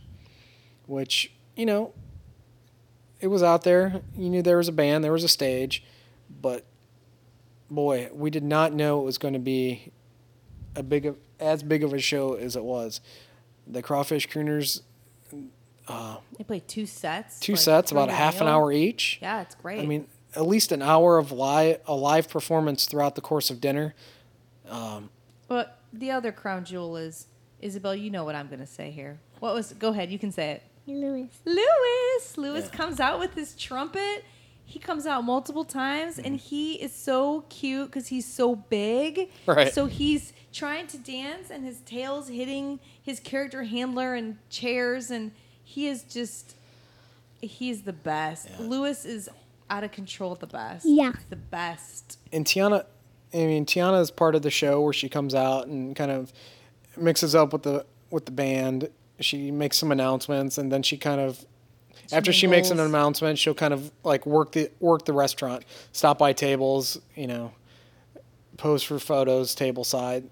which 0.86 1.32
you 1.56 1.66
know 1.66 1.92
it 3.24 3.28
was 3.28 3.42
out 3.42 3.64
there. 3.64 4.02
You 4.18 4.28
knew 4.28 4.42
there 4.42 4.58
was 4.58 4.68
a 4.68 4.72
band, 4.72 5.02
there 5.02 5.10
was 5.10 5.24
a 5.24 5.28
stage, 5.28 5.82
but 6.42 6.66
boy, 7.70 8.10
we 8.12 8.28
did 8.28 8.44
not 8.44 8.74
know 8.74 9.00
it 9.00 9.04
was 9.04 9.16
going 9.16 9.32
to 9.32 9.40
be 9.40 9.92
a 10.76 10.82
big 10.82 11.06
of 11.06 11.16
as 11.40 11.62
big 11.62 11.82
of 11.82 11.94
a 11.94 11.98
show 11.98 12.34
as 12.34 12.54
it 12.54 12.62
was. 12.62 13.00
The 13.66 13.80
crawfish 13.80 14.28
crooners, 14.28 14.82
They 15.86 16.44
play 16.44 16.60
two 16.60 16.86
sets. 16.86 17.38
two 17.40 17.52
like, 17.52 17.60
sets, 17.60 17.92
about 17.92 18.08
a 18.08 18.12
half 18.12 18.40
an 18.40 18.48
hour 18.48 18.72
each. 18.72 19.18
Yeah, 19.20 19.42
it's 19.42 19.54
great. 19.54 19.80
I 19.80 19.86
mean, 19.86 20.06
at 20.34 20.46
least 20.46 20.72
an 20.72 20.82
hour 20.82 21.18
of 21.18 21.32
live 21.32 21.80
a 21.86 21.94
live 21.94 22.28
performance 22.28 22.86
throughout 22.86 23.14
the 23.14 23.20
course 23.20 23.50
of 23.50 23.60
dinner. 23.60 23.94
Um, 24.68 25.10
but 25.48 25.78
the 25.92 26.10
other 26.10 26.32
crown 26.32 26.64
jewel 26.64 26.96
is 26.96 27.26
Isabel. 27.60 27.94
You 27.94 28.10
know 28.10 28.24
what 28.24 28.34
I'm 28.34 28.48
going 28.48 28.60
to 28.60 28.66
say 28.66 28.90
here. 28.90 29.18
What 29.40 29.54
was? 29.54 29.72
Go 29.74 29.90
ahead. 29.90 30.10
You 30.10 30.18
can 30.18 30.32
say 30.32 30.52
it. 30.52 30.62
Louis. 30.86 31.30
Louis. 31.44 32.36
Louis 32.36 32.64
Yeah. 32.64 32.76
comes 32.76 33.00
out 33.00 33.18
with 33.18 33.34
his 33.34 33.54
trumpet. 33.54 34.24
He 34.66 34.78
comes 34.78 35.06
out 35.06 35.24
multiple 35.24 35.64
times, 35.64 36.18
and 36.18 36.36
mm-hmm. 36.38 36.48
he 36.48 36.74
is 36.74 36.94
so 36.94 37.44
cute 37.50 37.90
because 37.90 38.08
he's 38.08 38.26
so 38.26 38.56
big. 38.56 39.30
Right. 39.46 39.72
So 39.72 39.86
he's 39.86 40.32
trying 40.52 40.86
to 40.88 40.98
dance, 40.98 41.50
and 41.50 41.64
his 41.64 41.80
tail's 41.80 42.28
hitting 42.28 42.80
his 43.02 43.20
character 43.20 43.64
handler 43.64 44.14
and 44.14 44.38
chairs, 44.48 45.10
and 45.10 45.32
he 45.64 45.88
is 45.88 46.02
just. 46.02 46.54
He's 47.40 47.82
the 47.82 47.92
best. 47.92 48.48
Yeah. 48.48 48.66
Louis 48.66 49.04
is 49.04 49.28
out 49.68 49.84
of 49.84 49.92
control. 49.92 50.34
The 50.34 50.46
best. 50.46 50.86
Yeah. 50.86 51.12
The 51.28 51.36
best. 51.36 52.18
And 52.32 52.46
Tiana, 52.46 52.86
I 53.34 53.36
mean, 53.36 53.66
Tiana 53.66 54.00
is 54.00 54.10
part 54.10 54.34
of 54.34 54.42
the 54.42 54.50
show 54.50 54.80
where 54.80 54.92
she 54.92 55.08
comes 55.08 55.34
out 55.34 55.66
and 55.66 55.94
kind 55.94 56.10
of 56.10 56.32
mixes 56.96 57.34
up 57.34 57.52
with 57.52 57.64
the 57.64 57.84
with 58.10 58.26
the 58.26 58.32
band. 58.32 58.88
She 59.20 59.50
makes 59.50 59.76
some 59.76 59.92
announcements, 59.92 60.58
and 60.58 60.72
then 60.72 60.82
she 60.82 60.96
kind 60.96 61.20
of 61.20 61.44
She 62.08 62.16
after 62.16 62.32
she 62.32 62.46
makes 62.46 62.70
an 62.70 62.80
announcement, 62.80 63.38
she'll 63.38 63.54
kind 63.54 63.74
of 63.74 63.90
like 64.02 64.26
work 64.26 64.52
the 64.52 64.70
work 64.80 65.04
the 65.04 65.12
restaurant, 65.12 65.64
stop 65.92 66.18
by 66.18 66.32
tables, 66.32 66.98
you 67.14 67.26
know, 67.26 67.52
pose 68.56 68.82
for 68.82 68.98
photos, 68.98 69.54
table 69.54 69.84
side, 69.84 70.24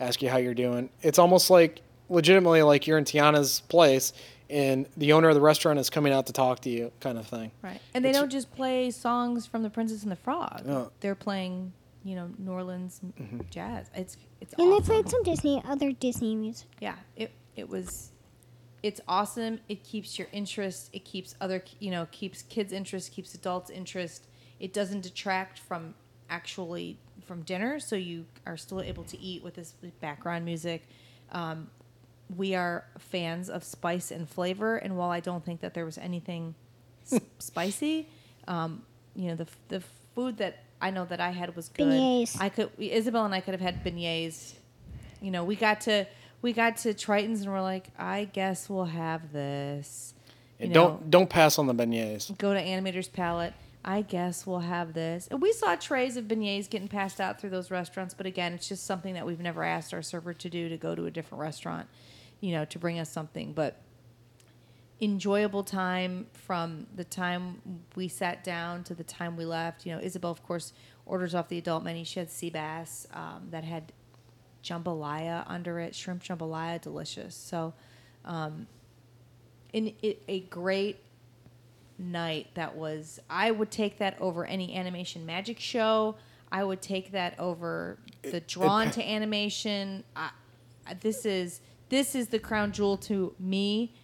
ask 0.00 0.22
you 0.22 0.28
how 0.28 0.36
you're 0.36 0.54
doing. 0.54 0.90
It's 1.02 1.18
almost 1.18 1.50
like 1.50 1.80
legitimately 2.08 2.62
like 2.62 2.86
you're 2.86 2.98
in 2.98 3.04
Tiana's 3.04 3.60
place, 3.60 4.12
and 4.50 4.86
the 4.96 5.12
owner 5.12 5.28
of 5.28 5.34
the 5.34 5.40
restaurant 5.40 5.78
is 5.78 5.90
coming 5.90 6.12
out 6.12 6.26
to 6.26 6.32
talk 6.32 6.60
to 6.60 6.70
you, 6.70 6.92
kind 7.00 7.18
of 7.18 7.26
thing. 7.26 7.50
Right. 7.62 7.80
And 7.94 8.04
they 8.04 8.10
It's- 8.10 8.20
don't 8.22 8.30
just 8.30 8.52
play 8.54 8.90
songs 8.90 9.46
from 9.46 9.62
The 9.62 9.70
Princess 9.70 10.02
and 10.02 10.12
the 10.12 10.16
Frog. 10.16 10.62
No. 10.64 10.90
They're 11.00 11.14
playing, 11.14 11.72
you 12.04 12.14
know, 12.14 12.30
New 12.38 12.52
Orleans 12.52 13.00
m 13.18 13.44
jazz. 13.50 13.90
It's 13.94 14.16
it's 14.40 14.54
And 14.54 14.72
they 14.72 14.80
played 14.80 15.08
some 15.08 15.22
Disney, 15.22 15.62
other 15.66 15.92
Disney 15.92 16.34
music. 16.34 16.68
yeah, 16.80 16.96
it 17.16 17.32
it 17.56 17.68
was 17.68 18.12
it's 18.82 19.00
awesome. 19.08 19.58
It 19.68 19.82
keeps 19.82 20.18
your 20.18 20.28
interest. 20.32 20.90
It 20.92 21.04
keeps 21.04 21.34
other, 21.40 21.64
you 21.80 21.90
know, 21.90 22.06
keeps 22.12 22.42
kids' 22.42 22.72
interest, 22.72 23.10
keeps 23.10 23.34
adults' 23.34 23.70
interest. 23.70 24.28
It 24.60 24.72
doesn't 24.72 25.00
detract 25.00 25.58
from 25.58 25.94
actually 26.30 26.98
from 27.26 27.42
dinner, 27.42 27.80
so 27.80 27.96
you 27.96 28.26
are 28.46 28.56
still 28.56 28.80
able 28.80 29.02
to 29.04 29.18
eat 29.18 29.42
with 29.42 29.54
this 29.54 29.72
background 30.00 30.44
music. 30.44 30.86
Um, 31.32 31.70
we 32.34 32.54
are 32.54 32.84
fans 32.98 33.48
of 33.48 33.62
spice 33.64 34.10
and 34.10 34.28
flavor, 34.28 34.76
and 34.76 34.96
while 34.96 35.10
I 35.10 35.20
don't 35.20 35.44
think 35.44 35.60
that 35.60 35.74
there 35.74 35.84
was 35.84 35.98
anything 35.98 36.54
s- 37.10 37.20
spicy, 37.38 38.08
um, 38.48 38.82
you 39.14 39.28
know, 39.28 39.36
the 39.36 39.46
the 39.68 39.82
food 40.14 40.38
that 40.38 40.64
I 40.80 40.90
know 40.90 41.04
that 41.06 41.20
I 41.20 41.30
had 41.30 41.54
was 41.56 41.68
good. 41.68 41.86
Beignets. 41.86 42.36
I 42.40 42.48
could 42.48 42.70
Isabel 42.78 43.24
and 43.24 43.34
I 43.34 43.40
could 43.40 43.54
have 43.54 43.60
had 43.60 43.84
beignets. 43.84 44.54
You 45.20 45.30
know, 45.30 45.44
we 45.44 45.56
got 45.56 45.82
to 45.82 46.06
we 46.42 46.52
got 46.52 46.78
to 46.78 46.94
Triton's 46.94 47.42
and 47.42 47.52
we're 47.52 47.62
like, 47.62 47.88
I 47.98 48.24
guess 48.32 48.68
we'll 48.68 48.84
have 48.84 49.32
this. 49.32 50.14
You 50.58 50.68
know, 50.68 50.74
don't 50.74 51.10
don't 51.10 51.30
pass 51.30 51.58
on 51.58 51.66
the 51.66 51.74
beignets. 51.74 52.36
go 52.38 52.52
to 52.54 52.60
Animator's 52.62 53.08
Palette. 53.08 53.54
I 53.88 54.02
guess 54.02 54.44
we'll 54.46 54.58
have 54.60 54.94
this. 54.94 55.28
And 55.30 55.40
we 55.40 55.52
saw 55.52 55.76
trays 55.76 56.16
of 56.16 56.24
beignets 56.24 56.68
getting 56.68 56.88
passed 56.88 57.20
out 57.20 57.40
through 57.40 57.50
those 57.50 57.70
restaurants, 57.70 58.14
but 58.14 58.26
again, 58.26 58.52
it's 58.52 58.68
just 58.68 58.84
something 58.84 59.14
that 59.14 59.24
we've 59.24 59.38
never 59.38 59.62
asked 59.62 59.94
our 59.94 60.02
server 60.02 60.34
to 60.34 60.48
do 60.50 60.68
to 60.68 60.76
go 60.76 60.96
to 60.96 61.06
a 61.06 61.10
different 61.10 61.40
restaurant, 61.40 61.86
you 62.40 62.52
know, 62.52 62.64
to 62.66 62.78
bring 62.78 62.98
us 62.98 63.10
something. 63.10 63.52
But 63.52 63.80
enjoyable 65.00 65.62
time 65.62 66.26
from 66.32 66.86
the 66.94 67.04
time 67.04 67.60
we 67.96 68.08
sat 68.08 68.42
down 68.42 68.82
to 68.84 68.94
the 68.94 69.04
time 69.04 69.36
we 69.36 69.44
left. 69.44 69.84
You 69.84 69.94
know, 69.94 70.00
Isabel, 70.00 70.30
of 70.30 70.42
course, 70.42 70.72
orders 71.04 71.34
off 71.34 71.48
the 71.48 71.58
adult 71.58 71.84
menu. 71.84 72.04
She 72.04 72.18
had 72.18 72.30
sea 72.30 72.50
bass 72.50 73.06
um, 73.12 73.48
that 73.50 73.64
had 73.64 73.92
jambalaya 74.64 75.44
under 75.46 75.78
it, 75.80 75.94
shrimp 75.94 76.22
jambalaya, 76.22 76.80
delicious. 76.80 77.34
So, 77.34 77.74
um, 78.24 78.66
in 79.72 79.94
it, 80.02 80.22
a 80.28 80.40
great 80.40 80.98
night 81.98 82.46
that 82.54 82.76
was 82.76 83.18
i 83.30 83.50
would 83.50 83.70
take 83.70 83.96
that 83.98 84.20
over 84.20 84.44
any 84.44 84.76
animation 84.76 85.24
magic 85.24 85.58
show 85.58 86.14
i 86.52 86.62
would 86.62 86.82
take 86.82 87.10
that 87.12 87.38
over 87.40 87.96
the 88.20 88.40
drawn 88.40 88.90
to 88.90 89.02
animation 89.02 90.04
I- 90.14 90.30
this 91.00 91.24
is 91.24 91.62
this 91.88 92.14
is 92.14 92.28
the 92.28 92.38
crown 92.38 92.72
jewel 92.72 92.96
to 92.96 93.34
me 93.38 93.94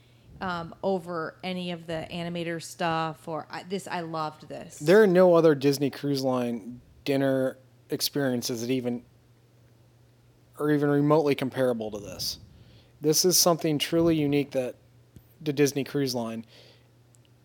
um, 0.40 0.74
over 0.82 1.36
any 1.44 1.70
of 1.70 1.86
the 1.86 2.06
animator 2.12 2.60
stuff 2.62 3.28
or 3.28 3.46
I, 3.50 3.62
this 3.62 3.86
i 3.86 4.00
loved 4.00 4.48
this 4.48 4.78
There 4.78 5.02
are 5.02 5.06
no 5.06 5.34
other 5.34 5.54
Disney 5.54 5.90
Cruise 5.90 6.22
Line 6.22 6.80
dinner 7.04 7.59
experiences 7.90 8.60
that 8.60 8.70
even 8.70 9.02
are 10.59 10.70
even 10.70 10.88
remotely 10.90 11.34
comparable 11.34 11.90
to 11.90 11.98
this. 11.98 12.38
This 13.00 13.24
is 13.24 13.36
something 13.36 13.78
truly 13.78 14.14
unique 14.16 14.52
that 14.52 14.76
the 15.40 15.52
Disney 15.52 15.82
Cruise 15.82 16.14
Line, 16.14 16.44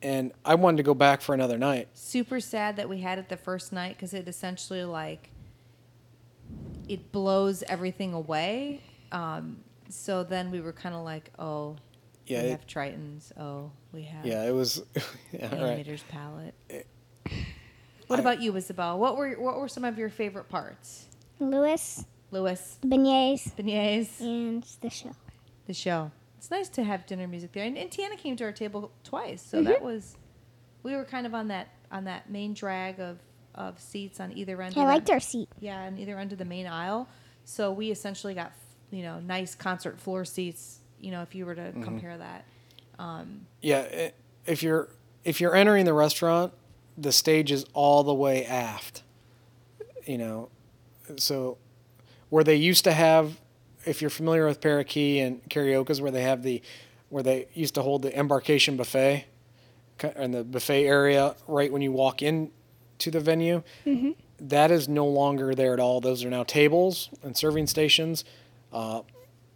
and 0.01 0.31
I 0.45 0.55
wanted 0.55 0.77
to 0.77 0.83
go 0.83 0.93
back 0.93 1.21
for 1.21 1.33
another 1.33 1.57
night. 1.57 1.87
super 1.93 2.39
sad 2.39 2.75
that 2.75 2.87
we 2.87 2.99
had 3.01 3.17
it 3.17 3.29
the 3.29 3.37
first 3.37 3.73
night 3.73 3.95
because 3.95 4.13
it 4.13 4.27
essentially 4.27 4.83
like 4.83 5.29
it 6.87 7.11
blows 7.11 7.63
everything 7.67 8.13
away 8.13 8.81
um, 9.11 9.57
so 9.89 10.23
then 10.23 10.51
we 10.51 10.61
were 10.61 10.73
kind 10.73 10.95
of 10.95 11.03
like 11.03 11.31
oh 11.39 11.75
Yeah, 12.25 12.41
we 12.41 12.47
it- 12.47 12.51
have 12.51 12.67
tritons 12.67 13.31
oh 13.37 13.71
we 13.93 14.03
have 14.03 14.25
Yeah, 14.25 14.43
it 14.45 14.53
was. 14.53 14.81
yeah, 15.31 15.49
all 15.51 15.63
right. 15.63 15.85
animator's 15.85 16.03
palette. 16.03 16.53
What 18.07 18.19
about 18.19 18.41
you, 18.41 18.55
Isabel? 18.55 18.97
What 18.99 19.17
were 19.17 19.31
what 19.33 19.59
were 19.59 19.67
some 19.67 19.83
of 19.83 19.97
your 19.97 20.09
favorite 20.09 20.47
parts? 20.47 21.05
Louis, 21.39 22.05
Louis, 22.31 22.77
beignets, 22.85 23.53
beignets, 23.55 24.21
and 24.21 24.63
the 24.81 24.89
show. 24.89 25.11
the 25.65 25.73
show. 25.73 26.11
It's 26.37 26.49
nice 26.49 26.69
to 26.69 26.83
have 26.83 27.05
dinner 27.05 27.27
music 27.27 27.51
there, 27.51 27.65
and, 27.65 27.77
and 27.77 27.89
Tiana 27.91 28.17
came 28.17 28.35
to 28.37 28.43
our 28.45 28.51
table 28.51 28.91
twice, 29.03 29.41
so 29.41 29.57
Mm-hmm. 29.57 29.67
that 29.67 29.81
was 29.83 30.15
we 30.83 30.95
were 30.95 31.03
kind 31.03 31.25
of 31.25 31.33
on 31.35 31.49
that 31.49 31.67
on 31.91 32.05
that 32.05 32.29
main 32.31 32.53
drag 32.53 32.99
of 33.01 33.19
of 33.55 33.79
seats 33.79 34.19
on 34.21 34.31
either 34.37 34.61
end. 34.61 34.75
I 34.77 34.81
of 34.83 34.87
liked 34.87 35.07
that, 35.07 35.13
our 35.13 35.19
seat. 35.19 35.49
yeah, 35.59 35.81
on 35.87 35.97
either 35.97 36.17
end 36.17 36.31
of 36.31 36.37
the 36.37 36.45
main 36.45 36.65
aisle. 36.67 37.09
So 37.43 37.71
we 37.73 37.91
essentially 37.91 38.33
got 38.35 38.51
you 38.91 39.03
know 39.03 39.19
nice 39.19 39.55
concert 39.55 39.99
floor 39.99 40.25
seats. 40.25 40.79
You 40.99 41.11
know, 41.11 41.21
if 41.21 41.35
you 41.35 41.45
were 41.45 41.55
to 41.55 41.61
Mm-hmm. 41.61 41.83
compare 41.83 42.17
that. 42.17 42.45
Um, 42.99 43.41
Yeah, 43.61 44.09
if 44.45 44.63
you're 44.63 44.89
if 45.23 45.39
you're 45.41 45.55
entering 45.55 45.85
the 45.85 45.93
restaurant, 45.93 46.53
the 46.97 47.11
stage 47.11 47.51
is 47.51 47.65
all 47.73 48.03
the 48.03 48.13
way 48.13 48.45
aft. 48.45 49.03
You 50.05 50.17
know, 50.17 50.49
so 51.17 51.57
where 52.29 52.43
they 52.43 52.55
used 52.55 52.83
to 52.85 52.93
have, 52.93 53.37
if 53.85 54.01
you're 54.01 54.09
familiar 54.09 54.45
with 54.47 54.61
Parrot 54.61 54.87
Cay 54.87 55.19
and 55.19 55.43
Carioca's, 55.49 56.01
where 56.01 56.11
they 56.11 56.21
have 56.23 56.43
the, 56.43 56.61
where 57.09 57.23
they 57.23 57.47
used 57.53 57.75
to 57.75 57.81
hold 57.81 58.01
the 58.03 58.17
embarkation 58.17 58.77
buffet, 58.77 59.25
and 60.15 60.33
the 60.33 60.43
buffet 60.43 60.85
area 60.85 61.35
right 61.47 61.71
when 61.71 61.81
you 61.81 61.91
walk 61.91 62.21
in 62.21 62.51
to 62.99 63.11
the 63.11 63.19
venue. 63.19 63.63
that 64.39 64.71
is 64.71 64.87
no 64.87 65.05
longer 65.05 65.53
there 65.55 65.73
at 65.73 65.79
all. 65.79 65.99
Those 65.99 66.23
are 66.23 66.29
now 66.29 66.43
tables 66.43 67.09
and 67.23 67.35
serving 67.35 67.67
stations, 67.67 68.23
uh, 68.77 69.01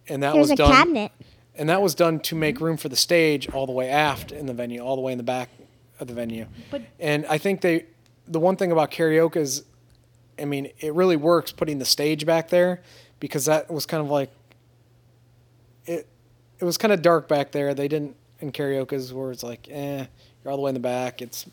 and 0.08 0.22
that 0.22 0.32
There's 0.32 0.44
was 0.44 0.50
a 0.50 0.56
done 0.56 0.70
cabinet. 0.72 1.12
and 1.54 1.68
that 1.68 1.80
was 1.80 1.94
done 1.94 2.18
to 2.20 2.34
make 2.34 2.60
room 2.60 2.76
for 2.76 2.88
the 2.88 2.96
stage 2.96 3.48
all 3.50 3.66
the 3.66 3.72
way 3.72 3.88
aft 3.88 4.32
in 4.32 4.46
the 4.46 4.52
venue, 4.54 4.80
all 4.80 4.96
the 4.96 5.02
way 5.02 5.12
in 5.12 5.18
the 5.18 5.24
back 5.24 5.48
of 6.00 6.08
the 6.08 6.14
venue. 6.14 6.46
But- 6.70 6.82
and 6.98 7.24
I 7.26 7.38
think 7.38 7.60
they, 7.60 7.86
the 8.26 8.40
one 8.40 8.56
thing 8.56 8.72
about 8.72 8.90
Carioca 8.90 9.36
is, 9.36 9.62
I 10.40 10.44
mean, 10.44 10.70
it 10.80 10.92
really 10.94 11.16
works 11.16 11.52
putting 11.52 11.78
the 11.78 11.84
stage 11.84 12.26
back 12.26 12.48
there 12.48 12.82
because 13.20 13.44
that 13.44 13.70
was 13.70 13.86
kind 13.86 14.02
of 14.02 14.10
like, 14.10 14.30
it, 15.86 16.08
it 16.58 16.64
was 16.64 16.76
kind 16.78 16.92
of 16.92 17.02
dark 17.02 17.28
back 17.28 17.52
there. 17.52 17.74
They 17.74 17.88
didn't 17.88 18.16
in 18.40 18.50
Carioca's 18.50 19.12
where 19.12 19.30
it's 19.30 19.42
like, 19.44 19.68
eh, 19.70 20.06
you're 20.42 20.50
all 20.50 20.56
the 20.56 20.62
way 20.62 20.70
in 20.70 20.74
the 20.74 20.80
back. 20.80 21.22
It's 21.22 21.46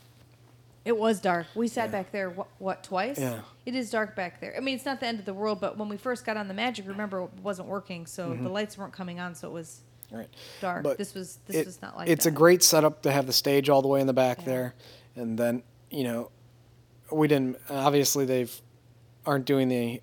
It 0.85 0.97
was 0.97 1.19
dark. 1.19 1.47
We 1.55 1.67
sat 1.67 1.91
back 1.91 2.11
there 2.11 2.29
what, 2.29 2.47
what 2.57 2.83
twice? 2.83 3.19
Yeah. 3.19 3.41
It 3.65 3.75
is 3.75 3.91
dark 3.91 4.15
back 4.15 4.39
there. 4.41 4.55
I 4.55 4.59
mean, 4.61 4.75
it's 4.75 4.85
not 4.85 4.99
the 4.99 5.07
end 5.07 5.19
of 5.19 5.25
the 5.25 5.33
world, 5.33 5.59
but 5.59 5.77
when 5.77 5.89
we 5.89 5.97
first 5.97 6.25
got 6.25 6.37
on 6.37 6.47
the 6.47 6.53
magic, 6.53 6.87
remember 6.87 7.21
it 7.23 7.29
wasn't 7.43 7.67
working, 7.67 8.05
so 8.05 8.33
the 8.33 8.49
lights 8.49 8.77
weren't 8.77 8.93
coming 8.93 9.19
on, 9.19 9.35
so 9.35 9.47
it 9.49 9.51
was 9.53 9.81
right. 10.11 10.27
dark. 10.61 10.77
Mm-hmm. 10.77 10.83
But 10.83 10.97
this 10.97 11.13
was 11.13 11.39
this 11.45 11.57
it- 11.57 11.65
was 11.65 11.81
not 11.81 11.95
like 11.97 12.09
it's 12.09 12.23
that. 12.23 12.31
a 12.31 12.33
great 12.33 12.63
setup 12.63 13.01
to 13.03 13.11
have 13.11 13.27
the 13.27 13.33
stage 13.33 13.69
all 13.69 13.81
the 13.81 13.87
way 13.87 14.01
in 14.01 14.07
the 14.07 14.13
back 14.13 14.39
Yeah. 14.39 14.45
there, 14.45 14.73
and 15.15 15.37
then 15.37 15.63
you 15.91 16.03
know, 16.03 16.31
we 17.11 17.27
didn't. 17.27 17.57
Obviously, 17.69 18.25
they've 18.25 18.61
aren't 19.25 19.45
doing 19.45 19.67
the 19.67 20.01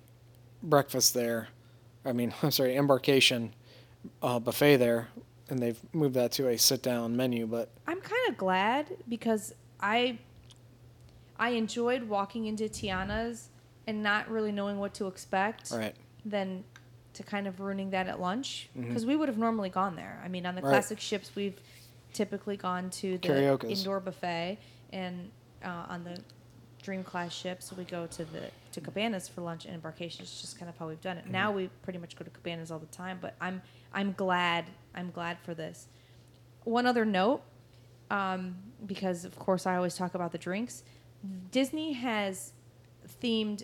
breakfast 0.63 1.13
there. 1.13 1.49
I 2.05 2.13
mean, 2.13 2.33
I'm 2.43 2.51
sorry, 2.51 2.77
embarkation 2.77 3.53
uh, 4.21 4.39
buffet 4.39 4.77
there, 4.77 5.07
and 5.49 5.59
they've 5.59 5.79
moved 5.91 6.13
that 6.15 6.31
to 6.33 6.47
a 6.49 6.57
sit 6.57 6.81
down 6.83 7.15
menu. 7.17 7.47
But 7.47 7.69
I'm 7.87 7.99
kind 7.99 8.29
of 8.29 8.37
glad 8.37 8.95
because 9.09 9.53
I 9.81 10.19
I 11.39 11.49
enjoyed 11.49 12.03
walking 12.03 12.45
into 12.45 12.65
Tiana's 12.65 13.49
and 13.85 14.03
not 14.03 14.29
really 14.29 14.51
knowing 14.51 14.79
what 14.79 14.93
to 14.95 15.07
expect. 15.07 15.71
right, 15.71 15.95
Than 16.25 16.63
to 17.13 17.23
kind 17.23 17.47
of 17.47 17.59
ruining 17.59 17.89
that 17.91 18.07
at 18.07 18.19
lunch 18.19 18.69
because 18.79 19.03
we 19.05 19.15
would 19.15 19.27
have 19.27 19.39
normally 19.39 19.69
gone 19.69 19.95
there. 19.95 20.21
I 20.23 20.27
mean, 20.27 20.45
on 20.45 20.53
the 20.53 20.61
Right. 20.61 20.69
classic 20.69 20.99
ships, 20.99 21.31
we've 21.35 21.59
typically 22.13 22.57
gone 22.57 22.89
to 22.91 23.17
the 23.17 23.27
Carioca's. 23.27 23.79
indoor 23.79 23.99
buffet, 23.99 24.59
and 24.93 25.31
uh, 25.63 25.85
on 25.89 26.03
the 26.03 26.19
dream 26.83 27.03
class 27.03 27.33
ships, 27.33 27.73
we 27.73 27.85
go 27.85 28.05
to 28.07 28.23
the 28.25 28.51
to 28.71 28.81
cabanas 28.81 29.27
for 29.27 29.41
lunch 29.41 29.65
and 29.65 29.73
embarkation. 29.73 30.21
It's 30.21 30.39
just 30.41 30.59
kind 30.59 30.69
of 30.69 30.77
how 30.77 30.87
we've 30.87 31.01
done 31.01 31.17
it. 31.17 31.25
Now 31.27 31.51
we 31.51 31.69
pretty 31.81 31.97
much 31.97 32.15
go 32.15 32.23
to 32.23 32.29
cabanas 32.29 32.69
all 32.69 32.77
the 32.79 32.85
time. 32.87 33.17
But 33.19 33.35
I'm 33.41 33.61
I'm 33.93 34.11
glad 34.13 34.65
I'm 34.93 35.09
glad 35.09 35.39
for 35.39 35.55
this. 35.55 35.87
One 36.65 36.85
other 36.85 37.03
note, 37.05 37.41
um, 38.11 38.55
because 38.85 39.25
of 39.25 39.37
course 39.39 39.65
I 39.65 39.75
always 39.75 39.95
talk 39.95 40.13
about 40.13 40.31
the 40.31 40.37
drinks. 40.37 40.83
Disney 41.51 41.93
has 41.93 42.53
themed 43.21 43.63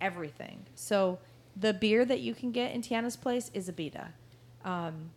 everything. 0.00 0.66
So 0.74 1.18
the 1.56 1.72
beer 1.72 2.04
that 2.04 2.20
you 2.20 2.34
can 2.34 2.52
get 2.52 2.72
in 2.72 2.82
Tiana's 2.82 3.16
place 3.16 3.50
is 3.54 3.70
Abita. 3.70 4.08
Um, 4.64 5.10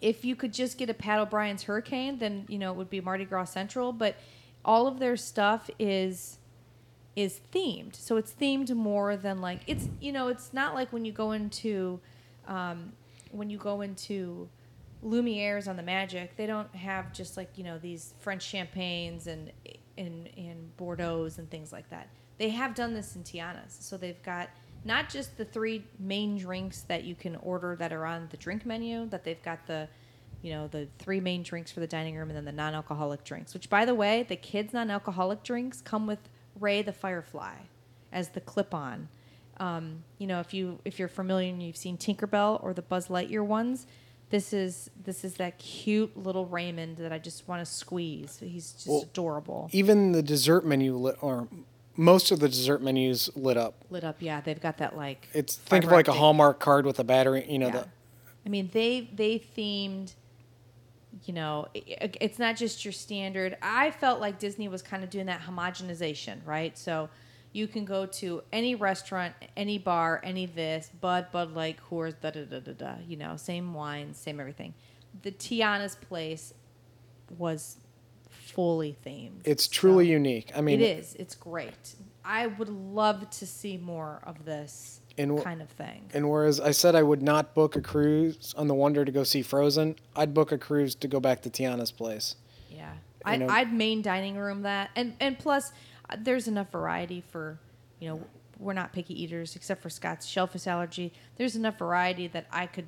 if 0.00 0.24
you 0.24 0.34
could 0.34 0.52
just 0.52 0.78
get 0.78 0.88
a 0.88 0.94
Pat 0.94 1.18
O'Brien's 1.18 1.64
Hurricane, 1.64 2.18
then 2.18 2.46
you 2.48 2.58
know 2.58 2.72
it 2.72 2.76
would 2.76 2.90
be 2.90 3.00
Mardi 3.00 3.24
Gras 3.24 3.46
Central. 3.46 3.92
But 3.92 4.16
all 4.64 4.86
of 4.86 4.98
their 4.98 5.16
stuff 5.16 5.70
is 5.78 6.38
is 7.16 7.40
themed, 7.52 7.94
so 7.96 8.16
it's 8.16 8.32
themed 8.32 8.70
more 8.74 9.16
than 9.16 9.40
like 9.40 9.60
it's 9.66 9.88
you 10.00 10.12
know 10.12 10.28
it's 10.28 10.52
not 10.52 10.74
like 10.74 10.92
when 10.92 11.04
you 11.04 11.12
go 11.12 11.32
into 11.32 12.00
um, 12.46 12.92
when 13.30 13.50
you 13.50 13.58
go 13.58 13.82
into 13.82 14.48
Lumiere's 15.04 15.68
on 15.68 15.76
the 15.76 15.82
Magic, 15.82 16.36
they 16.36 16.46
don't 16.46 16.74
have 16.74 17.12
just 17.12 17.36
like 17.36 17.50
you 17.56 17.64
know 17.64 17.78
these 17.78 18.14
French 18.20 18.42
champagnes 18.42 19.26
and 19.26 19.52
and 20.00 20.28
and 20.36 20.76
Bordeaux's 20.76 21.38
and 21.38 21.48
things 21.50 21.72
like 21.72 21.88
that. 21.90 22.08
They 22.38 22.48
have 22.50 22.74
done 22.74 22.94
this 22.94 23.14
in 23.14 23.22
Tiana's, 23.22 23.76
so 23.78 23.96
they've 23.96 24.22
got 24.22 24.48
not 24.84 25.10
just 25.10 25.36
the 25.36 25.44
three 25.44 25.84
main 25.98 26.38
drinks 26.38 26.82
that 26.82 27.04
you 27.04 27.14
can 27.14 27.36
order 27.36 27.76
that 27.76 27.92
are 27.92 28.06
on 28.06 28.28
the 28.30 28.36
drink 28.36 28.64
menu, 28.64 29.06
that 29.10 29.24
they've 29.24 29.42
got 29.42 29.66
the 29.66 29.88
you 30.42 30.52
know 30.52 30.68
the 30.68 30.88
three 30.98 31.20
main 31.20 31.42
drinks 31.42 31.70
for 31.70 31.80
the 31.80 31.86
dining 31.86 32.16
room 32.16 32.28
and 32.30 32.36
then 32.36 32.44
the 32.46 32.52
non-alcoholic 32.52 33.24
drinks. 33.24 33.54
Which, 33.54 33.68
by 33.68 33.84
the 33.84 33.94
way, 33.94 34.24
the 34.28 34.36
kids' 34.36 34.72
non-alcoholic 34.72 35.42
drinks 35.42 35.80
come 35.82 36.06
with 36.06 36.30
Ray 36.58 36.82
the 36.82 36.92
Firefly 36.92 37.54
as 38.12 38.30
the 38.30 38.40
clip-on. 38.40 39.08
Um, 39.58 40.04
you 40.18 40.26
know, 40.26 40.40
if 40.40 40.54
you 40.54 40.80
if 40.86 40.98
you're 40.98 41.08
familiar 41.08 41.50
and 41.50 41.62
you've 41.62 41.76
seen 41.76 41.98
Tinkerbell 41.98 42.62
or 42.62 42.72
the 42.72 42.82
Buzz 42.82 43.08
Lightyear 43.08 43.44
ones, 43.44 43.86
this 44.30 44.52
is 44.52 44.90
this 45.04 45.24
is 45.24 45.34
that 45.34 45.58
cute 45.58 46.16
little 46.16 46.46
Raymond 46.46 46.96
that 46.98 47.12
I 47.12 47.18
just 47.18 47.46
want 47.48 47.64
to 47.64 47.70
squeeze. 47.70 48.38
He's 48.42 48.72
just 48.72 48.86
Well, 48.88 49.02
adorable. 49.02 49.68
Even 49.72 50.12
the 50.12 50.22
dessert 50.22 50.64
menu 50.64 50.94
lit, 50.96 51.16
or 51.20 51.48
most 51.96 52.30
of 52.30 52.38
the 52.40 52.48
dessert 52.48 52.80
menus 52.82 53.28
lit 53.36 53.56
up. 53.56 53.74
Lit 53.90 54.04
up, 54.04 54.16
yeah. 54.20 54.40
They've 54.40 54.60
got 54.60 54.78
that 54.78 54.96
like. 54.96 55.28
It's 55.34 55.56
think 55.56 55.84
of 55.84 55.90
like 55.90 56.08
a 56.08 56.12
Hallmark 56.12 56.60
card 56.60 56.86
with 56.86 56.98
a 56.98 57.04
battery. 57.04 57.44
You 57.48 57.58
know, 57.58 57.66
Yeah. 57.66 57.72
the, 57.72 57.86
I 58.46 58.48
mean, 58.48 58.70
they 58.72 59.08
they 59.14 59.38
themed. 59.38 60.14
You 61.24 61.34
know, 61.34 61.66
it's 61.74 62.38
not 62.38 62.56
just 62.56 62.84
your 62.84 62.92
standard. 62.92 63.56
I 63.60 63.90
felt 63.90 64.20
like 64.20 64.38
Disney 64.38 64.68
was 64.68 64.80
kind 64.80 65.02
of 65.04 65.10
doing 65.10 65.26
that 65.26 65.40
homogenization, 65.42 66.38
right? 66.46 66.78
So 66.78 67.10
you 67.52 67.66
can 67.66 67.84
go 67.84 68.06
to 68.06 68.42
any 68.52 68.74
restaurant, 68.74 69.34
any 69.56 69.76
bar, 69.78 70.20
any 70.22 70.46
this, 70.46 70.90
Bud, 71.00 71.26
Bud 71.32 71.54
Light, 71.54 71.78
Coors, 71.90 72.14
da 72.20 72.30
da 72.30 72.44
da 72.44 72.60
da 72.60 72.72
da. 72.72 72.94
You 73.06 73.16
know, 73.16 73.36
same 73.36 73.74
wines, 73.74 74.18
same 74.18 74.38
everything. 74.40 74.74
The 75.22 75.32
Tiana's 75.32 75.96
place 75.96 76.54
was 77.38 77.76
fully 78.28 78.96
themed. 79.04 79.40
it's 79.44 79.68
truly 79.68 80.06
So- 80.06 80.10
unique. 80.12 80.52
I 80.56 80.60
mean, 80.60 80.80
it 80.80 80.98
is. 80.98 81.14
It's 81.14 81.34
great. 81.34 81.94
I 82.24 82.46
would 82.46 82.68
love 82.68 83.28
to 83.30 83.46
see 83.46 83.76
more 83.76 84.20
of 84.24 84.44
this 84.44 85.00
And 85.18 85.42
kind 85.42 85.62
of 85.62 85.68
thing. 85.70 86.10
And 86.14 86.28
whereas 86.30 86.60
I 86.60 86.70
said 86.72 86.94
I 86.94 87.02
would 87.02 87.22
not 87.22 87.54
book 87.54 87.76
a 87.76 87.80
cruise 87.80 88.54
on 88.56 88.68
the 88.68 88.74
Wonder 88.74 89.04
to 89.04 89.12
go 89.12 89.24
see 89.24 89.42
Frozen, 89.42 89.96
I'd 90.16 90.34
book 90.34 90.52
a 90.52 90.58
cruise 90.58 90.94
to 90.96 91.08
go 91.08 91.18
back 91.20 91.42
to 91.42 91.50
Tiana's 91.50 91.90
place. 91.92 92.36
Yeah, 92.70 92.92
I'd, 93.24 93.40
know- 93.40 93.48
I'd 93.48 93.72
main 93.72 94.02
dining 94.02 94.36
room 94.36 94.62
that, 94.62 94.90
and 94.96 95.14
and 95.20 95.38
plus, 95.38 95.72
there's 96.18 96.48
enough 96.48 96.70
variety 96.70 97.20
for, 97.30 97.58
you 98.00 98.08
know, 98.08 98.20
we're 98.58 98.72
not 98.74 98.92
picky 98.92 99.20
eaters 99.22 99.56
except 99.56 99.82
for 99.82 99.88
Scott's 99.90 100.26
shellfish 100.26 100.66
allergy. 100.66 101.12
There's 101.36 101.56
enough 101.56 101.78
variety 101.78 102.26
that 102.28 102.46
I 102.52 102.66
could 102.66 102.86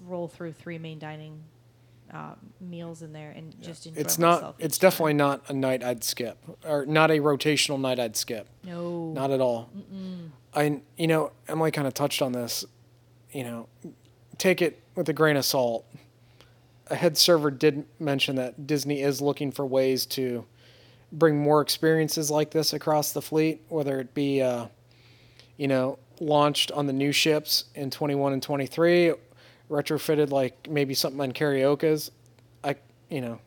roll 0.00 0.28
through 0.28 0.52
three 0.52 0.78
main 0.78 0.98
dining 0.98 1.40
uh, 2.12 2.34
meals 2.60 3.02
in 3.02 3.12
there 3.12 3.30
and 3.30 3.54
just 3.62 3.86
enjoy 3.86 4.00
It's 4.00 4.18
myself. 4.18 4.42
not. 4.42 4.54
It's 4.58 4.78
time. 4.78 4.86
definitely 4.88 5.14
not 5.14 5.42
a 5.48 5.52
night 5.52 5.82
I'd 5.82 6.04
skip, 6.04 6.38
or 6.64 6.84
not 6.86 7.10
a 7.10 7.18
rotational 7.20 7.80
night 7.80 7.98
I'd 7.98 8.16
skip. 8.16 8.48
no. 8.64 9.12
Not 9.12 9.30
at 9.30 9.40
all. 9.40 9.70
I, 10.54 10.80
you 10.98 11.06
know, 11.06 11.32
Emily 11.48 11.70
kind 11.70 11.86
of 11.86 11.94
touched 11.94 12.20
on 12.22 12.32
this. 12.32 12.64
You 13.32 13.44
know, 13.44 13.68
take 14.36 14.60
it 14.60 14.82
with 14.94 15.08
a 15.08 15.14
grain 15.14 15.36
of 15.36 15.44
salt. 15.46 15.86
A 16.88 16.94
head 16.94 17.16
server 17.16 17.50
did 17.50 17.86
mention 17.98 18.36
that 18.36 18.66
Disney 18.66 19.00
is 19.00 19.22
looking 19.22 19.50
for 19.50 19.64
ways 19.64 20.04
to 20.06 20.44
bring 21.12 21.38
more 21.38 21.60
experiences 21.60 22.30
like 22.30 22.50
this 22.50 22.72
across 22.72 23.12
the 23.12 23.22
fleet, 23.22 23.62
whether 23.68 24.00
it 24.00 24.14
be, 24.14 24.40
uh, 24.42 24.66
you 25.56 25.68
know, 25.68 25.98
launched 26.20 26.72
on 26.72 26.86
the 26.86 26.92
new 26.92 27.12
ships 27.12 27.64
in 27.74 27.90
21 27.90 28.32
and 28.32 28.42
23, 28.42 29.12
retrofitted 29.70 30.30
like 30.30 30.68
maybe 30.70 30.94
something 30.94 31.20
on 31.20 31.32
Carioca's, 31.32 32.10
I, 32.64 32.76
you 33.10 33.20
know, 33.20 33.38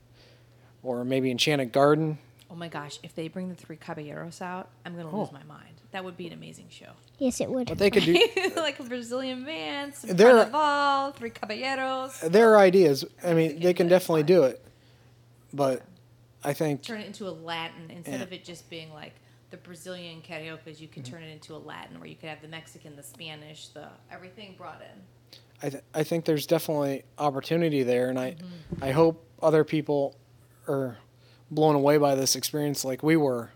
or 0.83 1.03
maybe 1.03 1.31
Enchanted 1.31 1.71
Garden. 1.71 2.17
oh 2.51 2.55
my 2.55 2.67
gosh! 2.67 2.99
If 3.03 3.15
they 3.15 3.27
bring 3.27 3.49
the 3.49 3.55
three 3.55 3.75
caballeros 3.77 4.41
out, 4.41 4.69
I'm 4.85 4.95
gonna 4.95 5.09
Oh. 5.11 5.21
lose 5.21 5.31
my 5.31 5.43
mind. 5.43 5.69
That 5.91 6.03
would 6.03 6.17
be 6.17 6.27
an 6.27 6.33
amazing 6.33 6.67
show. 6.69 6.91
Yes, 7.19 7.39
it 7.41 7.49
would. 7.49 7.67
But 7.67 7.77
they 7.77 7.89
could 7.89 8.03
do. 8.03 8.13
like 8.57 8.79
a 8.79 8.83
Brazilian 8.83 9.45
band, 9.45 9.95
some 9.95 10.11
There- 10.15 10.45
carnival, 10.45 11.13
three 11.17 11.29
caballeros. 11.31 12.19
there 12.21 12.51
are 12.53 12.57
ideas. 12.59 13.05
I 13.23 13.33
mean, 13.33 13.59
they 13.61 13.73
can 13.73 13.87
definitely 13.87 14.23
do 14.23 14.43
it, 14.43 14.63
but 15.53 15.81
I 16.45 16.53
think 16.53 16.81
turn 16.83 17.01
it 17.01 17.07
into 17.07 17.27
a 17.27 17.31
Latin 17.31 17.89
instead 17.89 18.19
Yeah. 18.19 18.23
of 18.23 18.31
it 18.33 18.43
just 18.43 18.69
being 18.69 18.93
like 18.93 19.13
the 19.51 19.57
Brazilian 19.57 20.21
Carioca's. 20.21 20.79
You 20.81 20.87
could 20.87 21.05
turn 21.05 21.23
it 21.23 21.31
into 21.31 21.55
a 21.55 21.57
Latin 21.57 21.99
where 21.99 22.07
you 22.07 22.15
could 22.15 22.29
have 22.29 22.41
the 22.41 22.47
Mexican, 22.47 22.95
the 22.95 23.03
Spanish, 23.03 23.67
the 23.69 23.87
everything 24.11 24.55
brought 24.57 24.81
in. 24.81 25.37
I, 25.63 25.69
th- 25.69 25.83
I 25.93 26.03
think 26.03 26.25
there's 26.25 26.45
definitely 26.45 27.03
opportunity 27.17 27.83
there, 27.83 28.09
and 28.09 28.19
I 28.19 28.31
Mm-hmm. 28.31 28.83
I 28.83 28.91
hope 28.91 29.25
other 29.41 29.63
people 29.63 30.15
are 30.67 30.97
blown 31.51 31.75
away 31.75 31.97
by 31.97 32.15
this 32.15 32.35
experience 32.35 32.83
like 32.83 33.01
we 33.03 33.15
were, 33.15 33.51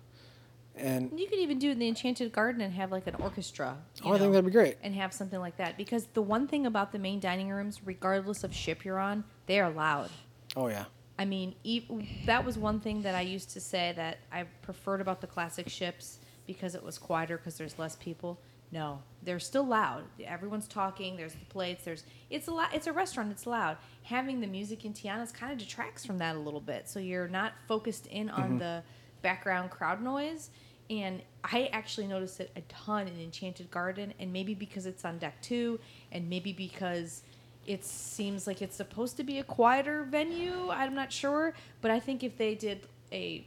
and 0.76 1.11
you 1.20 1.28
could 1.28 1.40
even 1.40 1.60
do 1.60 1.70
it 1.70 1.74
in 1.74 1.80
the 1.80 1.88
Enchanted 1.88 2.32
Garden 2.32 2.61
and 2.61 2.74
have 2.74 2.91
like 2.91 3.07
an 3.07 3.16
orchestra. 3.16 3.78
oh, 4.06 4.14
I 4.14 4.18
think 4.20 4.32
that'd 4.32 4.45
be 4.45 4.52
great. 4.52 4.78
and 4.82 4.95
have 4.95 5.11
something 5.14 5.40
like 5.40 5.57
that 5.57 5.76
because 5.78 6.07
the 6.14 6.22
one 6.22 6.48
thing 6.48 6.66
about 6.66 6.91
the 6.91 6.99
main 6.99 7.20
dining 7.20 7.49
rooms, 7.49 7.82
regardless 7.84 8.44
of 8.44 8.53
ship 8.53 8.86
you're 8.86 8.99
on, 8.99 9.24
they 9.48 9.60
are 9.60 9.70
loud. 9.70 10.10
Oh 10.56 10.68
yeah, 10.68 10.86
I 11.20 11.26
mean, 11.26 11.54
e- 11.66 11.84
that 12.26 12.46
was 12.46 12.58
one 12.58 12.80
thing 12.80 13.02
that 13.02 13.14
I 13.14 13.22
used 13.22 13.50
to 13.52 13.60
say 13.60 13.94
that 13.98 14.20
I 14.32 14.44
preferred 14.62 15.02
about 15.02 15.20
the 15.20 15.28
classic 15.28 15.68
ships 15.68 16.20
because 16.48 16.76
it 16.76 16.82
was 16.82 16.98
quieter 16.98 17.36
because 17.38 17.58
there's 17.58 17.78
less 17.78 17.98
people. 17.98 18.40
No, 18.72 19.02
they're 19.24 19.40
still 19.40 19.66
loud. 19.66 20.04
Everyone's 20.24 20.68
talking. 20.68 21.18
There's 21.18 21.34
the 21.34 21.46
plates. 21.46 21.84
There's 21.84 22.06
it's 22.30 22.48
a 22.48 22.52
lot. 22.52 22.74
It's 22.74 22.88
a 22.88 22.94
restaurant. 22.94 23.32
It's 23.32 23.46
loud. 23.46 23.76
Having 24.04 24.40
the 24.40 24.48
music 24.48 24.86
in 24.86 24.94
Tiana's 24.94 25.34
kind 25.34 25.52
of 25.52 25.58
detracts 25.58 26.06
from 26.06 26.20
that 26.20 26.38
a 26.38 26.40
little 26.40 26.62
bit. 26.62 26.88
So 26.88 27.00
you're 27.00 27.28
not 27.28 27.52
focused 27.68 28.06
in 28.08 28.30
on 28.30 28.44
mm-hmm. 28.44 28.58
the 28.60 28.84
background 29.22 29.72
crowd 29.72 30.02
noise. 30.02 30.52
And 30.90 31.22
I 31.44 31.70
actually 31.74 32.08
noticed 32.08 32.40
it 32.40 32.50
a 32.56 32.62
ton 32.62 33.08
in 33.10 33.20
Enchanted 33.20 33.70
Garden, 33.70 34.14
and 34.20 34.32
maybe 34.32 34.54
because 34.56 34.86
it's 34.86 35.04
on 35.04 35.18
deck 35.20 35.40
two, 35.41 35.80
and 36.12 36.30
maybe 36.30 36.54
because 36.54 37.24
it 37.70 37.86
seems 37.86 38.48
like 38.48 38.62
it's 38.64 38.76
supposed 38.76 39.16
to 39.18 39.24
be 39.24 39.38
a 39.40 39.44
quieter 39.44 40.04
venue. 40.04 40.70
I'm 40.72 40.96
not 40.96 41.12
sure, 41.14 41.54
but 41.82 41.91
I 41.91 42.00
think 42.00 42.24
if 42.24 42.36
they 42.36 42.56
did 42.56 42.82
a, 43.12 43.46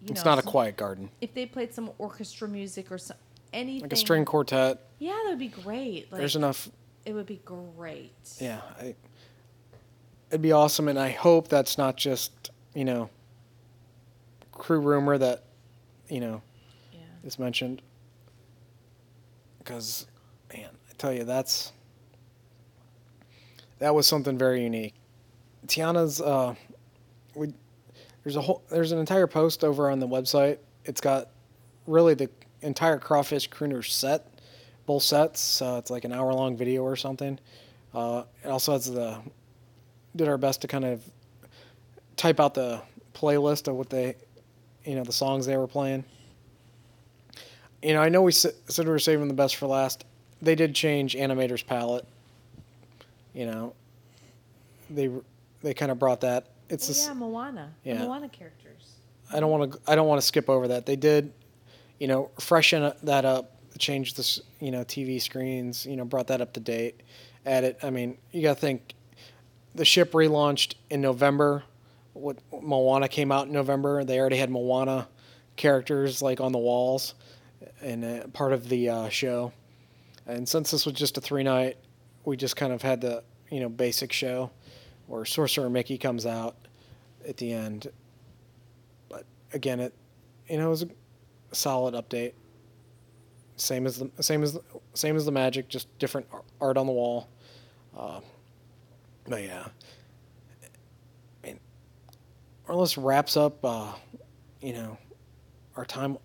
you 0.00 0.08
it's 0.12 0.24
know, 0.24 0.30
not 0.30 0.38
a 0.38 0.42
some- 0.42 0.50
quiet 0.52 0.76
garden, 0.76 1.10
If 1.20 1.34
they 1.34 1.44
played 1.44 1.74
some 1.74 1.90
orchestra 1.98 2.46
music 2.48 2.92
or 2.92 2.98
some 2.98 3.16
anything, 3.52 3.82
like 3.82 3.92
a 3.92 3.96
string 3.96 4.24
quartet. 4.24 4.78
yeah, 5.00 5.10
that 5.24 5.30
would 5.30 5.38
be 5.40 5.48
great. 5.48 6.10
Like, 6.12 6.20
there's 6.20 6.36
enough. 6.36 6.68
It 7.04 7.12
would 7.14 7.26
be 7.26 7.40
great. 7.44 8.12
Yeah, 8.40 8.60
I, 8.80 8.94
it'd 10.30 10.40
be 10.40 10.52
awesome, 10.52 10.88
and 10.88 10.98
I 10.98 11.10
hope 11.10 11.48
that's 11.48 11.76
not 11.76 11.96
just 11.96 12.50
you 12.74 12.84
know 12.84 13.10
crew 14.52 14.78
rumor 14.80 15.18
that 15.18 15.42
you 16.08 16.20
know 16.20 16.42
Yeah. 16.92 17.00
is 17.24 17.38
mentioned. 17.40 17.82
Because, 19.58 20.06
man, 20.52 20.68
I 20.88 20.92
tell 20.98 21.12
you, 21.12 21.24
that's 21.24 21.72
that 23.84 23.94
was 23.94 24.06
something 24.06 24.38
very 24.38 24.62
unique. 24.62 24.94
Tiana's, 25.66 26.18
uh, 26.18 26.54
we 27.34 27.52
there's 28.22 28.36
a 28.36 28.40
whole 28.40 28.62
there's 28.70 28.92
an 28.92 28.98
entire 28.98 29.26
post 29.26 29.62
over 29.62 29.90
on 29.90 30.00
the 30.00 30.08
website. 30.08 30.56
It's 30.86 31.02
got 31.02 31.28
really 31.86 32.14
the 32.14 32.30
entire 32.62 32.98
crawfish 32.98 33.50
crooner 33.50 33.84
set, 33.86 34.26
both 34.86 35.02
sets. 35.02 35.60
Uh, 35.60 35.76
it's 35.78 35.90
like 35.90 36.06
an 36.06 36.14
hour 36.14 36.32
long 36.32 36.56
video 36.56 36.82
or 36.82 36.96
something. 36.96 37.38
Uh, 37.92 38.22
it 38.42 38.48
also 38.48 38.72
has 38.72 38.90
the 38.90 39.20
did 40.16 40.28
our 40.28 40.38
best 40.38 40.62
to 40.62 40.66
kind 40.66 40.86
of 40.86 41.02
type 42.16 42.40
out 42.40 42.54
the 42.54 42.80
playlist 43.12 43.68
of 43.68 43.74
what 43.76 43.90
they, 43.90 44.16
you 44.86 44.94
know, 44.94 45.04
the 45.04 45.12
songs 45.12 45.44
they 45.44 45.58
were 45.58 45.66
playing 45.66 46.04
you 47.82 47.92
know, 47.92 48.00
I 48.00 48.08
know 48.08 48.22
we 48.22 48.32
said 48.32 48.54
we 48.78 48.84
were 48.86 48.98
saving 48.98 49.28
the 49.28 49.34
best 49.34 49.56
for 49.56 49.66
last. 49.66 50.06
They 50.40 50.54
did 50.54 50.74
change 50.74 51.14
Animator's 51.14 51.62
palette, 51.62 52.06
You 53.34 53.46
know, 53.46 53.74
they 54.88 55.10
they 55.62 55.74
kind 55.74 55.90
of 55.90 55.98
brought 55.98 56.20
that. 56.22 56.46
It's 56.68 56.86
Oh, 56.86 56.88
this, 56.88 57.06
yeah, 57.06 57.14
Moana. 57.14 57.74
The 57.82 57.90
yeah. 57.90 58.04
Moana 58.04 58.28
characters. 58.28 58.94
I 59.32 59.40
don't 59.40 59.50
want 59.50 59.72
to 59.72 59.78
I 59.86 59.94
don't 59.94 60.06
want 60.06 60.20
to 60.20 60.26
skip 60.26 60.48
over 60.48 60.68
that. 60.68 60.86
They 60.86 60.96
did, 60.96 61.32
you 61.98 62.06
know, 62.06 62.30
freshen 62.38 62.92
that 63.02 63.24
up, 63.24 63.52
change 63.78 64.14
this, 64.14 64.40
you 64.60 64.70
know, 64.70 64.84
TV 64.84 65.20
screens, 65.20 65.84
you 65.84 65.96
know, 65.96 66.04
brought 66.04 66.28
that 66.28 66.40
up 66.40 66.52
to 66.54 66.60
date. 66.60 67.00
Added, 67.46 67.76
I 67.82 67.90
mean, 67.90 68.16
you 68.32 68.42
got 68.42 68.54
to 68.54 68.60
think 68.60 68.94
the 69.74 69.84
ship 69.84 70.12
relaunched 70.12 70.74
in 70.88 71.00
November. 71.00 71.64
What 72.14 72.38
Moana 72.62 73.08
came 73.08 73.32
out 73.32 73.48
in 73.48 73.52
November. 73.52 74.04
They 74.04 74.18
already 74.20 74.36
had 74.36 74.50
Moana 74.50 75.08
characters 75.56 76.22
like 76.22 76.40
on 76.40 76.52
the 76.52 76.58
walls 76.58 77.14
and 77.82 78.04
uh, 78.04 78.26
part 78.28 78.52
of 78.52 78.68
the 78.68 78.88
uh, 78.88 79.08
show. 79.08 79.52
And 80.26 80.48
since 80.48 80.70
this 80.70 80.86
was 80.86 80.94
just 80.94 81.18
a 81.18 81.20
three 81.20 81.42
night, 81.42 81.76
we 82.24 82.36
just 82.36 82.56
kind 82.56 82.72
of 82.72 82.82
had 82.82 83.00
the, 83.00 83.22
you 83.50 83.60
know, 83.60 83.68
basic 83.68 84.12
show 84.12 84.50
where 85.06 85.24
Sorcerer 85.24 85.70
Mickey 85.70 85.98
comes 85.98 86.26
out 86.26 86.56
at 87.26 87.36
the 87.36 87.52
end 87.52 87.88
but 89.08 89.24
again, 89.52 89.80
it 89.80 89.94
you 90.48 90.58
know 90.58 90.66
it 90.66 90.70
was 90.70 90.82
a 90.82 90.88
solid 91.52 91.94
update. 91.94 92.32
Same 93.56 93.86
as 93.86 93.98
the 93.98 94.10
same 94.22 94.42
as 94.42 94.54
the, 94.54 94.62
same 94.94 95.16
as 95.16 95.24
the 95.24 95.32
Magic, 95.32 95.68
just 95.68 95.86
different 95.98 96.26
art 96.60 96.76
on 96.76 96.86
the 96.86 96.92
wall. 96.92 97.28
Uh, 97.96 98.20
but 99.28 99.42
yeah, 99.42 99.66
I 101.44 101.46
mean, 101.46 101.60
less 102.68 102.98
wraps 102.98 103.36
up. 103.36 103.64
Uh, 103.64 103.92
you 104.60 104.72
know, 104.72 104.98
our 105.76 105.84
time 105.84 106.18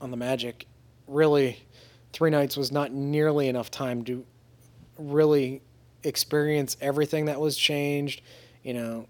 on 0.00 0.10
the 0.10 0.16
Magic. 0.16 0.66
Really, 1.06 1.58
three 2.12 2.30
nights 2.30 2.56
was 2.56 2.72
not 2.72 2.92
nearly 2.92 3.48
enough 3.48 3.70
time 3.70 4.04
to 4.04 4.24
really 4.98 5.62
experience 6.02 6.76
everything 6.80 7.26
that 7.26 7.40
was 7.40 7.56
changed. 7.56 8.22
You 8.62 8.74
know, 8.74 9.06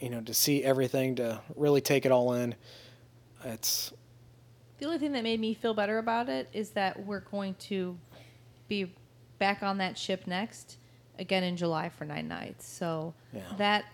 you 0.00 0.10
know, 0.10 0.20
to 0.20 0.34
see 0.34 0.62
everything, 0.62 1.16
to 1.16 1.40
really 1.54 1.80
take 1.80 2.06
it 2.06 2.12
all 2.12 2.34
in. 2.34 2.54
It's 3.44 3.92
The 4.78 4.86
only 4.86 4.98
thing 4.98 5.12
that 5.12 5.22
made 5.22 5.40
me 5.40 5.54
feel 5.54 5.74
better 5.74 5.98
about 5.98 6.28
it 6.28 6.48
is 6.52 6.70
that 6.70 7.04
we're 7.06 7.20
going 7.20 7.54
to 7.60 7.96
be 8.68 8.92
back 9.38 9.62
on 9.62 9.78
that 9.78 9.96
ship 9.98 10.26
next 10.26 10.78
again 11.18 11.42
in 11.42 11.56
July 11.56 11.88
for 11.88 12.04
nine 12.04 12.28
nights. 12.28 12.68
So 12.68 13.14
Yeah. 13.32 13.40
that 13.56 13.84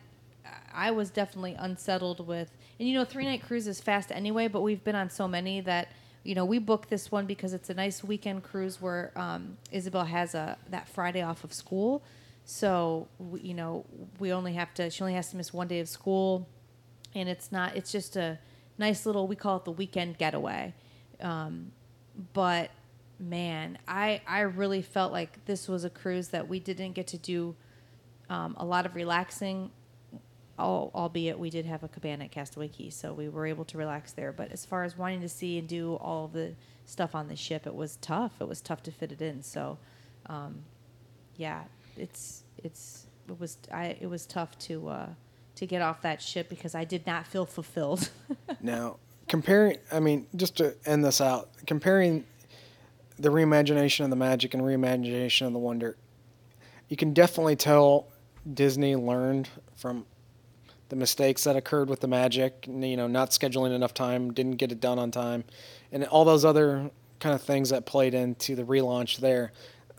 I 0.72 0.90
was 0.90 1.10
definitely 1.10 1.54
unsettled 1.58 2.26
with. 2.26 2.50
And 2.78 2.88
you 2.88 2.94
know, 2.94 3.04
three 3.04 3.24
night 3.24 3.42
cruise 3.42 3.66
is 3.66 3.80
fast 3.80 4.10
anyway, 4.10 4.48
but 4.48 4.62
we've 4.62 4.82
been 4.82 4.96
on 4.96 5.10
so 5.10 5.28
many 5.28 5.60
that 5.60 5.88
you 6.24 6.34
know 6.34 6.44
we 6.44 6.58
booked 6.58 6.90
this 6.90 7.10
one 7.10 7.26
because 7.26 7.52
it's 7.52 7.70
a 7.70 7.74
nice 7.74 8.04
weekend 8.04 8.42
cruise 8.42 8.80
where 8.80 9.12
um, 9.16 9.56
Isabel 9.70 10.04
has 10.04 10.34
a 10.34 10.56
that 10.70 10.88
Friday 10.88 11.22
off 11.22 11.44
of 11.44 11.52
school. 11.52 12.02
So 12.44 13.08
we, 13.18 13.40
you 13.40 13.54
know 13.54 13.84
we 14.18 14.32
only 14.32 14.54
have 14.54 14.72
to 14.74 14.90
she 14.90 15.02
only 15.02 15.14
has 15.14 15.30
to 15.30 15.36
miss 15.36 15.52
one 15.52 15.68
day 15.68 15.80
of 15.80 15.88
school, 15.88 16.48
and 17.14 17.28
it's 17.28 17.50
not 17.50 17.76
it's 17.76 17.90
just 17.90 18.16
a 18.16 18.38
nice 18.78 19.06
little 19.06 19.26
we 19.26 19.36
call 19.36 19.56
it 19.58 19.64
the 19.64 19.72
weekend 19.72 20.18
getaway. 20.18 20.74
Um, 21.20 21.72
but 22.32 22.70
man, 23.18 23.78
I 23.86 24.20
I 24.26 24.40
really 24.40 24.82
felt 24.82 25.12
like 25.12 25.44
this 25.46 25.68
was 25.68 25.84
a 25.84 25.90
cruise 25.90 26.28
that 26.28 26.48
we 26.48 26.60
didn't 26.60 26.92
get 26.92 27.06
to 27.08 27.18
do 27.18 27.54
um, 28.28 28.54
a 28.58 28.64
lot 28.64 28.86
of 28.86 28.94
relaxing. 28.94 29.70
Al- 30.62 30.90
Albeit 30.94 31.38
we 31.38 31.50
did 31.50 31.66
have 31.66 31.82
a 31.82 31.88
cabana 31.88 32.24
at 32.24 32.30
Castaway 32.30 32.68
Cay, 32.68 32.90
so 32.90 33.12
we 33.12 33.28
were 33.28 33.46
able 33.46 33.64
to 33.66 33.76
relax 33.76 34.12
there. 34.12 34.32
But 34.32 34.52
as 34.52 34.64
far 34.64 34.84
as 34.84 34.96
wanting 34.96 35.20
to 35.22 35.28
see 35.28 35.58
and 35.58 35.68
do 35.68 35.96
all 35.96 36.28
the 36.28 36.54
stuff 36.86 37.14
on 37.14 37.28
the 37.28 37.36
ship, 37.36 37.66
it 37.66 37.74
was 37.74 37.96
tough. 37.96 38.32
It 38.40 38.48
was 38.48 38.60
tough 38.60 38.82
to 38.84 38.92
fit 38.92 39.12
it 39.12 39.20
in. 39.20 39.42
So, 39.42 39.78
um, 40.26 40.62
yeah, 41.36 41.64
it's 41.96 42.44
it's 42.58 43.06
it 43.28 43.38
was 43.38 43.58
I 43.72 43.96
it 44.00 44.08
was 44.08 44.24
tough 44.24 44.56
to 44.60 44.88
uh, 44.88 45.08
to 45.56 45.66
get 45.66 45.82
off 45.82 46.00
that 46.02 46.22
ship 46.22 46.48
because 46.48 46.74
I 46.74 46.84
did 46.84 47.06
not 47.06 47.26
feel 47.26 47.44
fulfilled. 47.44 48.10
now 48.60 48.98
comparing. 49.28 49.78
I 49.90 50.00
mean, 50.00 50.26
just 50.36 50.56
to 50.58 50.76
end 50.86 51.04
this 51.04 51.20
out, 51.20 51.50
comparing 51.66 52.24
the 53.18 53.30
reimagination 53.30 54.04
of 54.04 54.10
the 54.10 54.16
Magic 54.16 54.54
and 54.54 54.62
reimagination 54.62 55.46
of 55.46 55.52
the 55.52 55.58
Wonder, 55.58 55.96
you 56.88 56.96
can 56.96 57.12
definitely 57.12 57.56
tell 57.56 58.06
Disney 58.54 58.96
learned 58.96 59.48
from 59.76 60.04
the 60.92 60.96
mistakes 60.96 61.44
that 61.44 61.56
occurred 61.56 61.88
with 61.88 62.00
the 62.00 62.06
Magic. 62.06 62.66
You 62.68 62.98
know, 62.98 63.06
not 63.06 63.30
scheduling 63.30 63.74
enough 63.74 63.94
time, 63.94 64.34
didn't 64.34 64.56
get 64.56 64.70
it 64.70 64.78
done 64.78 64.98
on 64.98 65.10
time, 65.10 65.42
and 65.90 66.04
all 66.04 66.26
those 66.26 66.44
other 66.44 66.90
kind 67.18 67.34
of 67.34 67.40
things 67.40 67.70
that 67.70 67.86
played 67.86 68.12
into 68.12 68.54
the 68.54 68.62
relaunch 68.62 69.16
there. 69.16 69.52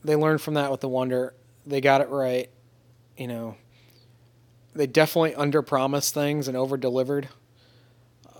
They 0.03 0.15
learned 0.15 0.41
from 0.41 0.53
that 0.53 0.69
with 0.69 0.81
the 0.81 0.89
Wonder. 0.89 1.33
They 1.65 1.81
got 1.81 2.01
it 2.01 2.09
right. 2.09 2.47
You 3.17 3.27
know, 3.27 3.55
they 4.75 4.85
definitely 4.85 5.31
underpromised 5.31 6.11
things 6.11 6.47
and 6.47 6.55
over 6.55 6.77
delivered. 6.77 7.27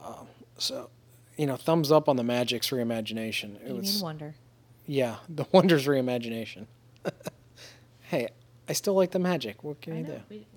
Um, 0.06 0.28
so, 0.60 0.92
you 1.36 1.48
know, 1.48 1.56
thumbs 1.56 1.92
up 1.92 2.08
on 2.08 2.18
the 2.18 2.24
Magic's 2.24 2.70
reimagination. 2.70 3.64
It 3.64 3.70
you 3.70 3.76
was 3.78 3.96
mean 3.96 4.04
wonder? 4.04 4.36
yeah, 4.86 5.16
the 5.28 5.48
Wonder's 5.52 5.88
reimagination. 5.88 6.68
hey, 8.02 8.28
I 8.70 8.74
still 8.74 8.94
like 8.94 9.10
the 9.10 9.18
Magic. 9.18 9.64
What 9.64 9.82
can 9.82 9.94
I 9.94 9.98
you 9.98 10.04
know. 10.04 10.10
do? 10.10 10.22
We, 10.30 10.48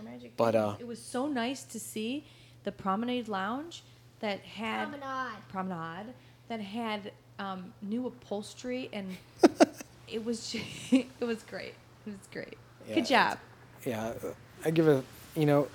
we're, 0.00 0.04
we're 0.06 0.12
magic. 0.12 0.36
But, 0.36 0.54
uh, 0.54 0.76
it 0.78 0.86
was 0.86 1.00
so 1.00 1.26
nice 1.26 1.62
to 1.64 1.80
see 1.80 2.24
the 2.64 2.72
Promenade 2.72 3.28
Lounge 3.28 3.82
that 4.20 4.40
had 4.40 4.90
Promenade. 4.90 5.38
promenade 5.48 6.14
that 6.48 6.60
had 6.60 7.12
um, 7.38 7.72
new 7.80 8.06
upholstery 8.06 8.90
and 8.92 9.16
it 10.08 10.24
was 10.24 10.50
ju- 10.52 10.60
it 11.20 11.24
was 11.24 11.42
great. 11.44 11.74
It 12.06 12.10
was 12.10 12.28
great. 12.32 12.56
Yeah, 12.88 12.94
Good 12.96 13.06
job. 13.06 13.38
Yeah, 13.86 14.06
uh, 14.08 14.32
I 14.64 14.70
give 14.70 14.88
a 14.88 15.02
you 15.36 15.46
know, 15.46 15.68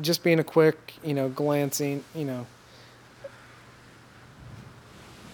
just 0.00 0.22
being 0.22 0.38
a 0.38 0.44
quick 0.44 0.94
you 1.02 1.14
know 1.14 1.28
glancing 1.30 2.04
you 2.14 2.24
know, 2.26 2.46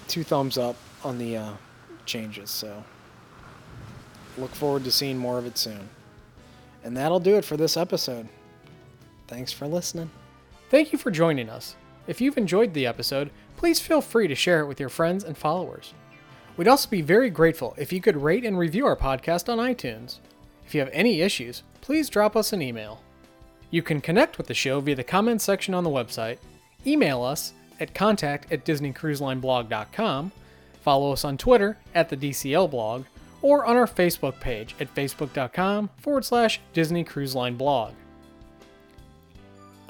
two 0.07 0.23
thumbs 0.23 0.59
up 0.59 0.77
on 1.03 1.19
the 1.19 1.37
uh, 1.37 1.53
changes. 2.07 2.51
So 2.51 2.85
look 4.39 4.51
forward 4.51 4.85
to 4.85 4.93
seeing 4.93 5.19
more 5.19 5.39
of 5.39 5.47
it 5.47 5.59
soon. 5.59 5.89
And 6.85 6.97
that'll 6.97 7.21
do 7.21 7.37
it 7.37 7.45
for 7.45 7.57
this 7.57 7.77
episode. 7.77 8.29
Thanks 9.27 9.53
for 9.53 9.67
listening. 9.67 10.11
Thank 10.71 10.93
you 10.93 10.99
for 10.99 11.11
joining 11.11 11.49
us. 11.49 11.77
If 12.07 12.21
you've 12.21 12.37
enjoyed 12.37 12.75
the 12.75 12.87
episode, 12.87 13.31
please 13.57 13.81
feel 13.81 14.03
free 14.03 14.29
to 14.29 14.35
share 14.35 14.61
it 14.61 14.67
with 14.67 14.79
your 14.79 14.91
friends 14.91 15.25
and 15.25 15.37
followers. 15.37 15.95
We'd 16.57 16.69
also 16.69 16.89
be 16.89 17.03
very 17.03 17.31
grateful 17.31 17.75
if 17.79 17.93
you 17.93 18.01
could 18.01 18.17
rate 18.17 18.45
and 18.45 18.59
review 18.59 18.87
our 18.87 18.97
podcast 18.97 19.49
on 19.49 19.59
iTunes. 19.59 20.19
If 20.67 20.75
you 20.75 20.81
have 20.81 20.91
any 20.93 21.21
issues, 21.21 21.63
please 21.81 22.09
drop 22.09 22.37
us 22.37 22.53
an 22.53 22.63
email. 22.63 23.03
You 23.71 23.83
can 23.83 24.01
connect 24.01 24.39
with 24.39 24.47
the 24.47 24.55
show 24.55 24.81
via 24.81 24.95
the 24.95 25.03
comments 25.03 25.45
section 25.45 25.75
on 25.75 25.83
the 25.83 25.91
website, 25.91 26.39
email 26.87 27.23
us 27.23 27.55
at 27.81 27.95
contact 27.95 28.53
at 28.53 28.65
disneycruiselineblog.com, 28.65 30.33
follow 30.81 31.13
us 31.13 31.25
on 31.25 31.37
Twitter 31.37 31.79
at 31.95 32.09
the 32.09 32.17
DCL 32.17 32.71
blog, 32.71 33.05
or 33.45 33.67
on 33.67 33.77
our 33.77 33.87
Facebook 33.87 34.41
page 34.41 34.75
at 34.81 34.93
facebook.com 34.95 35.91
forward 35.99 36.25
slash 36.25 36.61
Disney 36.73 37.05
Cruise 37.05 37.35
Line 37.35 37.57
blog. 37.57 37.93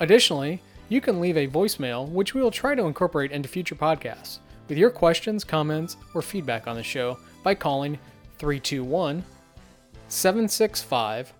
Additionally, 0.00 0.60
you 0.88 1.00
can 1.00 1.20
leave 1.20 1.36
a 1.36 1.46
voicemail, 1.46 2.08
which 2.08 2.34
we 2.34 2.42
will 2.42 2.50
try 2.50 2.74
to 2.74 2.86
incorporate 2.86 3.30
into 3.30 3.48
future 3.48 3.76
podcasts, 3.76 4.40
with 4.68 4.76
your 4.76 4.90
questions, 4.90 5.44
comments, 5.44 5.96
or 6.14 6.20
feedback 6.20 6.66
on 6.66 6.74
the 6.74 6.82
show 6.82 7.16
by 7.44 7.54
calling 7.54 7.96
321 8.38 9.24
765 10.08 11.32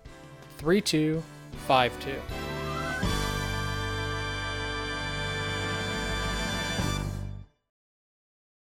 3252. 0.57 2.54